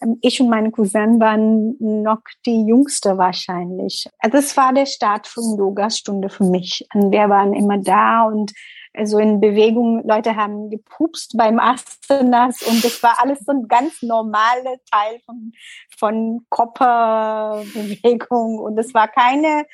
ähm, 0.02 0.18
ich 0.22 0.40
und 0.42 0.50
meine 0.50 0.72
Cousin 0.72 1.20
waren 1.20 1.76
noch 1.80 2.22
die 2.46 2.66
Jüngste 2.66 3.18
wahrscheinlich. 3.18 4.08
Also 4.20 4.38
das 4.38 4.56
war 4.58 4.74
der 4.74 4.86
Start 4.86 5.28
von 5.28 5.58
Yogastunde 5.58 6.30
für 6.30 6.46
mich 6.46 6.86
wir 7.10 7.30
waren 7.30 7.54
immer 7.54 7.78
da 7.78 8.24
und 8.24 8.52
äh, 8.94 9.06
so 9.06 9.18
in 9.18 9.40
Bewegung, 9.40 10.06
Leute 10.06 10.36
haben 10.36 10.70
gepupst 10.70 11.38
beim 11.38 11.60
Asanas 11.60 12.62
und 12.64 12.84
das 12.84 13.02
war 13.02 13.22
alles 13.22 13.40
so 13.40 13.54
ein 13.54 13.68
ganz 13.68 14.02
normaler 14.02 14.76
Teil 14.92 15.22
von, 15.26 15.54
von 15.98 16.46
Körperbewegung 16.50 18.60
und 18.60 18.78
es 18.78 18.94
war 18.94 19.08
keine, 19.08 19.66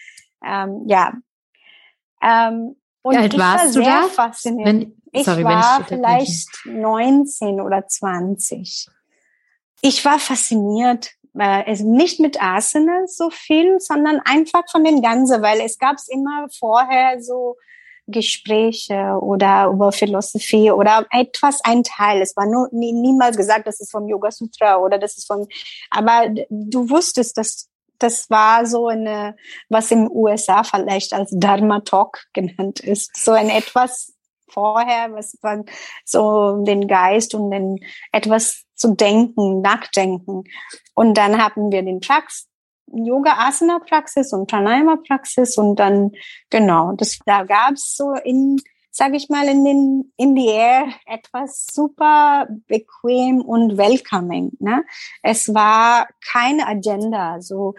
ähm, 0.46 0.84
ja. 0.86 1.14
Ähm, 2.22 2.76
und 3.02 3.16
Wie 3.16 3.18
alt 3.18 3.34
ich 3.34 3.40
warst 3.40 3.64
war 3.64 3.66
du 3.66 3.74
sehr 3.74 4.02
da? 4.02 4.08
fasziniert. 4.08 4.68
Wenn, 4.68 5.02
ich 5.12 5.24
sorry, 5.24 5.44
war 5.44 5.80
ich 5.80 5.88
vielleicht 5.88 6.50
19 6.66 7.62
oder 7.62 7.88
20. 7.88 8.90
Ich 9.82 10.04
war 10.04 10.20
fasziniert 10.20 11.12
also 11.40 11.90
nicht 11.90 12.20
mit 12.20 12.42
Asana 12.42 13.08
so 13.08 13.30
viel, 13.30 13.80
sondern 13.80 14.20
einfach 14.26 14.64
von 14.72 14.84
den 14.84 15.02
Ganzen, 15.02 15.42
weil 15.42 15.62
es 15.62 15.78
gab 15.78 15.98
immer 16.10 16.48
vorher 16.58 17.22
so 17.22 17.56
Gespräche 18.08 19.18
oder 19.22 19.68
über 19.68 19.92
Philosophie 19.92 20.72
oder 20.72 21.06
etwas 21.12 21.60
ein 21.64 21.84
Teil. 21.84 22.22
Es 22.22 22.36
war 22.38 22.46
nur 22.46 22.70
nie, 22.72 22.94
niemals 22.94 23.36
gesagt, 23.36 23.68
das 23.68 23.82
ist 23.82 23.92
vom 23.92 24.08
Yoga 24.08 24.32
Sutra 24.32 24.78
oder 24.78 24.98
das 24.98 25.18
ist 25.18 25.28
von, 25.28 25.48
aber 25.90 26.30
du 26.50 26.90
wusstest, 26.90 27.38
dass 27.38 27.70
das 28.00 28.30
war 28.30 28.66
so 28.66 28.88
eine, 28.88 29.36
was 29.70 29.92
im 29.92 30.10
USA 30.12 30.64
vielleicht 30.64 31.14
als 31.14 31.32
Dharma 31.36 31.82
Talk 31.82 32.26
genannt 32.34 32.80
ist, 32.80 33.16
so 33.18 33.32
ein 33.32 33.50
etwas 33.50 34.14
vorher, 34.50 35.12
was 35.12 35.38
man 35.42 35.66
so 36.06 36.64
den 36.64 36.88
Geist 36.88 37.36
und 37.36 37.52
den 37.52 37.80
etwas 38.12 38.64
zu 38.78 38.96
denken, 38.96 39.62
nachdenken. 39.62 40.44
Und 40.94 41.18
dann 41.18 41.44
haben 41.44 41.72
wir 41.72 41.84
den 41.84 42.00
Prax 42.00 42.48
Yoga-Asana-Praxis 42.92 44.32
und 44.34 44.50
Pranayama-Praxis 44.50 45.58
und 45.58 45.76
dann, 45.76 46.12
genau, 46.50 46.94
das, 46.94 47.20
da 47.26 47.44
gab's 47.44 47.98
so 47.98 48.14
in, 48.14 48.62
sag 48.92 49.14
ich 49.14 49.30
mal, 49.30 49.48
in 49.48 49.66
den, 49.66 50.14
in 50.16 50.36
the 50.36 50.48
air 50.48 50.88
etwas 51.06 51.68
super 51.72 52.48
bequem 52.68 53.42
und 53.42 53.78
welcoming, 53.78 54.52
ne? 54.60 54.86
Es 55.22 55.54
war 55.54 56.08
keine 56.32 56.66
Agenda, 56.66 57.42
so, 57.42 57.76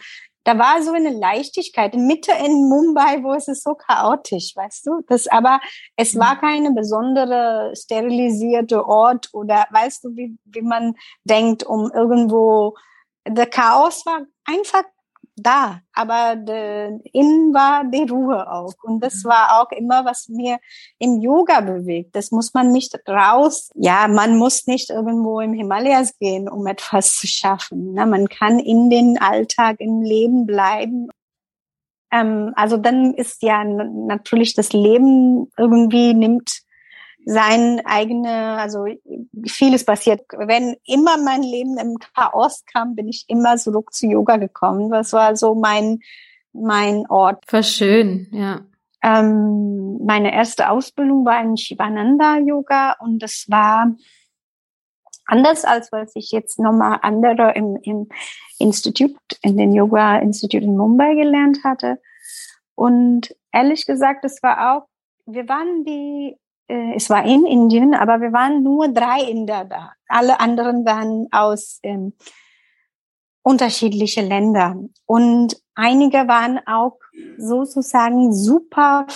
da 0.49 0.59
war 0.59 0.83
so 0.83 0.93
eine 0.93 1.11
Leichtigkeit 1.11 1.95
Mitte 1.95 2.33
in 2.33 2.71
Mumbai, 2.71 3.23
wo 3.23 3.35
es 3.35 3.49
ist 3.49 3.63
so 3.63 3.75
chaotisch, 3.75 4.57
weißt 4.57 4.87
du? 4.87 5.03
Das 5.07 5.27
aber 5.27 5.61
es 5.95 6.19
war 6.19 6.37
mhm. 6.37 6.41
keine 6.41 6.71
besondere 6.73 7.75
sterilisierte 7.77 8.87
Ort 8.87 9.29
oder 9.35 9.67
weißt 9.71 10.05
du, 10.05 10.17
wie 10.17 10.39
wie 10.47 10.63
man 10.63 10.95
denkt, 11.25 11.65
um 11.65 11.91
irgendwo 11.93 12.75
der 13.27 13.45
Chaos 13.45 14.07
war 14.07 14.23
einfach 14.47 14.85
da, 15.43 15.81
aber 15.93 16.37
de, 16.37 16.99
innen 17.13 17.55
war 17.55 17.85
die 17.85 18.09
Ruhe 18.11 18.51
auch. 18.51 18.75
Und 18.83 19.03
das 19.03 19.25
mhm. 19.25 19.29
war 19.29 19.61
auch 19.61 19.71
immer, 19.73 20.05
was 20.05 20.29
mir 20.29 20.59
im 20.99 21.21
Yoga 21.21 21.61
bewegt. 21.61 22.15
Das 22.17 22.31
muss 22.31 22.55
man 22.55 22.73
nicht 22.73 22.99
raus. 23.09 23.71
Ja, 23.75 24.09
man 24.09 24.37
muss 24.37 24.67
nicht 24.67 24.91
irgendwo 24.91 25.41
im 25.41 25.53
Himalayas 25.53 26.19
gehen, 26.19 26.49
um 26.49 26.67
etwas 26.67 27.17
zu 27.17 27.27
schaffen. 27.27 27.95
Na, 27.95 28.07
man 28.07 28.29
kann 28.29 28.59
in 28.59 28.91
den 28.91 29.19
Alltag, 29.19 29.77
im 29.81 30.03
Leben 30.03 30.47
bleiben. 30.47 31.09
Ähm, 32.11 32.53
also 32.57 32.77
dann 32.77 33.15
ist 33.15 33.43
ja 33.43 33.65
natürlich 33.65 34.55
das 34.55 34.73
Leben 34.73 35.51
irgendwie 35.57 36.15
nimmt 36.15 36.63
sein 37.31 37.83
eigene, 37.85 38.57
also 38.59 38.87
vieles 39.45 39.85
passiert. 39.85 40.23
Wenn 40.31 40.77
immer 40.87 41.19
mein 41.19 41.43
Leben 41.43 41.77
im 41.77 41.99
Chaos 41.99 42.65
kam, 42.65 42.95
bin 42.95 43.07
ich 43.07 43.27
immer 43.29 43.59
zurück 43.59 43.93
zu 43.93 44.07
Yoga 44.07 44.39
gekommen. 44.39 44.91
Das 44.91 45.13
war 45.13 45.37
so 45.37 45.55
mein, 45.55 45.99
mein 46.55 47.05
Ort. 47.11 47.45
War 47.53 47.63
schön, 47.63 48.29
ja. 48.33 48.63
Ähm, 49.03 49.99
meine 50.07 50.33
erste 50.33 50.71
Ausbildung 50.71 51.27
war 51.27 51.43
in 51.43 51.59
Shivananda 51.59 52.39
Yoga 52.39 52.97
und 52.99 53.23
das 53.23 53.45
war 53.49 53.95
anders 55.27 55.67
als 55.67 55.93
was 55.93 56.17
ich 56.17 56.31
jetzt 56.31 56.59
nochmal 56.59 56.99
andere 57.03 57.53
im, 57.55 57.77
im 57.83 58.09
Institut, 58.59 59.19
in 59.43 59.59
den 59.59 59.75
Yoga 59.75 60.17
Institut 60.17 60.63
in 60.63 60.79
Mumbai 60.79 61.15
gelernt 61.15 61.63
hatte. 61.63 62.01
Und 62.75 63.37
ehrlich 63.53 63.85
gesagt, 63.85 64.25
es 64.25 64.43
war 64.43 64.79
auch, 64.79 64.89
wir 65.27 65.47
waren 65.47 65.85
die 65.85 66.39
äh, 66.69 66.95
es 66.95 67.11
war 67.11 67.25
in 67.25 67.47
Indien, 67.47 67.95
aber 67.95 68.21
wir 68.21 68.33
waren 68.33 68.63
nur 68.63 68.89
drei 68.89 69.23
Inder 69.23 69.65
da. 69.65 69.93
Alle 70.07 70.41
anderen 70.41 70.85
waren 70.85 71.27
aus 71.33 71.81
ähm, 71.83 72.13
unterschiedliche 73.43 74.21
Länder. 74.21 74.77
Und 75.07 75.57
einige 75.75 76.29
waren 76.29 76.61
auch 76.67 76.99
sozusagen 77.39 78.33
super, 78.33 79.07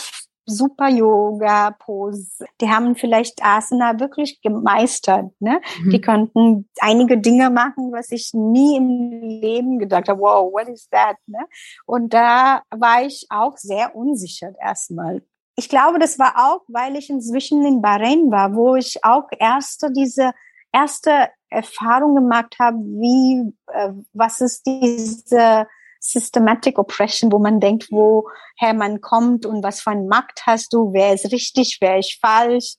super 0.47 0.89
Yoga-Pose. 0.89 2.47
Die 2.61 2.69
haben 2.69 2.97
vielleicht 2.97 3.45
Asana 3.45 4.01
wirklich 4.01 4.41
gemeistert. 4.41 5.31
Ne? 5.41 5.61
Mhm. 5.83 5.91
Die 5.91 6.01
konnten 6.01 6.69
einige 6.81 7.19
Dinge 7.19 7.51
machen, 7.51 7.93
was 7.93 8.11
ich 8.11 8.33
nie 8.33 8.77
im 8.77 9.21
Leben 9.21 9.79
gedacht 9.79 10.09
habe. 10.09 10.21
Wow, 10.21 10.53
what 10.53 10.69
is 10.69 10.89
that? 10.91 11.17
Ne? 11.27 11.41
Und 11.85 12.15
da 12.15 12.63
war 12.71 13.05
ich 13.05 13.27
auch 13.29 13.57
sehr 13.57 13.95
unsicher 13.95 14.53
erstmal 14.61 15.23
ich 15.57 15.69
glaube, 15.69 15.99
das 15.99 16.19
war 16.19 16.35
auch, 16.37 16.63
weil 16.69 16.97
ich 16.97 17.11
inzwischen 17.11 17.65
in 17.65 17.83
Bahrain 17.83 18.31
war, 18.31 18.55
wo 18.55 18.77
ich 18.77 19.05
auch 19.05 19.29
erste 19.39 19.93
diese 19.93 20.33
erste 20.73 21.29
Erfahrung 21.51 22.15
gemacht 22.15 22.57
habe, 22.59 22.79
wie 22.79 23.53
äh, 23.73 23.93
was 24.15 24.41
ist 24.41 24.67
diese 24.67 25.67
Systematic 26.01 26.79
Oppression, 26.79 27.31
wo 27.31 27.39
man 27.39 27.61
denkt, 27.61 27.89
woher 27.91 28.75
man 28.75 29.01
kommt 29.01 29.47
und 29.47 29.63
was 29.63 29.81
für 29.81 29.91
ein 29.91 30.09
Markt 30.09 30.47
hast 30.47 30.73
du, 30.73 30.93
wer 30.93 31.13
ist 31.13 31.31
richtig, 31.31 31.79
wer 31.81 31.99
ist 31.99 32.19
falsch. 32.21 32.75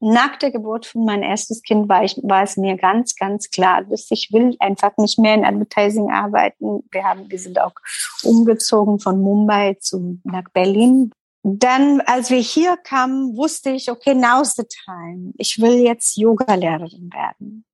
Nach 0.00 0.36
der 0.36 0.52
Geburt 0.52 0.86
von 0.86 1.04
meinem 1.04 1.24
erstes 1.24 1.62
Kind 1.62 1.88
war, 1.88 2.04
ich, 2.04 2.16
war 2.22 2.44
es 2.44 2.56
mir 2.56 2.76
ganz, 2.76 3.16
ganz 3.16 3.50
klar, 3.50 3.84
dass 3.84 4.10
ich 4.10 4.30
will 4.32 4.56
einfach 4.60 4.96
nicht 4.96 5.18
mehr 5.18 5.34
in 5.34 5.44
Advertising 5.44 6.10
arbeiten. 6.10 6.84
Wir 6.90 7.04
haben, 7.04 7.30
wir 7.30 7.38
sind 7.38 7.60
auch 7.60 7.74
umgezogen 8.22 9.00
von 9.00 9.20
Mumbai 9.20 9.74
zu, 9.80 10.20
nach 10.22 10.44
Berlin, 10.52 11.10
dann, 11.56 12.00
als 12.02 12.30
wir 12.30 12.40
hier 12.40 12.76
kamen, 12.76 13.36
wusste 13.36 13.70
ich, 13.70 13.90
okay, 13.90 14.14
now's 14.14 14.54
the 14.54 14.64
time. 14.84 15.32
Ich 15.38 15.60
will 15.60 15.78
jetzt 15.78 16.16
Yoga-Lehrerin 16.16 17.10
werden. 17.12 17.64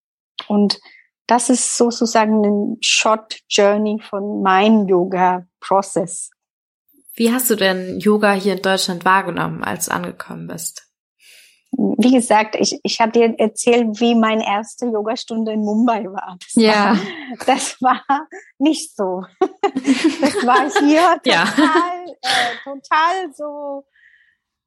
Und 0.48 0.78
das 1.26 1.50
ist 1.50 1.76
sozusagen 1.76 2.44
ein 2.44 2.76
Short 2.80 3.40
Journey 3.48 4.00
von 4.00 4.42
meinem 4.42 4.86
Yoga-Prozess. 4.86 6.30
Wie 7.14 7.32
hast 7.32 7.48
du 7.48 7.54
denn 7.54 8.00
Yoga 8.00 8.32
hier 8.32 8.54
in 8.54 8.62
Deutschland 8.62 9.04
wahrgenommen, 9.04 9.62
als 9.62 9.86
du 9.86 9.92
angekommen 9.92 10.48
bist? 10.48 10.83
Wie 11.76 12.12
gesagt, 12.12 12.56
ich, 12.56 12.80
ich 12.82 13.00
habe 13.00 13.12
dir 13.12 13.34
erzählt, 13.38 14.00
wie 14.00 14.14
meine 14.14 14.46
erste 14.46 14.86
Yogastunde 14.86 15.52
in 15.52 15.60
Mumbai 15.60 16.04
war. 16.04 16.36
Das 16.40 16.54
ja. 16.54 16.92
War, 16.92 16.98
das 17.46 17.82
war 17.82 18.02
nicht 18.58 18.94
so. 18.96 19.24
Das 20.20 20.46
war 20.46 20.70
hier 20.80 21.20
total, 21.22 21.24
ja. 21.24 21.44
äh, 22.22 22.54
total 22.62 23.34
so, 23.34 23.84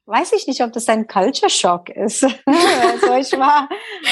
weiß 0.05 0.33
ich 0.33 0.47
nicht, 0.47 0.61
ob 0.61 0.73
das 0.73 0.87
ein 0.89 1.07
Culture 1.07 1.49
Shock 1.49 1.89
ist. 1.89 2.23
Also 2.45 3.13
ich 3.15 3.39
war. 3.39 3.69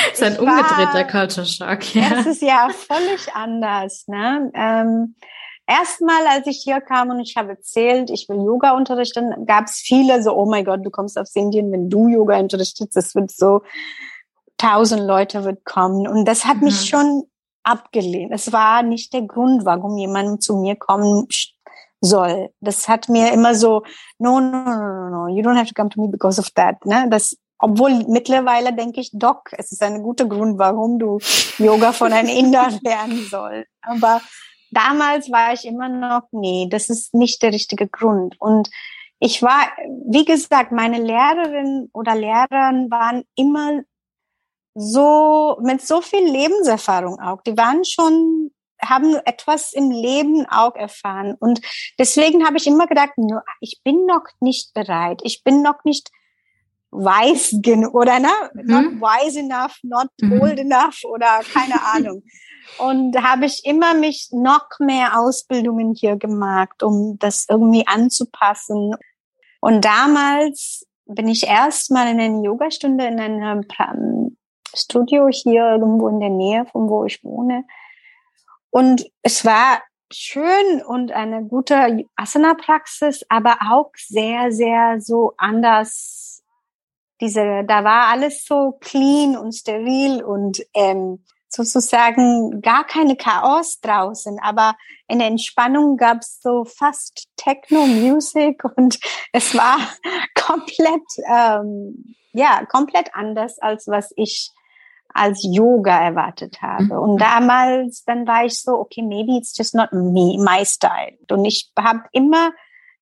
Das 0.09 0.19
ist 0.19 0.23
ein 0.23 0.39
umgedrehter 0.39 0.93
war, 0.93 1.03
Culture 1.07 1.45
Shock, 1.45 1.95
ja. 1.95 2.19
Es 2.19 2.25
ist 2.25 2.41
ja 2.41 2.69
völlig 2.69 3.33
anders, 3.33 4.07
ne? 4.07 4.51
Ähm, 4.53 5.15
Erstmal, 5.67 6.27
als 6.27 6.45
ich 6.45 6.61
hier 6.63 6.79
kam 6.79 7.09
und 7.09 7.19
ich 7.19 7.35
habe 7.37 7.51
erzählt, 7.51 8.11
ich 8.11 8.29
will 8.29 8.37
Yoga 8.37 8.77
unterrichten, 8.77 9.45
gab 9.47 9.65
es 9.65 9.77
viele 9.77 10.21
so, 10.21 10.35
oh 10.35 10.45
mein 10.45 10.63
Gott, 10.63 10.85
du 10.85 10.91
kommst 10.91 11.17
aus 11.17 11.35
Indien, 11.35 11.71
wenn 11.71 11.89
du 11.89 12.07
Yoga 12.07 12.39
unterrichtest, 12.39 12.95
das 12.95 13.15
wird 13.15 13.31
so, 13.31 13.61
tausend 14.57 15.03
Leute 15.03 15.43
wird 15.43 15.65
kommen. 15.65 16.07
Und 16.07 16.25
das 16.25 16.45
hat 16.45 16.57
mhm. 16.57 16.65
mich 16.65 16.87
schon 16.87 17.23
abgelehnt. 17.63 18.31
Es 18.31 18.51
war 18.53 18.83
nicht 18.83 19.13
der 19.13 19.23
Grund, 19.23 19.65
warum 19.65 19.97
jemand 19.97 20.43
zu 20.43 20.55
mir 20.57 20.75
kommen 20.75 21.27
soll. 21.99 22.49
Das 22.59 22.87
hat 22.87 23.09
mir 23.09 23.33
immer 23.33 23.55
so, 23.55 23.83
no, 24.19 24.39
no, 24.39 24.63
no, 24.63 24.75
no, 24.75 25.09
no, 25.09 25.27
you 25.35 25.43
don't 25.43 25.57
have 25.57 25.67
to 25.67 25.73
come 25.73 25.89
to 25.89 26.01
me 26.01 26.07
because 26.07 26.39
of 26.39 26.49
that. 26.51 26.85
Ne? 26.85 27.07
Das, 27.09 27.35
obwohl 27.57 28.05
mittlerweile 28.07 28.73
denke 28.73 29.01
ich, 29.01 29.09
Doc, 29.13 29.51
es 29.53 29.71
ist 29.71 29.81
ein 29.81 30.03
guter 30.03 30.25
Grund, 30.25 30.59
warum 30.59 30.99
du 30.99 31.19
Yoga 31.57 31.91
von 31.91 32.13
einem 32.13 32.29
Inder 32.29 32.69
lernen 32.83 33.25
soll. 33.29 33.65
Aber 33.81 34.21
damals 34.71 35.31
war 35.31 35.53
ich 35.53 35.65
immer 35.65 35.89
noch, 35.89 36.23
nee, 36.31 36.67
das 36.69 36.89
ist 36.89 37.13
nicht 37.13 37.41
der 37.41 37.51
richtige 37.51 37.87
Grund. 37.87 38.39
Und 38.39 38.69
ich 39.19 39.41
war, 39.41 39.69
wie 40.07 40.25
gesagt, 40.25 40.71
meine 40.71 41.01
Lehrerin 41.01 41.89
oder 41.93 42.15
Lehrer 42.15 42.71
waren 42.89 43.23
immer 43.35 43.81
so, 44.75 45.57
mit 45.61 45.81
so 45.81 46.01
viel 46.01 46.25
Lebenserfahrung 46.29 47.19
auch. 47.19 47.41
Die 47.41 47.57
waren 47.57 47.85
schon, 47.85 48.51
haben 48.81 49.15
etwas 49.25 49.71
im 49.71 49.89
Leben 49.89 50.45
auch 50.49 50.75
erfahren. 50.75 51.35
Und 51.39 51.61
deswegen 51.97 52.45
habe 52.45 52.57
ich 52.57 52.67
immer 52.67 52.87
gedacht, 52.87 53.13
ich 53.61 53.81
bin 53.83 54.05
noch 54.05 54.25
nicht 54.41 54.73
bereit. 54.73 55.21
Ich 55.23 55.43
bin 55.43 55.61
noch 55.61 55.83
nicht 55.85 56.11
weiß 56.97 57.57
genug 57.61 57.93
oder 57.93 58.19
ne? 58.19 58.29
Mhm. 58.53 58.65
Not 58.65 58.85
wise 59.01 59.39
enough, 59.39 59.77
not 59.83 60.07
mhm. 60.21 60.41
old 60.41 60.59
enough 60.59 61.03
oder 61.03 61.41
keine 61.53 61.81
Ahnung. 61.93 62.23
Und 62.79 63.15
habe 63.21 63.45
ich 63.45 63.61
immer 63.63 63.93
mich 63.93 64.29
noch 64.31 64.67
mehr 64.79 65.19
Ausbildungen 65.19 65.93
hier 65.93 66.17
gemacht, 66.17 66.81
um 66.83 67.17
das 67.19 67.45
irgendwie 67.49 67.85
anzupassen. 67.87 68.95
Und 69.61 69.85
damals 69.85 70.85
bin 71.05 71.27
ich 71.27 71.47
erstmal 71.47 72.07
in 72.09 72.19
eine 72.19 72.43
Yogastunde 72.43 73.05
in 73.05 73.19
einem 73.19 73.65
Studio 74.73 75.27
hier 75.29 75.71
irgendwo 75.71 76.07
in 76.09 76.19
der 76.19 76.29
Nähe 76.29 76.65
von 76.65 76.89
wo 76.89 77.05
ich 77.05 77.23
wohne. 77.23 77.65
Und 78.71 79.09
es 79.21 79.45
war 79.45 79.81
schön 80.11 80.81
und 80.85 81.11
eine 81.11 81.43
gute 81.45 82.05
Asana-Praxis, 82.15 83.25
aber 83.29 83.57
auch 83.71 83.91
sehr, 83.95 84.51
sehr 84.51 84.99
so 84.99 85.33
anders. 85.37 86.34
Diese, 87.21 87.63
da 87.65 87.83
war 87.83 88.07
alles 88.07 88.45
so 88.45 88.77
clean 88.81 89.37
und 89.37 89.53
steril 89.53 90.23
und 90.23 90.61
ähm, 90.73 91.23
sozusagen 91.47 92.61
gar 92.61 92.85
keine 92.85 93.15
Chaos 93.15 93.79
draußen, 93.79 94.39
aber 94.41 94.75
in 95.07 95.19
der 95.19 95.29
Entspannung 95.29 95.97
gab 95.97 96.19
es 96.19 96.41
so 96.41 96.65
fast 96.65 97.27
Techno-Music 97.37 98.63
und 98.75 98.99
es 99.31 99.55
war 99.55 99.77
komplett, 100.35 101.03
ähm, 101.31 102.15
ja, 102.33 102.65
komplett 102.65 103.15
anders 103.15 103.59
als 103.59 103.87
was 103.87 104.11
ich 104.15 104.51
als 105.13 105.47
Yoga 105.49 105.97
erwartet 105.97 106.61
habe. 106.61 106.83
Mhm. 106.83 106.91
Und 106.91 107.21
damals, 107.21 108.03
dann 108.03 108.27
war 108.27 108.43
ich 108.43 108.61
so, 108.61 108.73
okay, 108.73 109.01
maybe 109.01 109.37
it's 109.37 109.57
just 109.57 109.73
not 109.73 109.93
me, 109.93 110.37
my 110.37 110.65
style. 110.65 111.17
Und 111.31 111.45
ich 111.45 111.71
habe 111.79 112.01
immer 112.11 112.51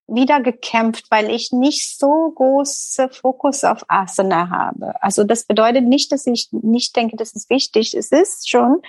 wieder 0.07 0.41
gekämpft, 0.41 1.05
weil 1.09 1.29
ich 1.29 1.51
nicht 1.51 1.97
so 1.97 2.31
große 2.35 3.09
Fokus 3.09 3.63
auf 3.63 3.83
Asana 3.87 4.49
habe. 4.49 5.01
Also 5.01 5.23
das 5.23 5.45
bedeutet 5.45 5.85
nicht, 5.85 6.11
dass 6.11 6.27
ich 6.27 6.49
nicht 6.51 6.95
denke, 6.95 7.15
das 7.15 7.33
ist 7.33 7.49
wichtig. 7.49 7.93
Es 7.93 8.11
ist 8.11 8.49
schon, 8.49 8.81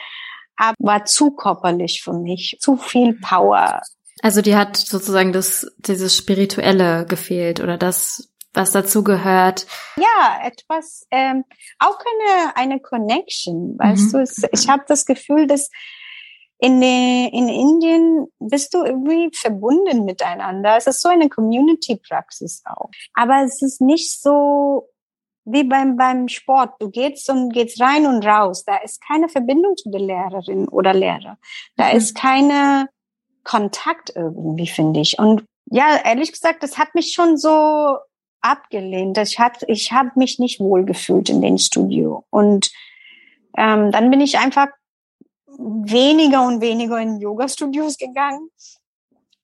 aber 0.57 0.75
war 0.79 1.05
zu 1.05 1.31
körperlich 1.33 2.03
für 2.03 2.12
mich, 2.12 2.59
zu 2.61 2.77
viel 2.77 3.15
Power. 3.15 3.81
Also 4.23 4.41
die 4.41 4.57
hat 4.57 4.77
sozusagen 4.77 5.33
das, 5.33 5.67
dieses 5.79 6.17
Spirituelle 6.17 7.07
gefehlt 7.07 7.61
oder 7.61 7.77
das, 7.77 8.31
was 8.53 8.73
dazu 8.73 9.05
gehört. 9.05 9.67
Ja, 9.97 10.41
etwas, 10.45 11.07
ähm, 11.11 11.45
auch 11.79 11.99
eine, 11.99 12.57
eine 12.57 12.81
Connection, 12.81 13.77
weißt 13.79 14.15
mhm. 14.15 14.25
du, 14.25 14.49
ich 14.53 14.69
habe 14.69 14.85
das 14.89 15.05
Gefühl, 15.07 15.47
dass 15.47 15.71
in, 16.65 16.83
in 16.83 17.49
Indien 17.49 18.27
bist 18.39 18.73
du 18.73 18.85
irgendwie 18.85 19.31
verbunden 19.35 20.05
miteinander. 20.05 20.77
Es 20.79 20.87
ist 20.87 21.03
so 21.03 21.11
eine 21.11 21.29
Community-Praxis 21.29 22.62
auch. 22.65 22.91
Aber 23.12 23.45
es 23.45 23.61
ist 23.61 23.83
nicht 23.83 24.23
so 24.23 24.89
wie 25.45 25.65
beim, 25.65 25.99
beim 25.99 26.29
Sport. 26.29 26.81
Du 26.81 26.91
gehst 26.91 27.29
und 27.29 27.53
gehst 27.53 27.81
rein 27.83 28.07
und 28.07 28.25
raus. 28.25 28.65
Da 28.65 28.77
ist 28.79 29.07
keine 29.07 29.29
Verbindung 29.29 29.77
zu 29.77 29.91
der 29.91 30.01
Lehrerin 30.01 30.67
oder 30.69 30.95
Lehrer. 30.95 31.37
Da 31.77 31.91
mhm. 31.91 31.99
ist 31.99 32.15
keine 32.17 32.89
Kontakt 33.43 34.12
irgendwie, 34.17 34.67
finde 34.67 35.01
ich. 35.01 35.19
Und 35.19 35.45
ja, 35.67 36.01
ehrlich 36.03 36.33
gesagt, 36.33 36.62
das 36.62 36.79
hat 36.79 36.95
mich 36.95 37.12
schon 37.12 37.37
so 37.37 37.99
abgelehnt. 38.41 39.19
Ich 39.19 39.39
hat, 39.39 39.65
ich 39.69 39.93
habe 39.93 40.12
mich 40.17 40.39
nicht 40.39 40.61
wohl 40.61 40.87
gefühlt 40.87 41.29
in 41.29 41.43
dem 41.43 41.59
Studio. 41.59 42.25
Und 42.31 42.71
ähm, 43.59 43.91
dann 43.91 44.11
bin 44.11 44.23
ich 44.23 44.39
einfach 44.39 44.69
weniger 45.59 46.47
und 46.47 46.61
weniger 46.61 46.99
in 46.99 47.21
Yoga-Studios 47.21 47.97
gegangen. 47.97 48.51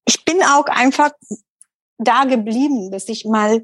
Ich 0.04 0.24
bin 0.24 0.42
auch 0.42 0.66
einfach 0.66 1.10
da 1.98 2.24
geblieben, 2.24 2.90
dass 2.90 3.08
ich 3.08 3.24
mal 3.24 3.62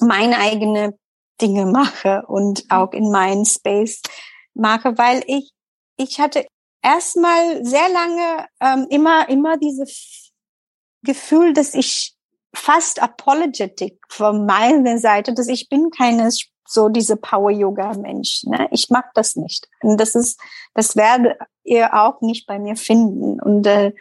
meine 0.00 0.38
eigene 0.38 0.98
Dinge 1.40 1.66
mache 1.66 2.24
und 2.26 2.64
auch 2.68 2.92
in 2.92 3.10
meinen 3.10 3.44
Space 3.44 4.02
mache, 4.54 4.98
weil 4.98 5.22
ich, 5.26 5.52
ich 5.96 6.20
hatte 6.20 6.46
erstmal 6.82 7.64
sehr 7.64 7.88
lange 7.88 8.46
ähm, 8.60 8.86
immer, 8.90 9.28
immer 9.28 9.56
dieses 9.56 10.30
Gefühl, 11.02 11.52
dass 11.52 11.74
ich 11.74 12.14
fast 12.54 13.00
apologetic 13.00 13.98
von 14.08 14.46
meiner 14.46 14.98
Seite, 14.98 15.32
dass 15.34 15.48
ich 15.48 15.68
bin 15.68 15.90
keine 15.90 16.30
so 16.68 16.90
diese 16.90 17.16
Power 17.16 17.50
Yoga 17.50 17.94
Mensch. 17.94 18.44
Ne? 18.44 18.68
Ich 18.70 18.90
mag 18.90 19.12
das 19.14 19.36
nicht. 19.36 19.68
Und 19.80 19.98
das 19.98 20.14
ist, 20.14 20.38
das 20.74 20.96
werdet 20.96 21.38
ihr 21.64 21.94
auch 21.94 22.20
nicht 22.20 22.46
bei 22.46 22.58
mir 22.58 22.76
finden. 22.76 23.40
Und 23.40 23.66
äh, 23.66 23.92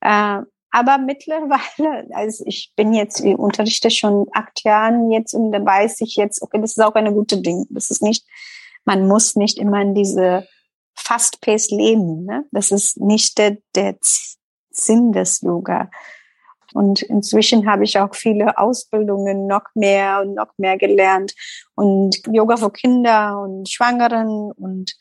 äh, 0.00 0.42
aber 0.72 0.98
mittlerweile, 0.98 2.06
also 2.14 2.44
ich 2.46 2.72
bin 2.76 2.92
jetzt, 2.92 3.20
ich 3.20 3.36
unterrichte 3.36 3.90
schon 3.90 4.26
acht 4.32 4.62
Jahren 4.64 5.10
jetzt 5.10 5.34
und 5.34 5.50
da 5.50 5.64
weiß 5.64 6.00
ich 6.02 6.16
jetzt, 6.16 6.42
okay, 6.42 6.60
das 6.60 6.72
ist 6.72 6.82
auch 6.82 6.94
eine 6.94 7.12
gute 7.12 7.40
Ding. 7.40 7.66
Das 7.70 7.90
ist 7.90 8.02
nicht, 8.02 8.26
man 8.84 9.08
muss 9.08 9.34
nicht 9.34 9.58
immer 9.58 9.80
in 9.80 9.94
diese 9.94 10.46
Fast-Pace 10.94 11.70
leben. 11.70 12.26
Ne? 12.26 12.44
Das 12.52 12.70
ist 12.70 13.00
nicht 13.00 13.38
der, 13.38 13.56
der 13.74 13.96
Sinn 14.70 15.12
des 15.12 15.40
Yoga. 15.40 15.90
Und 16.72 17.02
inzwischen 17.02 17.68
habe 17.68 17.84
ich 17.84 17.98
auch 17.98 18.14
viele 18.14 18.56
Ausbildungen 18.58 19.46
noch 19.46 19.64
mehr 19.74 20.20
und 20.22 20.34
noch 20.34 20.52
mehr 20.56 20.78
gelernt 20.78 21.34
und 21.74 22.20
Yoga 22.32 22.56
für 22.56 22.70
Kinder 22.70 23.40
und 23.40 23.68
Schwangeren 23.68 24.52
und 24.52 24.92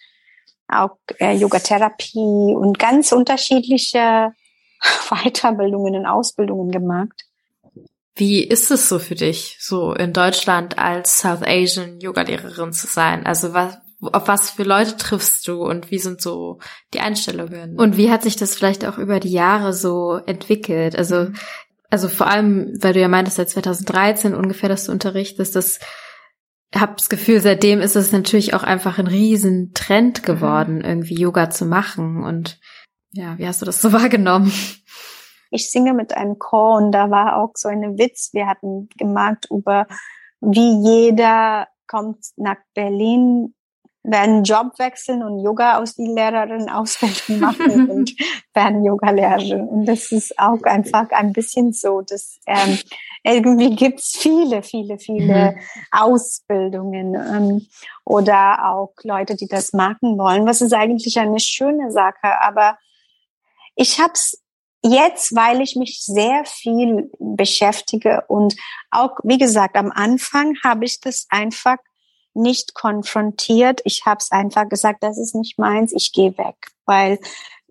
auch 0.68 0.98
äh, 1.20 1.36
Yogatherapie 1.36 2.56
und 2.56 2.78
ganz 2.80 3.12
unterschiedliche 3.12 4.34
Weiterbildungen 5.10 5.96
und 5.96 6.06
Ausbildungen 6.06 6.72
gemacht. 6.72 7.26
Wie 8.16 8.44
ist 8.44 8.70
es 8.70 8.90
so 8.90 9.00
für 9.00 9.16
dich, 9.16 9.58
so 9.62 9.94
in 9.94 10.12
Deutschland 10.12 10.78
als 10.78 11.20
South 11.20 11.42
Asian 11.42 12.00
Yoga-Lehrerin 12.02 12.74
zu 12.74 12.88
sein? 12.88 13.26
Also 13.26 13.54
was, 13.54 13.78
auf 14.02 14.28
was 14.28 14.52
für 14.52 14.64
Leute 14.64 14.96
triffst 14.98 15.48
du 15.48 15.64
und 15.64 15.92
wie 15.92 16.00
sind 16.00 16.22
so 16.22 16.60
die 16.94 17.02
Einstellungen? 17.02 17.78
Und 17.78 17.98
wie 17.98 18.10
hat 18.10 18.24
sich 18.24 18.36
das 18.36 18.56
vielleicht 18.56 18.86
auch 18.86 18.98
über 18.98 19.20
die 19.20 19.32
Jahre 19.32 19.74
so 19.74 20.20
entwickelt? 20.26 20.96
Also, 20.96 21.28
also 21.90 22.08
vor 22.08 22.28
allem, 22.28 22.78
weil 22.80 22.94
du 22.94 23.02
ja 23.02 23.08
meintest, 23.08 23.38
seit 23.38 23.50
2013 23.50 24.36
ungefähr, 24.36 24.70
dass 24.70 24.86
du 24.86 24.92
unterrichtest, 24.92 25.56
das 25.56 25.80
hab 26.74 26.98
das 26.98 27.10
Gefühl, 27.10 27.42
seitdem 27.42 27.82
ist 27.82 27.96
es 27.96 28.12
natürlich 28.12 28.54
auch 28.54 28.64
einfach 28.64 29.00
ein 29.00 29.08
riesen 29.08 29.74
Trend 29.74 30.24
geworden, 30.24 30.76
mhm. 30.76 30.86
irgendwie 30.86 31.20
Yoga 31.20 31.50
zu 31.50 31.66
machen. 31.66 32.24
Und 32.24 32.60
ja, 33.12 33.38
wie 33.38 33.48
hast 33.48 33.62
du 33.62 33.66
das 33.66 33.82
so 33.82 33.92
wahrgenommen? 33.92 34.52
Ich 35.52 35.72
singe 35.72 35.94
mit 35.94 36.16
einem 36.16 36.38
Chor 36.38 36.78
und 36.78 36.92
da 36.92 37.10
war 37.10 37.38
auch 37.38 37.52
so 37.56 37.70
eine 37.70 37.98
Witz. 37.98 38.30
Wir 38.34 38.46
hatten 38.46 38.88
gemacht 38.98 39.48
über, 39.50 39.88
wie 40.42 40.84
jeder 40.84 41.68
kommt 41.88 42.24
nach 42.38 42.58
Berlin 42.76 43.56
werden 44.04 44.44
Job 44.44 44.78
wechseln 44.78 45.24
und 45.24 45.40
Yoga 45.40 45.78
aus 45.78 45.96
die 45.96 46.08
Lehrerin 46.08 46.70
Ausbildung 46.70 47.40
machen 47.40 47.90
und 47.90 48.16
werden 48.54 48.84
Yoga-Lehrerin. 48.84 49.68
Und 49.68 49.86
das 49.86 50.12
ist 50.12 50.38
auch 50.40 50.62
einfach 50.64 51.10
ein 51.12 51.34
bisschen 51.34 51.74
so, 51.74 52.02
dass 52.02 52.40
ähm, 52.48 52.78
irgendwie 53.24 53.76
gibt's 53.76 54.18
viele, 54.18 54.64
viele, 54.64 54.98
viele 54.98 55.52
mhm. 55.52 55.60
Ausbildungen 55.92 57.16
ähm, 57.16 57.68
oder 58.06 58.72
auch 58.72 58.94
Leute, 59.04 59.36
die 59.36 59.48
das 59.48 59.74
machen 59.74 60.18
wollen, 60.18 60.46
was 60.46 60.62
ist 60.62 60.74
eigentlich 60.74 61.20
eine 61.20 61.40
schöne 61.40 61.92
Sache. 61.92 62.40
Aber 62.42 62.78
ich 63.76 64.00
habe 64.00 64.14
es 64.14 64.42
jetzt, 64.82 65.36
weil 65.36 65.62
ich 65.62 65.76
mich 65.76 66.00
sehr 66.04 66.46
viel 66.46 67.12
beschäftige 67.20 68.24
und 68.28 68.56
auch, 68.92 69.18
wie 69.24 69.38
gesagt, 69.38 69.76
am 69.76 69.92
Anfang 69.92 70.56
habe 70.64 70.86
ich 70.86 71.02
das 71.02 71.28
einfach 71.30 71.78
nicht 72.40 72.74
konfrontiert. 72.74 73.82
Ich 73.84 74.06
habe 74.06 74.20
es 74.20 74.32
einfach 74.32 74.68
gesagt, 74.68 75.04
das 75.04 75.18
ist 75.18 75.36
nicht 75.36 75.60
meins, 75.60 75.92
ich 75.94 76.14
gehe 76.14 76.38
weg, 76.38 76.56
weil 76.86 77.20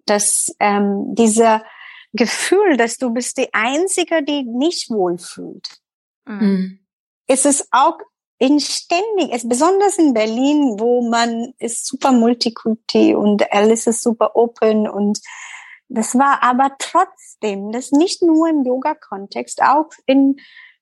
das 0.07 0.55
ähm, 0.61 1.15
dieser 1.15 1.65
Gefühl, 2.13 2.77
dass 2.77 2.97
du 2.97 3.11
bist 3.11 3.37
die 3.39 3.53
Einzige, 3.53 4.23
die 4.23 4.45
nicht 4.45 4.91
wohlfühlt, 4.91 5.81
mhm. 6.27 6.81
ist 7.27 7.47
es 7.47 7.69
auch 7.71 7.99
in 8.39 8.61
ständig, 8.61 9.33
es 9.33 9.49
besonders 9.49 9.99
in 9.99 10.15
Berlin, 10.15 10.77
wo 10.79 11.09
man 11.09 11.53
ist 11.59 11.87
super 11.87 12.13
multikulti 12.13 13.15
und 13.15 13.53
alles 13.53 13.87
ist 13.87 14.03
super 14.03 14.37
open 14.37 14.89
und 14.89 15.21
das 15.89 16.15
war 16.17 16.43
aber 16.43 16.77
trotzdem, 16.79 17.73
das 17.73 17.93
nicht 17.93 18.23
nur 18.23 18.49
im 18.49 18.65
Yoga-Kontext, 18.65 19.63
auch 19.63 19.89
in 20.07 20.37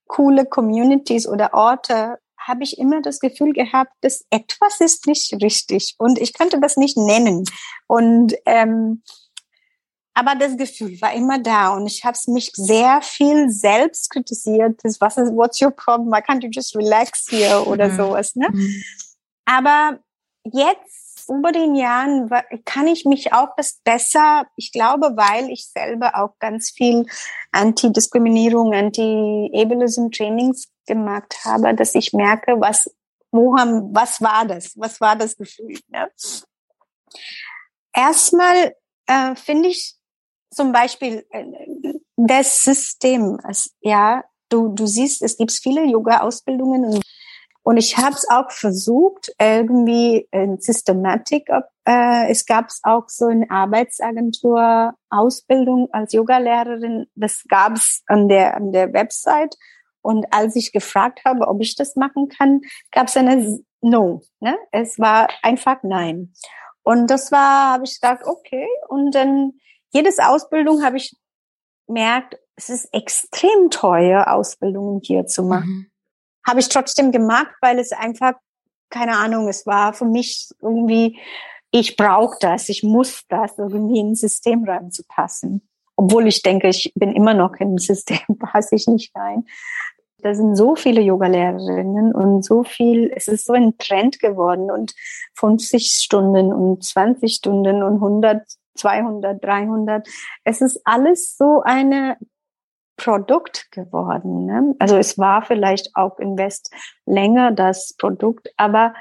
coole 0.06 0.44
Communities 0.46 1.28
oder 1.28 1.54
Orte 1.54 2.18
habe 2.46 2.62
ich 2.62 2.78
immer 2.78 3.02
das 3.02 3.20
Gefühl 3.20 3.52
gehabt, 3.52 3.92
dass 4.00 4.24
etwas 4.30 4.80
ist 4.80 5.06
nicht 5.06 5.32
richtig 5.42 5.94
und 5.98 6.18
ich 6.18 6.32
könnte 6.32 6.60
das 6.60 6.76
nicht 6.76 6.96
nennen. 6.96 7.44
Und 7.86 8.34
ähm, 8.46 9.02
aber 10.18 10.34
das 10.34 10.56
Gefühl 10.56 10.98
war 11.02 11.12
immer 11.12 11.38
da 11.38 11.74
und 11.74 11.86
ich 11.86 12.02
habe 12.04 12.16
mich 12.28 12.50
sehr 12.54 13.02
viel 13.02 13.50
selbst 13.50 14.10
kritisiert. 14.10 14.80
Das, 14.82 14.98
was 14.98 15.18
ist, 15.18 15.30
what's 15.32 15.60
your 15.60 15.70
problem? 15.70 16.10
Why 16.10 16.20
can't 16.20 16.42
you 16.42 16.48
just 16.50 16.74
relax 16.74 17.26
here 17.28 17.66
oder 17.66 17.88
mhm. 17.88 17.96
sowas, 17.96 18.34
ne? 18.34 18.48
Mhm. 18.50 18.82
Aber 19.44 20.00
jetzt 20.44 21.05
über 21.28 21.52
den 21.52 21.74
Jahren 21.74 22.30
kann 22.64 22.86
ich 22.86 23.04
mich 23.04 23.32
auch 23.32 23.48
besser, 23.84 24.46
ich 24.56 24.72
glaube, 24.72 25.12
weil 25.16 25.50
ich 25.50 25.68
selber 25.68 26.16
auch 26.16 26.38
ganz 26.38 26.70
viel 26.70 27.06
Anti-Diskriminierung, 27.52 28.72
Anti-Ableism-Trainings 28.72 30.68
gemacht 30.86 31.36
habe, 31.44 31.74
dass 31.74 31.94
ich 31.94 32.12
merke, 32.12 32.60
was, 32.60 32.90
wo 33.30 33.56
haben, 33.56 33.94
was 33.94 34.20
war 34.20 34.46
das? 34.46 34.72
Was 34.76 35.00
war 35.00 35.16
das 35.16 35.36
Gefühl? 35.36 35.78
Ne? 35.88 36.10
Erstmal 37.92 38.74
äh, 39.06 39.34
finde 39.34 39.68
ich 39.68 39.96
zum 40.50 40.72
Beispiel 40.72 41.26
äh, 41.30 41.44
das 42.16 42.62
System, 42.62 43.38
ja, 43.80 44.24
du, 44.48 44.68
du 44.68 44.86
siehst, 44.86 45.22
es 45.22 45.36
gibt 45.36 45.52
viele 45.52 45.84
Yoga-Ausbildungen 45.84 46.84
und, 46.84 47.02
und 47.66 47.78
ich 47.78 47.98
habe 47.98 48.14
es 48.14 48.30
auch 48.30 48.52
versucht, 48.52 49.34
irgendwie 49.40 50.28
in 50.30 50.60
Systematik, 50.60 51.48
äh, 51.84 52.30
es 52.30 52.46
gab 52.46 52.68
auch 52.84 53.08
so 53.08 53.26
eine 53.26 53.50
Arbeitsagentur 53.50 54.94
Ausbildung 55.10 55.88
als 55.90 56.12
Yogalehrerin, 56.12 57.06
das 57.16 57.42
gab 57.48 57.72
es 57.72 58.04
an 58.06 58.28
der, 58.28 58.56
an 58.56 58.70
der 58.70 58.92
Website 58.92 59.56
und 60.00 60.26
als 60.30 60.54
ich 60.54 60.70
gefragt 60.70 61.22
habe, 61.24 61.48
ob 61.48 61.60
ich 61.60 61.74
das 61.74 61.96
machen 61.96 62.28
kann, 62.28 62.60
gab 62.92 63.08
es 63.08 63.16
eine 63.16 63.58
No. 63.80 64.22
Ne? 64.38 64.56
Es 64.70 65.00
war 65.00 65.26
einfach 65.42 65.82
Nein. 65.82 66.34
Und 66.84 67.08
das 67.08 67.32
war, 67.32 67.72
habe 67.72 67.84
ich 67.84 68.00
gesagt, 68.00 68.24
okay. 68.26 68.68
Und 68.86 69.12
dann 69.12 69.54
jedes 69.90 70.20
Ausbildung 70.20 70.84
habe 70.84 70.98
ich 70.98 71.16
merkt, 71.88 72.38
es 72.54 72.68
ist 72.68 72.94
extrem 72.94 73.70
teuer, 73.70 74.28
Ausbildungen 74.28 75.00
hier 75.02 75.26
zu 75.26 75.42
machen. 75.42 75.68
Mhm. 75.68 75.95
Habe 76.46 76.60
ich 76.60 76.68
trotzdem 76.68 77.12
gemacht, 77.12 77.54
weil 77.60 77.78
es 77.78 77.92
einfach, 77.92 78.34
keine 78.90 79.16
Ahnung, 79.16 79.48
es 79.48 79.66
war 79.66 79.92
für 79.92 80.04
mich 80.04 80.48
irgendwie, 80.62 81.18
ich 81.70 81.96
brauche 81.96 82.36
das, 82.40 82.68
ich 82.68 82.82
muss 82.82 83.24
das 83.28 83.58
irgendwie 83.58 83.98
in 83.98 84.12
ein 84.12 84.14
System 84.14 84.64
reinzupassen. 84.64 85.68
obwohl 85.98 86.26
ich 86.26 86.42
denke, 86.42 86.68
ich 86.68 86.92
bin 86.94 87.12
immer 87.12 87.34
noch 87.34 87.54
im 87.54 87.78
System, 87.90 88.20
passe 88.38 88.76
ich 88.76 88.86
nicht 88.86 89.14
rein. 89.16 89.44
Da 90.18 90.34
sind 90.34 90.56
so 90.56 90.76
viele 90.76 91.02
Yoga-Lehrerinnen 91.02 92.14
und 92.14 92.44
so 92.44 92.64
viel, 92.64 93.12
es 93.14 93.28
ist 93.28 93.46
so 93.46 93.52
ein 93.52 93.76
Trend 93.78 94.18
geworden 94.18 94.70
und 94.70 94.94
50 95.34 95.86
Stunden 95.86 96.52
und 96.52 96.84
20 96.84 97.34
Stunden 97.34 97.82
und 97.82 97.94
100, 97.94 98.42
200, 98.76 99.42
300. 99.44 100.08
Es 100.44 100.60
ist 100.60 100.80
alles 100.84 101.36
so 101.36 101.62
eine 101.62 102.16
Produkt 102.96 103.70
geworden. 103.72 104.46
Ne? 104.46 104.74
Also 104.78 104.96
es 104.96 105.18
war 105.18 105.42
vielleicht 105.42 105.94
auch 105.94 106.18
im 106.18 106.38
West 106.38 106.72
länger 107.04 107.52
das 107.52 107.94
Produkt, 107.98 108.50
aber 108.56 108.94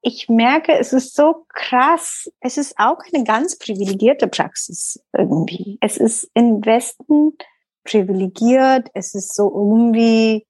ich 0.00 0.28
merke, 0.28 0.78
es 0.78 0.92
ist 0.92 1.14
so 1.16 1.46
krass. 1.48 2.30
Es 2.40 2.56
ist 2.56 2.78
auch 2.78 2.98
eine 3.12 3.24
ganz 3.24 3.58
privilegierte 3.58 4.28
Praxis 4.28 5.02
irgendwie. 5.12 5.78
Es 5.80 5.96
ist 5.96 6.30
im 6.34 6.64
Westen 6.64 7.36
privilegiert. 7.84 8.90
Es 8.94 9.14
ist 9.14 9.34
so 9.34 9.52
irgendwie 9.52 10.46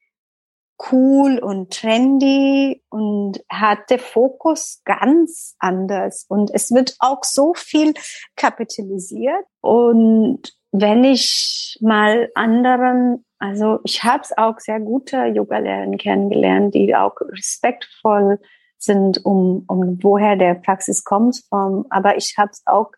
cool 0.93 1.39
und 1.39 1.73
trendy 1.73 2.85
und 2.91 3.43
hat 3.49 3.91
der 3.91 3.99
Fokus 3.99 4.83
ganz 4.85 5.57
anders. 5.59 6.27
Und 6.29 6.51
es 6.53 6.71
wird 6.71 6.97
auch 7.01 7.25
so 7.25 7.55
viel 7.55 7.95
kapitalisiert. 8.37 9.45
Und 9.61 10.58
wenn 10.73 11.05
ich 11.05 11.79
mal 11.81 12.31
anderen, 12.35 13.25
also 13.39 13.81
ich 13.85 14.05
habe 14.05 14.23
es 14.23 14.37
auch 14.37 14.59
sehr 14.59 14.81
gute 14.81 15.27
Yoga-Lehrer 15.27 15.91
kennengelernt, 15.97 16.75
die 16.75 16.95
auch 16.95 17.15
respektvoll 17.21 18.39
sind, 18.79 19.25
um, 19.25 19.65
um 19.69 19.99
woher 20.03 20.37
der 20.37 20.55
Praxis 20.55 21.05
kommt 21.05 21.43
vom, 21.49 21.87
aber 21.91 22.17
ich 22.17 22.35
habe 22.39 22.51
es 22.53 22.63
auch 22.67 22.91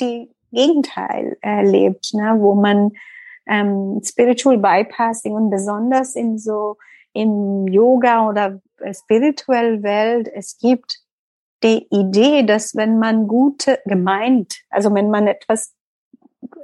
die 0.00 0.30
Gegenteil 0.52 1.36
erlebt, 1.40 2.10
ne, 2.14 2.36
wo 2.38 2.54
man 2.54 2.92
ähm, 3.46 4.00
Spiritual 4.04 4.58
Bypassing 4.58 5.32
und 5.32 5.50
besonders 5.50 6.14
in 6.14 6.38
so 6.38 6.76
im 7.12 7.66
Yoga 7.68 8.28
oder 8.28 8.60
spirituell 8.92 9.82
Welt, 9.82 10.28
es 10.32 10.58
gibt 10.58 10.98
die 11.62 11.86
Idee, 11.90 12.42
dass 12.42 12.74
wenn 12.74 12.98
man 12.98 13.26
gute 13.26 13.78
gemeint, 13.86 14.56
also 14.68 14.92
wenn 14.94 15.10
man 15.10 15.26
etwas 15.26 15.72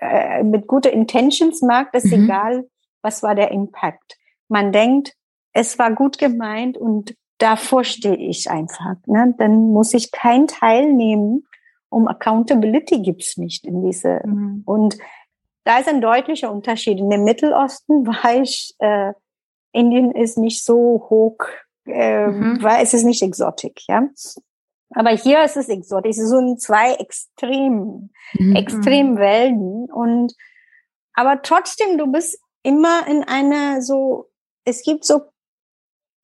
äh, 0.00 0.42
mit 0.42 0.66
gute 0.66 0.88
Intentions 0.88 1.62
macht, 1.62 1.94
ist 1.94 2.06
mhm. 2.06 2.24
egal, 2.24 2.68
was 3.02 3.22
war 3.22 3.34
der 3.34 3.50
Impact. 3.50 4.18
Man 4.48 4.72
denkt, 4.72 5.14
es 5.52 5.78
war 5.78 5.92
gut 5.92 6.18
gemeint 6.18 6.78
und 6.78 7.14
davor 7.38 7.84
stehe 7.84 8.16
ich 8.16 8.50
einfach. 8.50 8.96
Ne? 9.06 9.34
Dann 9.38 9.72
muss 9.72 9.94
ich 9.94 10.12
kein 10.12 10.46
teilnehmen. 10.46 11.46
Um 11.88 12.06
Accountability 12.06 13.02
gibt's 13.02 13.36
nicht 13.36 13.66
in 13.66 13.84
diese. 13.84 14.20
Mhm. 14.24 14.62
Und 14.64 14.96
da 15.64 15.78
ist 15.78 15.88
ein 15.88 16.00
deutlicher 16.00 16.52
Unterschied. 16.52 16.98
In 16.98 17.10
dem 17.10 17.24
Mittelosten 17.24 18.06
war 18.06 18.40
ich, 18.40 18.74
äh, 18.78 19.12
Indien 19.72 20.12
ist 20.12 20.38
nicht 20.38 20.64
so 20.64 21.06
hoch, 21.10 21.38
äh, 21.86 22.26
mhm. 22.26 22.62
weil 22.62 22.82
es 22.82 22.94
ist 22.94 23.04
nicht 23.04 23.22
exotik, 23.22 23.82
ja. 23.88 24.08
Aber 24.94 25.10
hier 25.10 25.44
ist 25.44 25.56
es 25.56 25.68
exotisch. 25.68 26.18
Es 26.18 26.32
ein 26.32 26.58
zwei 26.58 26.94
extrem, 26.94 28.10
mhm. 28.34 28.56
extrem 28.56 29.18
Welten. 29.18 29.90
Und, 29.90 30.34
aber 31.14 31.42
trotzdem, 31.42 31.96
du 31.96 32.10
bist 32.10 32.40
immer 32.62 33.06
in 33.06 33.24
einer 33.24 33.82
so, 33.82 34.30
es 34.64 34.82
gibt 34.82 35.04
so 35.04 35.22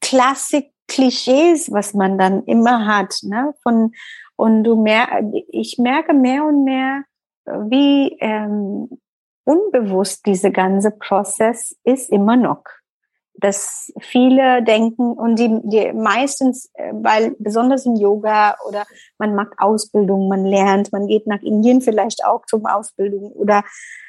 Klassik, 0.01 0.73
Klischees, 0.89 1.73
was 1.73 1.95
man 1.95 2.19
dann 2.19 2.45
immer 2.45 2.87
hat, 2.87 3.19
ne? 3.23 3.55
Von 3.62 3.93
und 4.37 4.64
du 4.64 4.77
mer 4.77 5.09
ich 5.49 5.79
merke 5.79 6.12
mehr 6.12 6.45
und 6.45 6.64
mehr, 6.64 7.03
wie 7.45 8.17
ähm, 8.21 9.01
unbewusst 9.45 10.27
diese 10.27 10.51
ganze 10.51 10.91
Prozess 10.91 11.77
ist 11.85 12.11
immer 12.11 12.37
noch. 12.37 12.62
Dass 13.39 13.93
viele 14.01 14.62
denken 14.62 15.12
und 15.12 15.39
die, 15.39 15.61
die 15.64 15.93
meistens, 15.93 16.70
äh, 16.74 16.93
weil 16.93 17.37
besonders 17.39 17.87
im 17.87 17.97
Yoga 17.97 18.57
oder 18.66 18.84
man 19.18 19.34
macht 19.34 19.59
Ausbildung, 19.59 20.28
man 20.28 20.45
lernt, 20.45 20.93
man 20.93 21.07
geht 21.07 21.26
nach 21.26 21.43
Indien 21.43 21.80
vielleicht 21.82 22.24
auch 22.24 22.47
zum 22.47 22.66
Ausbildung 22.66 23.32
oder 23.32 23.64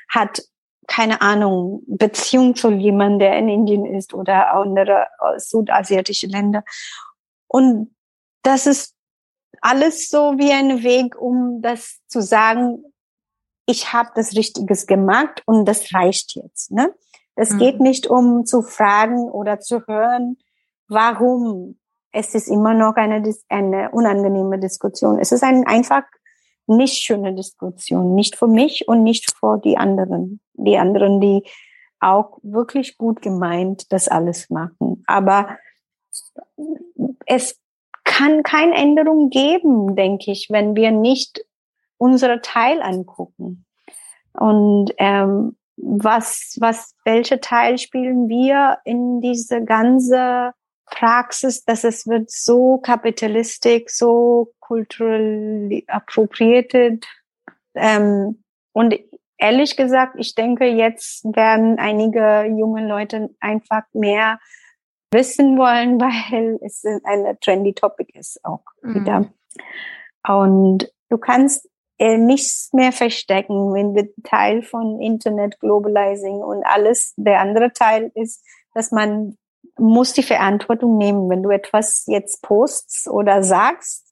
hat 0.09 0.41
keine 0.87 1.21
Ahnung, 1.21 1.83
Beziehung 1.85 2.55
zu 2.55 2.71
jemandem, 2.71 3.19
der 3.19 3.37
in 3.37 3.49
Indien 3.49 3.85
ist 3.85 4.13
oder 4.13 4.53
andere 4.53 5.07
äh, 5.19 5.37
südasiatische 5.37 6.27
Länder. 6.27 6.63
Und 7.47 7.93
das 8.41 8.65
ist 8.65 8.95
alles 9.61 10.09
so 10.09 10.37
wie 10.37 10.51
ein 10.51 10.83
Weg, 10.83 11.19
um 11.19 11.61
das 11.61 11.99
zu 12.07 12.21
sagen, 12.21 12.83
ich 13.65 13.91
habe 13.91 14.09
das 14.15 14.35
Richtiges 14.35 14.87
gemacht 14.87 15.43
und 15.45 15.65
das 15.65 15.93
reicht 15.93 16.35
jetzt. 16.35 16.71
Ne? 16.71 16.93
Es 17.37 17.53
mhm. 17.53 17.57
geht 17.59 17.79
nicht 17.79 18.07
um 18.07 18.45
zu 18.45 18.61
fragen 18.61 19.29
oder 19.29 19.59
zu 19.59 19.85
hören, 19.87 20.37
warum. 20.87 21.79
Es 22.11 22.33
ist 22.33 22.47
immer 22.47 22.73
noch 22.73 22.95
eine, 22.95 23.21
eine 23.49 23.91
unangenehme 23.91 24.59
Diskussion. 24.59 25.19
Es 25.19 25.31
ist 25.31 25.43
ein 25.43 25.67
einfach 25.67 26.03
nicht 26.65 27.03
schöne 27.03 27.33
Diskussion, 27.33 28.15
nicht 28.15 28.35
für 28.35 28.47
mich 28.47 28.87
und 28.87 29.03
nicht 29.03 29.31
für 29.37 29.59
die 29.59 29.77
anderen, 29.77 30.39
die 30.53 30.77
anderen, 30.77 31.21
die 31.21 31.43
auch 31.99 32.39
wirklich 32.43 32.97
gut 32.97 33.21
gemeint 33.21 33.91
das 33.91 34.07
alles 34.07 34.49
machen. 34.49 35.03
Aber 35.07 35.57
es 37.25 37.59
kann 38.03 38.43
keine 38.43 38.75
Änderung 38.75 39.29
geben, 39.29 39.95
denke 39.95 40.31
ich, 40.31 40.47
wenn 40.49 40.75
wir 40.75 40.91
nicht 40.91 41.45
unsere 41.97 42.41
Teil 42.41 42.81
angucken. 42.81 43.65
Und 44.33 44.93
ähm, 44.97 45.57
was, 45.77 46.57
was, 46.59 46.95
welche 47.05 47.39
Teil 47.39 47.77
spielen 47.77 48.27
wir 48.27 48.79
in 48.83 49.21
diese 49.21 49.63
ganze 49.63 50.51
Praxis, 50.85 51.63
dass 51.63 51.83
es 51.83 52.07
wird 52.07 52.31
so 52.31 52.77
kapitalistisch, 52.79 53.83
so 53.87 54.53
culturally 54.59 55.85
appropriated. 55.87 57.05
Ähm, 57.75 58.43
und 58.73 58.95
ehrlich 59.37 59.77
gesagt, 59.77 60.15
ich 60.17 60.35
denke, 60.35 60.65
jetzt 60.65 61.23
werden 61.25 61.77
einige 61.77 62.45
junge 62.45 62.87
Leute 62.87 63.29
einfach 63.39 63.83
mehr 63.93 64.39
wissen 65.11 65.57
wollen, 65.57 65.99
weil 66.01 66.57
es 66.63 66.83
eine 67.03 67.37
trendy 67.39 67.73
Topic 67.73 68.17
ist 68.17 68.43
auch 68.43 68.63
mhm. 68.81 68.95
wieder. 68.95 69.31
Und 70.27 70.91
du 71.09 71.17
kannst 71.17 71.69
nichts 71.99 72.71
mehr 72.73 72.91
verstecken, 72.91 73.73
wenn 73.73 73.95
wir 73.95 74.09
Teil 74.23 74.61
von 74.61 75.01
Internet 75.01 75.59
Globalizing 75.59 76.37
und 76.37 76.63
alles. 76.63 77.13
Der 77.17 77.39
andere 77.39 77.73
Teil 77.73 78.11
ist, 78.13 78.43
dass 78.73 78.91
man 78.91 79.37
muss 79.79 80.13
die 80.13 80.23
Verantwortung 80.23 80.97
nehmen, 80.97 81.29
wenn 81.29 81.43
du 81.43 81.49
etwas 81.49 82.05
jetzt 82.07 82.41
postst 82.41 83.07
oder 83.07 83.43
sagst 83.43 84.07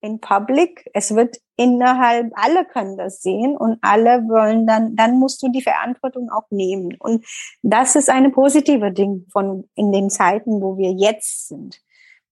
in 0.00 0.20
public. 0.20 0.88
Es 0.94 1.14
wird 1.14 1.36
innerhalb, 1.56 2.32
alle 2.34 2.64
können 2.64 2.96
das 2.96 3.20
sehen 3.20 3.56
und 3.56 3.78
alle 3.82 4.22
wollen 4.28 4.66
dann, 4.66 4.96
dann 4.96 5.18
musst 5.18 5.42
du 5.42 5.50
die 5.50 5.62
Verantwortung 5.62 6.30
auch 6.30 6.50
nehmen. 6.50 6.96
Und 6.98 7.24
das 7.62 7.96
ist 7.96 8.08
eine 8.08 8.30
positive 8.30 8.92
Ding 8.92 9.26
von 9.30 9.68
in 9.74 9.92
den 9.92 10.08
Zeiten, 10.10 10.62
wo 10.62 10.78
wir 10.78 10.92
jetzt 10.92 11.48
sind. 11.48 11.80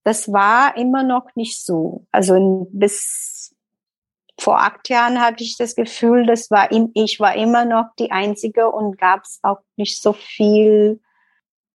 Das 0.03 0.31
war 0.31 0.75
immer 0.77 1.03
noch 1.03 1.35
nicht 1.35 1.63
so. 1.63 2.05
Also 2.11 2.67
bis 2.71 3.55
vor 4.39 4.59
acht 4.59 4.89
Jahren 4.89 5.21
hatte 5.21 5.43
ich 5.43 5.57
das 5.57 5.75
Gefühl, 5.75 6.25
das 6.25 6.49
war, 6.49 6.69
ich 6.71 7.19
war 7.19 7.35
immer 7.35 7.65
noch 7.65 7.85
die 7.99 8.11
Einzige 8.11 8.69
und 8.69 8.97
gab 8.97 9.23
es 9.23 9.39
auch 9.43 9.59
nicht 9.75 10.01
so 10.01 10.13
viel 10.13 10.99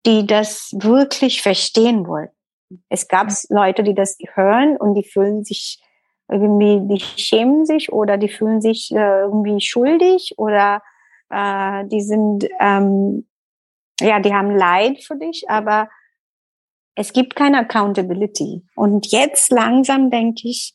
die 0.05 0.25
das 0.25 0.71
wirklich 0.77 1.41
verstehen 1.41 2.07
wollten. 2.07 2.35
Es 2.89 3.07
gab 3.07 3.29
Leute, 3.49 3.83
die 3.83 3.93
das 3.93 4.17
hören 4.33 4.77
und 4.77 4.95
die 4.95 5.03
fühlen 5.03 5.43
sich 5.43 5.81
irgendwie, 6.29 6.79
die 6.87 6.99
schämen 7.01 7.65
sich 7.65 7.91
oder 7.91 8.17
die 8.17 8.29
fühlen 8.29 8.61
sich 8.61 8.91
äh, 8.91 9.21
irgendwie 9.21 9.59
schuldig 9.59 10.35
oder 10.37 10.81
äh, 11.29 11.85
die 11.87 12.01
sind, 12.01 12.47
ähm, 12.59 13.27
ja, 13.99 14.19
die 14.19 14.33
haben 14.33 14.55
Leid 14.55 15.03
für 15.03 15.17
dich, 15.17 15.49
aber 15.49 15.89
es 16.95 17.13
gibt 17.13 17.35
keine 17.35 17.59
Accountability. 17.59 18.63
Und 18.75 19.11
jetzt 19.11 19.51
langsam 19.51 20.09
denke 20.09 20.47
ich, 20.47 20.73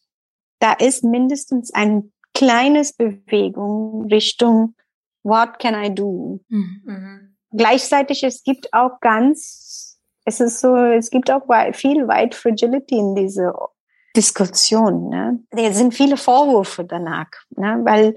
da 0.58 0.72
ist 0.72 1.04
mindestens 1.04 1.72
ein 1.72 2.12
kleines 2.34 2.92
Bewegung 2.94 4.06
Richtung 4.06 4.74
What 5.22 5.58
can 5.58 5.74
I 5.74 5.92
do? 5.92 6.40
Mhm 6.48 7.36
gleichzeitig, 7.56 8.22
es 8.22 8.42
gibt 8.42 8.72
auch 8.72 9.00
ganz, 9.00 9.98
es 10.24 10.40
ist 10.40 10.60
so, 10.60 10.76
es 10.76 11.10
gibt 11.10 11.30
auch 11.30 11.42
viel 11.72 12.06
White 12.08 12.36
Fragility 12.36 12.96
in 12.96 13.14
diese 13.14 13.52
Diskussion. 14.14 15.08
Ne? 15.08 15.40
Da 15.50 15.72
sind 15.72 15.94
viele 15.94 16.16
Vorwürfe 16.16 16.84
danach, 16.84 17.30
ne? 17.50 17.80
weil 17.84 18.14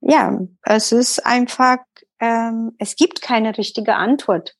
ja, 0.00 0.38
es 0.62 0.92
ist 0.92 1.24
einfach, 1.24 1.78
ähm, 2.20 2.72
es 2.78 2.96
gibt 2.96 3.22
keine 3.22 3.56
richtige 3.56 3.94
Antwort 3.94 4.54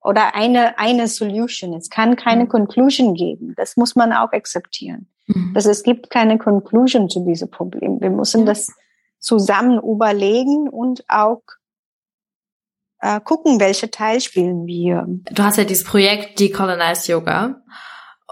oder 0.00 0.34
eine 0.34 0.78
eine 0.78 1.06
Solution. 1.06 1.74
Es 1.74 1.88
kann 1.88 2.16
keine 2.16 2.44
mhm. 2.44 2.48
Conclusion 2.48 3.14
geben. 3.14 3.54
Das 3.56 3.76
muss 3.76 3.94
man 3.94 4.12
auch 4.12 4.32
akzeptieren. 4.32 5.11
Mhm. 5.26 5.54
Dass 5.54 5.66
es 5.66 5.82
gibt 5.82 6.10
keine 6.10 6.38
Conclusion 6.38 7.08
zu 7.08 7.24
diesem 7.24 7.50
Problem. 7.50 8.00
Wir 8.00 8.10
müssen 8.10 8.46
das 8.46 8.68
zusammen 9.18 9.78
überlegen 9.78 10.68
und 10.68 11.04
auch 11.08 11.42
äh, 13.00 13.20
gucken, 13.20 13.60
welche 13.60 13.90
Teil 13.90 14.20
spielen 14.20 14.66
wir. 14.66 15.06
Du 15.30 15.42
hast 15.42 15.58
ja 15.58 15.64
dieses 15.64 15.84
Projekt 15.84 16.40
Decolonize 16.40 17.12
Yoga 17.12 17.62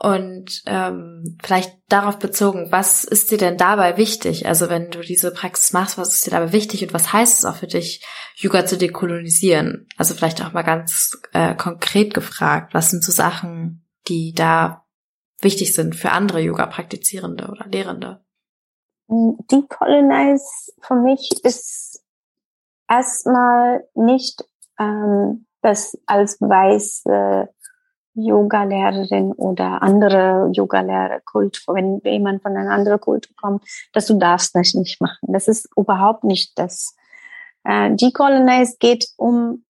und 0.03 0.62
ähm, 0.64 1.36
vielleicht 1.43 1.76
darauf 1.88 2.18
bezogen, 2.18 2.72
was 2.72 3.05
ist 3.05 3.30
dir 3.30 3.36
denn 3.36 3.59
dabei 3.59 3.99
wichtig? 3.99 4.47
Also 4.47 4.70
wenn 4.70 4.91
du 4.91 5.01
diese 5.01 5.30
Praxis 5.30 5.74
machst, 5.74 5.99
was 5.99 6.14
ist 6.14 6.26
dir 6.26 6.30
dabei 6.30 6.53
wichtig 6.53 6.82
und 6.82 6.95
was 6.95 7.12
heißt 7.12 7.41
es 7.41 7.45
auch 7.45 7.57
für 7.57 7.66
dich, 7.66 8.03
Yoga 8.36 8.64
zu 8.64 8.78
dekolonisieren? 8.78 9.86
Also 9.99 10.14
vielleicht 10.14 10.43
auch 10.43 10.53
mal 10.53 10.62
ganz 10.62 11.20
äh, 11.34 11.55
konkret 11.55 12.14
gefragt, 12.14 12.72
was 12.72 12.91
sind 12.91 13.05
so 13.05 13.12
Sachen, 13.12 13.84
die 14.09 14.32
da 14.32 14.86
wichtig 15.43 15.74
sind 15.74 15.95
für 15.95 16.11
andere 16.11 16.41
Yoga-Praktizierende 16.41 17.49
oder 17.49 17.66
Lehrende? 17.66 18.24
Decolonize 19.09 20.72
für 20.80 20.95
mich 20.95 21.30
ist 21.43 22.03
erstmal 22.88 23.84
nicht 23.95 24.45
ähm, 24.78 25.47
das 25.62 25.99
als 26.07 26.41
weiße 26.41 27.49
Yoga-Lehrerin 28.14 29.32
oder 29.32 29.82
andere 29.82 30.51
Yoga-Lehrer, 30.53 31.20
Kult, 31.24 31.62
wenn 31.68 32.01
jemand 32.05 32.43
von 32.43 32.57
einer 32.57 32.72
anderen 32.72 33.01
Kultur 33.01 33.34
kommt, 33.36 33.64
dass 33.93 34.07
du 34.07 34.14
darfst 34.14 34.55
das 34.55 34.74
nicht 34.74 35.01
machen. 35.01 35.32
Das 35.32 35.49
ist 35.49 35.68
überhaupt 35.76 36.24
nicht 36.24 36.59
das. 36.59 36.95
Äh, 37.64 37.95
Decolonize 37.95 38.76
geht 38.78 39.09
um 39.16 39.64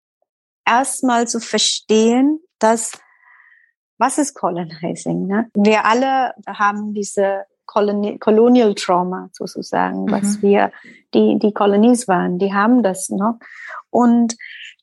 erstmal 0.66 1.26
zu 1.28 1.40
verstehen, 1.40 2.40
dass 2.58 2.92
was 4.00 4.18
ist 4.18 4.34
Colonizing? 4.34 5.26
Ne? 5.26 5.48
Wir 5.54 5.84
alle 5.84 6.32
haben 6.46 6.94
diese 6.94 7.44
Coloni 7.66 8.18
Colonial 8.18 8.74
Trauma 8.74 9.28
sozusagen, 9.32 10.04
mhm. 10.04 10.10
was 10.10 10.42
wir, 10.42 10.72
die, 11.14 11.38
die 11.38 11.52
Kolonies 11.52 12.08
waren, 12.08 12.38
die 12.38 12.52
haben 12.52 12.82
das 12.82 13.10
noch. 13.10 13.38
Und 13.90 14.36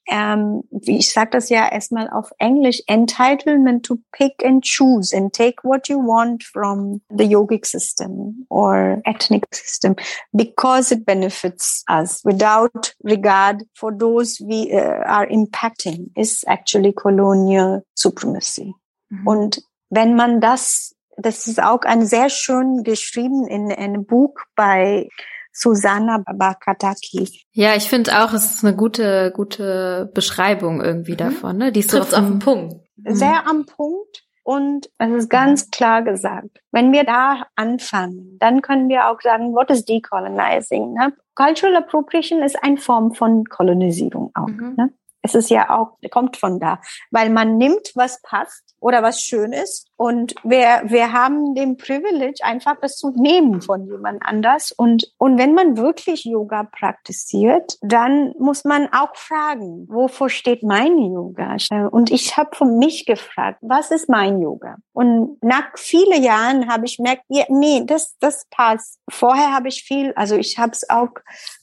ähm, 0.10 0.64
ich 0.72 1.12
sage 1.12 1.32
das 1.32 1.50
ja 1.50 1.70
erstmal 1.70 2.10
auf 2.10 2.32
Englisch, 2.38 2.82
entitlement 2.88 3.86
to 3.86 3.98
pick 4.14 4.46
and 4.46 4.64
choose 4.64 5.14
and 5.14 5.34
take 5.34 5.58
what 5.64 5.90
you 5.90 5.98
want 5.98 6.44
from 6.44 7.02
the 7.10 7.26
yogic 7.26 7.66
system 7.66 8.46
or 8.50 9.02
ethnic 9.04 9.44
system 9.54 9.96
because 10.32 10.94
it 10.94 11.06
benefits 11.06 11.84
us 11.90 12.22
without 12.24 12.94
regard 13.04 13.64
for 13.74 13.92
those 13.92 14.40
we 14.40 14.72
uh, 14.72 15.04
are 15.06 15.28
impacting 15.28 16.10
is 16.16 16.46
actually 16.48 16.94
colonial 16.94 17.82
supremacy. 17.96 18.74
Mhm. 19.10 19.28
Und 19.28 19.62
wenn 19.90 20.16
man 20.16 20.42
das, 20.42 20.96
das 21.18 21.48
ist 21.48 21.62
auch 21.62 21.82
ein 21.82 22.06
sehr 22.06 22.30
schön 22.30 22.84
geschrieben 22.84 23.48
in 23.48 23.72
einem 23.72 24.06
Buch 24.06 24.36
bei 24.56 25.10
Susanna 25.52 26.24
Bakataki. 26.36 27.28
Ja, 27.52 27.76
ich 27.76 27.90
finde 27.90 28.24
auch, 28.24 28.32
es 28.34 28.54
ist 28.54 28.64
eine 28.64 28.76
gute, 28.76 29.32
gute 29.36 30.12
Beschreibung 30.14 30.82
irgendwie 30.82 31.14
mhm. 31.14 31.18
davon. 31.18 31.58
Ne? 31.58 31.72
Die 31.72 31.80
ist 31.80 31.90
so 31.90 32.00
auf 32.00 32.12
den 32.12 32.40
Punkt. 32.40 32.76
Mhm. 32.98 33.16
Sehr 33.16 33.48
am 33.48 33.66
Punkt. 33.66 34.24
Und 34.44 34.90
es 34.98 35.12
ist 35.12 35.30
ganz 35.30 35.72
klar 35.72 36.04
gesagt, 36.04 36.62
wenn 36.72 36.94
wir 36.94 37.04
da 37.04 37.48
anfangen, 37.56 38.38
dann 38.40 38.62
können 38.62 38.88
wir 38.88 39.10
auch 39.10 39.20
sagen, 39.20 39.54
what 39.54 39.70
is 39.70 39.84
decolonizing? 39.84 40.94
Ne? 40.94 41.12
Cultural 41.36 41.76
Appropriation 41.76 42.42
ist 42.42 42.56
eine 42.64 42.78
Form 42.78 43.14
von 43.14 43.44
Kolonisierung 43.46 44.32
auch. 44.36 44.48
Mhm. 44.48 44.76
Ne? 44.78 44.94
Es 45.28 45.36
ist 45.36 45.50
ja 45.50 45.78
auch, 45.78 45.98
kommt 46.10 46.38
von 46.38 46.60
da, 46.60 46.80
weil 47.12 47.30
man 47.30 47.58
nimmt, 47.58 47.92
was 47.96 48.22
passt 48.22 48.76
oder 48.80 49.04
was 49.04 49.22
schön 49.22 49.52
ist 49.52 49.90
und 49.98 50.36
wir, 50.44 50.84
wir 50.86 51.12
haben 51.12 51.54
den 51.54 51.76
Privilege, 51.76 52.44
einfach 52.44 52.78
das 52.80 52.96
zu 52.96 53.12
nehmen 53.12 53.62
von 53.62 53.86
jemand 53.88 54.22
anders 54.26 54.72
und, 54.72 55.12
und 55.18 55.38
wenn 55.38 55.54
man 55.54 55.76
wirklich 55.76 56.24
Yoga 56.24 56.64
praktiziert, 56.64 57.78
dann 57.82 58.34
muss 58.40 58.64
man 58.64 58.88
auch 58.94 59.16
fragen, 59.16 59.88
wovor 59.90 60.30
steht 60.30 60.64
mein 60.64 60.98
Yoga? 60.98 61.58
Und 61.92 62.10
ich 62.10 62.38
habe 62.38 62.56
von 62.56 62.78
mich 62.78 63.06
gefragt, 63.06 63.60
was 63.62 63.92
ist 63.92 64.08
mein 64.08 64.42
Yoga? 64.42 64.78
Und 64.94 65.44
nach 65.44 65.76
vielen 65.76 66.24
Jahren 66.24 66.72
habe 66.72 66.86
ich 66.86 66.98
gemerkt, 66.98 67.24
ja, 67.28 67.44
nee, 67.50 67.84
das, 67.86 68.16
das 68.20 68.46
passt. 68.50 69.00
Vorher 69.10 69.54
habe 69.54 69.68
ich 69.68 69.84
viel, 69.84 70.14
also 70.14 70.36
ich 70.36 70.58
habe 70.58 70.72
es 70.72 70.90
auch 70.90 71.10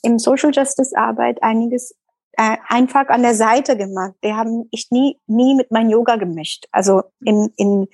im 0.03 0.19
Social 0.19 0.51
Justice 0.53 0.97
Arbeit 0.97 1.43
einiges 1.43 1.95
äh, 2.37 2.57
einfach 2.69 3.09
an 3.09 3.23
der 3.23 3.35
Seite 3.35 3.77
gemacht. 3.77 4.15
Wir 4.21 4.37
haben 4.37 4.69
ich 4.71 4.89
nie 4.91 5.21
nie 5.27 5.55
mit 5.55 5.71
meinem 5.71 5.91
Yoga 5.91 6.17
gemischt. 6.17 6.67
Also 6.73 7.03
in 7.25 7.51
in 7.57 7.89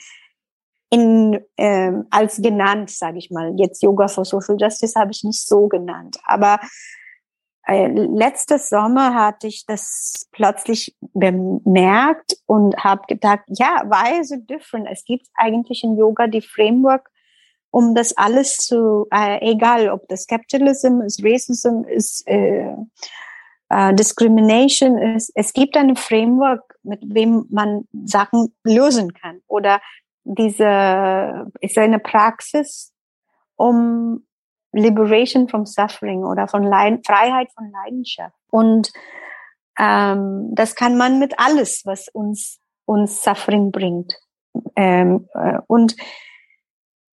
in 0.90 1.40
ähm, 1.56 2.06
als 2.10 2.42
genannt, 2.42 2.90
sage 2.90 3.18
ich 3.18 3.30
mal. 3.30 3.54
Jetzt 3.56 3.82
Yoga 3.82 4.08
for 4.08 4.24
Social 4.24 4.56
Justice 4.58 4.98
habe 4.98 5.12
ich 5.12 5.22
nicht 5.22 5.46
so 5.46 5.68
genannt, 5.68 6.18
aber 6.24 6.58
äh, 7.66 7.86
letztes 7.86 8.68
Sommer 8.68 9.14
hatte 9.14 9.46
ich 9.46 9.64
das 9.66 10.28
plötzlich 10.32 10.96
bemerkt 11.12 12.36
und 12.46 12.76
habe 12.76 13.02
gedacht, 13.06 13.42
ja, 13.46 13.84
why 13.86 14.20
is 14.20 14.32
it 14.32 14.50
different? 14.50 14.88
Es 14.90 15.04
gibt 15.04 15.26
eigentlich 15.34 15.84
in 15.84 15.96
Yoga 15.96 16.26
die 16.26 16.42
Framework, 16.42 17.08
um 17.70 17.94
das 17.94 18.16
alles 18.16 18.56
zu, 18.56 19.06
äh, 19.12 19.38
egal 19.52 19.88
ob 19.90 20.08
das 20.08 20.26
Capitalism 20.26 21.00
ist, 21.02 21.22
Racism 21.22 21.84
ist, 21.84 22.26
äh, 22.26 22.74
äh, 23.70 23.94
Discrimination 23.94 24.98
ist, 24.98 25.32
es 25.34 25.52
gibt 25.52 25.76
eine 25.76 25.96
Framework, 25.96 26.76
mit 26.82 27.00
wem 27.02 27.46
man 27.50 27.88
Sachen 28.04 28.54
lösen 28.64 29.14
kann. 29.14 29.40
Oder 29.46 29.80
diese 30.24 31.50
ist 31.60 31.78
eine 31.78 31.98
Praxis, 31.98 32.92
um 33.56 34.26
Liberation 34.72 35.48
from 35.48 35.66
Suffering 35.66 36.24
oder 36.24 36.46
von 36.46 36.62
Leid 36.62 37.06
Freiheit 37.06 37.48
von 37.52 37.70
Leidenschaft. 37.70 38.36
Und 38.50 38.92
ähm, 39.78 40.50
das 40.52 40.74
kann 40.74 40.96
man 40.96 41.18
mit 41.18 41.38
alles, 41.38 41.82
was 41.84 42.08
uns 42.08 42.60
uns 42.84 43.22
Suffering 43.22 43.70
bringt. 43.70 44.14
Ähm, 44.74 45.28
äh, 45.34 45.58
und 45.68 45.96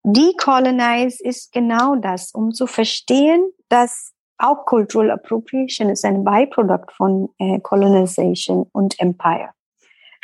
Decolonize 0.03 1.23
ist 1.23 1.51
genau 1.51 1.95
das, 1.95 2.31
um 2.31 2.51
zu 2.51 2.67
verstehen, 2.67 3.51
dass 3.69 4.13
auch 4.43 4.65
Cultural 4.65 5.11
Appropriation 5.11 5.89
ist 5.89 6.05
ein 6.05 6.23
Byproduct 6.23 6.91
von 6.91 7.29
äh, 7.39 7.59
Colonization 7.59 8.69
und 8.73 8.99
Empire. 8.99 9.49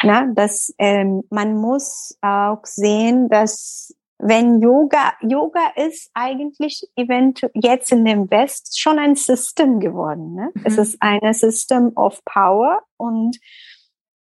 Na, 0.03 0.28
dass 0.34 0.74
ähm, 0.78 1.24
man 1.30 1.55
muss 1.55 2.17
auch 2.22 2.61
sehen, 2.63 3.30
dass 3.30 3.93
wenn 4.17 4.61
Yoga, 4.61 5.13
Yoga 5.22 5.72
ist 5.76 6.11
eigentlich 6.13 6.86
eventuell 6.95 7.51
jetzt 7.55 7.91
in 7.91 8.03
dem 8.03 8.30
West 8.30 8.80
schon 8.80 8.99
ein 8.99 9.15
System 9.15 9.80
geworden. 9.80 10.36
Ne? 10.36 10.51
Mhm. 10.53 10.61
Es 10.65 10.78
ist 10.78 10.97
ein 10.99 11.34
System 11.34 11.93
of 11.95 12.24
Power 12.26 12.82
und 12.97 13.38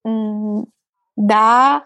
mh, 0.03 0.11
mm, 0.11 0.73
da 1.15 1.83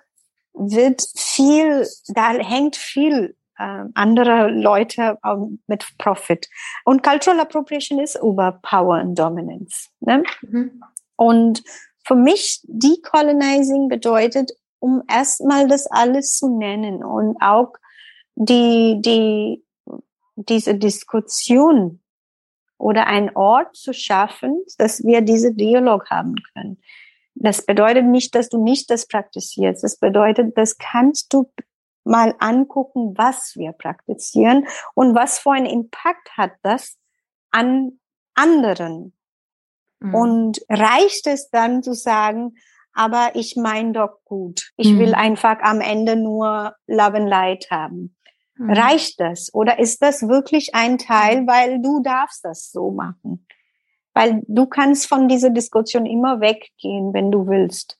wird 0.53 1.03
viel, 1.16 1.88
da 2.09 2.34
hängt 2.34 2.76
viel 2.76 3.36
äh, 3.64 3.89
andere 3.93 4.49
Leute 4.49 5.18
äh, 5.24 5.36
mit 5.68 5.86
Profit. 5.97 6.49
Und 6.84 7.03
Cultural 7.03 7.39
Appropriation 7.39 7.99
ist 7.99 8.16
über 8.16 8.59
Power 8.61 8.97
and 8.97 9.18
Dominance. 9.18 9.89
Ne? 10.01 10.24
Mhm. 10.41 10.82
Und 11.16 11.64
für 12.05 12.16
mich 12.16 12.61
Decolonizing 12.68 13.88
bedeutet, 13.88 14.51
um 14.80 15.01
erstmal 15.09 15.68
das 15.68 15.88
alles 15.88 16.36
zu 16.36 16.57
nennen 16.57 17.03
und 17.03 17.38
auch 17.41 17.74
die, 18.36 18.99
die, 18.99 19.64
diese 20.36 20.76
Diskussion 20.76 22.01
oder 22.78 23.07
einen 23.07 23.34
Ort 23.36 23.78
zu 23.78 23.93
schaffen, 23.93 24.61
dass 24.78 25.05
wir 25.05 25.22
diese 25.22 25.53
Dialog 25.53 26.09
haben 26.09 26.36
können. 26.53 26.82
Das 27.36 27.66
bedeutet 27.66 28.05
nicht, 28.05 28.36
dass 28.36 28.49
du 28.49 28.61
nicht 28.61 28.89
das 28.89 29.07
praktizierst. 29.07 29.84
Das 29.84 29.97
bedeutet, 29.97 30.57
das 30.57 30.78
kannst 30.78 31.34
du 31.34 31.49
mal 32.04 32.36
angucken, 32.39 33.14
was 33.18 33.56
wir 33.56 33.72
praktizieren 33.72 34.68
und 34.93 35.16
was 35.16 35.39
für 35.39 35.51
einen 35.51 35.66
Impact 35.66 36.38
hat 36.38 36.51
das 36.62 36.97
an 37.51 37.99
anderen. 38.36 39.14
Mhm. 39.99 40.16
Und 40.16 40.62
reicht 40.70 41.28
es 41.28 41.49
dann 41.49 41.84
zu 41.84 41.93
sagen, 41.93 42.56
aber 42.93 43.32
ich 43.34 43.56
meine 43.56 43.93
doch 43.93 44.24
gut. 44.26 44.72
Ich 44.78 44.91
mhm. 44.91 44.99
will 44.99 45.16
einfach 45.16 45.58
am 45.62 45.82
Ende 45.82 46.16
nur 46.16 46.76
Love 46.88 47.18
and 47.18 47.30
Light 47.30 47.72
haben. 47.72 48.16
Mhm. 48.56 48.72
Reicht 48.72 49.20
das? 49.20 49.54
Oder 49.54 49.80
ist 49.80 50.01
das 50.01 50.28
wirklich 50.28 50.76
ein 50.76 50.97
Teil, 50.97 51.41
mhm. 51.41 51.47
weil 51.47 51.82
du 51.82 52.01
darfst 52.01 52.45
das 52.45 52.72
so 52.72 52.91
machen? 52.91 53.47
Weil 54.14 54.43
du 54.47 54.68
kannst 54.68 55.08
von 55.08 55.28
dieser 55.28 55.49
Diskussion 55.49 56.06
immer 56.06 56.39
weggehen, 56.39 57.14
wenn 57.14 57.32
du 57.32 57.47
willst. 57.47 57.97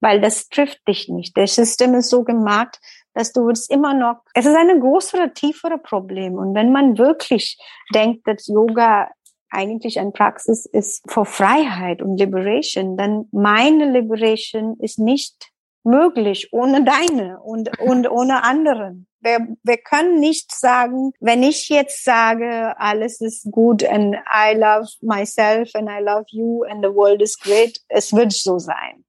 Weil 0.00 0.20
das 0.20 0.48
trifft 0.48 0.86
dich 0.86 1.08
nicht. 1.08 1.36
Das 1.36 1.56
System 1.56 1.94
ist 1.94 2.10
so 2.10 2.22
gemacht, 2.22 2.78
dass 3.16 3.32
du 3.32 3.48
es 3.48 3.68
immer 3.68 3.94
noch, 3.94 4.16
es 4.34 4.44
ist 4.44 4.54
ein 4.54 4.78
größere, 4.78 5.32
tiefere 5.32 5.78
Problem. 5.78 6.34
Und 6.34 6.54
wenn 6.54 6.70
man 6.70 6.98
wirklich 6.98 7.58
denkt, 7.94 8.28
dass 8.28 8.46
Yoga 8.46 9.08
eigentlich 9.48 9.98
ein 9.98 10.12
Praxis 10.12 10.66
ist 10.66 11.02
für 11.10 11.24
Freiheit 11.24 12.02
und 12.02 12.18
Liberation, 12.18 12.96
dann 12.96 13.26
meine 13.32 13.90
Liberation 13.90 14.76
ist 14.80 14.98
nicht 14.98 15.50
möglich 15.82 16.48
ohne 16.52 16.84
deine 16.84 17.40
und, 17.40 17.80
und 17.80 18.10
ohne 18.10 18.44
anderen. 18.44 19.06
wir, 19.26 19.56
wir 19.62 19.76
können 19.78 20.20
nicht 20.20 20.54
sagen, 20.54 21.12
wenn 21.20 21.42
ich 21.42 21.68
jetzt 21.68 22.04
sage, 22.04 22.78
alles 22.78 23.20
ist 23.20 23.50
gut 23.50 23.82
and 23.84 24.14
I 24.14 24.54
love 24.54 24.88
myself 25.00 25.74
and 25.74 25.88
I 25.88 26.02
love 26.02 26.26
you 26.28 26.64
and 26.64 26.84
the 26.84 26.94
world 26.94 27.22
is 27.22 27.38
great, 27.38 27.80
es 27.88 28.12
wird 28.12 28.32
so 28.32 28.58
sein. 28.58 29.05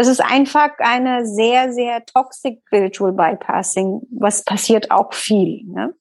Das 0.00 0.08
ist 0.08 0.24
einfach 0.24 0.70
eine 0.78 1.26
sehr, 1.26 1.74
sehr 1.74 2.06
toxic 2.06 2.62
spiritual 2.66 3.12
bypassing, 3.12 4.00
was 4.10 4.46
passiert 4.46 4.90
auch 4.90 5.12
viel. 5.12 5.62
Ne? 5.66 5.94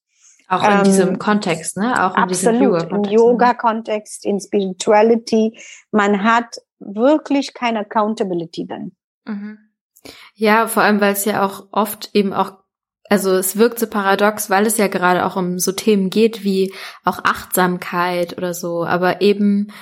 Auch 0.47 0.63
in 0.63 0.77
ähm, 0.77 0.83
diesem 0.85 1.19
Kontext, 1.19 1.75
ne? 1.75 2.05
Auch 2.05 2.15
in 2.15 2.23
absolut, 2.23 2.31
diesem 2.31 2.63
Yoga-Kontext. 2.63 2.93
Im 2.93 3.01
ne? 3.01 3.11
Yoga-Kontext, 3.11 4.25
in 4.25 4.39
Spirituality. 4.39 5.59
Man 5.91 6.23
hat 6.23 6.61
wirklich 6.79 7.53
keine 7.53 7.79
Accountability 7.79 8.67
dann. 8.67 8.93
Mhm. 9.25 9.57
Ja, 10.33 10.67
vor 10.67 10.83
allem, 10.83 11.01
weil 11.01 11.11
es 11.11 11.25
ja 11.25 11.45
auch 11.45 11.67
oft 11.73 12.11
eben 12.13 12.31
auch, 12.31 12.53
also 13.09 13.31
es 13.35 13.57
wirkt 13.57 13.79
so 13.79 13.87
paradox, 13.87 14.49
weil 14.49 14.65
es 14.65 14.77
ja 14.77 14.87
gerade 14.87 15.25
auch 15.25 15.35
um 15.35 15.59
so 15.59 15.73
Themen 15.73 16.09
geht 16.09 16.45
wie 16.45 16.73
auch 17.03 17.19
Achtsamkeit 17.25 18.37
oder 18.37 18.53
so, 18.53 18.85
aber 18.85 19.19
eben 19.19 19.73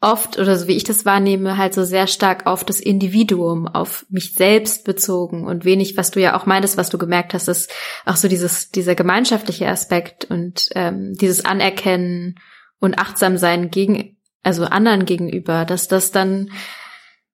oft 0.00 0.38
oder 0.38 0.56
so 0.56 0.68
wie 0.68 0.76
ich 0.76 0.84
das 0.84 1.04
wahrnehme, 1.04 1.58
halt 1.58 1.74
so 1.74 1.82
sehr 1.84 2.06
stark 2.06 2.46
auf 2.46 2.64
das 2.64 2.78
Individuum, 2.78 3.66
auf 3.66 4.06
mich 4.08 4.34
selbst 4.34 4.84
bezogen 4.84 5.46
und 5.46 5.64
wenig, 5.64 5.96
was 5.96 6.10
du 6.10 6.20
ja 6.20 6.36
auch 6.36 6.46
meintest, 6.46 6.76
was 6.76 6.88
du 6.88 6.98
gemerkt 6.98 7.34
hast, 7.34 7.48
ist 7.48 7.72
auch 8.06 8.16
so 8.16 8.28
dieses, 8.28 8.70
dieser 8.70 8.94
gemeinschaftliche 8.94 9.66
Aspekt 9.66 10.24
und 10.26 10.68
ähm, 10.74 11.14
dieses 11.14 11.44
Anerkennen 11.44 12.36
und 12.78 12.98
achtsam 12.98 13.38
sein 13.38 13.70
gegen, 13.70 14.16
also 14.44 14.64
anderen 14.64 15.04
gegenüber, 15.04 15.64
dass 15.64 15.88
das 15.88 16.12
dann 16.12 16.50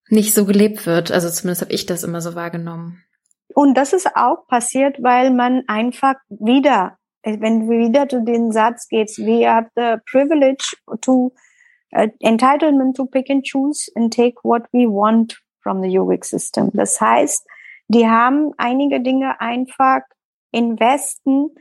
nicht 0.09 0.33
so 0.33 0.47
gelebt 0.47 0.87
wird. 0.87 1.13
Also 1.13 1.29
zumindest 1.29 1.63
habe 1.63 1.73
ich 1.73 1.85
das 1.85 2.03
immer 2.03 2.23
so 2.23 2.35
wahrgenommen. 2.35 3.03
Und 3.55 3.75
das 3.75 3.93
ist 3.93 4.17
auch 4.17 4.47
passiert, 4.49 4.97
weil 5.03 5.31
man 5.31 5.65
einfach 5.67 6.15
wieder, 6.29 6.97
wenn 7.23 7.61
du 7.61 7.69
wieder 7.69 8.09
zu 8.09 8.25
den 8.25 8.53
Satz 8.53 8.89
gehst, 8.89 9.19
we 9.19 9.47
have 9.47 9.69
the 9.77 9.97
privilege 10.11 10.77
to 11.03 11.33
uh, 11.95 12.09
entitlement 12.23 12.95
to 12.97 13.07
pick 13.07 13.31
and 13.31 13.45
choose 13.45 13.91
and 13.95 14.13
take 14.13 14.35
what 14.43 14.67
we 14.73 14.87
want 14.87 15.37
from 15.61 15.81
the 15.83 15.89
yogic 15.89 16.25
system. 16.25 16.71
Das 16.75 17.01
heißt, 17.01 17.47
die 17.89 18.09
haben 18.09 18.53
einige 18.59 19.01
Dinge 19.01 19.41
einfach 19.41 20.01
im 20.51 20.79
Westen 20.79 21.55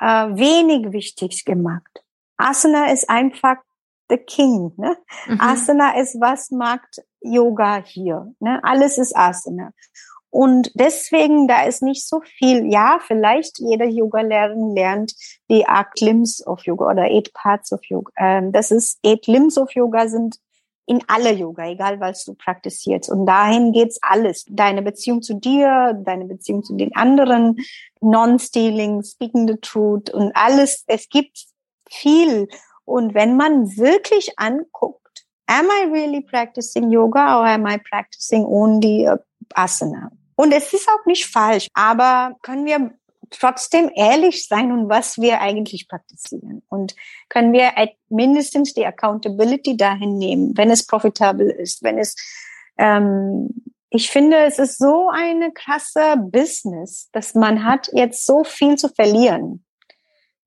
äh, 0.00 0.28
wenig 0.34 0.92
wichtig 0.92 1.44
gemacht. 1.44 2.04
Asana 2.36 2.92
ist 2.92 3.08
einfach 3.08 3.56
the 4.08 4.18
king. 4.18 4.72
Ne? 4.76 4.96
Mhm. 5.26 5.40
Asana 5.40 5.98
ist, 5.98 6.20
was 6.20 6.50
macht 6.50 7.02
Yoga 7.20 7.82
hier? 7.84 8.32
Ne? 8.40 8.60
Alles 8.62 8.98
ist 8.98 9.16
Asana. 9.16 9.72
Und 10.32 10.70
deswegen, 10.74 11.46
da 11.46 11.64
ist 11.64 11.82
nicht 11.82 12.08
so 12.08 12.22
viel, 12.22 12.64
ja, 12.72 12.98
vielleicht 13.06 13.58
jeder 13.58 13.84
Yoga-Lehrerin 13.84 14.74
lernt 14.74 15.12
die 15.50 15.66
Acht 15.66 16.00
Limbs 16.00 16.44
of 16.46 16.64
Yoga 16.64 16.86
oder 16.86 17.02
Eight 17.02 17.34
Parts 17.34 17.70
of 17.70 17.84
Yoga. 17.84 18.10
Ähm, 18.16 18.50
das 18.50 18.70
ist, 18.70 18.98
Eight 19.04 19.26
Limbs 19.26 19.58
of 19.58 19.70
Yoga 19.74 20.08
sind 20.08 20.36
in 20.86 21.04
alle 21.06 21.32
Yoga, 21.32 21.66
egal 21.68 22.00
was 22.00 22.24
du 22.24 22.32
praktizierst. 22.32 23.10
Und 23.10 23.26
dahin 23.26 23.72
geht's 23.72 23.98
alles. 24.00 24.46
Deine 24.48 24.80
Beziehung 24.80 25.20
zu 25.20 25.34
dir, 25.34 26.00
deine 26.02 26.24
Beziehung 26.24 26.64
zu 26.64 26.76
den 26.76 26.96
anderen, 26.96 27.58
Non-Stealing, 28.00 29.02
Speaking 29.02 29.46
the 29.46 29.58
Truth 29.60 30.08
und 30.08 30.34
alles. 30.34 30.84
Es 30.86 31.10
gibt 31.10 31.44
viel. 31.90 32.48
Und 32.86 33.12
wenn 33.12 33.36
man 33.36 33.76
wirklich 33.76 34.32
anguckt, 34.38 35.26
am 35.46 35.66
I 35.66 35.92
really 35.92 36.22
practicing 36.22 36.90
yoga 36.90 37.38
or 37.38 37.46
am 37.46 37.66
I 37.66 37.76
practicing 37.76 38.46
only 38.46 39.06
asana? 39.54 40.10
Und 40.42 40.50
es 40.50 40.72
ist 40.72 40.88
auch 40.88 41.06
nicht 41.06 41.26
falsch, 41.26 41.68
aber 41.72 42.34
können 42.42 42.66
wir 42.66 42.90
trotzdem 43.30 43.92
ehrlich 43.94 44.48
sein 44.48 44.72
und 44.72 44.88
was 44.88 45.18
wir 45.18 45.40
eigentlich 45.40 45.86
praktizieren. 45.86 46.64
Und 46.68 46.96
können 47.28 47.52
wir 47.52 47.70
mindestens 48.08 48.74
die 48.74 48.84
Accountability 48.84 49.76
dahin 49.76 50.18
nehmen, 50.18 50.56
wenn 50.56 50.72
es 50.72 50.84
profitabel 50.84 51.48
ist, 51.48 51.84
wenn 51.84 51.96
es, 51.96 52.16
ähm, 52.76 53.50
ich 53.88 54.10
finde, 54.10 54.38
es 54.38 54.58
ist 54.58 54.78
so 54.78 55.10
eine 55.10 55.52
krasse 55.52 56.16
Business, 56.18 57.08
dass 57.12 57.36
man 57.36 57.64
hat 57.64 57.88
jetzt 57.92 58.26
so 58.26 58.42
viel 58.42 58.74
zu 58.74 58.88
verlieren. 58.88 59.64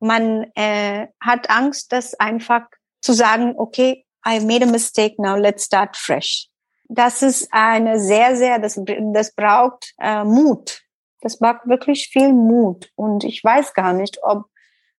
Man 0.01 0.51
äh, 0.55 1.07
hat 1.21 1.49
Angst, 1.49 1.93
das 1.93 2.15
einfach 2.15 2.67
zu 2.99 3.13
sagen, 3.13 3.53
okay, 3.55 4.05
I 4.27 4.41
made 4.41 4.65
a 4.65 4.69
mistake, 4.69 5.15
now 5.19 5.37
let's 5.37 5.63
start 5.63 5.95
fresh. 5.95 6.49
Das 6.87 7.21
ist 7.21 7.47
eine 7.51 7.99
sehr, 7.99 8.35
sehr, 8.35 8.59
das, 8.59 8.79
das 9.13 9.33
braucht 9.33 9.93
äh, 9.99 10.23
Mut. 10.23 10.81
Das 11.21 11.39
braucht 11.39 11.67
wirklich 11.67 12.09
viel 12.09 12.31
Mut. 12.33 12.91
Und 12.95 13.23
ich 13.23 13.43
weiß 13.43 13.73
gar 13.73 13.93
nicht, 13.93 14.19
ob 14.23 14.45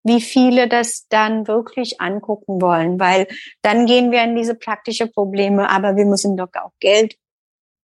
wie 0.06 0.20
viele 0.20 0.68
das 0.68 1.08
dann 1.08 1.48
wirklich 1.48 2.00
angucken 2.00 2.62
wollen, 2.62 3.00
weil 3.00 3.26
dann 3.62 3.86
gehen 3.86 4.12
wir 4.12 4.22
in 4.22 4.36
diese 4.36 4.54
praktische 4.54 5.08
Probleme, 5.08 5.68
aber 5.68 5.96
wir 5.96 6.04
müssen 6.04 6.36
doch 6.36 6.48
auch 6.54 6.70
Geld 6.78 7.16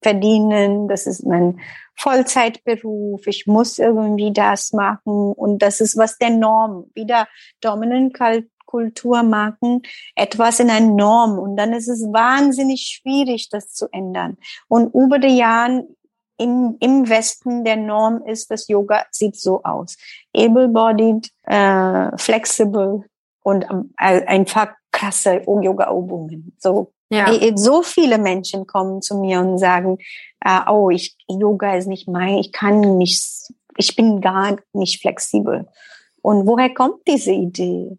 verdienen, 0.03 0.87
das 0.87 1.07
ist 1.07 1.25
mein 1.27 1.61
Vollzeitberuf, 1.97 3.27
ich 3.27 3.47
muss 3.47 3.79
irgendwie 3.79 4.33
das 4.33 4.73
machen 4.73 5.33
und 5.33 5.63
das 5.63 5.81
ist 5.81 5.97
was 5.97 6.17
der 6.19 6.31
Norm, 6.31 6.91
wieder 6.95 7.29
Dominant 7.61 8.15
Kulturmarken 8.73 9.83
etwas 10.17 10.59
in 10.61 10.71
eine 10.71 10.91
Norm 10.95 11.39
und 11.39 11.57
dann 11.57 11.75
ist 11.75 11.89
es 11.89 12.03
wahnsinnig 12.11 12.81
schwierig, 12.81 13.51
das 13.51 13.75
zu 13.75 13.87
ändern. 13.93 14.39
Und 14.67 14.95
über 14.95 15.19
die 15.19 15.37
Jahre 15.37 15.87
im, 16.39 16.77
im 16.81 17.09
Westen 17.09 17.65
der 17.65 17.77
Norm 17.77 18.23
ist, 18.27 18.51
das 18.51 18.67
Yoga 18.69 19.05
sieht 19.11 19.37
so 19.37 19.63
aus. 19.63 19.97
Able-bodied, 20.35 21.31
äh, 21.43 22.17
flexible 22.17 23.05
und 23.43 23.65
äh, 23.99 24.25
einfach 24.27 24.69
krasse 24.91 25.43
Yoga-Übungen. 25.47 26.57
So 26.59 26.93
ja. 27.13 27.29
So 27.57 27.83
viele 27.83 28.17
Menschen 28.17 28.67
kommen 28.67 29.03
zu 29.03 29.19
mir 29.19 29.41
und 29.41 29.59
sagen, 29.59 29.99
äh, 30.41 30.61
oh, 30.67 30.89
ich, 30.89 31.15
Yoga 31.29 31.77
ist 31.77 31.87
nicht 31.87 32.09
mein, 32.09 32.39
ich 32.39 32.53
kann 32.53 32.97
nicht, 32.97 33.53
ich 33.77 33.95
bin 33.95 34.23
gar 34.23 34.57
nicht 34.73 35.03
flexibel. 35.03 35.69
Und 36.23 36.47
woher 36.47 36.73
kommt 36.73 37.07
diese 37.07 37.33
Idee? 37.33 37.99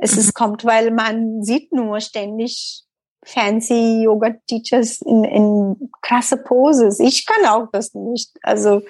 Es 0.00 0.16
ist, 0.16 0.28
mhm. 0.28 0.32
kommt, 0.34 0.64
weil 0.64 0.90
man 0.90 1.42
sieht 1.42 1.72
nur 1.72 2.00
ständig 2.00 2.84
fancy 3.22 4.02
Yoga 4.04 4.30
Teachers 4.46 5.02
in, 5.02 5.24
in 5.24 5.90
krasse 6.02 6.38
Poses. 6.38 7.00
Ich 7.00 7.26
kann 7.26 7.46
auch 7.46 7.68
das 7.72 7.94
nicht. 7.94 8.30
Also 8.42 8.82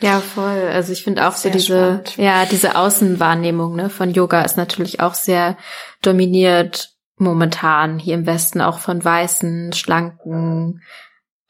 ja, 0.00 0.20
voll. 0.20 0.68
Also 0.72 0.92
ich 0.92 1.02
finde 1.02 1.26
auch 1.26 1.34
so 1.34 1.50
diese, 1.50 1.66
spannend. 1.66 2.16
ja, 2.16 2.44
diese 2.46 2.76
Außenwahrnehmung 2.76 3.74
ne, 3.74 3.90
von 3.90 4.12
Yoga 4.12 4.42
ist 4.42 4.56
natürlich 4.56 5.00
auch 5.00 5.14
sehr 5.14 5.56
dominiert 6.02 6.94
momentan 7.16 7.98
hier 7.98 8.14
im 8.14 8.26
Westen 8.26 8.60
auch 8.60 8.78
von 8.78 9.04
weißen, 9.04 9.72
schlanken 9.72 10.82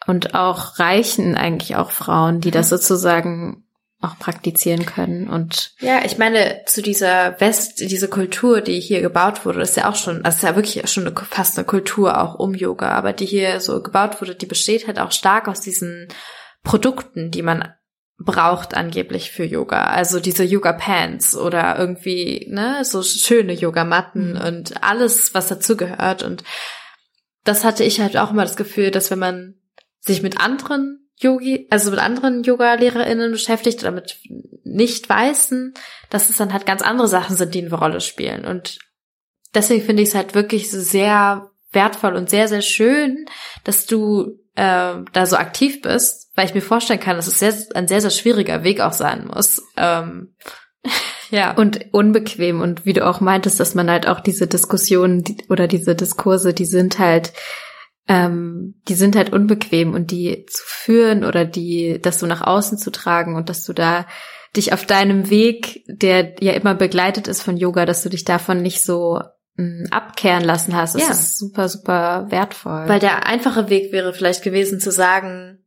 und 0.06 0.34
auch 0.34 0.78
reichen 0.78 1.36
eigentlich 1.36 1.76
auch 1.76 1.90
Frauen, 1.90 2.40
die 2.40 2.50
das 2.50 2.70
sozusagen 2.70 3.67
auch 4.00 4.18
praktizieren 4.18 4.86
können 4.86 5.28
und 5.28 5.72
ja, 5.80 6.04
ich 6.04 6.18
meine 6.18 6.62
zu 6.66 6.82
dieser 6.82 7.40
West, 7.40 7.80
diese 7.80 8.08
Kultur, 8.08 8.60
die 8.60 8.78
hier 8.78 9.00
gebaut 9.00 9.44
wurde, 9.44 9.60
ist 9.60 9.76
ja 9.76 9.90
auch 9.90 9.96
schon, 9.96 10.24
also 10.24 10.36
ist 10.36 10.42
ja 10.44 10.54
wirklich 10.54 10.88
schon 10.88 11.04
eine, 11.04 11.16
fast 11.16 11.58
eine 11.58 11.66
Kultur 11.66 12.20
auch 12.20 12.36
um 12.36 12.54
Yoga, 12.54 12.90
aber 12.90 13.12
die 13.12 13.26
hier 13.26 13.60
so 13.60 13.82
gebaut 13.82 14.20
wurde, 14.20 14.36
die 14.36 14.46
besteht 14.46 14.86
halt 14.86 15.00
auch 15.00 15.10
stark 15.10 15.48
aus 15.48 15.60
diesen 15.60 16.08
Produkten, 16.62 17.32
die 17.32 17.42
man 17.42 17.72
braucht 18.18 18.74
angeblich 18.74 19.30
für 19.30 19.44
Yoga. 19.44 19.84
Also 19.84 20.20
diese 20.20 20.44
Yoga 20.44 20.72
Pants 20.72 21.36
oder 21.36 21.78
irgendwie, 21.78 22.46
ne, 22.50 22.84
so 22.84 23.02
schöne 23.02 23.52
Yogamatten 23.52 24.32
mhm. 24.32 24.40
und 24.40 24.82
alles, 24.82 25.34
was 25.34 25.48
dazugehört. 25.48 26.24
Und 26.24 26.42
das 27.44 27.64
hatte 27.64 27.84
ich 27.84 28.00
halt 28.00 28.16
auch 28.16 28.32
immer 28.32 28.42
das 28.42 28.56
Gefühl, 28.56 28.90
dass 28.90 29.10
wenn 29.10 29.20
man 29.20 29.54
sich 30.00 30.22
mit 30.22 30.40
anderen 30.40 31.07
Yogi, 31.20 31.66
also 31.70 31.90
mit 31.90 32.00
anderen 32.00 32.42
Yoga-LehrerInnen 32.42 33.32
beschäftigt 33.32 33.80
oder 33.80 33.90
mit 33.90 34.18
nicht 34.64 35.08
Weißen, 35.08 35.74
dass 36.10 36.30
es 36.30 36.36
dann 36.36 36.52
halt 36.52 36.66
ganz 36.66 36.82
andere 36.82 37.08
Sachen 37.08 37.36
sind, 37.36 37.54
die 37.54 37.64
eine 37.64 37.74
Rolle 37.74 38.00
spielen. 38.00 38.44
Und 38.44 38.78
deswegen 39.54 39.84
finde 39.84 40.02
ich 40.02 40.10
es 40.10 40.14
halt 40.14 40.34
wirklich 40.34 40.70
sehr 40.70 41.50
wertvoll 41.72 42.14
und 42.14 42.30
sehr, 42.30 42.48
sehr 42.48 42.62
schön, 42.62 43.26
dass 43.64 43.86
du 43.86 44.38
äh, 44.54 44.94
da 45.12 45.26
so 45.26 45.36
aktiv 45.36 45.82
bist, 45.82 46.30
weil 46.34 46.46
ich 46.46 46.54
mir 46.54 46.62
vorstellen 46.62 47.00
kann, 47.00 47.16
dass 47.16 47.26
es 47.26 47.38
sehr, 47.38 47.54
ein 47.74 47.88
sehr, 47.88 48.00
sehr 48.00 48.10
schwieriger 48.10 48.64
Weg 48.64 48.80
auch 48.80 48.92
sein 48.92 49.26
muss. 49.26 49.62
Ähm, 49.76 50.34
ja. 51.30 51.52
Und 51.52 51.86
unbequem. 51.92 52.60
Und 52.60 52.86
wie 52.86 52.92
du 52.92 53.06
auch 53.06 53.20
meintest, 53.20 53.60
dass 53.60 53.74
man 53.74 53.90
halt 53.90 54.06
auch 54.06 54.20
diese 54.20 54.46
Diskussionen 54.46 55.24
oder 55.48 55.66
diese 55.66 55.94
Diskurse, 55.94 56.54
die 56.54 56.64
sind 56.64 56.98
halt 56.98 57.32
ähm, 58.08 58.80
die 58.88 58.94
sind 58.94 59.14
halt 59.14 59.32
unbequem 59.32 59.94
und 59.94 60.10
die 60.10 60.46
zu 60.46 60.62
führen 60.64 61.24
oder 61.24 61.44
die, 61.44 62.00
das 62.00 62.18
so 62.18 62.26
nach 62.26 62.40
außen 62.40 62.78
zu 62.78 62.90
tragen 62.90 63.36
und 63.36 63.50
dass 63.50 63.64
du 63.64 63.74
da 63.74 64.06
dich 64.56 64.72
auf 64.72 64.86
deinem 64.86 65.28
Weg, 65.28 65.84
der 65.86 66.34
ja 66.40 66.52
immer 66.52 66.74
begleitet 66.74 67.28
ist 67.28 67.42
von 67.42 67.58
Yoga, 67.58 67.84
dass 67.84 68.02
du 68.02 68.08
dich 68.08 68.24
davon 68.24 68.62
nicht 68.62 68.82
so 68.82 69.20
mh, 69.56 69.64
mm, 69.64 69.86
abkehren 69.90 70.42
lassen 70.42 70.74
hast. 70.74 70.94
Das 70.94 71.02
ja. 71.02 71.10
ist 71.10 71.38
super, 71.38 71.68
super 71.68 72.26
wertvoll. 72.30 72.88
Weil 72.88 72.98
der 72.98 73.26
einfache 73.26 73.68
Weg 73.68 73.92
wäre 73.92 74.14
vielleicht 74.14 74.42
gewesen 74.42 74.80
zu 74.80 74.90
sagen, 74.90 75.64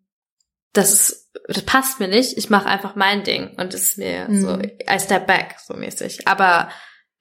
das, 0.74 1.30
das 1.48 1.62
passt 1.62 2.00
mir 2.00 2.08
nicht, 2.08 2.38
ich 2.38 2.50
mache 2.50 2.66
einfach 2.68 2.96
mein 2.96 3.24
Ding 3.24 3.52
und 3.58 3.74
es 3.76 3.84
ist 3.90 3.98
mir 4.00 4.28
mhm. 4.28 4.42
so, 4.42 4.58
I 4.58 5.00
step 5.00 5.28
back, 5.28 5.58
so 5.64 5.76
mäßig. 5.76 6.28
Aber 6.28 6.70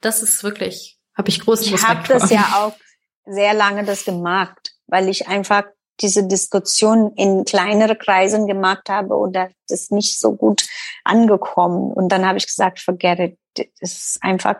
das 0.01 0.23
ist 0.23 0.43
wirklich, 0.43 0.99
habe 1.14 1.29
ich 1.29 1.41
großen 1.41 1.66
ich 1.66 1.75
Respekt 1.75 2.05
Ich 2.05 2.11
habe 2.11 2.21
das 2.21 2.31
ja 2.31 2.43
auch 2.55 2.75
sehr 3.27 3.53
lange 3.55 3.85
das 3.85 4.05
gemacht, 4.05 4.73
weil 4.91 5.09
ich 5.09 5.28
einfach 5.28 5.64
diese 6.01 6.26
Diskussion 6.26 7.12
in 7.16 7.45
kleinere 7.45 7.97
Kreisen 7.97 8.47
gemacht 8.47 8.88
habe 8.88 9.14
oder 9.16 9.51
das 9.68 9.91
nicht 9.91 10.18
so 10.18 10.34
gut 10.34 10.66
angekommen. 11.05 11.93
Und 11.93 12.11
dann 12.11 12.26
habe 12.26 12.38
ich 12.38 12.47
gesagt, 12.47 12.80
forget 12.80 13.18
it. 13.20 13.38
Das 13.80 13.93
ist 13.93 14.18
einfach. 14.22 14.57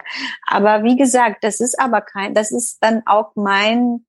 Aber 0.46 0.82
wie 0.82 0.96
gesagt, 0.96 1.44
das 1.44 1.60
ist 1.60 1.78
aber 1.78 2.00
kein, 2.00 2.34
das 2.34 2.50
ist 2.50 2.78
dann 2.80 3.02
auch 3.06 3.30
mein, 3.36 4.04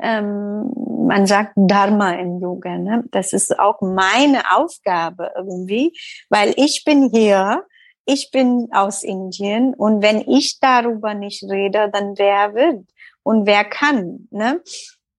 ähm, 0.00 0.70
man 1.06 1.26
sagt 1.26 1.54
Dharma 1.56 2.12
im 2.12 2.40
Yoga. 2.40 2.76
Ne? 2.76 3.04
Das 3.10 3.32
ist 3.32 3.58
auch 3.58 3.80
meine 3.80 4.54
Aufgabe 4.54 5.32
irgendwie, 5.34 5.98
weil 6.28 6.52
ich 6.56 6.84
bin 6.84 7.10
hier, 7.10 7.64
ich 8.04 8.30
bin 8.30 8.68
aus 8.72 9.02
Indien 9.02 9.72
und 9.74 10.02
wenn 10.02 10.20
ich 10.20 10.60
darüber 10.60 11.14
nicht 11.14 11.42
rede, 11.44 11.90
dann 11.90 12.18
wer 12.18 12.54
will 12.54 12.86
und 13.22 13.46
wer 13.46 13.64
kann. 13.64 14.28
Ne? 14.30 14.60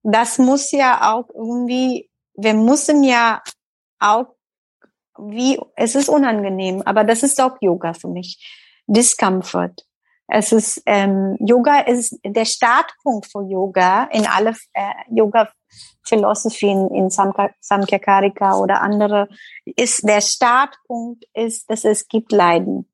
Das 0.06 0.38
muss 0.38 0.70
ja 0.70 1.12
auch 1.14 1.28
irgendwie, 1.34 2.08
wir 2.34 2.54
müssen 2.54 3.02
ja 3.02 3.42
auch, 3.98 4.26
wie, 5.18 5.58
es 5.74 5.96
ist 5.96 6.08
unangenehm, 6.08 6.82
aber 6.82 7.02
das 7.02 7.24
ist 7.24 7.40
auch 7.40 7.56
Yoga 7.60 7.92
für 7.92 8.08
mich. 8.08 8.38
Discomfort. 8.86 9.84
Es 10.28 10.52
ist, 10.52 10.80
ähm, 10.86 11.36
Yoga 11.40 11.80
ist 11.80 12.18
der 12.24 12.44
Startpunkt 12.44 13.26
für 13.26 13.42
Yoga 13.42 14.04
in 14.12 14.26
alle 14.26 14.54
äh, 14.74 14.92
Yoga-Philosophien 15.10 16.88
in 16.90 17.10
Samkhya 17.10 18.56
oder 18.60 18.82
andere, 18.82 19.28
ist 19.64 20.08
der 20.08 20.20
Startpunkt 20.20 21.24
ist, 21.34 21.68
dass 21.68 21.84
es 21.84 22.06
gibt 22.06 22.30
Leiden. 22.30 22.88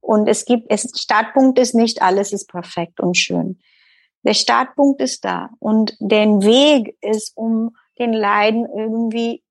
Und 0.00 0.28
es 0.28 0.44
gibt, 0.44 0.70
es, 0.70 0.90
Startpunkt 0.94 1.58
ist 1.58 1.74
nicht 1.74 2.00
alles 2.00 2.32
ist 2.32 2.48
perfekt 2.48 3.00
und 3.00 3.16
schön. 3.16 3.60
Der 4.22 4.34
Startpunkt 4.34 5.00
ist 5.00 5.24
da 5.24 5.50
und 5.58 5.96
der 6.00 6.26
Weg 6.42 6.96
ist, 7.00 7.36
um 7.36 7.76
den 7.98 8.12
Leiden 8.12 8.66
irgendwie 8.66 9.42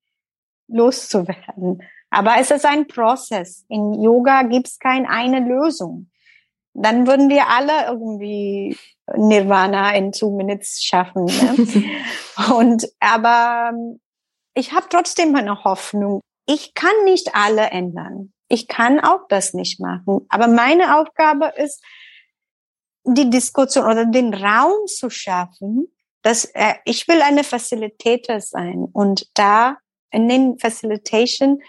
loszuwerden. 0.68 1.82
Aber 2.10 2.36
es 2.38 2.50
ist 2.50 2.64
ein 2.64 2.86
Prozess. 2.86 3.64
In 3.68 4.02
Yoga 4.02 4.42
gibt 4.42 4.68
es 4.68 4.78
keine 4.78 5.08
eine 5.08 5.40
Lösung. 5.40 6.10
Dann 6.74 7.06
würden 7.06 7.28
wir 7.28 7.48
alle 7.48 7.86
irgendwie 7.86 8.76
Nirvana 9.16 9.94
in 9.94 10.12
two 10.12 10.30
minutes 10.36 10.82
schaffen. 10.82 11.24
Ne? 11.24 11.84
und 12.56 12.88
aber 13.00 13.72
ich 14.54 14.72
habe 14.72 14.86
trotzdem 14.88 15.34
eine 15.34 15.64
Hoffnung. 15.64 16.20
Ich 16.46 16.74
kann 16.74 17.04
nicht 17.04 17.34
alle 17.34 17.70
ändern. 17.70 18.32
Ich 18.48 18.68
kann 18.68 19.00
auch 19.00 19.26
das 19.28 19.54
nicht 19.54 19.80
machen. 19.80 20.26
Aber 20.28 20.46
meine 20.46 20.98
Aufgabe 20.98 21.52
ist, 21.56 21.84
die 23.14 23.30
Diskussion 23.30 23.84
oder 23.84 24.04
den 24.04 24.34
Raum 24.34 24.86
zu 24.86 25.10
schaffen, 25.10 25.88
dass 26.22 26.44
äh, 26.46 26.74
ich 26.84 27.06
will 27.08 27.22
eine 27.22 27.44
Facilitator 27.44 28.40
sein 28.40 28.86
und 28.92 29.26
da 29.34 29.76
in 30.10 30.28
den 30.28 30.58
Facilitation 30.58 31.60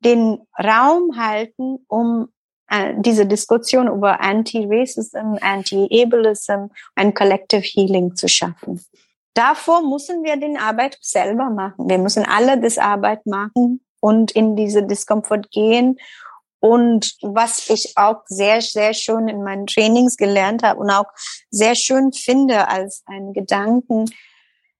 den 0.00 0.38
Raum 0.62 1.16
halten, 1.16 1.78
um 1.88 2.28
äh, 2.68 2.94
diese 2.98 3.26
Diskussion 3.26 3.88
über 3.88 4.20
Anti-Racism, 4.20 5.36
Anti-Ableism, 5.40 6.66
ein 6.94 7.14
Collective 7.14 7.62
Healing 7.62 8.14
zu 8.14 8.28
schaffen. 8.28 8.84
Davor 9.34 9.82
müssen 9.82 10.22
wir 10.22 10.36
den 10.36 10.56
Arbeit 10.56 10.96
selber 11.00 11.50
machen. 11.50 11.88
Wir 11.88 11.98
müssen 11.98 12.24
alle 12.24 12.60
das 12.60 12.78
Arbeit 12.78 13.26
machen 13.26 13.80
und 14.00 14.30
in 14.32 14.54
diese 14.54 14.84
Diskomfort 14.84 15.50
gehen 15.50 15.98
und 16.64 17.18
was 17.20 17.68
ich 17.68 17.92
auch 17.96 18.22
sehr, 18.24 18.62
sehr 18.62 18.94
schön 18.94 19.28
in 19.28 19.42
meinen 19.42 19.66
Trainings 19.66 20.16
gelernt 20.16 20.62
habe 20.62 20.80
und 20.80 20.88
auch 20.88 21.04
sehr 21.50 21.74
schön 21.74 22.10
finde 22.14 22.68
als 22.68 23.02
einen 23.04 23.34
Gedanken, 23.34 24.06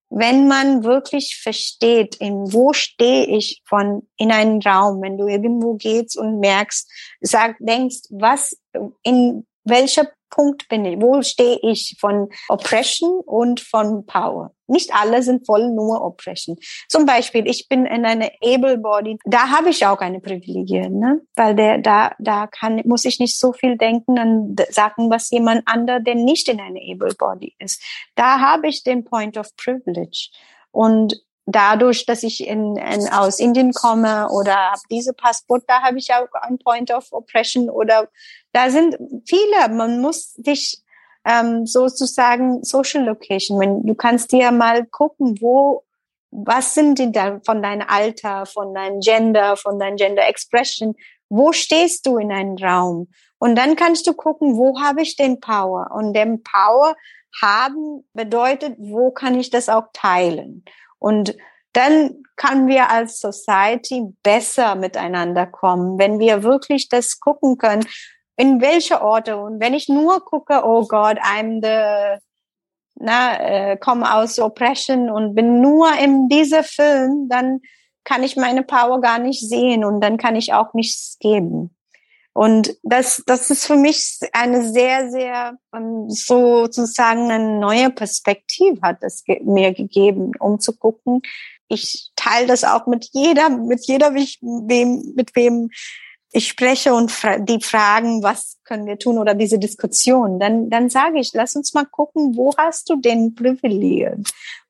wenn 0.09 0.49
man 0.49 0.83
wirklich 0.83 1.39
versteht, 1.43 2.15
in 2.15 2.51
wo 2.55 2.73
stehe 2.73 3.27
ich 3.27 3.61
von 3.67 4.09
in 4.17 4.33
einen 4.33 4.63
Raum, 4.63 5.03
wenn 5.03 5.19
du 5.19 5.27
irgendwo 5.27 5.75
gehst 5.75 6.17
und 6.17 6.41
merkst, 6.41 6.91
sag, 7.21 7.57
denkst, 7.59 8.05
was 8.09 8.57
in 9.03 9.47
welcher 9.65 10.09
Punkt 10.35 10.69
bin 10.69 10.85
ich? 10.85 11.01
Wo 11.01 11.23
stehe 11.23 11.59
ich 11.63 11.97
von 12.01 12.29
Oppression 12.49 13.21
und 13.21 13.61
von 13.61 14.05
Power? 14.05 14.51
Nicht 14.67 14.93
alle 14.93 15.23
sind 15.23 15.47
voll 15.47 15.71
nur 15.71 16.03
Oppression. 16.03 16.57
Zum 16.89 17.07
Beispiel, 17.07 17.47
ich 17.47 17.69
bin 17.69 17.87
in 17.87 18.05
einer 18.05 18.31
able 18.43 18.79
body, 18.79 19.19
da 19.25 19.51
habe 19.51 19.71
ich 19.71 19.87
auch 19.87 20.01
eine 20.01 20.21
Privilegien, 20.21 20.99
ne? 20.99 21.21
weil 21.37 21.55
der, 21.55 21.79
da, 21.79 22.13
da 22.19 22.49
kann, 22.49 22.83
muss 22.85 23.05
ich 23.05 23.21
nicht 23.21 23.39
so 23.39 23.53
viel 23.53 23.77
denken 23.77 24.19
und 24.19 24.61
sagen, 24.71 25.09
was 25.09 25.31
jemand 25.31 25.63
anderer, 25.67 26.01
der 26.01 26.17
nicht 26.17 26.49
in 26.49 26.61
einer 26.61 26.81
able 26.81 27.15
body 27.15 27.55
ist. 27.61 27.81
Da 28.17 28.41
habe 28.41 28.67
ich 28.67 28.83
den 28.83 29.05
Point 29.05 29.37
of 29.37 29.55
Privilege. 29.57 30.31
Und 30.73 31.15
dadurch, 31.47 32.07
dass 32.07 32.23
ich 32.23 32.47
in, 32.47 32.77
in, 32.77 33.09
aus 33.13 33.39
Indien 33.39 33.73
komme 33.73 34.29
oder 34.31 34.55
habe 34.55 34.81
diese 34.91 35.13
Passport, 35.13 35.65
da 35.69 35.83
habe 35.83 35.99
ich 35.99 36.13
auch 36.13 36.33
ein 36.43 36.59
Point 36.59 36.91
of 36.91 37.13
Oppression 37.13 37.69
oder 37.71 38.09
da 38.55 38.71
sind 38.71 38.97
viele. 39.27 39.69
Man 39.69 40.01
muss 40.01 40.35
dich 40.35 40.83
ähm, 41.25 41.67
sozusagen 41.67 42.63
Social 42.63 43.05
Location. 43.05 43.59
Wenn, 43.59 43.83
du 43.85 43.95
kannst 43.95 44.33
dir 44.33 44.53
mal 44.53 44.87
gucken, 44.87 45.37
wo, 45.41 45.85
was 46.31 46.75
sind 46.75 46.99
die 46.99 47.11
da 47.11 47.41
von 47.45 47.63
deinem 47.63 47.87
Alter, 47.89 48.47
von 48.47 48.73
deinem 48.73 49.01
Gender, 49.01 49.57
von 49.57 49.79
deinem 49.79 49.97
Gender 49.97 50.27
Expression, 50.29 50.95
wo 51.29 51.53
stehst 51.53 52.07
du 52.07 52.17
in 52.19 52.31
einem 52.31 52.57
Raum? 52.57 53.09
Und 53.39 53.57
dann 53.57 53.75
kannst 53.75 54.07
du 54.07 54.15
gucken, 54.15 54.57
wo 54.57 54.81
habe 54.81 55.03
ich 55.03 55.17
den 55.17 55.41
Power? 55.41 55.91
Und 55.93 56.13
den 56.15 56.43
Power 56.43 56.95
haben 57.43 58.09
bedeutet, 58.13 58.77
wo 58.79 59.11
kann 59.11 59.39
ich 59.39 59.51
das 59.51 59.69
auch 59.69 59.87
teilen? 59.93 60.65
Und 61.01 61.37
dann 61.73 62.23
kann 62.37 62.69
wir 62.69 62.89
als 62.91 63.19
Society 63.19 64.05
besser 64.23 64.77
miteinander 64.77 65.47
kommen, 65.47 65.99
wenn 65.99 66.21
wir 66.21 66.45
wirklich 66.45 66.89
das 66.89 67.19
gucken 67.19 67.59
können, 67.59 67.87
in 68.37 68.61
welche 68.61 69.03
Orte. 69.03 69.37
Und 69.37 69.61
wenn 69.61 69.75
ich 69.75 69.89
nur 69.89 70.25
gucke, 70.25 70.63
oh 70.65 70.87
Gott, 70.87 71.19
I'm 71.19 71.61
the, 71.63 72.21
na, 72.97 73.39
äh, 73.41 73.77
komme 73.77 74.15
aus 74.15 74.39
Oppression 74.39 75.11
und 75.11 75.35
bin 75.35 75.61
nur 75.61 75.93
in 75.99 76.29
dieser 76.29 76.63
Film, 76.63 77.29
dann 77.29 77.61
kann 78.05 78.23
ich 78.23 78.37
meine 78.37 78.63
Power 78.63 79.01
gar 79.01 79.19
nicht 79.19 79.49
sehen 79.49 79.85
und 79.85 80.01
dann 80.01 80.19
kann 80.19 80.37
ich 80.37 80.53
auch 80.53 80.75
nichts 80.75 81.17
geben. 81.21 81.75
Und 82.35 82.77
das, 82.83 83.23
das 83.27 83.49
ist 83.51 83.65
für 83.65 83.77
mich 83.77 84.19
eine 84.33 84.69
sehr, 84.69 85.09
sehr 85.09 85.57
um, 85.71 86.11
sozusagen 86.11 87.31
eine 87.31 87.61
neue 87.61 87.91
Perspektive 87.91 88.81
hat 88.83 88.99
es 89.03 89.23
ge 89.23 89.41
mir 89.45 89.73
gegeben, 89.73 90.33
um 90.41 90.59
zu 90.59 90.77
gucken. 90.77 91.23
Ich 91.69 92.11
teile 92.17 92.49
das 92.49 92.65
auch 92.65 92.87
mit 92.87 93.09
jeder, 93.13 93.49
mit 93.51 93.87
jeder, 93.87 94.13
wem, 94.15 95.13
mit 95.15 95.37
wem 95.37 95.71
ich 96.35 96.49
spreche 96.49 96.93
und 96.93 97.13
fra 97.13 97.39
die 97.39 97.61
fragen, 97.61 98.23
was 98.25 98.59
können 98.65 98.87
wir 98.87 98.99
tun 98.99 99.19
oder 99.19 99.35
diese 99.35 99.59
Diskussion, 99.59 100.41
dann, 100.41 100.69
dann 100.69 100.91
sage 100.91 101.21
ich, 101.21 101.33
lass 101.33 101.55
uns 101.55 101.75
mal 101.75 101.87
gucken, 101.87 102.37
wo 102.37 102.53
hast 102.57 102.91
du 102.91 102.97
den 102.97 103.37
Privileg? 103.37 104.17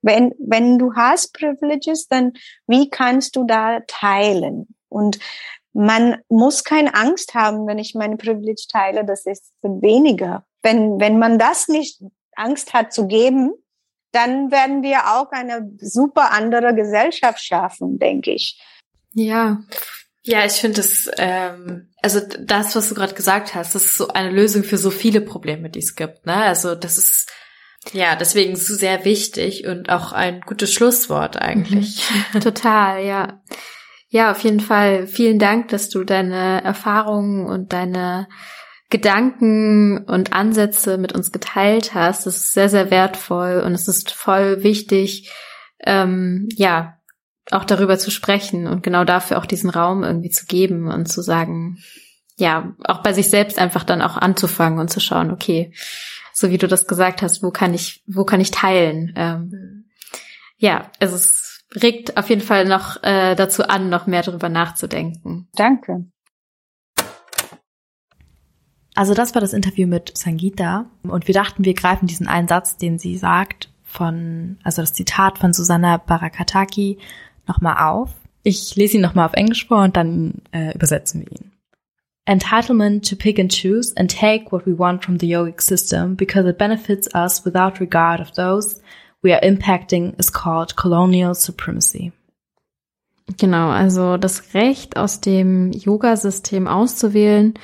Wenn, 0.02 0.34
wenn 0.38 0.78
du 0.78 0.94
hast 0.94 1.32
Privileges, 1.32 2.06
dann 2.06 2.34
wie 2.66 2.90
kannst 2.90 3.34
du 3.36 3.44
da 3.44 3.80
teilen? 3.86 4.74
Und 4.90 5.18
man 5.72 6.18
muss 6.28 6.64
keine 6.64 6.94
Angst 6.94 7.34
haben, 7.34 7.66
wenn 7.66 7.78
ich 7.78 7.94
meine 7.94 8.18
Privilege 8.18 8.66
teile, 8.70 9.06
das 9.06 9.24
ist 9.24 9.54
weniger. 9.62 10.44
Wenn, 10.62 11.00
wenn 11.00 11.18
man 11.18 11.38
das 11.38 11.68
nicht 11.68 12.02
Angst 12.36 12.74
hat 12.74 12.92
zu 12.92 13.06
geben, 13.06 13.52
dann 14.12 14.50
werden 14.50 14.82
wir 14.82 15.16
auch 15.16 15.32
eine 15.32 15.72
super 15.80 16.30
andere 16.30 16.74
Gesellschaft 16.74 17.42
schaffen, 17.42 17.98
denke 17.98 18.32
ich. 18.32 18.60
Ja, 19.14 19.62
ja, 20.26 20.44
ich 20.46 20.52
finde 20.52 20.80
es, 20.80 21.10
ähm, 21.18 21.90
also 22.00 22.20
das, 22.40 22.74
was 22.74 22.88
du 22.88 22.94
gerade 22.94 23.14
gesagt 23.14 23.54
hast, 23.54 23.74
das 23.74 23.84
ist 23.84 23.96
so 23.98 24.08
eine 24.08 24.30
Lösung 24.30 24.64
für 24.64 24.78
so 24.78 24.90
viele 24.90 25.20
Probleme, 25.20 25.68
die 25.68 25.80
es 25.80 25.94
gibt. 25.94 26.24
Ne? 26.24 26.34
Also 26.34 26.74
das 26.74 26.96
ist 26.96 27.30
ja 27.92 28.16
deswegen 28.16 28.56
so 28.56 28.74
sehr 28.74 29.04
wichtig 29.04 29.66
und 29.66 29.90
auch 29.90 30.12
ein 30.12 30.40
gutes 30.40 30.72
Schlusswort 30.72 31.36
eigentlich. 31.36 32.02
Mhm. 32.32 32.40
Total, 32.40 33.04
ja. 33.04 33.42
Ja, 34.08 34.30
auf 34.30 34.38
jeden 34.40 34.60
Fall. 34.60 35.06
Vielen 35.06 35.38
Dank, 35.38 35.68
dass 35.68 35.90
du 35.90 36.04
deine 36.04 36.64
Erfahrungen 36.64 37.46
und 37.46 37.74
deine 37.74 38.28
Gedanken 38.88 39.98
und 39.98 40.32
Ansätze 40.32 40.96
mit 40.96 41.12
uns 41.12 41.32
geteilt 41.32 41.92
hast. 41.92 42.24
Das 42.24 42.36
ist 42.36 42.52
sehr, 42.52 42.70
sehr 42.70 42.90
wertvoll 42.90 43.62
und 43.64 43.72
es 43.72 43.88
ist 43.88 44.12
voll 44.12 44.62
wichtig, 44.62 45.30
ähm, 45.84 46.48
ja, 46.54 46.98
auch 47.50 47.64
darüber 47.64 47.98
zu 47.98 48.10
sprechen 48.10 48.66
und 48.66 48.82
genau 48.82 49.04
dafür 49.04 49.38
auch 49.38 49.46
diesen 49.46 49.70
Raum 49.70 50.02
irgendwie 50.02 50.30
zu 50.30 50.46
geben 50.46 50.88
und 50.88 51.06
zu 51.06 51.22
sagen, 51.22 51.78
ja, 52.36 52.74
auch 52.84 53.02
bei 53.02 53.12
sich 53.12 53.30
selbst 53.30 53.58
einfach 53.58 53.84
dann 53.84 54.02
auch 54.02 54.16
anzufangen 54.16 54.78
und 54.78 54.90
zu 54.90 55.00
schauen, 55.00 55.30
okay, 55.30 55.72
so 56.32 56.50
wie 56.50 56.58
du 56.58 56.66
das 56.66 56.86
gesagt 56.86 57.22
hast, 57.22 57.42
wo 57.42 57.50
kann 57.50 57.74
ich, 57.74 58.02
wo 58.06 58.24
kann 58.24 58.40
ich 58.40 58.50
teilen? 58.50 59.12
Ähm, 59.16 59.84
ja, 60.56 60.90
es 60.98 61.12
ist 61.12 61.64
regt 61.74 62.16
auf 62.16 62.28
jeden 62.28 62.40
Fall 62.40 62.64
noch 62.64 63.02
äh, 63.02 63.34
dazu 63.34 63.64
an, 63.64 63.88
noch 63.88 64.06
mehr 64.06 64.22
darüber 64.22 64.48
nachzudenken. 64.48 65.48
Danke. 65.54 66.06
Also 68.94 69.14
das 69.14 69.34
war 69.34 69.40
das 69.40 69.52
Interview 69.52 69.88
mit 69.88 70.16
Sangita 70.16 70.86
und 71.02 71.26
wir 71.26 71.34
dachten, 71.34 71.64
wir 71.64 71.74
greifen 71.74 72.06
diesen 72.06 72.28
einen 72.28 72.46
Satz, 72.46 72.76
den 72.76 72.98
sie 72.98 73.16
sagt, 73.16 73.70
von, 73.82 74.58
also 74.64 74.82
das 74.82 74.92
Zitat 74.92 75.38
von 75.38 75.52
Susanna 75.52 75.98
Barakataki 75.98 76.98
nochmal 77.46 77.76
auf. 77.92 78.10
Ich 78.42 78.76
lese 78.76 78.96
ihn 78.96 79.02
nochmal 79.02 79.26
auf 79.26 79.34
Englisch 79.34 79.66
vor 79.66 79.82
und 79.82 79.96
dann 79.96 80.42
äh, 80.52 80.74
übersetzen 80.74 81.22
wir 81.22 81.32
ihn. 81.32 81.52
Entitlement 82.26 83.08
to 83.08 83.16
pick 83.16 83.38
and 83.38 83.52
choose 83.52 83.92
and 83.96 84.10
take 84.10 84.50
what 84.50 84.66
we 84.66 84.78
want 84.78 85.04
from 85.04 85.18
the 85.18 85.28
yogic 85.28 85.60
system 85.60 86.16
because 86.16 86.48
it 86.48 86.56
benefits 86.56 87.08
us 87.14 87.44
without 87.44 87.80
regard 87.80 88.20
of 88.20 88.30
those 88.32 88.80
we 89.24 89.32
are 89.32 89.40
impacting 89.42 90.14
is 90.18 90.30
called 90.30 90.76
colonial 90.76 91.34
supremacy. 91.34 92.12
Genau, 93.38 93.70
also 93.70 94.18
das 94.18 94.54
Recht 94.54 94.98
aus 94.98 95.22
dem 95.22 95.72
Yoga-System 95.72 96.68
auszuwählen 96.68 97.54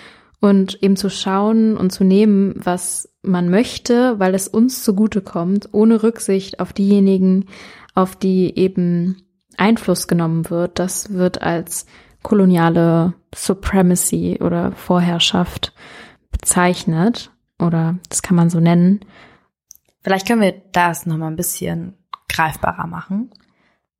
und 0.40 0.82
eben 0.82 0.96
zu 0.96 1.10
schauen 1.10 1.76
und 1.76 1.90
zu 1.92 2.02
nehmen, 2.02 2.54
was 2.56 3.10
man 3.22 3.50
möchte, 3.50 4.18
weil 4.18 4.34
es 4.34 4.48
uns 4.48 4.82
zugutekommt, 4.82 5.68
ohne 5.72 6.02
Rücksicht 6.02 6.60
auf 6.60 6.72
diejenigen, 6.72 7.44
auf 7.94 8.16
die 8.16 8.56
eben 8.56 9.22
Einfluss 9.60 10.08
genommen 10.08 10.48
wird. 10.50 10.78
Das 10.78 11.12
wird 11.12 11.42
als 11.42 11.86
koloniale 12.22 13.14
Supremacy 13.34 14.38
oder 14.40 14.72
Vorherrschaft 14.72 15.72
bezeichnet 16.30 17.30
oder 17.58 17.98
das 18.08 18.22
kann 18.22 18.36
man 18.36 18.50
so 18.50 18.60
nennen. 18.60 19.00
Vielleicht 20.02 20.26
können 20.26 20.42
wir 20.42 20.62
das 20.72 21.06
nochmal 21.06 21.30
ein 21.30 21.36
bisschen 21.36 21.94
greifbarer 22.28 22.86
machen. 22.86 23.30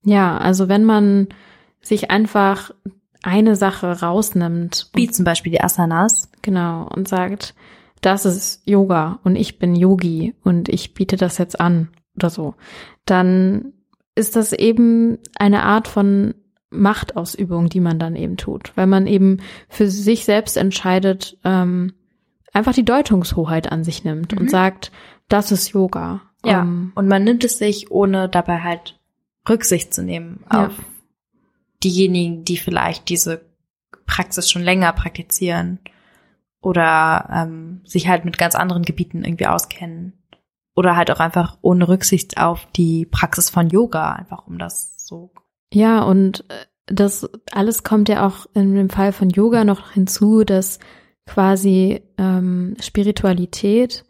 Ja, 0.02 0.38
also 0.38 0.68
wenn 0.68 0.84
man 0.84 1.28
sich 1.82 2.10
einfach 2.10 2.70
eine 3.22 3.56
Sache 3.56 4.00
rausnimmt. 4.00 4.90
Wie 4.94 5.10
zum 5.10 5.24
Beispiel 5.24 5.52
die 5.52 5.60
Asanas. 5.60 6.30
Genau, 6.42 6.88
und 6.88 7.08
sagt, 7.08 7.54
das 8.00 8.24
ist 8.24 8.62
Yoga 8.66 9.18
und 9.24 9.36
ich 9.36 9.58
bin 9.58 9.76
Yogi 9.76 10.34
und 10.42 10.68
ich 10.68 10.94
biete 10.94 11.16
das 11.16 11.38
jetzt 11.38 11.60
an 11.60 11.88
oder 12.16 12.30
so. 12.30 12.54
Dann 13.04 13.72
ist 14.20 14.36
das 14.36 14.52
eben 14.52 15.18
eine 15.34 15.62
Art 15.64 15.88
von 15.88 16.34
Machtausübung, 16.70 17.68
die 17.68 17.80
man 17.80 17.98
dann 17.98 18.14
eben 18.14 18.36
tut, 18.36 18.72
weil 18.76 18.86
man 18.86 19.06
eben 19.06 19.38
für 19.68 19.90
sich 19.90 20.24
selbst 20.24 20.56
entscheidet, 20.56 21.38
ähm, 21.42 21.94
einfach 22.52 22.74
die 22.74 22.84
Deutungshoheit 22.84 23.72
an 23.72 23.82
sich 23.82 24.04
nimmt 24.04 24.32
mhm. 24.32 24.38
und 24.38 24.50
sagt, 24.50 24.92
das 25.28 25.50
ist 25.50 25.70
Yoga. 25.70 26.22
Ja, 26.44 26.62
um, 26.62 26.68
ähm, 26.68 26.92
und 26.94 27.08
man 27.08 27.24
nimmt 27.24 27.42
es 27.44 27.58
sich, 27.58 27.90
ohne 27.90 28.28
dabei 28.28 28.60
halt 28.60 29.00
Rücksicht 29.48 29.92
zu 29.92 30.02
nehmen 30.02 30.44
ja. 30.52 30.66
auf 30.66 30.72
diejenigen, 31.82 32.44
die 32.44 32.58
vielleicht 32.58 33.08
diese 33.08 33.44
Praxis 34.06 34.50
schon 34.50 34.62
länger 34.62 34.92
praktizieren 34.92 35.78
oder 36.60 37.28
ähm, 37.32 37.80
sich 37.84 38.06
halt 38.06 38.24
mit 38.24 38.38
ganz 38.38 38.54
anderen 38.54 38.82
Gebieten 38.82 39.24
irgendwie 39.24 39.46
auskennen. 39.46 40.12
Oder 40.80 40.96
halt 40.96 41.10
auch 41.10 41.20
einfach 41.20 41.58
ohne 41.60 41.88
Rücksicht 41.88 42.38
auf 42.38 42.66
die 42.74 43.04
Praxis 43.04 43.50
von 43.50 43.68
Yoga, 43.68 44.12
einfach 44.12 44.46
um 44.46 44.58
das 44.58 44.94
so. 44.96 45.30
Ja, 45.74 46.04
und 46.04 46.46
äh, 46.48 46.54
das 46.86 47.28
alles 47.52 47.82
kommt 47.82 48.08
ja 48.08 48.26
auch 48.26 48.46
in 48.54 48.74
dem 48.74 48.88
Fall 48.88 49.12
von 49.12 49.28
Yoga 49.28 49.64
noch 49.64 49.90
hinzu, 49.90 50.42
dass 50.42 50.78
quasi 51.26 52.00
ähm, 52.16 52.76
Spiritualität, 52.80 54.06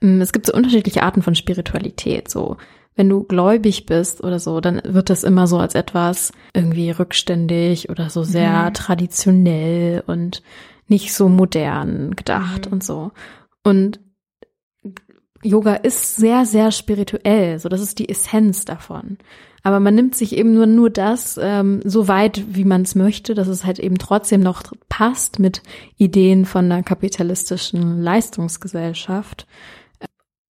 ähm, 0.00 0.22
es 0.22 0.32
gibt 0.32 0.46
so 0.46 0.54
unterschiedliche 0.54 1.02
Arten 1.02 1.20
von 1.20 1.34
Spiritualität, 1.34 2.30
so 2.30 2.56
wenn 2.94 3.10
du 3.10 3.24
gläubig 3.24 3.84
bist 3.84 4.24
oder 4.24 4.38
so, 4.38 4.62
dann 4.62 4.80
wird 4.82 5.10
das 5.10 5.24
immer 5.24 5.46
so 5.46 5.58
als 5.58 5.74
etwas 5.74 6.32
irgendwie 6.54 6.90
rückständig 6.90 7.90
oder 7.90 8.08
so 8.08 8.22
sehr 8.22 8.70
mhm. 8.70 8.72
traditionell 8.72 10.02
und 10.06 10.42
nicht 10.88 11.12
so 11.12 11.28
modern 11.28 12.16
gedacht 12.16 12.64
mhm. 12.64 12.72
und 12.72 12.82
so. 12.82 13.12
Und 13.62 14.00
Yoga 15.46 15.74
ist 15.74 16.16
sehr, 16.16 16.44
sehr 16.44 16.72
spirituell, 16.72 17.58
so 17.58 17.68
das 17.68 17.80
ist 17.80 17.98
die 17.98 18.08
Essenz 18.08 18.64
davon. 18.64 19.18
Aber 19.62 19.80
man 19.80 19.96
nimmt 19.96 20.14
sich 20.14 20.36
eben 20.36 20.54
nur, 20.54 20.66
nur 20.66 20.90
das 20.90 21.40
ähm, 21.42 21.80
so 21.84 22.06
weit, 22.06 22.44
wie 22.54 22.64
man 22.64 22.82
es 22.82 22.94
möchte, 22.94 23.34
dass 23.34 23.48
es 23.48 23.64
halt 23.64 23.80
eben 23.80 23.98
trotzdem 23.98 24.40
noch 24.40 24.62
passt 24.88 25.40
mit 25.40 25.60
Ideen 25.96 26.44
von 26.44 26.66
einer 26.66 26.84
kapitalistischen 26.84 28.00
Leistungsgesellschaft 28.00 29.46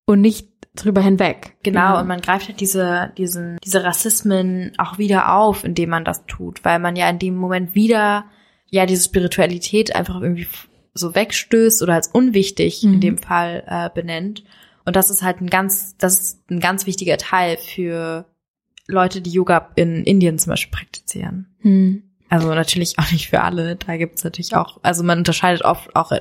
und 0.05 0.21
nicht 0.21 0.49
drüber 0.75 1.01
hinweg. 1.01 1.57
Genau, 1.63 1.89
genau, 1.89 2.01
und 2.01 2.09
man 2.09 2.21
greift 2.21 2.49
halt 2.49 2.61
diese, 2.61 3.13
diesen, 3.17 3.57
diese 3.65 3.85
Rassismen 3.85 4.73
auch 4.77 4.99
wieder 4.99 5.35
auf, 5.35 5.65
indem 5.65 5.91
man 5.91 6.05
das 6.05 6.27
tut, 6.27 6.65
weil 6.65 6.79
man 6.79 6.97
ja 6.97 7.09
in 7.09 7.19
dem 7.19 7.37
Moment 7.37 7.75
wieder 7.75 8.27
ja 8.69 8.85
diese 8.85 9.05
Spiritualität 9.05 9.97
einfach 9.97 10.21
irgendwie 10.21 10.49
so 10.93 11.15
wegstößt 11.15 11.83
oder 11.83 11.95
als 11.95 12.09
unwichtig 12.09 12.83
mhm. 12.83 12.95
in 12.95 13.01
dem 13.01 13.19
Fall 13.19 13.65
äh, 13.67 13.89
benennt. 13.89 14.45
Und 14.87 14.97
das 14.97 15.11
ist 15.11 15.23
halt 15.23 15.41
ein 15.41 15.51
ganz, 15.51 15.97
das 15.99 16.21
ist 16.21 16.51
ein 16.51 16.61
ganz 16.61 16.87
wichtiger 16.87 17.19
Teil 17.19 17.59
für 17.59 18.25
Leute, 18.87 19.21
die 19.21 19.31
Yoga 19.31 19.71
in 19.75 20.05
Indien 20.05 20.39
zum 20.39 20.51
Beispiel 20.51 20.79
praktizieren. 20.79 21.49
Mhm. 21.61 22.03
Also 22.29 22.49
natürlich 22.55 22.99
auch 22.99 23.11
nicht 23.13 23.29
für 23.29 23.43
alle. 23.43 23.77
Da 23.77 23.97
gibt's 23.97 24.25
natürlich 24.25 24.55
auch, 24.55 24.79
also 24.83 25.05
man 25.05 25.19
unterscheidet 25.19 25.65
oft 25.65 25.95
auch 25.95 26.13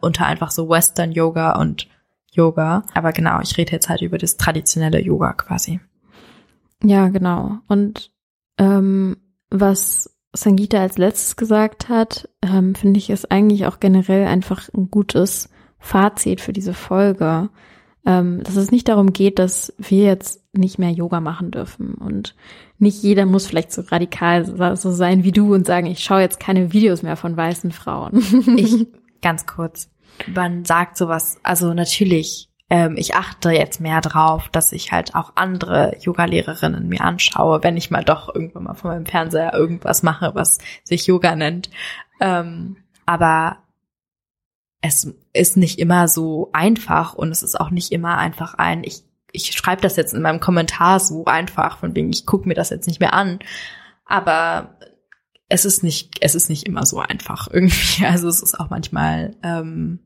unter 0.00 0.26
einfach 0.26 0.50
so 0.50 0.68
Western 0.68 1.12
Yoga 1.12 1.58
und 1.58 1.88
Yoga. 2.32 2.84
Aber 2.94 3.12
genau, 3.12 3.40
ich 3.40 3.56
rede 3.56 3.72
jetzt 3.72 3.88
halt 3.88 4.02
über 4.02 4.18
das 4.18 4.36
traditionelle 4.36 5.00
Yoga 5.00 5.32
quasi. 5.32 5.80
Ja, 6.82 7.08
genau. 7.08 7.58
Und 7.68 8.12
ähm, 8.58 9.16
was 9.50 10.16
Sangita 10.32 10.80
als 10.80 10.98
letztes 10.98 11.36
gesagt 11.36 11.88
hat, 11.88 12.28
ähm, 12.42 12.74
finde 12.74 12.98
ich, 12.98 13.10
ist 13.10 13.30
eigentlich 13.30 13.66
auch 13.66 13.80
generell 13.80 14.26
einfach 14.26 14.68
ein 14.72 14.90
gutes 14.90 15.48
Fazit 15.78 16.40
für 16.40 16.52
diese 16.52 16.74
Folge. 16.74 17.50
Ähm, 18.06 18.42
dass 18.42 18.56
es 18.56 18.70
nicht 18.70 18.88
darum 18.88 19.12
geht, 19.12 19.38
dass 19.38 19.74
wir 19.76 20.04
jetzt 20.04 20.42
nicht 20.54 20.78
mehr 20.78 20.90
Yoga 20.90 21.20
machen 21.20 21.50
dürfen. 21.50 21.94
Und 21.94 22.34
nicht 22.78 23.02
jeder 23.02 23.26
muss 23.26 23.46
vielleicht 23.46 23.72
so 23.72 23.82
radikal 23.82 24.46
so 24.76 24.90
sein 24.90 25.22
wie 25.22 25.32
du 25.32 25.54
und 25.54 25.66
sagen, 25.66 25.86
ich 25.86 26.02
schaue 26.02 26.22
jetzt 26.22 26.40
keine 26.40 26.72
Videos 26.72 27.02
mehr 27.02 27.16
von 27.16 27.36
weißen 27.36 27.72
Frauen. 27.72 28.16
ich, 28.56 28.86
ganz 29.20 29.46
kurz, 29.46 29.90
man 30.34 30.64
sagt 30.64 30.96
sowas, 30.96 31.38
also 31.42 31.74
natürlich, 31.74 32.48
ähm, 32.70 32.94
ich 32.96 33.14
achte 33.14 33.50
jetzt 33.50 33.80
mehr 33.80 34.00
drauf, 34.00 34.48
dass 34.48 34.72
ich 34.72 34.92
halt 34.92 35.14
auch 35.14 35.32
andere 35.34 35.96
Yoga-Lehrerinnen 36.00 36.88
mir 36.88 37.02
anschaue, 37.02 37.62
wenn 37.62 37.76
ich 37.76 37.90
mal 37.90 38.04
doch 38.04 38.34
irgendwann 38.34 38.64
mal 38.64 38.74
von 38.74 38.92
meinem 38.92 39.06
Fernseher 39.06 39.52
irgendwas 39.52 40.02
mache, 40.02 40.32
was 40.34 40.58
sich 40.84 41.06
Yoga 41.06 41.36
nennt. 41.36 41.68
Ähm, 42.20 42.76
aber 43.06 43.58
es 44.80 45.12
ist 45.32 45.56
nicht 45.56 45.78
immer 45.78 46.08
so 46.08 46.50
einfach 46.52 47.14
und 47.14 47.30
es 47.30 47.42
ist 47.42 47.58
auch 47.60 47.70
nicht 47.70 47.92
immer 47.92 48.16
einfach 48.16 48.54
ein, 48.54 48.82
ich, 48.84 49.02
ich 49.32 49.52
schreibe 49.52 49.82
das 49.82 49.96
jetzt 49.96 50.14
in 50.14 50.22
meinem 50.22 50.40
Kommentar 50.40 51.00
so 51.00 51.26
einfach, 51.26 51.78
von 51.78 51.94
wegen, 51.94 52.10
ich 52.10 52.26
gucke 52.26 52.48
mir 52.48 52.54
das 52.54 52.70
jetzt 52.70 52.86
nicht 52.86 53.00
mehr 53.00 53.12
an. 53.12 53.38
Aber 54.06 54.76
es 55.48 55.64
ist 55.64 55.82
nicht, 55.82 56.16
es 56.20 56.34
ist 56.34 56.48
nicht 56.48 56.66
immer 56.66 56.86
so 56.86 56.98
einfach 56.98 57.48
irgendwie. 57.52 58.06
Also 58.06 58.28
es 58.28 58.42
ist 58.42 58.58
auch 58.58 58.70
manchmal, 58.70 59.36
ähm, 59.42 60.00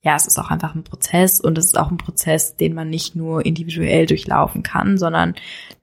ja, 0.00 0.16
es 0.16 0.26
ist 0.26 0.38
auch 0.38 0.50
einfach 0.50 0.74
ein 0.74 0.84
Prozess 0.84 1.40
und 1.40 1.58
es 1.58 1.66
ist 1.66 1.78
auch 1.78 1.90
ein 1.90 1.98
Prozess, 1.98 2.56
den 2.56 2.74
man 2.74 2.88
nicht 2.88 3.14
nur 3.14 3.44
individuell 3.44 4.06
durchlaufen 4.06 4.62
kann, 4.62 4.96
sondern 4.96 5.34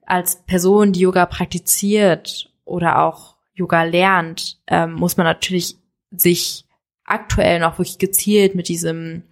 als 0.04 0.42
Person, 0.46 0.92
die 0.92 1.00
Yoga 1.00 1.26
praktiziert 1.26 2.50
oder 2.64 3.02
auch 3.02 3.36
Yoga 3.54 3.84
lernt, 3.84 4.58
ähm, 4.66 4.94
muss 4.94 5.16
man 5.16 5.24
natürlich 5.24 5.76
sich 6.10 6.65
aktuell 7.06 7.60
noch 7.60 7.78
wirklich 7.78 7.98
gezielt 7.98 8.54
mit 8.54 8.68
diesem 8.68 9.22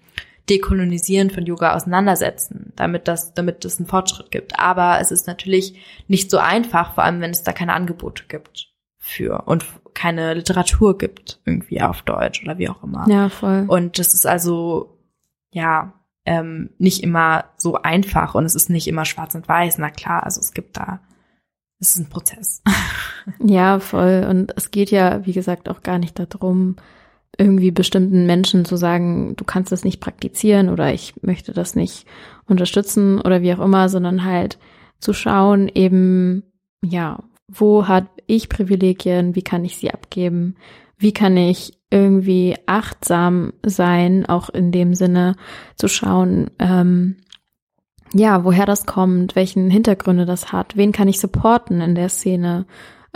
Dekolonisieren 0.48 1.30
von 1.30 1.46
Yoga 1.46 1.74
auseinandersetzen, 1.74 2.72
damit 2.76 3.08
das, 3.08 3.32
damit 3.34 3.64
es 3.64 3.78
einen 3.78 3.86
Fortschritt 3.86 4.30
gibt. 4.30 4.58
Aber 4.58 5.00
es 5.00 5.10
ist 5.10 5.26
natürlich 5.26 6.04
nicht 6.06 6.30
so 6.30 6.38
einfach, 6.38 6.94
vor 6.94 7.04
allem 7.04 7.20
wenn 7.20 7.30
es 7.30 7.42
da 7.42 7.52
keine 7.52 7.72
Angebote 7.72 8.24
gibt 8.28 8.70
für 8.98 9.42
und 9.46 9.64
keine 9.94 10.34
Literatur 10.34 10.98
gibt, 10.98 11.40
irgendwie 11.44 11.80
auf 11.80 12.02
Deutsch 12.02 12.42
oder 12.42 12.58
wie 12.58 12.68
auch 12.68 12.82
immer. 12.82 13.06
Ja, 13.08 13.28
voll. 13.28 13.64
Und 13.68 13.98
das 13.98 14.12
ist 14.12 14.26
also, 14.26 14.98
ja, 15.50 15.94
ähm, 16.26 16.70
nicht 16.78 17.02
immer 17.02 17.44
so 17.56 17.74
einfach 17.82 18.34
und 18.34 18.44
es 18.44 18.54
ist 18.54 18.70
nicht 18.70 18.88
immer 18.88 19.04
schwarz 19.04 19.34
und 19.34 19.48
weiß. 19.48 19.78
Na 19.78 19.90
klar, 19.90 20.24
also 20.24 20.40
es 20.40 20.52
gibt 20.52 20.76
da, 20.76 21.00
es 21.80 21.90
ist 21.90 21.98
ein 21.98 22.10
Prozess. 22.10 22.62
Ja, 23.42 23.80
voll. 23.80 24.26
Und 24.28 24.52
es 24.54 24.70
geht 24.70 24.90
ja, 24.90 25.24
wie 25.24 25.32
gesagt, 25.32 25.70
auch 25.70 25.82
gar 25.82 25.98
nicht 25.98 26.18
darum, 26.18 26.76
irgendwie 27.38 27.70
bestimmten 27.70 28.26
Menschen 28.26 28.64
zu 28.64 28.76
sagen, 28.76 29.34
du 29.36 29.44
kannst 29.44 29.72
das 29.72 29.84
nicht 29.84 30.00
praktizieren 30.00 30.68
oder 30.68 30.92
ich 30.92 31.14
möchte 31.22 31.52
das 31.52 31.74
nicht 31.74 32.06
unterstützen 32.46 33.20
oder 33.20 33.42
wie 33.42 33.52
auch 33.54 33.60
immer, 33.64 33.88
sondern 33.88 34.24
halt 34.24 34.58
zu 34.98 35.12
schauen, 35.12 35.70
eben, 35.72 36.42
ja, 36.82 37.22
wo 37.48 37.88
hat 37.88 38.06
ich 38.26 38.48
Privilegien, 38.48 39.34
wie 39.34 39.42
kann 39.42 39.64
ich 39.64 39.76
sie 39.76 39.90
abgeben, 39.90 40.56
wie 40.96 41.12
kann 41.12 41.36
ich 41.36 41.78
irgendwie 41.90 42.56
achtsam 42.66 43.52
sein, 43.64 44.26
auch 44.26 44.48
in 44.48 44.72
dem 44.72 44.94
Sinne 44.94 45.36
zu 45.76 45.88
schauen, 45.88 46.50
ähm, 46.58 47.16
ja, 48.12 48.44
woher 48.44 48.64
das 48.64 48.86
kommt, 48.86 49.34
welchen 49.34 49.70
Hintergründe 49.70 50.24
das 50.24 50.52
hat, 50.52 50.76
wen 50.76 50.92
kann 50.92 51.08
ich 51.08 51.18
supporten 51.18 51.80
in 51.80 51.94
der 51.94 52.08
Szene. 52.08 52.66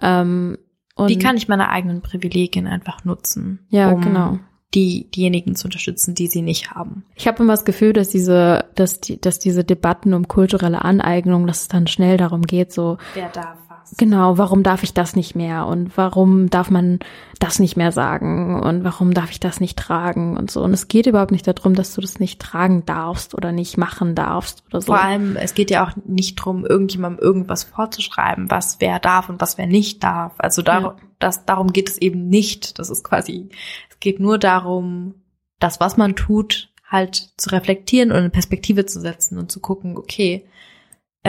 Ähm, 0.02 0.58
und 0.98 1.08
Wie 1.08 1.18
kann 1.18 1.36
ich 1.36 1.46
meine 1.46 1.68
eigenen 1.68 2.02
Privilegien 2.02 2.66
einfach 2.66 3.04
nutzen? 3.04 3.60
Ja, 3.70 3.92
um 3.92 4.00
genau. 4.00 4.38
Die, 4.74 5.08
diejenigen 5.12 5.54
zu 5.54 5.68
unterstützen, 5.68 6.14
die 6.14 6.26
sie 6.26 6.42
nicht 6.42 6.72
haben. 6.72 7.04
Ich 7.14 7.28
habe 7.28 7.42
immer 7.42 7.52
das 7.52 7.64
Gefühl, 7.64 7.92
dass 7.92 8.10
diese, 8.10 8.66
dass 8.74 9.00
die, 9.00 9.18
dass 9.18 9.38
diese 9.38 9.62
Debatten 9.64 10.12
um 10.12 10.26
kulturelle 10.26 10.84
Aneignung, 10.84 11.46
dass 11.46 11.62
es 11.62 11.68
dann 11.68 11.86
schnell 11.86 12.16
darum 12.16 12.42
geht, 12.42 12.72
so 12.72 12.98
Wer 13.14 13.28
darf? 13.28 13.58
Genau, 13.96 14.38
warum 14.38 14.62
darf 14.62 14.82
ich 14.82 14.92
das 14.92 15.16
nicht 15.16 15.34
mehr 15.34 15.66
und 15.66 15.96
warum 15.96 16.50
darf 16.50 16.70
man 16.70 16.98
das 17.38 17.58
nicht 17.58 17.76
mehr 17.76 17.92
sagen 17.92 18.60
und 18.60 18.84
warum 18.84 19.14
darf 19.14 19.30
ich 19.30 19.40
das 19.40 19.60
nicht 19.60 19.78
tragen 19.78 20.36
und 20.36 20.50
so. 20.50 20.62
Und 20.62 20.72
es 20.72 20.88
geht 20.88 21.06
überhaupt 21.06 21.30
nicht 21.30 21.46
darum, 21.46 21.74
dass 21.74 21.94
du 21.94 22.00
das 22.00 22.18
nicht 22.18 22.40
tragen 22.40 22.84
darfst 22.84 23.34
oder 23.34 23.52
nicht 23.52 23.78
machen 23.78 24.14
darfst 24.14 24.64
oder 24.68 24.80
so. 24.80 24.86
Vor 24.88 25.00
allem, 25.00 25.36
es 25.36 25.54
geht 25.54 25.70
ja 25.70 25.86
auch 25.86 25.92
nicht 26.04 26.36
drum, 26.36 26.66
irgendjemandem 26.66 27.24
irgendwas 27.24 27.64
vorzuschreiben, 27.64 28.50
was 28.50 28.76
wer 28.80 28.98
darf 28.98 29.28
und 29.28 29.40
was 29.40 29.58
wer 29.58 29.66
nicht 29.66 30.02
darf. 30.02 30.34
Also 30.38 30.62
dar 30.62 30.82
Ja. 30.82 30.96
das, 31.18 31.44
darum 31.44 31.72
geht 31.72 31.88
es 31.88 31.98
eben 31.98 32.28
nicht. 32.28 32.78
Das 32.78 32.90
ist 32.90 33.04
quasi, 33.04 33.48
es 33.90 34.00
geht 34.00 34.20
nur 34.20 34.38
darum, 34.38 35.14
das, 35.60 35.80
was 35.80 35.96
man 35.96 36.16
tut, 36.16 36.70
halt 36.86 37.32
zu 37.36 37.50
reflektieren 37.50 38.10
und 38.10 38.18
eine 38.18 38.30
Perspektive 38.30 38.86
zu 38.86 39.00
setzen 39.00 39.38
und 39.38 39.52
zu 39.52 39.60
gucken, 39.60 39.96
okay, 39.96 40.46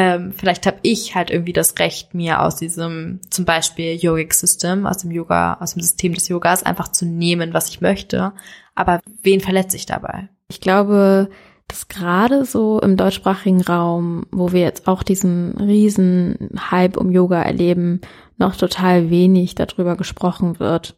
ähm, 0.02 0.32
vielleicht 0.32 0.66
habe 0.66 0.78
ich 0.82 1.14
halt 1.14 1.30
irgendwie 1.30 1.52
das 1.52 1.78
Recht, 1.78 2.14
mir 2.14 2.42
aus 2.42 2.56
diesem 2.56 3.20
zum 3.30 3.44
Beispiel 3.44 3.98
Yogic 3.98 4.34
System, 4.34 4.88
aus 4.88 5.00
dem 5.00 5.12
Yoga, 5.12 5.58
aus 5.60 5.74
dem 5.74 5.82
System 5.82 6.14
des 6.14 6.30
Yogas 6.30 6.64
einfach 6.64 6.88
zu 6.88 7.06
nehmen, 7.06 7.54
was 7.54 7.68
ich 7.68 7.82
möchte. 7.82 8.32
Aber 8.76 9.02
wen 9.24 9.42
verletze 9.42 9.76
ich 9.76 9.86
dabei? 9.86 10.30
Ich 10.48 10.62
glaube, 10.62 11.30
dass 11.68 11.90
gerade 11.90 12.46
so 12.46 12.80
im 12.80 12.96
deutschsprachigen 12.96 13.60
Raum, 13.60 14.26
wo 14.32 14.54
wir 14.54 14.62
jetzt 14.62 14.88
auch 14.88 15.04
diesen 15.04 15.58
riesen 15.58 16.58
Hype 16.72 16.96
um 16.96 17.12
Yoga 17.12 17.42
erleben, 17.42 18.00
noch 18.38 18.56
total 18.56 19.10
wenig 19.10 19.56
darüber 19.56 19.98
gesprochen 19.98 20.60
wird 20.60 20.96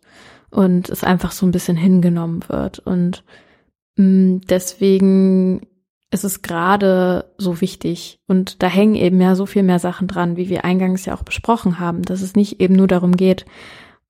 und 0.52 0.90
es 0.90 1.04
einfach 1.04 1.32
so 1.32 1.48
ein 1.48 1.52
bisschen 1.52 1.76
hingenommen 1.76 2.44
wird. 2.50 2.78
Und 2.78 3.24
mh, 3.96 4.42
deswegen 4.48 5.66
ist 6.12 6.26
es 6.26 6.42
gerade 6.42 7.34
so 7.38 7.62
wichtig. 7.62 8.20
Und 8.28 8.62
da 8.62 8.68
hängen 8.68 8.96
eben 8.96 9.20
ja 9.22 9.36
so 9.36 9.46
viel 9.46 9.64
mehr 9.64 9.80
Sachen 9.80 10.08
dran, 10.08 10.36
wie 10.36 10.50
wir 10.50 10.66
eingangs 10.66 11.06
ja 11.06 11.16
auch 11.16 11.24
besprochen 11.24 11.80
haben, 11.80 12.04
dass 12.04 12.22
es 12.22 12.36
nicht 12.36 12.60
eben 12.60 12.76
nur 12.76 12.88
darum 12.88 13.16
geht, 13.16 13.46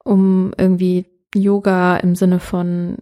um 0.04 0.52
irgendwie 0.58 1.06
Yoga 1.34 1.98
im 1.98 2.16
Sinne 2.16 2.40
von 2.40 2.98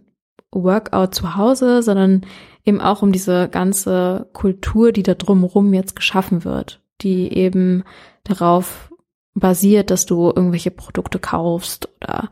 Workout 0.52 1.14
zu 1.14 1.36
Hause, 1.36 1.82
sondern 1.82 2.26
eben 2.64 2.80
auch 2.80 3.02
um 3.02 3.10
diese 3.12 3.48
ganze 3.48 4.28
Kultur, 4.32 4.92
die 4.92 5.02
da 5.02 5.14
drumherum 5.14 5.72
jetzt 5.72 5.96
geschaffen 5.96 6.44
wird, 6.44 6.80
die 7.00 7.32
eben 7.32 7.84
darauf 8.24 8.92
basiert, 9.34 9.90
dass 9.90 10.06
du 10.06 10.26
irgendwelche 10.26 10.70
Produkte 10.70 11.18
kaufst 11.18 11.88
oder 12.00 12.28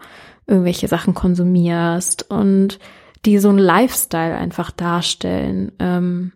irgendwelche 0.47 0.89
Sachen 0.89 1.15
konsumierst 1.15 2.31
und 2.31 2.78
die 3.24 3.39
so 3.39 3.49
einen 3.49 3.59
Lifestyle 3.59 4.36
einfach 4.36 4.70
darstellen, 4.70 5.73
ähm, 5.78 6.32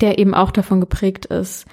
der 0.00 0.18
eben 0.18 0.34
auch 0.34 0.50
davon 0.50 0.80
geprägt 0.80 1.26
ist, 1.26 1.66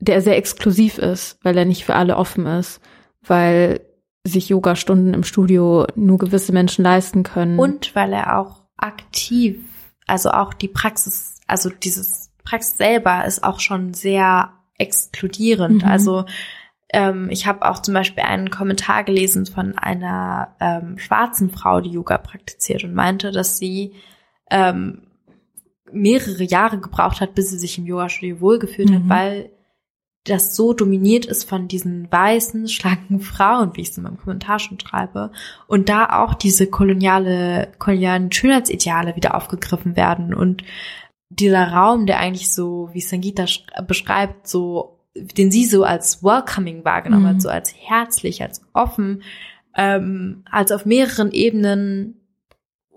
der 0.00 0.22
sehr 0.22 0.36
exklusiv 0.36 0.98
ist, 0.98 1.38
weil 1.42 1.56
er 1.56 1.64
nicht 1.64 1.84
für 1.84 1.96
alle 1.96 2.16
offen 2.16 2.46
ist, 2.46 2.80
weil 3.22 3.80
sich 4.24 4.48
Yoga-Stunden 4.48 5.14
im 5.14 5.24
Studio 5.24 5.86
nur 5.94 6.18
gewisse 6.18 6.52
Menschen 6.52 6.84
leisten 6.84 7.22
können. 7.22 7.58
Und 7.58 7.94
weil 7.94 8.12
er 8.12 8.38
auch 8.38 8.64
aktiv, 8.76 9.58
also 10.06 10.30
auch 10.30 10.54
die 10.54 10.68
Praxis, 10.68 11.40
also 11.46 11.70
dieses 11.70 12.30
Praxis 12.44 12.76
selber 12.76 13.24
ist 13.24 13.42
auch 13.42 13.60
schon 13.60 13.94
sehr 13.94 14.52
exkludierend. 14.78 15.82
Mhm. 15.82 15.88
Also 15.88 16.24
ähm, 16.90 17.28
ich 17.30 17.46
habe 17.46 17.68
auch 17.68 17.80
zum 17.82 17.94
Beispiel 17.94 18.22
einen 18.22 18.50
Kommentar 18.50 19.04
gelesen 19.04 19.46
von 19.46 19.76
einer 19.76 20.56
ähm, 20.60 20.98
schwarzen 20.98 21.50
Frau, 21.50 21.80
die 21.80 21.90
Yoga 21.90 22.18
praktiziert 22.18 22.84
und 22.84 22.94
meinte, 22.94 23.32
dass 23.32 23.58
sie 23.58 23.94
ähm, 24.50 25.07
mehrere 25.92 26.42
Jahre 26.44 26.78
gebraucht 26.78 27.20
hat, 27.20 27.34
bis 27.34 27.50
sie 27.50 27.58
sich 27.58 27.78
im 27.78 27.86
Yoga-Studio 27.86 28.40
wohlgefühlt 28.40 28.90
hat, 28.92 29.04
Mhm. 29.04 29.08
weil 29.08 29.50
das 30.24 30.54
so 30.54 30.74
dominiert 30.74 31.24
ist 31.24 31.48
von 31.48 31.68
diesen 31.68 32.10
weißen, 32.12 32.68
schlanken 32.68 33.20
Frauen, 33.20 33.70
wie 33.74 33.80
ich 33.80 33.90
es 33.90 33.96
in 33.96 34.02
meinem 34.02 34.18
Kommentar 34.18 34.58
schon 34.58 34.78
schreibe, 34.78 35.32
und 35.66 35.88
da 35.88 36.20
auch 36.22 36.34
diese 36.34 36.66
koloniale, 36.66 37.72
kolonialen 37.78 38.30
Schönheitsideale 38.30 39.16
wieder 39.16 39.34
aufgegriffen 39.34 39.96
werden 39.96 40.34
und 40.34 40.64
dieser 41.30 41.68
Raum, 41.72 42.06
der 42.06 42.18
eigentlich 42.18 42.52
so, 42.52 42.90
wie 42.92 43.00
Sangita 43.00 43.44
sch- 43.44 43.82
beschreibt, 43.86 44.48
so, 44.48 44.98
den 45.14 45.50
sie 45.50 45.64
so 45.64 45.84
als 45.84 46.22
welcoming 46.22 46.84
wahrgenommen 46.84 47.24
Mhm. 47.24 47.28
hat, 47.28 47.42
so 47.42 47.48
als 47.48 47.74
herzlich, 47.74 48.42
als 48.42 48.60
offen, 48.74 49.22
ähm, 49.76 50.44
als 50.50 50.72
auf 50.72 50.84
mehreren 50.84 51.30
Ebenen 51.32 52.17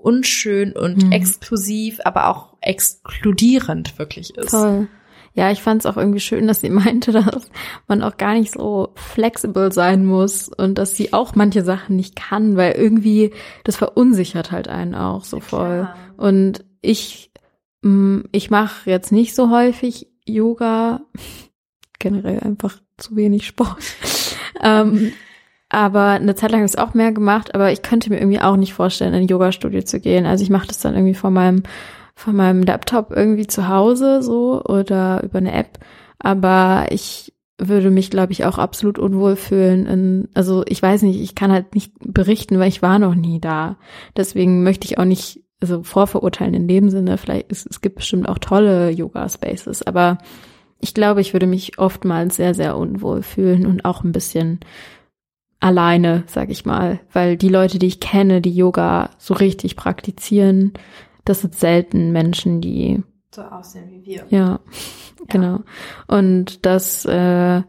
unschön 0.01 0.73
und 0.73 1.05
Mhm. 1.05 1.11
exklusiv, 1.11 1.99
aber 2.03 2.27
auch 2.29 2.55
exkludierend 2.61 3.97
wirklich 3.99 4.35
ist. 4.37 4.51
Toll. 4.51 4.87
Ja, 5.33 5.49
ich 5.49 5.61
fand 5.61 5.81
es 5.81 5.85
auch 5.85 5.95
irgendwie 5.95 6.19
schön, 6.19 6.45
dass 6.47 6.59
sie 6.59 6.69
meinte, 6.69 7.11
dass 7.13 7.49
man 7.87 8.01
auch 8.03 8.17
gar 8.17 8.33
nicht 8.33 8.51
so 8.53 8.89
flexibel 8.95 9.71
sein 9.71 10.05
muss 10.05 10.49
und 10.49 10.77
dass 10.77 10.95
sie 10.95 11.13
auch 11.13 11.35
manche 11.35 11.63
Sachen 11.63 11.95
nicht 11.95 12.15
kann, 12.17 12.57
weil 12.57 12.73
irgendwie 12.73 13.31
das 13.63 13.77
verunsichert 13.77 14.51
halt 14.51 14.67
einen 14.67 14.93
auch 14.95 15.23
so 15.23 15.39
voll. 15.39 15.87
Klar. 15.87 15.95
Und 16.17 16.65
ich, 16.81 17.31
mh, 17.81 18.23
ich 18.33 18.49
mache 18.49 18.89
jetzt 18.89 19.11
nicht 19.13 19.33
so 19.33 19.49
häufig 19.49 20.07
Yoga, 20.25 21.01
generell 21.99 22.39
einfach 22.41 22.77
zu 22.97 23.15
wenig 23.15 23.47
Sport. 23.47 23.77
ähm, 24.61 25.13
aber 25.71 26.09
eine 26.09 26.35
Zeit 26.35 26.51
lang 26.51 26.59
habe 26.59 26.65
ich 26.65 26.73
es 26.73 26.77
auch 26.77 26.93
mehr 26.93 27.13
gemacht, 27.13 27.55
aber 27.55 27.71
ich 27.71 27.81
könnte 27.81 28.09
mir 28.09 28.19
irgendwie 28.19 28.41
auch 28.41 28.57
nicht 28.57 28.73
vorstellen, 28.73 29.13
in 29.13 29.21
ein 29.21 29.27
Yoga-Studio 29.27 29.83
zu 29.83 30.01
gehen. 30.01 30.25
Also 30.25 30.43
ich 30.43 30.49
mache 30.49 30.67
das 30.67 30.79
dann 30.79 30.95
irgendwie 30.95 31.13
vor 31.13 31.31
meinem, 31.31 31.63
von 32.13 32.35
meinem 32.35 32.61
Laptop 32.61 33.11
irgendwie 33.15 33.47
zu 33.47 33.69
Hause 33.69 34.21
so 34.21 34.61
oder 34.65 35.23
über 35.23 35.37
eine 35.37 35.53
App. 35.53 35.79
Aber 36.19 36.87
ich 36.89 37.33
würde 37.57 37.89
mich, 37.89 38.09
glaube 38.09 38.33
ich, 38.33 38.43
auch 38.43 38.57
absolut 38.57 38.99
unwohl 38.99 39.37
fühlen. 39.37 39.85
In, 39.85 40.27
also 40.33 40.65
ich 40.67 40.81
weiß 40.81 41.03
nicht, 41.03 41.21
ich 41.21 41.35
kann 41.35 41.53
halt 41.53 41.73
nicht 41.73 41.93
berichten, 41.99 42.59
weil 42.59 42.67
ich 42.67 42.81
war 42.81 42.99
noch 42.99 43.15
nie 43.15 43.39
da. 43.39 43.77
Deswegen 44.17 44.63
möchte 44.63 44.85
ich 44.85 44.97
auch 44.97 45.05
nicht 45.05 45.41
also 45.61 45.83
vorverurteilen 45.83 46.53
in 46.53 46.67
dem 46.67 46.89
Sinne. 46.89 47.17
Vielleicht 47.17 47.49
es, 47.49 47.65
es 47.65 47.79
gibt 47.79 47.95
bestimmt 47.95 48.27
auch 48.27 48.39
tolle 48.39 48.89
Yoga-Spaces, 48.89 49.83
aber 49.83 50.17
ich 50.81 50.93
glaube, 50.93 51.21
ich 51.21 51.31
würde 51.31 51.47
mich 51.47 51.79
oftmals 51.79 52.35
sehr, 52.35 52.53
sehr 52.55 52.75
unwohl 52.75 53.21
fühlen 53.21 53.65
und 53.65 53.85
auch 53.85 54.03
ein 54.03 54.11
bisschen 54.11 54.59
alleine, 55.61 56.23
sag 56.27 56.49
ich 56.49 56.65
mal, 56.65 56.99
weil 57.13 57.37
die 57.37 57.47
Leute, 57.47 57.79
die 57.79 57.87
ich 57.87 58.01
kenne, 58.01 58.41
die 58.41 58.53
Yoga 58.53 59.11
so 59.17 59.33
richtig 59.33 59.77
praktizieren, 59.77 60.73
das 61.23 61.41
sind 61.41 61.55
selten 61.55 62.11
Menschen, 62.11 62.59
die 62.59 63.03
So 63.33 63.43
aussehen 63.43 63.89
wie 63.91 64.05
wir. 64.05 64.25
ja, 64.29 64.59
genau. 65.29 65.61
Und 66.07 66.65
das 66.65 67.05
äh, 67.05 67.61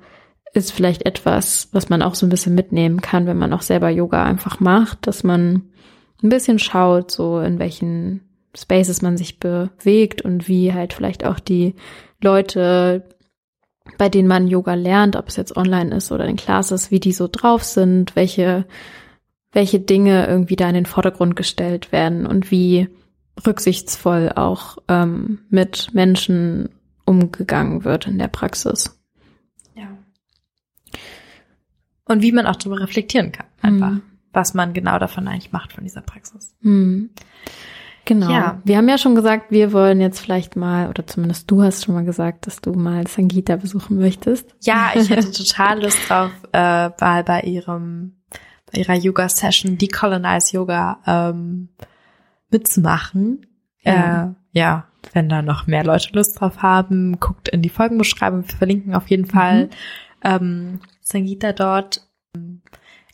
ist 0.55 0.73
vielleicht 0.73 1.07
etwas, 1.07 1.69
was 1.73 1.91
man 1.91 2.03
auch 2.03 2.15
so 2.15 2.27
ein 2.27 2.31
bisschen 2.31 2.55
mitnehmen 2.55 3.01
kann, 3.03 3.27
wenn 3.27 3.39
man 3.39 3.53
auch 3.53 3.63
selber 3.63 3.91
Yoga 3.91 4.25
einfach 4.25 4.59
macht, 4.59 5.07
dass 5.07 5.23
man 5.23 5.63
ein 6.23 6.29
bisschen 6.31 6.59
schaut, 6.59 7.11
so 7.11 7.41
in 7.41 7.59
welchen 7.59 8.23
Spaces 8.55 9.03
man 9.03 9.17
sich 9.17 9.39
bewegt 9.39 10.23
und 10.23 10.49
wie 10.49 10.73
halt 10.73 10.93
vielleicht 10.95 11.25
auch 11.25 11.41
die 11.41 11.75
Leute, 12.23 13.05
bei 13.99 14.09
denen 14.09 14.29
man 14.29 14.49
Yoga 14.49 14.75
lernt, 14.75 15.17
ob 15.17 15.29
es 15.29 15.37
jetzt 15.37 15.57
online 15.57 15.95
ist 15.97 16.13
oder 16.13 16.27
in 16.27 16.37
Classes, 16.37 16.91
wie 16.91 17.01
die 17.01 17.13
so 17.13 17.29
drauf 17.31 17.63
sind, 17.65 18.17
welche, 18.17 18.67
welche 19.53 19.81
Dinge 19.81 20.27
irgendwie 20.27 20.57
da 20.57 20.69
in 20.69 20.75
den 20.75 20.87
Vordergrund 20.87 21.37
gestellt 21.37 21.93
werden 21.93 22.27
und 22.27 22.51
wie 22.51 22.89
rücksichtsvoll 23.47 24.33
auch 24.35 24.79
ähm, 24.89 25.41
mit 25.49 25.95
Menschen 25.95 26.69
umgegangen 27.05 27.85
wird 27.85 28.07
in 28.07 28.19
der 28.19 28.29
Praxis. 28.29 28.99
Ja. 29.75 29.89
Und 32.05 32.23
wie 32.23 32.33
man 32.33 32.47
auch 32.47 32.57
darüber 32.57 32.81
reflektieren 32.81 33.33
kann, 33.33 33.47
einfach, 33.61 33.91
Mhm. 33.91 34.03
was 34.33 34.55
man 34.55 34.73
genau 34.75 34.99
davon 34.99 35.27
eigentlich 35.29 35.53
macht 35.53 35.73
von 35.73 35.85
dieser 35.85 36.03
Praxis. 36.03 36.55
Hm. 36.63 37.11
Genau. 38.05 38.31
Ja. 38.31 38.61
Wir 38.65 38.77
haben 38.77 38.89
ja 38.89 38.99
schon 38.99 39.15
gesagt, 39.15 39.51
wir 39.51 39.73
wollen 39.73 40.01
jetzt 40.01 40.21
vielleicht 40.21 40.57
mal, 40.57 40.89
oder 40.89 41.07
zumindest 41.07 41.51
du 41.51 41.63
hast 41.63 41.85
schon 41.85 41.95
mal 41.95 42.05
gesagt, 42.05 42.47
dass 42.47 42.61
du 42.61 42.73
mal 42.73 43.07
Sangita 43.07 43.57
besuchen 43.57 43.99
möchtest. 43.99 44.55
Ja, 44.63 44.91
ich 44.95 45.09
hätte 45.09 45.31
total 45.33 45.83
Lust 45.83 45.99
drauf, 46.09 46.31
äh, 46.53 46.91
bei, 46.99 47.23
bei 47.23 47.43
ihrem, 47.43 48.17
bei 48.73 48.81
ihrer 48.81 48.95
Yoga-Session 48.95 49.79
Decolonize 49.79 50.57
Yoga 50.57 50.99
ähm, 51.07 51.69
mitzumachen. 52.51 53.47
Ja. 53.83 54.25
Äh, 54.25 54.29
ja, 54.53 54.87
wenn 55.13 55.29
da 55.29 55.43
noch 55.43 55.67
mehr 55.67 55.85
Leute 55.85 56.09
Lust 56.13 56.41
drauf 56.41 56.63
haben, 56.63 57.19
guckt 57.21 57.49
in 57.49 57.63
die 57.63 57.69
Folgenbeschreibung. 57.69 58.47
Wir 58.49 58.57
verlinken 58.57 58.95
auf 58.95 59.09
jeden 59.09 59.27
Fall 59.27 59.71
ähm, 60.25 60.81
Sangita 61.01 61.53
dort. 61.53 62.07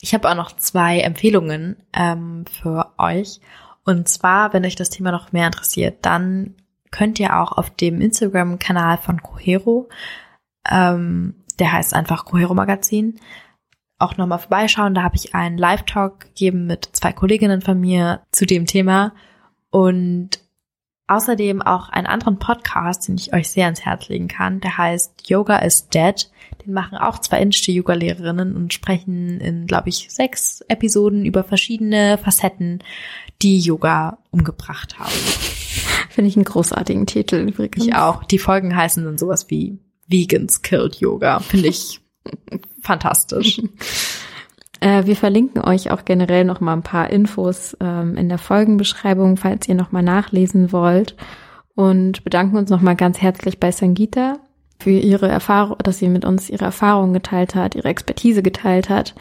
Ich 0.01 0.13
habe 0.13 0.29
auch 0.29 0.35
noch 0.35 0.55
zwei 0.55 0.99
Empfehlungen 0.99 1.77
ähm, 1.93 2.45
für 2.47 2.93
euch. 2.97 3.41
Und 3.89 4.07
zwar, 4.07 4.53
wenn 4.53 4.65
euch 4.65 4.75
das 4.75 4.91
Thema 4.91 5.11
noch 5.11 5.31
mehr 5.31 5.47
interessiert, 5.47 6.05
dann 6.05 6.53
könnt 6.91 7.19
ihr 7.19 7.39
auch 7.39 7.53
auf 7.53 7.71
dem 7.71 8.01
Instagram-Kanal 8.01 8.99
von 8.99 9.23
Cohero, 9.23 9.89
ähm, 10.69 11.33
der 11.57 11.71
heißt 11.71 11.95
einfach 11.95 12.25
Cohero 12.25 12.53
Magazin, 12.53 13.19
auch 13.97 14.15
nochmal 14.15 14.37
vorbeischauen. 14.37 14.93
Da 14.93 15.01
habe 15.01 15.15
ich 15.15 15.33
einen 15.33 15.57
Live-Talk 15.57 16.19
gegeben 16.19 16.67
mit 16.67 16.87
zwei 16.93 17.13
Kolleginnen 17.13 17.63
von 17.63 17.79
mir 17.79 18.21
zu 18.31 18.45
dem 18.45 18.67
Thema 18.67 19.15
und 19.71 20.39
außerdem 21.09 21.61
auch 21.61 21.89
einen 21.89 22.07
anderen 22.07 22.37
Podcast, 22.39 23.07
den 23.07 23.15
ich 23.15 23.33
euch 23.33 23.49
sehr 23.49 23.65
ans 23.65 23.81
Herz 23.81 24.07
legen 24.09 24.27
kann. 24.27 24.61
Der 24.61 24.77
heißt 24.77 25.29
Yoga 25.29 25.57
is 25.57 25.89
Dead. 25.89 26.29
Den 26.65 26.73
machen 26.73 26.97
auch 26.97 27.19
zwei 27.19 27.41
indische 27.41 27.71
Yoga-Lehrerinnen 27.71 28.55
und 28.55 28.73
sprechen 28.73 29.39
in, 29.39 29.65
glaube 29.65 29.89
ich, 29.89 30.07
sechs 30.09 30.61
Episoden 30.67 31.25
über 31.25 31.43
verschiedene 31.43 32.17
Facetten, 32.17 32.83
die 33.41 33.59
Yoga 33.59 34.19
umgebracht 34.31 34.99
haben. 34.99 35.09
Finde 36.09 36.29
ich 36.29 36.35
einen 36.35 36.45
großartigen 36.45 37.05
Titel 37.05 37.35
übrigens. 37.37 37.85
Ich 37.85 37.95
auch. 37.95 38.23
Die 38.23 38.39
Folgen 38.39 38.75
heißen 38.75 39.03
dann 39.03 39.17
sowas 39.17 39.49
wie 39.49 39.79
Vegans 40.07 40.61
Killed 40.61 40.95
Yoga. 40.95 41.39
Finde 41.39 41.69
ich 41.69 42.01
fantastisch. 42.81 43.61
Äh, 44.79 45.05
wir 45.05 45.15
verlinken 45.15 45.61
euch 45.63 45.91
auch 45.91 46.05
generell 46.05 46.45
noch 46.45 46.59
mal 46.59 46.73
ein 46.73 46.83
paar 46.83 47.09
Infos 47.09 47.75
ähm, 47.81 48.15
in 48.15 48.29
der 48.29 48.37
Folgenbeschreibung, 48.37 49.37
falls 49.37 49.67
ihr 49.67 49.75
noch 49.75 49.91
mal 49.91 50.01
nachlesen 50.01 50.71
wollt. 50.71 51.15
Und 51.75 52.23
bedanken 52.23 52.57
uns 52.57 52.69
noch 52.69 52.81
mal 52.81 52.95
ganz 52.95 53.21
herzlich 53.21 53.59
bei 53.59 53.71
Sangita 53.71 54.39
für 54.79 54.91
ihre 54.91 55.27
Erfahrung, 55.27 55.77
dass 55.83 55.99
sie 55.99 56.09
mit 56.09 56.25
uns 56.25 56.49
ihre 56.49 56.65
Erfahrungen 56.65 57.13
geteilt 57.13 57.55
hat, 57.55 57.75
ihre 57.75 57.89
Expertise 57.89 58.41
geteilt 58.41 58.89
hat. 58.89 59.15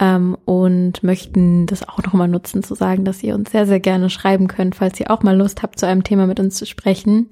Ähm, 0.00 0.36
und 0.44 1.02
möchten 1.02 1.66
das 1.66 1.88
auch 1.88 1.98
noch 2.04 2.12
mal 2.12 2.28
nutzen, 2.28 2.62
zu 2.62 2.74
sagen, 2.74 3.04
dass 3.04 3.22
ihr 3.22 3.34
uns 3.34 3.50
sehr, 3.50 3.66
sehr 3.66 3.80
gerne 3.80 4.10
schreiben 4.10 4.46
könnt, 4.46 4.76
falls 4.76 5.00
ihr 5.00 5.10
auch 5.10 5.24
mal 5.24 5.36
Lust 5.36 5.62
habt, 5.62 5.78
zu 5.78 5.86
einem 5.86 6.04
Thema 6.04 6.26
mit 6.26 6.38
uns 6.38 6.54
zu 6.54 6.66
sprechen. 6.66 7.28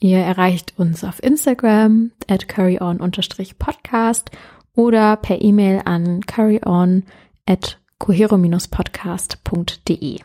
Ihr 0.00 0.18
erreicht 0.18 0.74
uns 0.76 1.02
auf 1.02 1.22
Instagram 1.22 2.10
at 2.28 2.46
curryon-podcast 2.46 4.30
oder 4.74 5.16
per 5.16 5.40
E-Mail 5.40 5.82
an 5.84 6.26
carryon 6.26 7.04
at 7.46 7.78
cohero-podcast.de. 7.98 10.20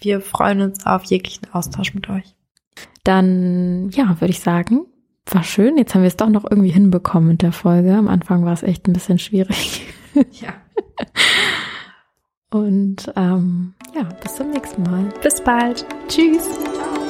Wir 0.00 0.20
freuen 0.20 0.62
uns 0.62 0.84
auf 0.86 1.04
jeglichen 1.04 1.46
Austausch 1.52 1.94
mit 1.94 2.08
euch. 2.08 2.34
Dann, 3.04 3.90
ja, 3.90 4.20
würde 4.20 4.32
ich 4.32 4.40
sagen, 4.40 4.86
war 5.26 5.44
schön. 5.44 5.78
Jetzt 5.78 5.94
haben 5.94 6.02
wir 6.02 6.08
es 6.08 6.16
doch 6.16 6.28
noch 6.28 6.44
irgendwie 6.50 6.70
hinbekommen 6.70 7.28
mit 7.28 7.42
der 7.42 7.52
Folge. 7.52 7.94
Am 7.94 8.08
Anfang 8.08 8.44
war 8.44 8.52
es 8.52 8.62
echt 8.62 8.88
ein 8.88 8.92
bisschen 8.92 9.18
schwierig. 9.18 9.82
Ja. 10.14 10.52
Und 12.50 13.10
ähm, 13.16 13.72
ja, 13.94 14.02
bis 14.22 14.34
zum 14.34 14.50
nächsten 14.50 14.82
Mal. 14.82 15.08
Bis 15.22 15.40
bald. 15.40 15.86
Tschüss. 16.06 16.46
Ich 16.46 17.01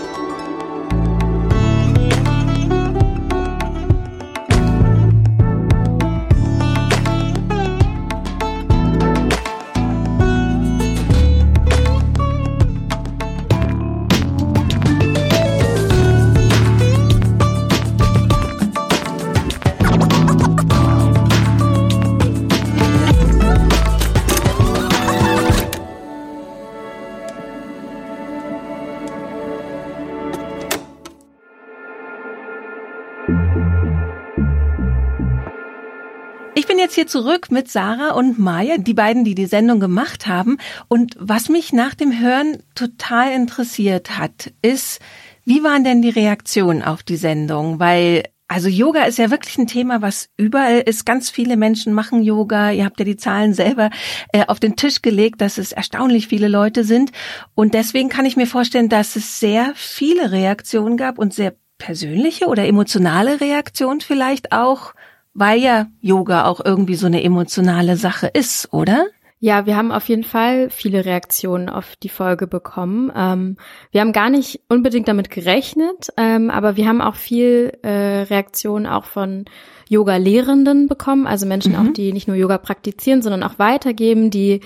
jetzt 36.93 37.13
hier 37.13 37.23
zurück 37.23 37.51
mit 37.51 37.71
Sarah 37.71 38.13
und 38.13 38.39
Maya, 38.39 38.77
die 38.77 38.93
beiden, 38.93 39.25
die 39.25 39.35
die 39.35 39.47
Sendung 39.47 39.81
gemacht 39.81 40.27
haben. 40.27 40.59
Und 40.89 41.17
was 41.19 41.49
mich 41.49 41.73
nach 41.73 41.95
dem 41.95 42.21
Hören 42.21 42.63
total 42.75 43.33
interessiert 43.33 44.19
hat, 44.19 44.53
ist, 44.61 45.01
wie 45.45 45.63
waren 45.63 45.85
denn 45.85 46.03
die 46.03 46.11
Reaktionen 46.11 46.83
auf 46.83 47.03
die 47.03 47.17
Sendung? 47.17 47.81
Weil 47.81 48.25
also 48.47 48.69
Yoga 48.69 49.05
ist 49.05 49.17
ja 49.17 49.31
wirklich 49.31 49.57
ein 49.57 49.67
Thema, 49.67 50.03
was 50.03 50.29
überall 50.37 50.81
ist. 50.81 51.07
Ganz 51.07 51.31
viele 51.31 51.57
Menschen 51.57 51.95
machen 51.95 52.23
Yoga. 52.23 52.73
Ihr 52.73 52.85
habt 52.85 52.99
ja 52.99 53.07
die 53.07 53.17
Zahlen 53.17 53.55
selber 53.55 53.89
äh, 54.35 54.45
auf 54.47 54.61
den 54.61 54.77
Tisch 54.77 55.01
gelegt, 55.01 55.41
dass 55.41 55.57
es 55.57 55.73
erstaunlich 55.73 56.29
viele 56.29 56.49
Leute 56.49 56.85
sind. 56.85 57.11
Und 57.55 57.73
deswegen 57.73 58.11
kann 58.11 58.27
ich 58.27 58.37
mir 58.37 58.47
vorstellen, 58.47 58.91
dass 58.91 59.17
es 59.17 59.41
sehr 59.41 59.73
viele 59.75 60.31
Reaktionen 60.31 60.99
gab 60.99 61.19
und 61.19 61.33
sehr 61.33 61.55
persönliche 61.79 62.49
oder 62.49 62.67
emotionale 62.67 63.41
Reaktionen 63.41 64.03
vielleicht 64.03 64.53
auch 64.53 64.93
weil 65.35 65.61
ja 65.61 65.87
Yoga 66.01 66.45
auch 66.45 66.65
irgendwie 66.65 66.95
so 66.95 67.07
eine 67.07 67.23
emotionale 67.23 67.97
Sache 67.97 68.27
ist, 68.27 68.73
oder? 68.73 69.07
Ja, 69.45 69.67
wir 69.67 69.77
haben 69.77 69.91
auf 69.91 70.09
jeden 70.09 70.23
Fall 70.23 70.71
viele 70.71 71.05
Reaktionen 71.05 71.69
auf 71.69 71.97
die 71.97 72.09
Folge 72.09 72.47
bekommen. 72.47 73.11
Ähm, 73.17 73.57
wir 73.91 74.01
haben 74.01 74.13
gar 74.13 74.31
nicht 74.31 74.61
unbedingt 74.69 75.09
damit 75.09 75.31
gerechnet, 75.31 76.13
ähm, 76.17 76.49
aber 76.49 76.77
wir 76.77 76.87
haben 76.87 77.01
auch 77.01 77.17
viel 77.17 77.77
äh, 77.83 78.23
Reaktionen 78.23 78.87
auch 78.87 79.05
von 79.05 79.47
Yoga-Lehrenden 79.89 80.87
bekommen, 80.87 81.27
also 81.27 81.45
Menschen 81.45 81.73
mhm. 81.73 81.79
auch, 81.79 81.93
die 81.93 82.13
nicht 82.13 82.29
nur 82.29 82.37
Yoga 82.37 82.57
praktizieren, 82.59 83.21
sondern 83.21 83.43
auch 83.43 83.59
weitergeben, 83.59 84.31
die 84.31 84.61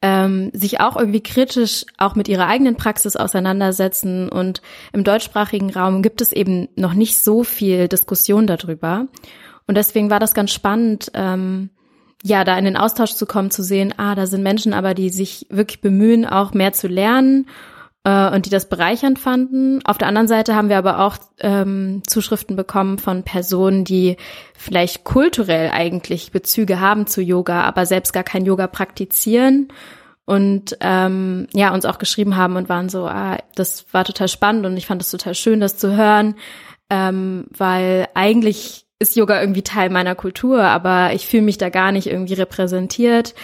ähm, 0.00 0.50
sich 0.54 0.80
auch 0.80 0.96
irgendwie 0.96 1.22
kritisch 1.22 1.84
auch 1.98 2.14
mit 2.14 2.28
ihrer 2.28 2.46
eigenen 2.46 2.76
Praxis 2.76 3.16
auseinandersetzen. 3.16 4.30
Und 4.30 4.62
im 4.92 5.04
deutschsprachigen 5.04 5.70
Raum 5.70 6.02
gibt 6.02 6.20
es 6.22 6.32
eben 6.32 6.68
noch 6.76 6.94
nicht 6.94 7.18
so 7.18 7.44
viel 7.44 7.88
Diskussion 7.88 8.46
darüber. 8.46 9.06
Und 9.66 9.76
deswegen 9.76 10.10
war 10.10 10.20
das 10.20 10.34
ganz 10.34 10.52
spannend, 10.52 11.10
ähm, 11.14 11.70
ja, 12.22 12.44
da 12.44 12.56
in 12.56 12.64
den 12.64 12.76
Austausch 12.76 13.12
zu 13.12 13.26
kommen, 13.26 13.50
zu 13.50 13.62
sehen, 13.62 13.94
ah, 13.98 14.14
da 14.14 14.26
sind 14.26 14.42
Menschen 14.42 14.72
aber, 14.72 14.94
die 14.94 15.10
sich 15.10 15.46
wirklich 15.50 15.80
bemühen, 15.80 16.24
auch 16.24 16.54
mehr 16.54 16.72
zu 16.72 16.88
lernen 16.88 17.46
äh, 18.04 18.30
und 18.30 18.46
die 18.46 18.50
das 18.50 18.68
bereichernd 18.68 19.18
fanden. 19.18 19.84
Auf 19.84 19.98
der 19.98 20.08
anderen 20.08 20.28
Seite 20.28 20.54
haben 20.54 20.70
wir 20.70 20.78
aber 20.78 21.00
auch 21.00 21.16
ähm, 21.40 22.02
Zuschriften 22.06 22.56
bekommen 22.56 22.98
von 22.98 23.24
Personen, 23.24 23.84
die 23.84 24.16
vielleicht 24.56 25.04
kulturell 25.04 25.70
eigentlich 25.70 26.32
Bezüge 26.32 26.80
haben 26.80 27.06
zu 27.06 27.20
Yoga, 27.20 27.62
aber 27.62 27.84
selbst 27.84 28.12
gar 28.12 28.24
kein 28.24 28.46
Yoga 28.46 28.68
praktizieren 28.68 29.68
und 30.24 30.76
ähm, 30.80 31.48
ja 31.52 31.74
uns 31.74 31.84
auch 31.84 31.98
geschrieben 31.98 32.36
haben 32.36 32.56
und 32.56 32.68
waren 32.68 32.88
so, 32.88 33.06
ah, 33.06 33.38
das 33.54 33.86
war 33.92 34.04
total 34.04 34.28
spannend 34.28 34.64
und 34.64 34.76
ich 34.76 34.86
fand 34.86 35.02
es 35.02 35.10
total 35.10 35.34
schön, 35.34 35.60
das 35.60 35.76
zu 35.76 35.94
hören, 35.94 36.36
ähm, 36.88 37.46
weil 37.50 38.08
eigentlich 38.14 38.83
ist 39.04 39.16
Yoga 39.16 39.40
irgendwie 39.40 39.62
Teil 39.62 39.90
meiner 39.90 40.14
Kultur, 40.14 40.62
aber 40.62 41.12
ich 41.12 41.26
fühle 41.26 41.42
mich 41.42 41.58
da 41.58 41.68
gar 41.68 41.92
nicht 41.92 42.06
irgendwie 42.06 42.34
repräsentiert. 42.34 43.34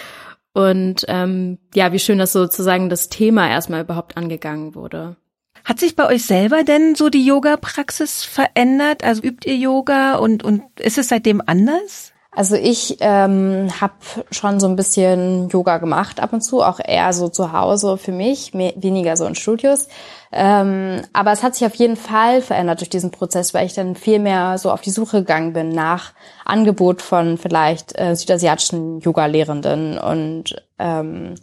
Und 0.52 1.04
ähm, 1.08 1.58
ja, 1.74 1.92
wie 1.92 1.98
schön, 1.98 2.18
dass 2.18 2.32
sozusagen 2.32 2.88
das 2.88 3.08
Thema 3.08 3.48
erstmal 3.48 3.82
überhaupt 3.82 4.16
angegangen 4.16 4.74
wurde. 4.74 5.16
Hat 5.64 5.78
sich 5.78 5.94
bei 5.94 6.06
euch 6.06 6.24
selber 6.24 6.64
denn 6.64 6.94
so 6.94 7.10
die 7.10 7.24
Yoga-Praxis 7.24 8.24
verändert? 8.24 9.04
Also 9.04 9.22
übt 9.22 9.48
ihr 9.48 9.56
Yoga 9.56 10.16
und, 10.16 10.42
und 10.42 10.62
ist 10.80 10.98
es 10.98 11.08
seitdem 11.08 11.42
anders? 11.44 12.12
Also 12.32 12.54
ich 12.54 12.98
ähm, 13.00 13.68
habe 13.80 13.94
schon 14.30 14.60
so 14.60 14.68
ein 14.68 14.76
bisschen 14.76 15.48
Yoga 15.48 15.78
gemacht 15.78 16.20
ab 16.20 16.32
und 16.32 16.42
zu, 16.42 16.62
auch 16.62 16.78
eher 16.78 17.12
so 17.12 17.28
zu 17.28 17.52
Hause 17.52 17.98
für 17.98 18.12
mich, 18.12 18.54
mehr, 18.54 18.72
weniger 18.76 19.16
so 19.16 19.26
in 19.26 19.34
Studios. 19.34 19.88
Ähm, 20.30 21.02
aber 21.12 21.32
es 21.32 21.42
hat 21.42 21.56
sich 21.56 21.66
auf 21.66 21.74
jeden 21.74 21.96
Fall 21.96 22.40
verändert 22.40 22.80
durch 22.80 22.88
diesen 22.88 23.10
Prozess, 23.10 23.52
weil 23.52 23.66
ich 23.66 23.74
dann 23.74 23.96
viel 23.96 24.20
mehr 24.20 24.58
so 24.58 24.70
auf 24.70 24.80
die 24.80 24.90
Suche 24.90 25.20
gegangen 25.20 25.52
bin 25.54 25.70
nach 25.70 26.12
Angebot 26.44 27.02
von 27.02 27.36
vielleicht 27.36 27.98
äh, 27.98 28.14
südasiatischen 28.14 29.00
Yoga-Lehrenden 29.00 29.98
und 29.98 30.54
ähm, 30.78 31.34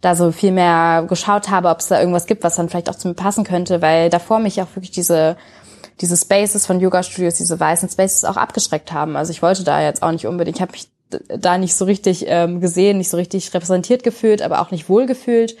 da 0.00 0.14
so 0.14 0.30
viel 0.30 0.52
mehr 0.52 1.06
geschaut 1.08 1.50
habe, 1.50 1.70
ob 1.70 1.80
es 1.80 1.88
da 1.88 1.98
irgendwas 1.98 2.26
gibt, 2.26 2.44
was 2.44 2.54
dann 2.54 2.68
vielleicht 2.68 2.88
auch 2.88 2.94
zu 2.94 3.08
mir 3.08 3.14
passen 3.14 3.42
könnte, 3.42 3.82
weil 3.82 4.10
davor 4.10 4.38
mich 4.38 4.62
auch 4.62 4.68
wirklich 4.76 4.92
diese 4.92 5.36
diese 6.00 6.16
Spaces 6.16 6.66
von 6.66 6.80
Yoga 6.80 7.02
Studios, 7.02 7.34
diese 7.34 7.58
weißen 7.58 7.88
Spaces 7.88 8.24
auch 8.24 8.36
abgeschreckt 8.36 8.92
haben. 8.92 9.16
Also 9.16 9.30
ich 9.30 9.42
wollte 9.42 9.64
da 9.64 9.80
jetzt 9.82 10.02
auch 10.02 10.12
nicht 10.12 10.26
unbedingt, 10.26 10.56
ich 10.56 10.62
habe 10.62 10.72
mich 10.72 10.88
da 11.10 11.56
nicht 11.56 11.74
so 11.74 11.84
richtig 11.84 12.24
ähm, 12.26 12.60
gesehen, 12.60 12.98
nicht 12.98 13.10
so 13.10 13.16
richtig 13.16 13.52
repräsentiert 13.54 14.02
gefühlt, 14.02 14.42
aber 14.42 14.60
auch 14.60 14.70
nicht 14.70 14.88
wohl 14.88 15.06
gefühlt. 15.06 15.56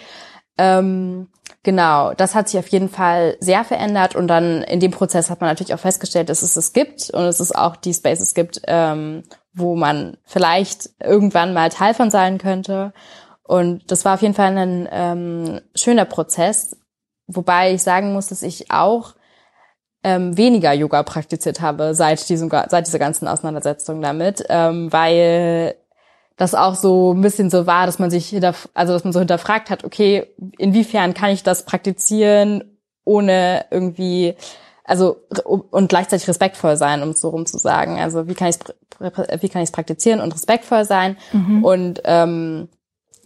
Ähm, 0.58 1.28
genau, 1.62 2.14
das 2.14 2.34
hat 2.34 2.48
sich 2.48 2.58
auf 2.58 2.68
jeden 2.68 2.88
Fall 2.88 3.36
sehr 3.40 3.64
verändert 3.64 4.16
und 4.16 4.26
dann 4.28 4.62
in 4.62 4.80
dem 4.80 4.90
Prozess 4.90 5.30
hat 5.30 5.40
man 5.40 5.50
natürlich 5.50 5.74
auch 5.74 5.80
festgestellt, 5.80 6.28
dass 6.28 6.42
es 6.42 6.56
es 6.56 6.72
gibt 6.72 7.10
und 7.10 7.22
dass 7.22 7.40
es 7.40 7.52
auch 7.52 7.76
die 7.76 7.94
Spaces 7.94 8.34
gibt, 8.34 8.62
ähm, 8.66 9.22
wo 9.54 9.76
man 9.76 10.16
vielleicht 10.24 10.90
irgendwann 11.00 11.54
mal 11.54 11.70
Teil 11.70 11.94
von 11.94 12.10
sein 12.10 12.38
könnte. 12.38 12.92
Und 13.42 13.90
das 13.90 14.04
war 14.04 14.14
auf 14.14 14.22
jeden 14.22 14.34
Fall 14.34 14.56
ein 14.56 14.88
ähm, 14.90 15.60
schöner 15.74 16.04
Prozess, 16.04 16.76
wobei 17.26 17.72
ich 17.72 17.82
sagen 17.82 18.12
muss, 18.12 18.26
dass 18.26 18.42
ich 18.42 18.70
auch 18.70 19.14
ähm, 20.06 20.36
weniger 20.36 20.72
Yoga 20.72 21.02
praktiziert 21.02 21.60
habe 21.60 21.92
seit 21.92 22.28
diesem 22.28 22.48
seit 22.48 22.86
dieser 22.86 23.00
ganzen 23.00 23.26
Auseinandersetzung 23.26 24.00
damit, 24.00 24.44
ähm, 24.48 24.92
weil 24.92 25.74
das 26.36 26.54
auch 26.54 26.76
so 26.76 27.12
ein 27.12 27.22
bisschen 27.22 27.50
so 27.50 27.66
war, 27.66 27.86
dass 27.86 27.98
man 27.98 28.08
sich 28.08 28.28
hinter, 28.28 28.54
also 28.72 28.92
dass 28.92 29.02
man 29.02 29.12
so 29.12 29.18
hinterfragt 29.18 29.68
hat, 29.68 29.82
okay, 29.82 30.32
inwiefern 30.58 31.12
kann 31.12 31.30
ich 31.30 31.42
das 31.42 31.64
praktizieren, 31.64 32.78
ohne 33.04 33.64
irgendwie 33.72 34.36
also 34.84 35.16
und 35.44 35.88
gleichzeitig 35.88 36.28
respektvoll 36.28 36.76
sein, 36.76 37.02
um 37.02 37.08
es 37.08 37.20
so 37.20 37.30
rum 37.30 37.44
zu 37.44 37.58
sagen. 37.58 37.98
Also 37.98 38.28
wie 38.28 38.34
kann 38.34 38.48
ich 38.48 38.58
wie 39.00 39.48
kann 39.48 39.62
ich 39.62 39.70
es 39.70 39.72
praktizieren 39.72 40.20
und 40.20 40.32
respektvoll 40.32 40.84
sein 40.84 41.16
mhm. 41.32 41.64
und 41.64 42.02
ähm, 42.04 42.68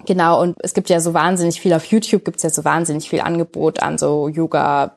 Genau, 0.06 0.40
und 0.40 0.56
es 0.62 0.72
gibt 0.72 0.88
ja 0.88 0.98
so 0.98 1.12
wahnsinnig 1.12 1.60
viel 1.60 1.74
auf 1.74 1.84
YouTube, 1.84 2.24
gibt 2.24 2.38
es 2.38 2.42
ja 2.42 2.48
so 2.48 2.64
wahnsinnig 2.64 3.10
viel 3.10 3.20
Angebot 3.20 3.82
an 3.82 3.98
so 3.98 4.28
Yoga 4.28 4.96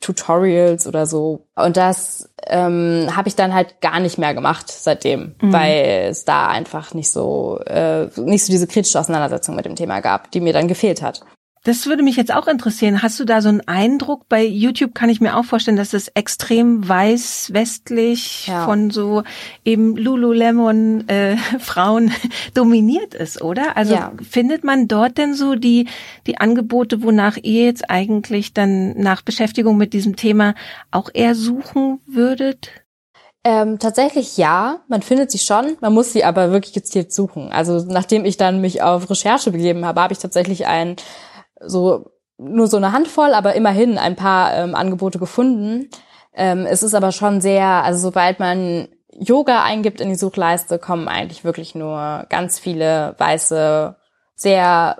Tutorials 0.00 0.86
oder 0.86 1.06
so. 1.06 1.46
Und 1.54 1.76
das 1.76 2.28
ähm, 2.46 3.08
habe 3.14 3.28
ich 3.28 3.36
dann 3.36 3.54
halt 3.54 3.80
gar 3.80 3.98
nicht 4.00 4.18
mehr 4.18 4.34
gemacht 4.34 4.70
seitdem, 4.70 5.34
mhm. 5.40 5.52
weil 5.52 6.08
es 6.10 6.24
da 6.24 6.48
einfach 6.48 6.94
nicht 6.94 7.10
so 7.10 7.58
äh, 7.66 8.06
nicht 8.16 8.44
so 8.44 8.52
diese 8.52 8.66
kritische 8.66 9.00
Auseinandersetzung 9.00 9.56
mit 9.56 9.64
dem 9.64 9.76
Thema 9.76 10.00
gab, 10.00 10.30
die 10.30 10.40
mir 10.40 10.52
dann 10.52 10.68
gefehlt 10.68 11.02
hat. 11.02 11.22
Das 11.66 11.86
würde 11.86 12.04
mich 12.04 12.14
jetzt 12.14 12.32
auch 12.32 12.46
interessieren. 12.46 13.02
Hast 13.02 13.18
du 13.18 13.24
da 13.24 13.42
so 13.42 13.48
einen 13.48 13.60
Eindruck? 13.66 14.28
Bei 14.28 14.44
YouTube 14.44 14.94
kann 14.94 15.10
ich 15.10 15.20
mir 15.20 15.36
auch 15.36 15.44
vorstellen, 15.44 15.76
dass 15.76 15.94
es 15.94 16.06
extrem 16.06 16.88
weiß, 16.88 17.52
westlich 17.54 18.46
ja. 18.46 18.64
von 18.64 18.92
so 18.92 19.24
eben 19.64 19.96
Lululemon 19.96 21.08
äh, 21.08 21.36
Frauen 21.58 22.12
dominiert 22.54 23.14
ist, 23.14 23.42
oder? 23.42 23.76
Also 23.76 23.94
ja. 23.94 24.12
findet 24.22 24.62
man 24.62 24.86
dort 24.86 25.18
denn 25.18 25.34
so 25.34 25.56
die 25.56 25.88
die 26.28 26.38
Angebote, 26.38 27.02
wonach 27.02 27.36
ihr 27.36 27.64
jetzt 27.64 27.90
eigentlich 27.90 28.54
dann 28.54 28.96
nach 28.96 29.22
Beschäftigung 29.22 29.76
mit 29.76 29.92
diesem 29.92 30.14
Thema 30.14 30.54
auch 30.92 31.10
eher 31.12 31.34
suchen 31.34 31.98
würdet? 32.06 32.70
Ähm, 33.42 33.80
tatsächlich 33.80 34.36
ja, 34.36 34.82
man 34.86 35.02
findet 35.02 35.32
sie 35.32 35.38
schon, 35.38 35.76
man 35.80 35.92
muss 35.92 36.12
sie 36.12 36.22
aber 36.22 36.52
wirklich 36.52 36.74
gezielt 36.74 37.12
suchen. 37.12 37.50
Also 37.50 37.84
nachdem 37.88 38.24
ich 38.24 38.36
dann 38.36 38.60
mich 38.60 38.82
auf 38.82 39.10
Recherche 39.10 39.50
begeben 39.50 39.84
habe, 39.84 40.00
habe 40.00 40.12
ich 40.12 40.20
tatsächlich 40.20 40.68
ein 40.68 40.94
so 41.60 42.10
nur 42.38 42.66
so 42.66 42.76
eine 42.76 42.92
Handvoll, 42.92 43.32
aber 43.32 43.54
immerhin 43.54 43.98
ein 43.98 44.16
paar 44.16 44.54
ähm, 44.54 44.74
Angebote 44.74 45.18
gefunden. 45.18 45.88
Ähm, 46.34 46.66
es 46.66 46.82
ist 46.82 46.94
aber 46.94 47.12
schon 47.12 47.40
sehr, 47.40 47.66
also 47.66 47.98
sobald 47.98 48.40
man 48.40 48.88
Yoga 49.18 49.62
eingibt 49.62 50.00
in 50.00 50.10
die 50.10 50.16
Suchleiste, 50.16 50.78
kommen 50.78 51.08
eigentlich 51.08 51.44
wirklich 51.44 51.74
nur 51.74 52.26
ganz 52.28 52.58
viele 52.58 53.14
weiße, 53.18 53.96
sehr 54.34 54.96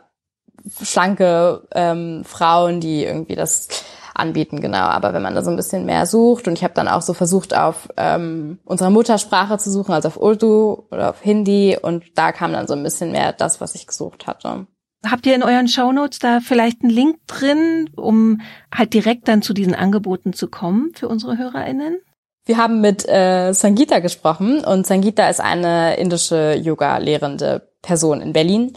schlanke 0.82 1.68
ähm, 1.72 2.24
Frauen, 2.24 2.80
die 2.80 3.04
irgendwie 3.04 3.34
das 3.36 3.68
anbieten, 4.14 4.60
genau. 4.60 4.78
Aber 4.78 5.12
wenn 5.12 5.22
man 5.22 5.34
da 5.34 5.42
so 5.42 5.50
ein 5.50 5.56
bisschen 5.56 5.84
mehr 5.84 6.06
sucht, 6.06 6.48
und 6.48 6.54
ich 6.54 6.64
habe 6.64 6.74
dann 6.74 6.88
auch 6.88 7.02
so 7.02 7.12
versucht, 7.12 7.54
auf 7.54 7.88
ähm, 7.98 8.58
unserer 8.64 8.90
Muttersprache 8.90 9.58
zu 9.58 9.70
suchen, 9.70 9.92
also 9.92 10.08
auf 10.08 10.16
Urdu 10.16 10.86
oder 10.90 11.10
auf 11.10 11.20
Hindi, 11.20 11.78
und 11.80 12.04
da 12.14 12.32
kam 12.32 12.54
dann 12.54 12.66
so 12.66 12.74
ein 12.74 12.82
bisschen 12.82 13.12
mehr 13.12 13.32
das, 13.32 13.60
was 13.60 13.74
ich 13.74 13.86
gesucht 13.86 14.26
hatte. 14.26 14.66
Habt 15.04 15.26
ihr 15.26 15.34
in 15.34 15.42
euren 15.42 15.68
Shownotes 15.68 16.18
da 16.18 16.40
vielleicht 16.40 16.82
einen 16.82 16.90
Link 16.90 17.18
drin, 17.26 17.90
um 17.96 18.40
halt 18.74 18.94
direkt 18.94 19.28
dann 19.28 19.42
zu 19.42 19.52
diesen 19.52 19.74
Angeboten 19.74 20.32
zu 20.32 20.48
kommen 20.48 20.92
für 20.94 21.08
unsere 21.08 21.38
HörerInnen? 21.38 21.98
Wir 22.44 22.58
haben 22.58 22.80
mit 22.80 23.08
äh, 23.08 23.52
Sangita 23.52 23.98
gesprochen 23.98 24.64
und 24.64 24.86
Sangita 24.86 25.28
ist 25.28 25.40
eine 25.40 25.96
indische 25.96 26.54
Yoga-lehrende 26.54 27.68
Person 27.82 28.20
in 28.20 28.32
Berlin, 28.32 28.72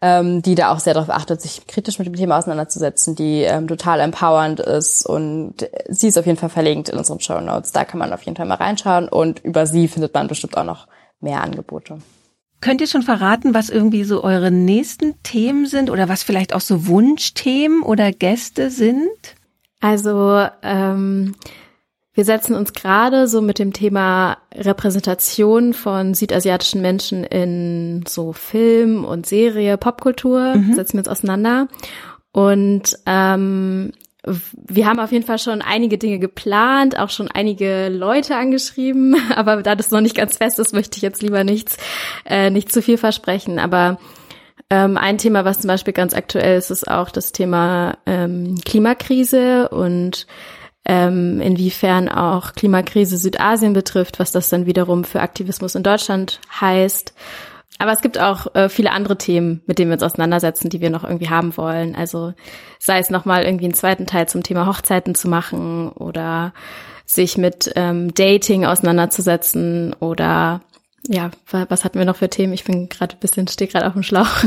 ähm, 0.00 0.40
die 0.40 0.54
da 0.54 0.72
auch 0.72 0.78
sehr 0.78 0.94
darauf 0.94 1.10
achtet, 1.10 1.40
sich 1.40 1.66
kritisch 1.66 1.98
mit 1.98 2.06
dem 2.06 2.14
Thema 2.14 2.38
auseinanderzusetzen, 2.38 3.16
die 3.16 3.42
ähm, 3.42 3.66
total 3.66 3.98
empowernd 4.00 4.60
ist 4.60 5.04
und 5.04 5.68
sie 5.88 6.08
ist 6.08 6.16
auf 6.16 6.26
jeden 6.26 6.38
Fall 6.38 6.48
verlinkt 6.48 6.88
in 6.88 6.98
unseren 6.98 7.18
Show 7.18 7.40
Notes. 7.40 7.72
Da 7.72 7.84
kann 7.84 7.98
man 7.98 8.12
auf 8.12 8.22
jeden 8.22 8.36
Fall 8.36 8.46
mal 8.46 8.54
reinschauen 8.54 9.08
und 9.08 9.44
über 9.44 9.66
sie 9.66 9.88
findet 9.88 10.14
man 10.14 10.28
bestimmt 10.28 10.56
auch 10.56 10.64
noch 10.64 10.86
mehr 11.20 11.42
Angebote. 11.42 11.98
Könnt 12.60 12.80
ihr 12.80 12.86
schon 12.88 13.02
verraten, 13.02 13.54
was 13.54 13.70
irgendwie 13.70 14.04
so 14.04 14.24
eure 14.24 14.50
nächsten 14.50 15.14
Themen 15.22 15.66
sind 15.66 15.90
oder 15.90 16.08
was 16.08 16.22
vielleicht 16.22 16.54
auch 16.54 16.60
so 16.60 16.86
Wunschthemen 16.86 17.82
oder 17.82 18.12
Gäste 18.12 18.70
sind? 18.70 19.08
Also 19.80 20.46
ähm, 20.62 21.34
wir 22.14 22.24
setzen 22.24 22.56
uns 22.56 22.72
gerade 22.72 23.28
so 23.28 23.40
mit 23.40 23.60
dem 23.60 23.72
Thema 23.72 24.38
Repräsentation 24.52 25.72
von 25.72 26.14
südasiatischen 26.14 26.82
Menschen 26.82 27.22
in 27.22 28.04
so 28.08 28.32
Film 28.32 29.04
und 29.04 29.24
Serie, 29.24 29.78
Popkultur, 29.78 30.56
mhm. 30.56 30.74
setzen 30.74 30.94
wir 30.94 31.00
uns 31.00 31.08
auseinander. 31.08 31.68
Und 32.32 32.98
ähm, 33.06 33.92
wir 34.52 34.86
haben 34.86 35.00
auf 35.00 35.12
jeden 35.12 35.24
Fall 35.24 35.38
schon 35.38 35.62
einige 35.62 35.98
Dinge 35.98 36.18
geplant, 36.18 36.98
auch 36.98 37.10
schon 37.10 37.30
einige 37.30 37.88
Leute 37.88 38.36
angeschrieben, 38.36 39.16
aber 39.34 39.62
da 39.62 39.74
das 39.74 39.90
noch 39.90 40.00
nicht 40.00 40.16
ganz 40.16 40.36
fest 40.36 40.58
ist, 40.58 40.74
möchte 40.74 40.96
ich 40.96 41.02
jetzt 41.02 41.22
lieber 41.22 41.44
nichts, 41.44 41.76
äh, 42.24 42.50
nicht 42.50 42.72
zu 42.72 42.82
viel 42.82 42.98
versprechen. 42.98 43.58
Aber 43.58 43.98
ähm, 44.70 44.96
ein 44.96 45.18
Thema, 45.18 45.44
was 45.44 45.60
zum 45.60 45.68
Beispiel 45.68 45.94
ganz 45.94 46.14
aktuell 46.14 46.58
ist, 46.58 46.70
ist 46.70 46.88
auch 46.88 47.10
das 47.10 47.32
Thema 47.32 47.96
ähm, 48.06 48.56
Klimakrise 48.64 49.68
und 49.68 50.26
ähm, 50.84 51.40
inwiefern 51.40 52.08
auch 52.08 52.54
Klimakrise 52.54 53.18
Südasien 53.18 53.72
betrifft, 53.74 54.18
was 54.18 54.32
das 54.32 54.48
dann 54.48 54.66
wiederum 54.66 55.04
für 55.04 55.20
Aktivismus 55.20 55.74
in 55.74 55.82
Deutschland 55.82 56.40
heißt. 56.60 57.14
Aber 57.78 57.92
es 57.92 58.00
gibt 58.00 58.18
auch 58.18 58.54
äh, 58.54 58.68
viele 58.68 58.90
andere 58.90 59.16
Themen, 59.16 59.62
mit 59.66 59.78
denen 59.78 59.90
wir 59.90 59.94
uns 59.94 60.02
auseinandersetzen, 60.02 60.68
die 60.68 60.80
wir 60.80 60.90
noch 60.90 61.04
irgendwie 61.04 61.30
haben 61.30 61.56
wollen. 61.56 61.94
Also 61.94 62.34
sei 62.78 62.98
es 62.98 63.10
nochmal 63.10 63.44
irgendwie 63.44 63.66
einen 63.66 63.74
zweiten 63.74 64.06
Teil 64.06 64.28
zum 64.28 64.42
Thema 64.42 64.66
Hochzeiten 64.66 65.14
zu 65.14 65.28
machen 65.28 65.90
oder 65.90 66.52
sich 67.06 67.38
mit 67.38 67.72
ähm, 67.76 68.12
Dating 68.12 68.66
auseinanderzusetzen 68.66 69.94
oder 69.94 70.60
ja, 71.06 71.30
was 71.50 71.84
hatten 71.84 71.98
wir 71.98 72.04
noch 72.04 72.16
für 72.16 72.28
Themen? 72.28 72.52
Ich 72.52 72.64
bin 72.64 72.88
gerade 72.88 73.16
ein 73.16 73.20
bisschen, 73.20 73.48
stehe 73.48 73.70
gerade 73.70 73.86
auf 73.86 73.94
dem 73.94 74.02
Schlauch. 74.02 74.44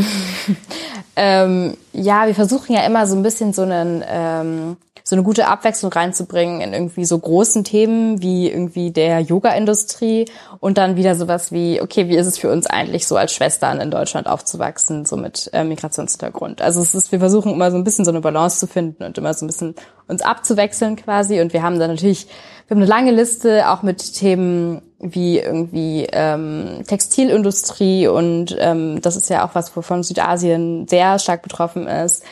ähm, 1.15 1.75
ja, 1.93 2.27
wir 2.27 2.35
versuchen 2.35 2.75
ja 2.75 2.85
immer 2.85 3.07
so 3.07 3.15
ein 3.15 3.23
bisschen 3.23 3.53
so 3.53 3.63
einen 3.63 4.03
ähm, 4.07 4.77
so 5.03 5.15
eine 5.15 5.23
gute 5.23 5.47
Abwechslung 5.47 5.91
reinzubringen 5.91 6.61
in 6.61 6.73
irgendwie 6.73 7.05
so 7.05 7.17
großen 7.17 7.63
Themen 7.63 8.21
wie 8.21 8.49
irgendwie 8.49 8.91
der 8.91 9.19
Yoga-Industrie 9.19 10.25
und 10.59 10.77
dann 10.77 10.95
wieder 10.95 11.15
sowas 11.15 11.51
wie, 11.51 11.81
okay, 11.81 12.07
wie 12.07 12.15
ist 12.15 12.27
es 12.27 12.37
für 12.37 12.51
uns 12.51 12.67
eigentlich 12.67 13.07
so 13.07 13.15
als 13.15 13.33
Schwestern 13.33 13.79
in 13.79 13.91
Deutschland 13.91 14.27
aufzuwachsen, 14.27 15.05
so 15.05 15.17
mit 15.17 15.49
äh, 15.53 15.63
Migrationshintergrund. 15.63 16.61
Also 16.61 16.81
es 16.81 16.95
ist, 16.95 17.11
wir 17.11 17.19
versuchen 17.19 17.51
immer 17.51 17.71
so 17.71 17.77
ein 17.77 17.83
bisschen 17.83 18.05
so 18.05 18.11
eine 18.11 18.21
Balance 18.21 18.59
zu 18.59 18.67
finden 18.67 19.03
und 19.03 19.17
immer 19.17 19.33
so 19.33 19.45
ein 19.45 19.47
bisschen 19.47 19.75
uns 20.07 20.21
abzuwechseln 20.21 20.95
quasi 20.95 21.41
und 21.41 21.53
wir 21.53 21.63
haben 21.63 21.79
dann 21.79 21.91
natürlich, 21.91 22.27
wir 22.67 22.75
haben 22.75 22.81
eine 22.81 22.89
lange 22.89 23.11
Liste 23.11 23.69
auch 23.69 23.81
mit 23.81 24.13
Themen 24.13 24.81
wie 24.99 25.39
irgendwie 25.39 26.07
ähm, 26.11 26.83
Textilindustrie 26.87 28.07
und 28.07 28.55
ähm, 28.59 29.01
das 29.01 29.15
ist 29.15 29.29
ja 29.29 29.45
auch 29.45 29.55
was, 29.55 29.75
wovon 29.75 30.03
Südasien 30.03 30.87
sehr 30.87 31.17
stark 31.17 31.41
betroffen 31.41 31.87
ist. 31.87 32.23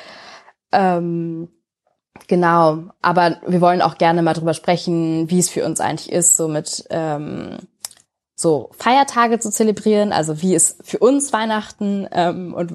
Ähm, 0.71 1.49
Genau, 2.27 2.83
aber 3.01 3.37
wir 3.47 3.61
wollen 3.61 3.81
auch 3.81 3.97
gerne 3.97 4.21
mal 4.21 4.33
drüber 4.33 4.53
sprechen, 4.53 5.29
wie 5.29 5.39
es 5.39 5.49
für 5.49 5.65
uns 5.65 5.79
eigentlich 5.79 6.11
ist, 6.11 6.37
so 6.37 6.47
mit 6.47 6.85
ähm, 6.89 7.57
so 8.39 8.69
Feiertage 8.77 9.39
zu 9.39 9.51
zelebrieren. 9.51 10.13
Also 10.13 10.41
wie 10.41 10.55
ist 10.55 10.77
für 10.87 10.99
uns 10.99 11.33
Weihnachten 11.33 12.07
ähm, 12.13 12.53
und 12.53 12.71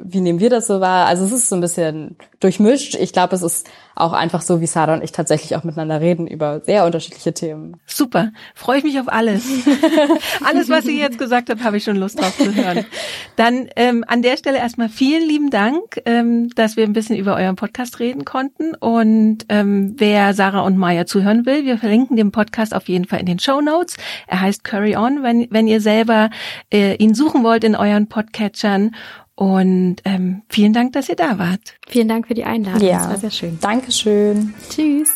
wie 0.00 0.20
nehmen 0.20 0.38
wir 0.38 0.48
das 0.48 0.68
so 0.68 0.80
wahr? 0.80 1.06
Also 1.06 1.24
es 1.24 1.32
ist 1.32 1.48
so 1.48 1.56
ein 1.56 1.60
bisschen 1.60 2.16
durchmischt. 2.38 2.94
Ich 2.94 3.12
glaube, 3.12 3.34
es 3.34 3.42
ist 3.42 3.68
auch 3.98 4.12
einfach 4.12 4.42
so, 4.42 4.60
wie 4.60 4.66
Sarah 4.66 4.94
und 4.94 5.02
ich 5.02 5.10
tatsächlich 5.10 5.56
auch 5.56 5.64
miteinander 5.64 6.00
reden 6.00 6.28
über 6.28 6.60
sehr 6.60 6.86
unterschiedliche 6.86 7.34
Themen. 7.34 7.78
Super, 7.84 8.30
freue 8.54 8.78
ich 8.78 8.84
mich 8.84 9.00
auf 9.00 9.08
alles. 9.08 9.44
alles, 10.44 10.68
was 10.68 10.84
ihr 10.84 10.94
jetzt 10.94 11.18
gesagt 11.18 11.50
habt, 11.50 11.64
habe 11.64 11.78
ich 11.78 11.84
schon 11.84 11.96
Lust 11.96 12.20
drauf 12.20 12.36
zu 12.36 12.54
hören. 12.54 12.84
Dann 13.36 13.68
ähm, 13.74 14.04
an 14.06 14.22
der 14.22 14.36
Stelle 14.36 14.58
erstmal 14.58 14.88
vielen 14.88 15.26
lieben 15.26 15.50
Dank, 15.50 16.00
ähm, 16.04 16.50
dass 16.50 16.76
wir 16.76 16.84
ein 16.84 16.92
bisschen 16.92 17.16
über 17.16 17.34
euren 17.34 17.56
Podcast 17.56 17.98
reden 17.98 18.24
konnten. 18.24 18.76
Und 18.76 19.46
ähm, 19.48 19.94
wer 19.96 20.32
Sarah 20.32 20.60
und 20.60 20.76
Maya 20.76 21.04
zuhören 21.06 21.44
will, 21.44 21.64
wir 21.64 21.78
verlinken 21.78 22.16
den 22.16 22.30
Podcast 22.30 22.74
auf 22.74 22.88
jeden 22.88 23.04
Fall 23.04 23.18
in 23.18 23.26
den 23.26 23.40
Show 23.40 23.60
Notes. 23.60 23.96
Er 24.28 24.40
heißt 24.40 24.62
Curry 24.62 24.96
On, 24.96 25.07
wenn, 25.22 25.48
wenn 25.50 25.66
ihr 25.66 25.80
selber 25.80 26.30
äh, 26.72 26.94
ihn 26.96 27.14
suchen 27.14 27.42
wollt 27.44 27.64
in 27.64 27.74
euren 27.74 28.08
Podcatchern. 28.08 28.94
Und 29.34 29.96
ähm, 30.04 30.42
vielen 30.48 30.72
Dank, 30.72 30.94
dass 30.94 31.08
ihr 31.08 31.16
da 31.16 31.38
wart. 31.38 31.76
Vielen 31.86 32.08
Dank 32.08 32.26
für 32.26 32.34
die 32.34 32.44
Einladung. 32.44 32.86
Ja. 32.86 32.98
Das 32.98 33.08
war 33.08 33.18
sehr 33.18 33.30
schön. 33.30 33.58
Dankeschön. 33.60 34.54
Tschüss. 34.68 35.10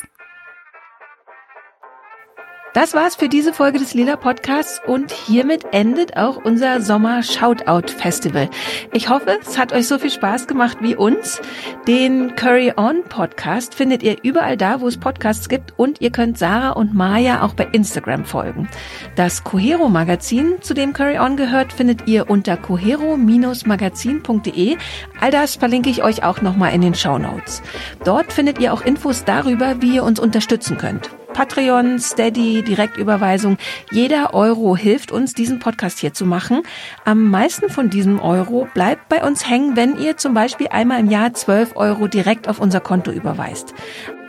Das 2.74 2.94
war's 2.94 3.16
für 3.16 3.28
diese 3.28 3.52
Folge 3.52 3.78
des 3.78 3.92
Lila 3.92 4.16
Podcasts 4.16 4.80
und 4.86 5.12
hiermit 5.12 5.66
endet 5.72 6.16
auch 6.16 6.42
unser 6.42 6.80
Sommer 6.80 7.22
Shoutout 7.22 7.92
Festival. 7.92 8.48
Ich 8.94 9.10
hoffe, 9.10 9.38
es 9.42 9.58
hat 9.58 9.74
euch 9.74 9.86
so 9.86 9.98
viel 9.98 10.10
Spaß 10.10 10.46
gemacht 10.46 10.78
wie 10.80 10.96
uns. 10.96 11.42
Den 11.86 12.34
Curry 12.34 12.72
On 12.78 13.02
Podcast 13.06 13.74
findet 13.74 14.02
ihr 14.02 14.16
überall 14.22 14.56
da, 14.56 14.80
wo 14.80 14.88
es 14.88 14.96
Podcasts 14.96 15.50
gibt 15.50 15.78
und 15.78 16.00
ihr 16.00 16.10
könnt 16.10 16.38
Sarah 16.38 16.70
und 16.70 16.94
Maya 16.94 17.42
auch 17.42 17.52
bei 17.52 17.68
Instagram 17.72 18.24
folgen. 18.24 18.70
Das 19.16 19.44
Cohero 19.44 19.90
Magazin, 19.90 20.54
zu 20.62 20.72
dem 20.72 20.94
Curry 20.94 21.18
On 21.18 21.36
gehört, 21.36 21.74
findet 21.74 22.08
ihr 22.08 22.30
unter 22.30 22.56
cohero-magazin.de. 22.56 24.78
All 25.20 25.30
das 25.30 25.56
verlinke 25.56 25.90
ich 25.90 26.02
euch 26.02 26.24
auch 26.24 26.40
nochmal 26.40 26.72
in 26.72 26.80
den 26.80 26.94
Show 26.94 27.18
Notes. 27.18 27.60
Dort 28.02 28.32
findet 28.32 28.60
ihr 28.60 28.72
auch 28.72 28.80
Infos 28.80 29.24
darüber, 29.24 29.82
wie 29.82 29.96
ihr 29.96 30.04
uns 30.04 30.18
unterstützen 30.18 30.78
könnt. 30.78 31.10
Patreon, 31.32 31.98
Steady, 31.98 32.62
Direktüberweisung. 32.62 33.56
Jeder 33.90 34.34
Euro 34.34 34.76
hilft 34.76 35.10
uns, 35.12 35.32
diesen 35.34 35.58
Podcast 35.58 35.98
hier 35.98 36.12
zu 36.12 36.26
machen. 36.26 36.62
Am 37.04 37.30
meisten 37.30 37.68
von 37.68 37.90
diesem 37.90 38.20
Euro 38.20 38.68
bleibt 38.74 39.08
bei 39.08 39.24
uns 39.24 39.48
hängen, 39.48 39.74
wenn 39.76 39.98
ihr 39.98 40.16
zum 40.16 40.34
Beispiel 40.34 40.68
einmal 40.68 41.00
im 41.00 41.10
Jahr 41.10 41.34
12 41.34 41.76
Euro 41.76 42.06
direkt 42.06 42.48
auf 42.48 42.60
unser 42.60 42.80
Konto 42.80 43.10
überweist. 43.10 43.74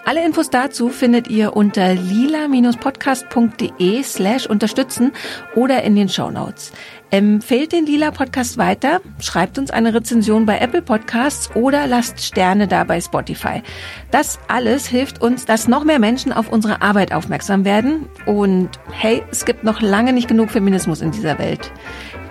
Alle 0.06 0.26
Infos 0.26 0.50
dazu 0.50 0.90
findet 0.90 1.30
ihr 1.30 1.56
unter 1.56 1.94
lila-podcast.de 1.94 4.04
slash 4.04 4.48
unterstützen 4.48 5.14
oder 5.56 5.82
in 5.84 5.96
den 5.96 6.10
Show 6.10 6.30
Notes. 6.30 6.74
Empfehlt 7.14 7.74
den 7.74 7.86
Lila 7.86 8.10
Podcast 8.10 8.58
weiter, 8.58 9.00
schreibt 9.20 9.60
uns 9.60 9.70
eine 9.70 9.94
Rezension 9.94 10.48
bei 10.48 10.58
Apple 10.58 10.82
Podcasts 10.82 11.56
oder 11.56 11.86
lasst 11.86 12.20
Sterne 12.24 12.68
da 12.68 12.86
bei 12.86 13.00
Spotify. 13.00 13.62
Das 14.10 14.40
alles 14.48 14.88
hilft 14.88 15.22
uns, 15.22 15.46
dass 15.46 15.68
noch 15.68 15.84
mehr 15.84 16.00
Menschen 16.00 16.34
auf 16.34 16.52
unsere 16.52 16.82
Arbeit 16.82 17.14
aufmerksam 17.14 17.66
werden. 17.66 18.10
Und 18.26 18.70
hey, 18.92 19.22
es 19.30 19.46
gibt 19.46 19.64
noch 19.64 19.80
lange 19.80 20.12
nicht 20.12 20.28
genug 20.28 20.50
Feminismus 20.50 21.02
in 21.02 21.12
dieser 21.12 21.38
Welt. 21.38 21.72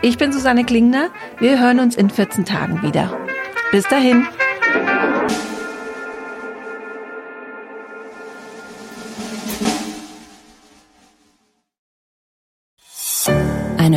Ich 0.00 0.18
bin 0.18 0.32
Susanne 0.32 0.64
Klingner. 0.64 1.10
Wir 1.38 1.60
hören 1.60 1.78
uns 1.78 1.94
in 1.94 2.10
14 2.10 2.44
Tagen 2.44 2.82
wieder. 2.82 3.16
Bis 3.70 3.84
dahin. 3.84 4.26